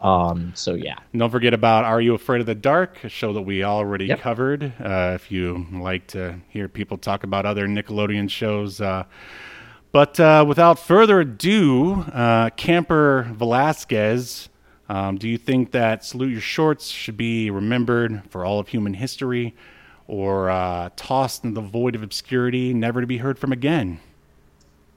Um, 0.00 0.50
so 0.56 0.74
yeah. 0.74 0.96
Don't 1.16 1.30
forget 1.30 1.54
about 1.54 1.84
Are 1.84 2.00
You 2.00 2.16
Afraid 2.16 2.40
of 2.40 2.46
the 2.46 2.56
Dark, 2.56 3.04
a 3.04 3.08
show 3.08 3.32
that 3.34 3.42
we 3.42 3.62
already 3.62 4.06
yep. 4.06 4.18
covered. 4.18 4.64
Uh, 4.80 5.12
if 5.14 5.30
you 5.30 5.64
like 5.70 6.08
to 6.08 6.40
hear 6.48 6.68
people 6.68 6.98
talk 6.98 7.22
about 7.22 7.46
other 7.46 7.68
Nickelodeon 7.68 8.28
shows. 8.28 8.80
Uh, 8.80 9.04
but 9.92 10.18
uh, 10.18 10.44
without 10.48 10.78
further 10.78 11.20
ado, 11.20 12.00
uh, 12.12 12.50
Camper 12.50 13.30
Velazquez, 13.32 14.48
um, 14.88 15.16
do 15.16 15.28
you 15.28 15.38
think 15.38 15.70
that 15.70 16.04
Salute 16.04 16.32
Your 16.32 16.40
Shorts 16.40 16.88
should 16.88 17.16
be 17.16 17.50
remembered 17.50 18.22
for 18.30 18.44
all 18.44 18.58
of 18.58 18.68
human 18.68 18.94
history? 18.94 19.54
or 20.12 20.50
uh, 20.50 20.90
tossed 20.96 21.42
in 21.44 21.54
the 21.54 21.60
void 21.60 21.94
of 21.94 22.02
obscurity, 22.02 22.74
never 22.74 23.00
to 23.00 23.06
be 23.06 23.16
heard 23.16 23.38
from 23.38 23.52
again? 23.52 23.98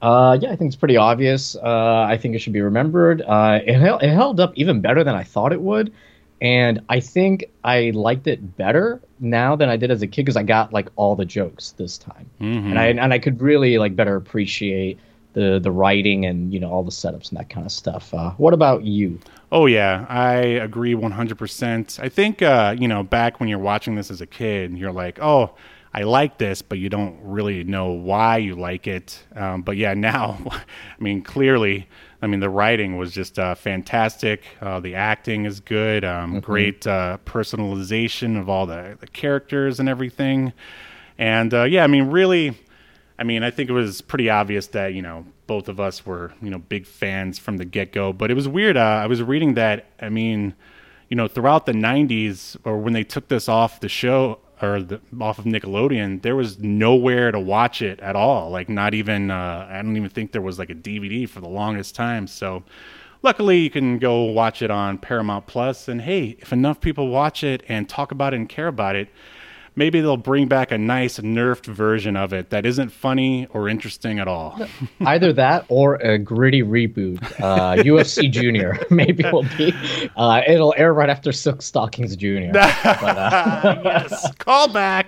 Uh, 0.01 0.37
yeah, 0.41 0.51
I 0.51 0.57
think 0.57 0.67
it's 0.69 0.75
pretty 0.75 0.97
obvious. 0.97 1.55
Uh, 1.55 2.05
I 2.07 2.17
think 2.17 2.35
it 2.35 2.39
should 2.39 2.51
be 2.51 2.61
remembered. 2.61 3.21
Uh, 3.21 3.59
it, 3.65 3.81
it 4.03 4.13
held 4.13 4.39
up 4.39 4.51
even 4.55 4.81
better 4.81 5.03
than 5.03 5.15
I 5.15 5.23
thought 5.23 5.53
it 5.53 5.61
would, 5.61 5.93
and 6.41 6.81
I 6.89 6.99
think 6.99 7.45
I 7.63 7.91
liked 7.91 8.27
it 8.27 8.57
better 8.57 9.01
now 9.19 9.55
than 9.55 9.69
I 9.69 9.77
did 9.77 9.91
as 9.91 10.01
a 10.01 10.07
kid 10.07 10.23
because 10.23 10.37
I 10.37 10.43
got 10.43 10.73
like 10.73 10.89
all 10.95 11.15
the 11.15 11.25
jokes 11.25 11.71
this 11.71 11.97
time, 11.97 12.29
mm-hmm. 12.41 12.69
and 12.69 12.79
I 12.79 12.87
and 12.87 13.13
I 13.13 13.19
could 13.19 13.41
really 13.41 13.77
like 13.77 13.95
better 13.95 14.15
appreciate 14.15 14.99
the 15.33 15.59
the 15.59 15.71
writing 15.71 16.25
and 16.25 16.53
you 16.53 16.59
know 16.59 16.71
all 16.71 16.83
the 16.83 16.91
setups 16.91 17.29
and 17.29 17.39
that 17.39 17.49
kind 17.49 17.65
of 17.65 17.71
stuff. 17.71 18.13
Uh, 18.13 18.31
what 18.31 18.53
about 18.53 18.83
you? 18.83 19.19
Oh 19.51 19.65
yeah, 19.67 20.05
I 20.09 20.35
agree 20.35 20.93
100%. 20.93 21.99
I 21.99 22.09
think 22.09 22.41
uh, 22.41 22.75
you 22.77 22.87
know 22.87 23.03
back 23.03 23.39
when 23.39 23.47
you're 23.47 23.59
watching 23.59 23.95
this 23.95 24.11
as 24.11 24.21
a 24.21 24.27
kid, 24.27 24.77
you're 24.77 24.91
like, 24.91 25.19
oh. 25.21 25.55
I 25.93 26.01
like 26.03 26.39
this, 26.39 26.61
but 26.61 26.77
you 26.77 26.89
don't 26.89 27.17
really 27.23 27.63
know 27.63 27.91
why 27.91 28.35
you 28.39 28.55
like 28.55 28.85
it. 28.85 29.23
Um, 29.33 29.61
but 29.61 29.77
yeah, 29.77 29.93
now, 30.11 30.37
I 30.51 31.01
mean, 31.01 31.21
clearly, 31.21 31.87
I 32.25 32.27
mean, 32.27 32.39
the 32.39 32.49
writing 32.49 32.97
was 32.97 33.11
just 33.11 33.37
uh, 33.37 33.53
fantastic. 33.53 34.41
Uh, 34.59 34.79
the 34.79 34.95
acting 34.95 35.45
is 35.45 35.59
good. 35.59 36.03
Um, 36.03 36.31
mm-hmm. 36.31 36.39
Great 36.39 36.87
uh, 36.87 37.19
personalization 37.23 38.39
of 38.39 38.49
all 38.49 38.65
the, 38.65 38.97
the 38.99 39.05
characters 39.05 39.79
and 39.79 39.87
everything. 39.87 40.51
And 41.19 41.53
uh, 41.53 41.65
yeah, 41.65 41.83
I 41.83 41.87
mean, 41.87 42.05
really, 42.05 42.57
I 43.19 43.23
mean, 43.23 43.43
I 43.43 43.51
think 43.51 43.69
it 43.69 43.73
was 43.73 44.01
pretty 44.01 44.27
obvious 44.27 44.65
that 44.67 44.95
you 44.95 45.03
know 45.03 45.27
both 45.45 45.69
of 45.69 45.79
us 45.79 46.03
were 46.03 46.33
you 46.41 46.49
know 46.49 46.57
big 46.57 46.87
fans 46.87 47.37
from 47.37 47.57
the 47.57 47.65
get 47.65 47.91
go. 47.91 48.11
But 48.11 48.31
it 48.31 48.33
was 48.33 48.47
weird. 48.47 48.75
Uh, 48.75 48.81
I 48.81 49.05
was 49.05 49.21
reading 49.21 49.53
that. 49.53 49.85
I 50.01 50.09
mean, 50.09 50.55
you 51.09 51.15
know, 51.15 51.27
throughout 51.27 51.67
the 51.67 51.73
'90s 51.73 52.57
or 52.63 52.79
when 52.79 52.93
they 52.93 53.03
took 53.03 53.27
this 53.27 53.47
off 53.47 53.81
the 53.81 53.89
show 53.89 54.39
or 54.61 54.81
the, 54.81 55.01
off 55.19 55.39
of 55.39 55.45
Nickelodeon, 55.45 56.21
there 56.21 56.35
was 56.35 56.59
nowhere 56.59 57.31
to 57.31 57.39
watch 57.39 57.81
it 57.81 57.99
at 57.99 58.15
all. 58.15 58.49
Like 58.49 58.69
not 58.69 58.93
even 58.93 59.31
uh, 59.31 59.67
I 59.69 59.81
don't 59.81 59.95
even 59.97 60.09
think 60.09 60.31
there 60.31 60.41
was 60.41 60.59
like 60.59 60.69
a 60.69 60.75
DVD 60.75 61.27
for 61.27 61.41
the 61.41 61.49
longest 61.49 61.95
time. 61.95 62.27
So 62.27 62.63
luckily 63.21 63.59
you 63.59 63.69
can 63.69 63.99
go 63.99 64.23
watch 64.23 64.61
it 64.61 64.71
on 64.71 64.97
Paramount 64.97 65.47
Plus. 65.47 65.87
And 65.87 66.01
hey, 66.01 66.37
if 66.39 66.53
enough 66.53 66.79
people 66.79 67.07
watch 67.07 67.43
it 67.43 67.63
and 67.67 67.89
talk 67.89 68.11
about 68.11 68.33
it 68.33 68.37
and 68.37 68.49
care 68.49 68.67
about 68.67 68.95
it 68.95 69.09
maybe 69.75 70.01
they'll 70.01 70.17
bring 70.17 70.47
back 70.47 70.71
a 70.71 70.77
nice 70.77 71.19
nerfed 71.19 71.65
version 71.65 72.15
of 72.15 72.33
it 72.33 72.49
that 72.49 72.65
isn't 72.65 72.89
funny 72.89 73.47
or 73.51 73.67
interesting 73.67 74.19
at 74.19 74.27
all. 74.27 74.59
Either 75.01 75.33
that 75.33 75.65
or 75.69 75.95
a 75.95 76.17
gritty 76.17 76.63
reboot. 76.63 77.21
Uh, 77.39 77.75
UFC 77.83 78.31
Junior 78.31 78.79
maybe 78.89 79.23
will 79.31 79.45
be. 79.57 79.73
Uh, 80.15 80.41
it'll 80.47 80.73
air 80.77 80.93
right 80.93 81.09
after 81.09 81.31
Silk 81.31 81.61
Stockings 81.61 82.15
Junior. 82.15 82.51
But, 82.53 82.85
uh, 82.85 83.81
yes, 83.83 84.33
call 84.37 84.67
back. 84.67 85.07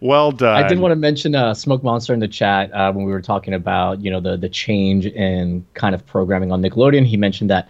Well 0.00 0.32
done. 0.32 0.64
I 0.64 0.66
did 0.66 0.78
want 0.78 0.92
to 0.92 0.96
mention 0.96 1.34
uh, 1.34 1.54
Smoke 1.54 1.82
Monster 1.82 2.14
in 2.14 2.20
the 2.20 2.28
chat 2.28 2.72
uh, 2.72 2.92
when 2.92 3.04
we 3.04 3.12
were 3.12 3.22
talking 3.22 3.54
about 3.54 4.00
you 4.00 4.10
know 4.10 4.20
the 4.20 4.36
the 4.36 4.48
change 4.48 5.06
in 5.06 5.64
kind 5.74 5.94
of 5.94 6.06
programming 6.06 6.52
on 6.52 6.62
Nickelodeon. 6.62 7.06
He 7.06 7.16
mentioned 7.16 7.50
that 7.50 7.68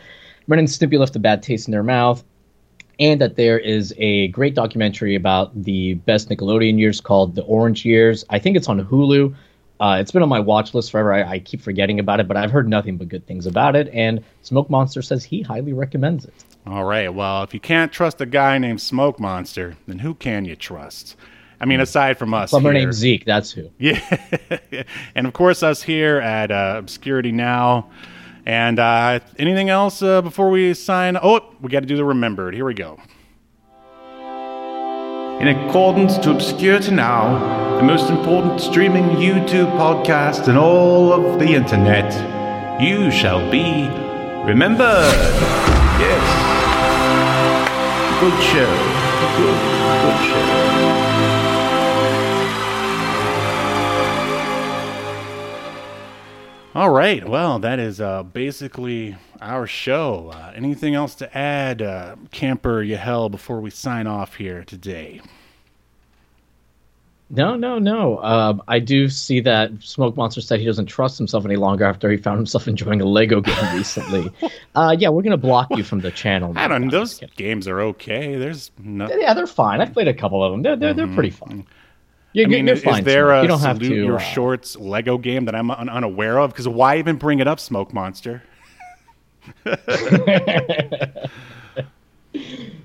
Ren 0.49 0.59
and 0.59 0.69
Stimpy 0.69 0.99
left 0.99 1.17
a 1.17 1.19
bad 1.19 1.43
taste 1.43 1.69
in 1.69 1.73
their 1.73 1.83
mouth 1.83 2.23
and 2.99 3.21
that 3.21 3.37
there 3.37 3.59
is 3.59 3.95
a 3.99 4.29
great 4.29 4.55
documentary 4.55 5.15
about 5.15 5.63
the 5.63 5.95
best 5.95 6.29
Nickelodeon 6.29 6.79
years 6.79 7.01
called 7.01 7.35
The 7.35 7.43
Orange 7.43 7.85
Years. 7.85 8.25
I 8.31 8.39
think 8.39 8.57
it's 8.57 8.69
on 8.69 8.85
Hulu. 8.85 9.35
Uh, 9.79 9.99
it's 10.01 10.11
been 10.11 10.23
on 10.23 10.29
my 10.29 10.41
watch 10.41 10.73
list 10.73 10.91
forever. 10.91 11.13
I, 11.13 11.33
I, 11.33 11.39
keep 11.39 11.61
forgetting 11.61 12.01
about 12.01 12.19
it, 12.19 12.27
but 12.27 12.39
I've 12.39 12.51
heard 12.51 12.67
nothing 12.67 12.97
but 12.97 13.09
good 13.09 13.27
things 13.27 13.45
about 13.45 13.77
it. 13.77 13.91
And 13.93 14.25
Smoke 14.41 14.71
Monster 14.71 15.03
says 15.03 15.23
he 15.23 15.43
highly 15.43 15.75
recommends 15.75 16.25
it. 16.25 16.33
All 16.67 16.85
right. 16.85 17.13
Well, 17.13 17.43
if 17.43 17.53
you 17.53 17.61
can't 17.61 17.93
trust 17.93 18.23
a 18.23 18.27
guy 18.27 18.57
named 18.57 18.81
Smoke 18.81 19.21
Monster, 19.21 19.77
then 19.87 19.99
who 19.99 20.15
can 20.15 20.47
you 20.47 20.57
trust? 20.57 21.17
I 21.61 21.67
mean, 21.67 21.81
aside 21.81 22.19
from 22.19 22.35
us, 22.35 22.51
someone 22.51 22.75
named 22.75 22.95
Zeke. 22.95 23.25
That's 23.25 23.51
who. 23.51 23.71
Yeah, 23.79 24.83
and 25.15 25.27
of 25.27 25.33
course 25.33 25.63
us 25.63 25.83
here 25.83 26.19
at 26.19 26.51
uh, 26.51 26.75
Obscurity 26.79 27.33
Now. 27.33 27.91
And 28.47 28.79
uh, 28.79 29.19
anything 29.41 29.71
else 29.71 30.01
uh, 30.03 30.23
before 30.23 30.51
we 30.51 30.73
sign? 30.73 31.19
Oh, 31.21 31.53
we 31.61 31.69
got 31.69 31.81
to 31.81 31.87
do 31.87 31.97
the 31.97 32.05
remembered. 32.05 32.55
Here 32.55 32.65
we 32.65 32.75
go. 32.75 33.01
In 35.41 35.49
accordance 35.49 36.17
to 36.19 36.31
Obscurity 36.31 36.93
Now, 36.93 37.77
the 37.77 37.83
most 37.83 38.09
important 38.09 38.61
streaming 38.61 39.05
YouTube 39.17 39.71
podcast 39.77 40.49
in 40.49 40.57
all 40.57 41.13
of 41.13 41.39
the 41.41 41.49
internet, 41.49 42.11
you 42.81 43.11
shall 43.11 43.51
be 43.51 43.89
remembered. 44.49 45.13
Yes. 45.99 46.23
Good 48.21 48.43
show. 48.45 48.73
Good, 49.37 49.59
good 50.03 50.21
show. 50.31 50.46
All 56.77 56.91
right. 56.91 57.27
Well, 57.27 57.59
that 57.61 57.79
is 57.79 58.03
uh, 58.03 58.23
basically 58.23 59.17
our 59.41 59.67
show. 59.67 60.31
Uh, 60.35 60.53
anything 60.55 60.95
else 60.95 61.15
to 61.15 61.35
add, 61.35 61.81
uh, 61.81 62.17
Camper 62.33 62.83
Yahel, 62.83 63.31
before 63.31 63.63
we 63.63 63.71
sign 63.71 64.07
off 64.07 64.35
here 64.35 64.63
today? 64.63 65.23
No, 67.31 67.57
no, 67.57 67.79
no. 67.79 68.23
Um, 68.23 68.63
I 68.69 68.81
do 68.81 69.09
see 69.09 69.41
that 69.41 69.71
Smoke 69.81 70.19
Monster 70.19 70.43
said 70.43 70.61
he 70.61 70.67
doesn't 70.67 70.85
trust 70.85 71.17
himself 71.17 71.47
any 71.47 71.57
longer 71.57 71.87
after 71.87 72.11
he 72.11 72.19
found 72.19 72.37
himself 72.37 72.69
enjoying 72.69 73.01
a 73.01 73.07
Lego 73.07 73.41
game 73.41 73.75
recently. 73.75 74.31
uh, 74.75 74.95
yeah, 74.99 75.09
we're 75.09 75.23
gonna 75.23 75.39
block 75.39 75.69
you 75.71 75.83
from 75.83 76.01
the 76.01 76.11
channel. 76.11 76.53
I 76.57 76.69
don't. 76.69 76.89
know. 76.89 76.91
Those 76.91 77.19
games 77.37 77.67
are 77.67 77.81
okay. 77.81 78.37
There's 78.37 78.71
no. 78.79 79.09
Yeah, 79.09 79.33
they're 79.33 79.47
fine. 79.47 79.81
I've 79.81 79.95
played 79.95 80.09
a 80.09 80.15
couple 80.15 80.45
of 80.45 80.53
them. 80.53 80.61
They're 80.61 80.77
they're, 80.77 80.91
mm-hmm. 80.91 81.07
they're 81.07 81.15
pretty 81.15 81.31
fun. 81.31 81.67
You're, 82.37 82.49
I 82.49 82.51
mean, 82.51 82.69
is, 82.69 82.85
is 82.85 83.01
there 83.03 83.31
a 83.31 83.41
you 83.41 83.49
don't 83.49 83.61
have 83.61 83.79
to, 83.79 83.95
your 83.95 84.17
uh, 84.17 84.19
shorts 84.19 84.77
Lego 84.77 85.17
game 85.17 85.47
that 85.47 85.55
I'm 85.55 85.71
un- 85.71 85.89
unaware 85.89 86.39
of? 86.39 86.51
Because 86.51 86.69
why 86.69 86.99
even 86.99 87.17
bring 87.17 87.39
it 87.39 87.49
up, 87.49 87.59
Smoke 87.59 87.95
Monster? 87.95 88.43
uh, 89.65 89.79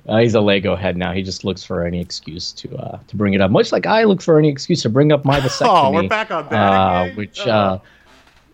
he's 0.08 0.36
a 0.36 0.40
Lego 0.40 0.78
head 0.78 0.96
now. 0.96 1.12
He 1.12 1.22
just 1.22 1.44
looks 1.44 1.66
for 1.66 1.86
any 1.86 2.00
excuse 2.00 2.54
to 2.54 2.78
uh, 2.78 3.00
to 3.06 3.16
bring 3.18 3.34
it 3.34 3.42
up. 3.42 3.52
Much 3.52 3.74
like 3.74 3.86
I 3.86 4.06
look 4.06 4.22
for 4.22 4.40
any 4.40 4.48
excuse 4.48 4.84
to 4.84 4.90
bring 4.90 5.12
up 5.12 5.26
my 5.26 5.40
vasectomy. 5.42 5.68
oh, 5.68 5.92
we're 5.92 6.08
back 6.08 6.32
on 6.32 6.48
that 6.48 6.56
uh, 6.56 7.10
Which 7.16 7.42
uh, 7.42 7.80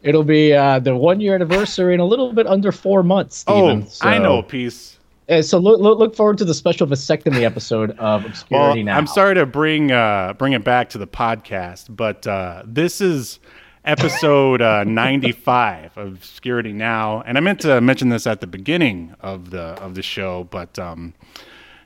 it'll 0.01 0.23
be 0.23 0.53
uh, 0.53 0.79
the 0.79 0.95
one 0.95 1.21
year 1.21 1.35
anniversary 1.35 1.93
in 1.93 1.99
a 1.99 2.05
little 2.05 2.33
bit 2.33 2.47
under 2.47 2.71
four 2.71 3.03
months. 3.03 3.37
Steven, 3.37 3.83
oh, 3.83 3.87
so. 3.87 4.07
I 4.07 4.17
know 4.17 4.39
a 4.39 4.43
piece. 4.43 4.96
Uh, 5.29 5.41
so 5.41 5.57
look, 5.57 5.79
look 5.81 5.99
look 5.99 6.15
forward 6.15 6.37
to 6.37 6.45
the 6.45 6.53
special 6.53 6.87
vasectomy 6.87 7.41
episode 7.41 7.91
of 7.99 8.25
Obscurity 8.25 8.83
Well, 8.83 8.83
Now. 8.83 8.97
I'm 8.97 9.07
sorry 9.07 9.35
to 9.35 9.45
bring 9.45 9.91
uh, 9.91 10.33
bring 10.37 10.53
it 10.53 10.63
back 10.63 10.89
to 10.91 10.97
the 10.97 11.07
podcast, 11.07 11.93
but 11.95 12.25
uh, 12.25 12.63
this 12.65 13.01
is 13.01 13.39
episode 13.83 14.61
uh, 14.61 14.83
95 14.85 15.97
of 15.97 16.13
Obscurity 16.13 16.71
Now, 16.71 17.23
and 17.25 17.37
I 17.37 17.41
meant 17.41 17.59
to 17.61 17.81
mention 17.81 18.07
this 18.09 18.25
at 18.25 18.39
the 18.39 18.47
beginning 18.47 19.15
of 19.19 19.49
the 19.49 19.73
of 19.81 19.95
the 19.95 20.01
show, 20.01 20.45
but 20.45 20.79
um, 20.79 21.13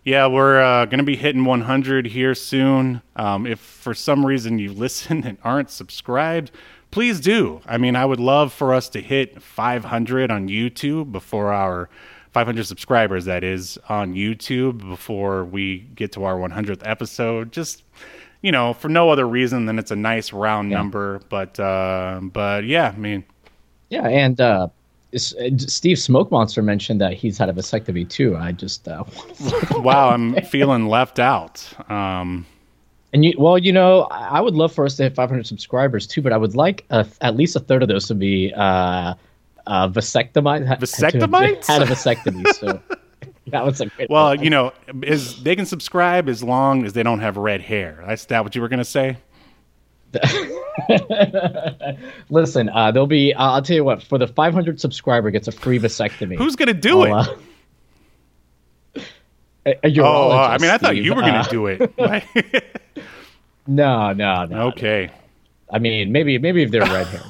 yeah, 0.03 0.27
we're 0.27 0.61
uh, 0.61 0.85
going 0.85 0.99
to 0.99 1.03
be 1.03 1.15
hitting 1.15 1.45
100 1.45 2.07
here 2.07 2.33
soon. 2.35 3.01
Um, 3.15 3.45
if 3.45 3.59
for 3.59 3.93
some 3.93 4.25
reason 4.25 4.59
you 4.59 4.71
listen 4.73 5.23
and 5.23 5.37
aren't 5.43 5.71
subscribed, 5.71 6.51
please 6.91 7.19
do. 7.19 7.61
I 7.65 7.77
mean, 7.77 7.95
I 7.95 8.05
would 8.05 8.19
love 8.19 8.53
for 8.53 8.73
us 8.73 8.89
to 8.89 9.01
hit 9.01 9.41
500 9.41 10.29
on 10.29 10.47
YouTube 10.47 11.11
before 11.11 11.53
our 11.53 11.89
500 12.31 12.65
subscribers, 12.65 13.25
that 13.25 13.43
is, 13.43 13.77
on 13.89 14.13
YouTube 14.13 14.87
before 14.87 15.45
we 15.45 15.79
get 15.95 16.11
to 16.13 16.23
our 16.23 16.35
100th 16.35 16.81
episode. 16.85 17.51
Just, 17.51 17.83
you 18.41 18.51
know, 18.51 18.73
for 18.73 18.89
no 18.89 19.09
other 19.09 19.27
reason 19.27 19.65
than 19.65 19.77
it's 19.77 19.91
a 19.91 19.95
nice 19.95 20.33
round 20.33 20.69
number. 20.69 21.19
But, 21.29 21.59
uh, 21.59 22.19
but 22.23 22.65
yeah, 22.65 22.93
I 22.95 22.97
mean, 22.97 23.23
yeah, 23.89 24.07
and 24.07 24.39
uh, 24.39 24.69
uh, 25.13 25.17
Steve 25.57 25.99
Smoke 25.99 26.31
Monster 26.31 26.61
mentioned 26.61 27.01
that 27.01 27.13
he's 27.13 27.37
had 27.37 27.49
a 27.49 27.53
vasectomy 27.53 28.07
too. 28.07 28.37
I 28.37 28.53
just 28.53 28.87
uh, 28.87 29.03
wow, 29.71 30.09
I'm 30.09 30.41
feeling 30.43 30.87
left 30.87 31.19
out. 31.19 31.67
Um, 31.91 32.45
and 33.13 33.25
you 33.25 33.33
well, 33.37 33.57
you 33.57 33.73
know, 33.73 34.03
I 34.03 34.37
I 34.37 34.41
would 34.41 34.55
love 34.55 34.71
for 34.73 34.85
us 34.85 34.95
to 34.95 35.03
hit 35.03 35.15
500 35.15 35.45
subscribers 35.45 36.07
too, 36.07 36.21
but 36.21 36.31
I 36.31 36.37
would 36.37 36.55
like 36.55 36.85
a, 36.89 37.05
at 37.19 37.35
least 37.35 37.57
a 37.57 37.59
third 37.59 37.83
of 37.83 37.89
those 37.89 38.07
to 38.07 38.15
be 38.15 38.53
uh, 38.55 39.13
uh, 39.71 39.87
vasectomized. 39.89 41.61
to? 41.65 41.71
Had 41.71 41.81
a 41.81 41.85
vasectomy, 41.85 42.47
so 42.53 42.81
that 43.47 43.65
was 43.65 43.79
a 43.81 43.85
great. 43.87 44.09
well, 44.09 44.35
you 44.35 44.49
know, 44.49 44.73
is 45.03 45.41
they 45.43 45.55
can 45.55 45.65
subscribe 45.65 46.27
as 46.29 46.43
long 46.43 46.85
as 46.85 46.93
they 46.93 47.03
don't 47.03 47.19
have 47.19 47.37
red 47.37 47.61
hair. 47.61 48.03
That's 48.07 48.25
that 48.25 48.43
what 48.43 48.55
you 48.55 48.61
were 48.61 48.67
going 48.69 48.79
to 48.79 48.85
say? 48.85 49.17
Listen, 52.29 52.69
uh, 52.69 52.91
there'll 52.91 53.07
be. 53.07 53.33
Uh, 53.33 53.51
I'll 53.51 53.61
tell 53.61 53.75
you 53.75 53.83
what. 53.83 54.03
For 54.03 54.17
the 54.17 54.27
500 54.27 54.79
subscriber, 54.79 55.31
gets 55.31 55.47
a 55.47 55.51
free 55.51 55.79
vasectomy. 55.79 56.37
Who's 56.37 56.55
going 56.55 56.67
to 56.67 56.73
do 56.73 57.03
it? 57.03 57.09
I'll, 57.11 57.19
uh, 57.19 59.01
a- 59.65 59.87
a 59.87 59.99
Oh, 60.01 60.31
uh, 60.31 60.47
I 60.51 60.57
mean, 60.57 60.69
I 60.71 60.77
thought 60.77 60.91
Steve. 60.93 61.05
you 61.05 61.13
were 61.15 61.21
going 61.21 61.33
to 61.33 61.39
Uh, 61.39 61.47
do 61.49 61.67
it. 61.67 62.77
No, 63.67 64.11
no, 64.11 64.45
no. 64.45 64.67
okay. 64.69 65.11
I 65.71 65.77
mean, 65.77 66.11
maybe, 66.11 66.39
maybe 66.39 66.63
if 66.63 66.71
they're 66.71 66.81
red 66.81 67.05
hair, 67.07 67.21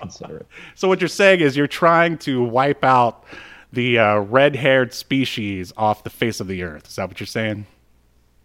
consider 0.00 0.38
it. 0.38 0.46
So 0.74 0.88
what 0.88 1.00
you're 1.00 1.08
saying 1.08 1.40
is 1.40 1.56
you're 1.56 1.66
trying 1.66 2.18
to 2.18 2.42
wipe 2.42 2.84
out 2.84 3.24
the 3.72 3.98
uh, 3.98 4.18
red-haired 4.18 4.92
species 4.92 5.72
off 5.76 6.02
the 6.02 6.10
face 6.10 6.40
of 6.40 6.48
the 6.48 6.62
earth. 6.62 6.88
Is 6.88 6.96
that 6.96 7.08
what 7.08 7.20
you're 7.20 7.26
saying? 7.26 7.66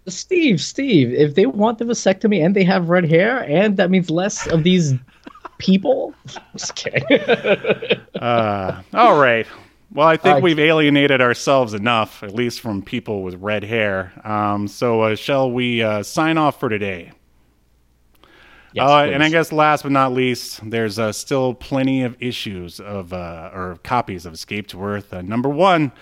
Steve, 0.07 0.61
Steve, 0.61 1.11
if 1.13 1.33
they 1.33 1.47
want 1.47 1.79
the 1.79 1.85
vasectomy 1.85 2.45
and 2.45 2.55
they 2.55 2.63
have 2.63 2.89
red 2.89 3.05
hair, 3.05 3.43
and 3.49 3.77
that 3.77 3.89
means 3.89 4.09
less 4.09 4.45
of 4.47 4.63
these 4.63 4.93
people. 5.57 6.13
Just 6.55 6.75
kidding. 6.75 7.03
Uh, 8.15 8.81
all 8.93 9.19
right. 9.19 9.45
Well, 9.93 10.07
I 10.07 10.15
think 10.15 10.41
we've 10.41 10.57
alienated 10.57 11.21
ourselves 11.21 11.73
enough, 11.73 12.23
at 12.23 12.33
least 12.33 12.61
from 12.61 12.81
people 12.81 13.23
with 13.23 13.35
red 13.35 13.63
hair. 13.63 14.13
Um, 14.23 14.67
so 14.69 15.01
uh, 15.01 15.15
shall 15.15 15.51
we 15.51 15.83
uh, 15.83 16.01
sign 16.01 16.37
off 16.37 16.59
for 16.59 16.69
today? 16.69 17.11
Yes, 18.75 18.89
uh, 18.89 19.03
and 19.05 19.23
I 19.23 19.29
guess 19.29 19.53
last 19.53 19.83
but 19.83 19.93
not 19.93 20.11
least, 20.11 20.59
there's 20.69 20.99
uh, 20.99 21.13
still 21.13 21.53
plenty 21.53 22.03
of 22.03 22.17
issues 22.19 22.81
of 22.81 23.13
uh, 23.13 23.49
or 23.53 23.79
copies 23.83 24.25
of 24.25 24.33
Escape 24.33 24.67
to 24.67 24.83
Earth. 24.83 25.13
Uh, 25.13 25.21
number 25.21 25.47
one, 25.47 25.93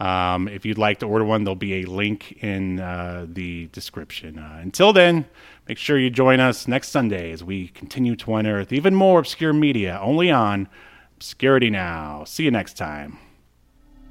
um, 0.00 0.48
if 0.48 0.64
you'd 0.64 0.78
like 0.78 1.00
to 1.00 1.06
order 1.06 1.26
one, 1.26 1.44
there'll 1.44 1.54
be 1.54 1.82
a 1.82 1.84
link 1.84 2.42
in 2.42 2.80
uh, 2.80 3.26
the 3.28 3.66
description. 3.72 4.38
Uh, 4.38 4.58
until 4.62 4.94
then, 4.94 5.26
make 5.68 5.76
sure 5.76 5.98
you 5.98 6.08
join 6.08 6.40
us 6.40 6.66
next 6.66 6.88
Sunday 6.88 7.30
as 7.30 7.44
we 7.44 7.68
continue 7.68 8.16
to 8.16 8.34
unearth 8.36 8.72
even 8.72 8.94
more 8.94 9.18
obscure 9.18 9.52
media 9.52 10.00
only 10.02 10.30
on 10.30 10.66
Obscurity 11.16 11.68
Now. 11.68 12.24
See 12.24 12.44
you 12.44 12.50
next 12.50 12.78
time. 12.78 13.18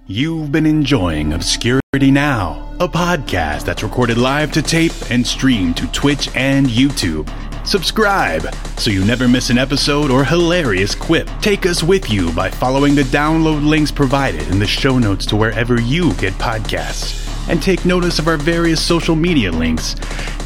You've 0.05 0.51
been 0.51 0.67
enjoying 0.67 1.33
Obscurity 1.33 2.11
Now, 2.11 2.75
a 2.79 2.87
podcast 2.87 3.65
that's 3.65 3.81
recorded 3.81 4.19
live 4.19 4.51
to 4.51 4.61
tape 4.61 4.93
and 5.09 5.25
streamed 5.25 5.77
to 5.77 5.87
Twitch 5.87 6.29
and 6.35 6.67
YouTube. 6.67 7.27
Subscribe 7.65 8.53
so 8.77 8.91
you 8.91 9.05
never 9.05 9.27
miss 9.27 9.49
an 9.49 9.57
episode 9.57 10.11
or 10.11 10.25
hilarious 10.25 10.93
quip. 10.93 11.29
Take 11.41 11.65
us 11.65 11.81
with 11.81 12.09
you 12.09 12.31
by 12.33 12.49
following 12.49 12.93
the 12.93 13.03
download 13.03 13.65
links 13.65 13.91
provided 13.91 14.47
in 14.49 14.59
the 14.59 14.67
show 14.67 14.99
notes 14.99 15.25
to 15.27 15.37
wherever 15.37 15.79
you 15.79 16.13
get 16.15 16.33
podcasts. 16.33 17.21
And 17.49 17.61
take 17.61 17.85
notice 17.85 18.19
of 18.19 18.27
our 18.27 18.37
various 18.37 18.81
social 18.81 19.15
media 19.15 19.51
links 19.51 19.95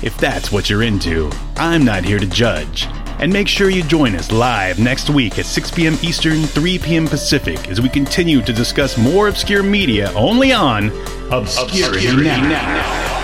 if 0.03 0.15
that's 0.18 0.52
what 0.52 0.69
you're 0.69 0.84
into. 0.84 1.31
I'm 1.56 1.84
not 1.84 2.03
here 2.03 2.19
to 2.19 2.27
judge. 2.27 2.88
And 3.19 3.34
make 3.34 3.48
sure 3.48 3.72
you 3.72 3.81
join 3.81 4.15
us 4.15 4.31
live 4.31 4.77
next 4.77 5.10
week 5.10 5.39
at 5.39 5.45
6 5.48 5.72
p.m. 5.72 5.98
Eastern, 6.03 6.44
3 6.44 6.77
p.m. 6.77 7.07
Pacific 7.07 7.68
as 7.68 7.81
we 7.81 7.89
continue 7.89 8.41
to 8.44 8.53
discuss 8.53 8.95
more 8.95 9.27
obscure 9.27 9.64
media 9.64 10.11
only 10.14 10.53
on 10.53 10.91
Obscurity, 11.31 12.15
now. 12.15 13.16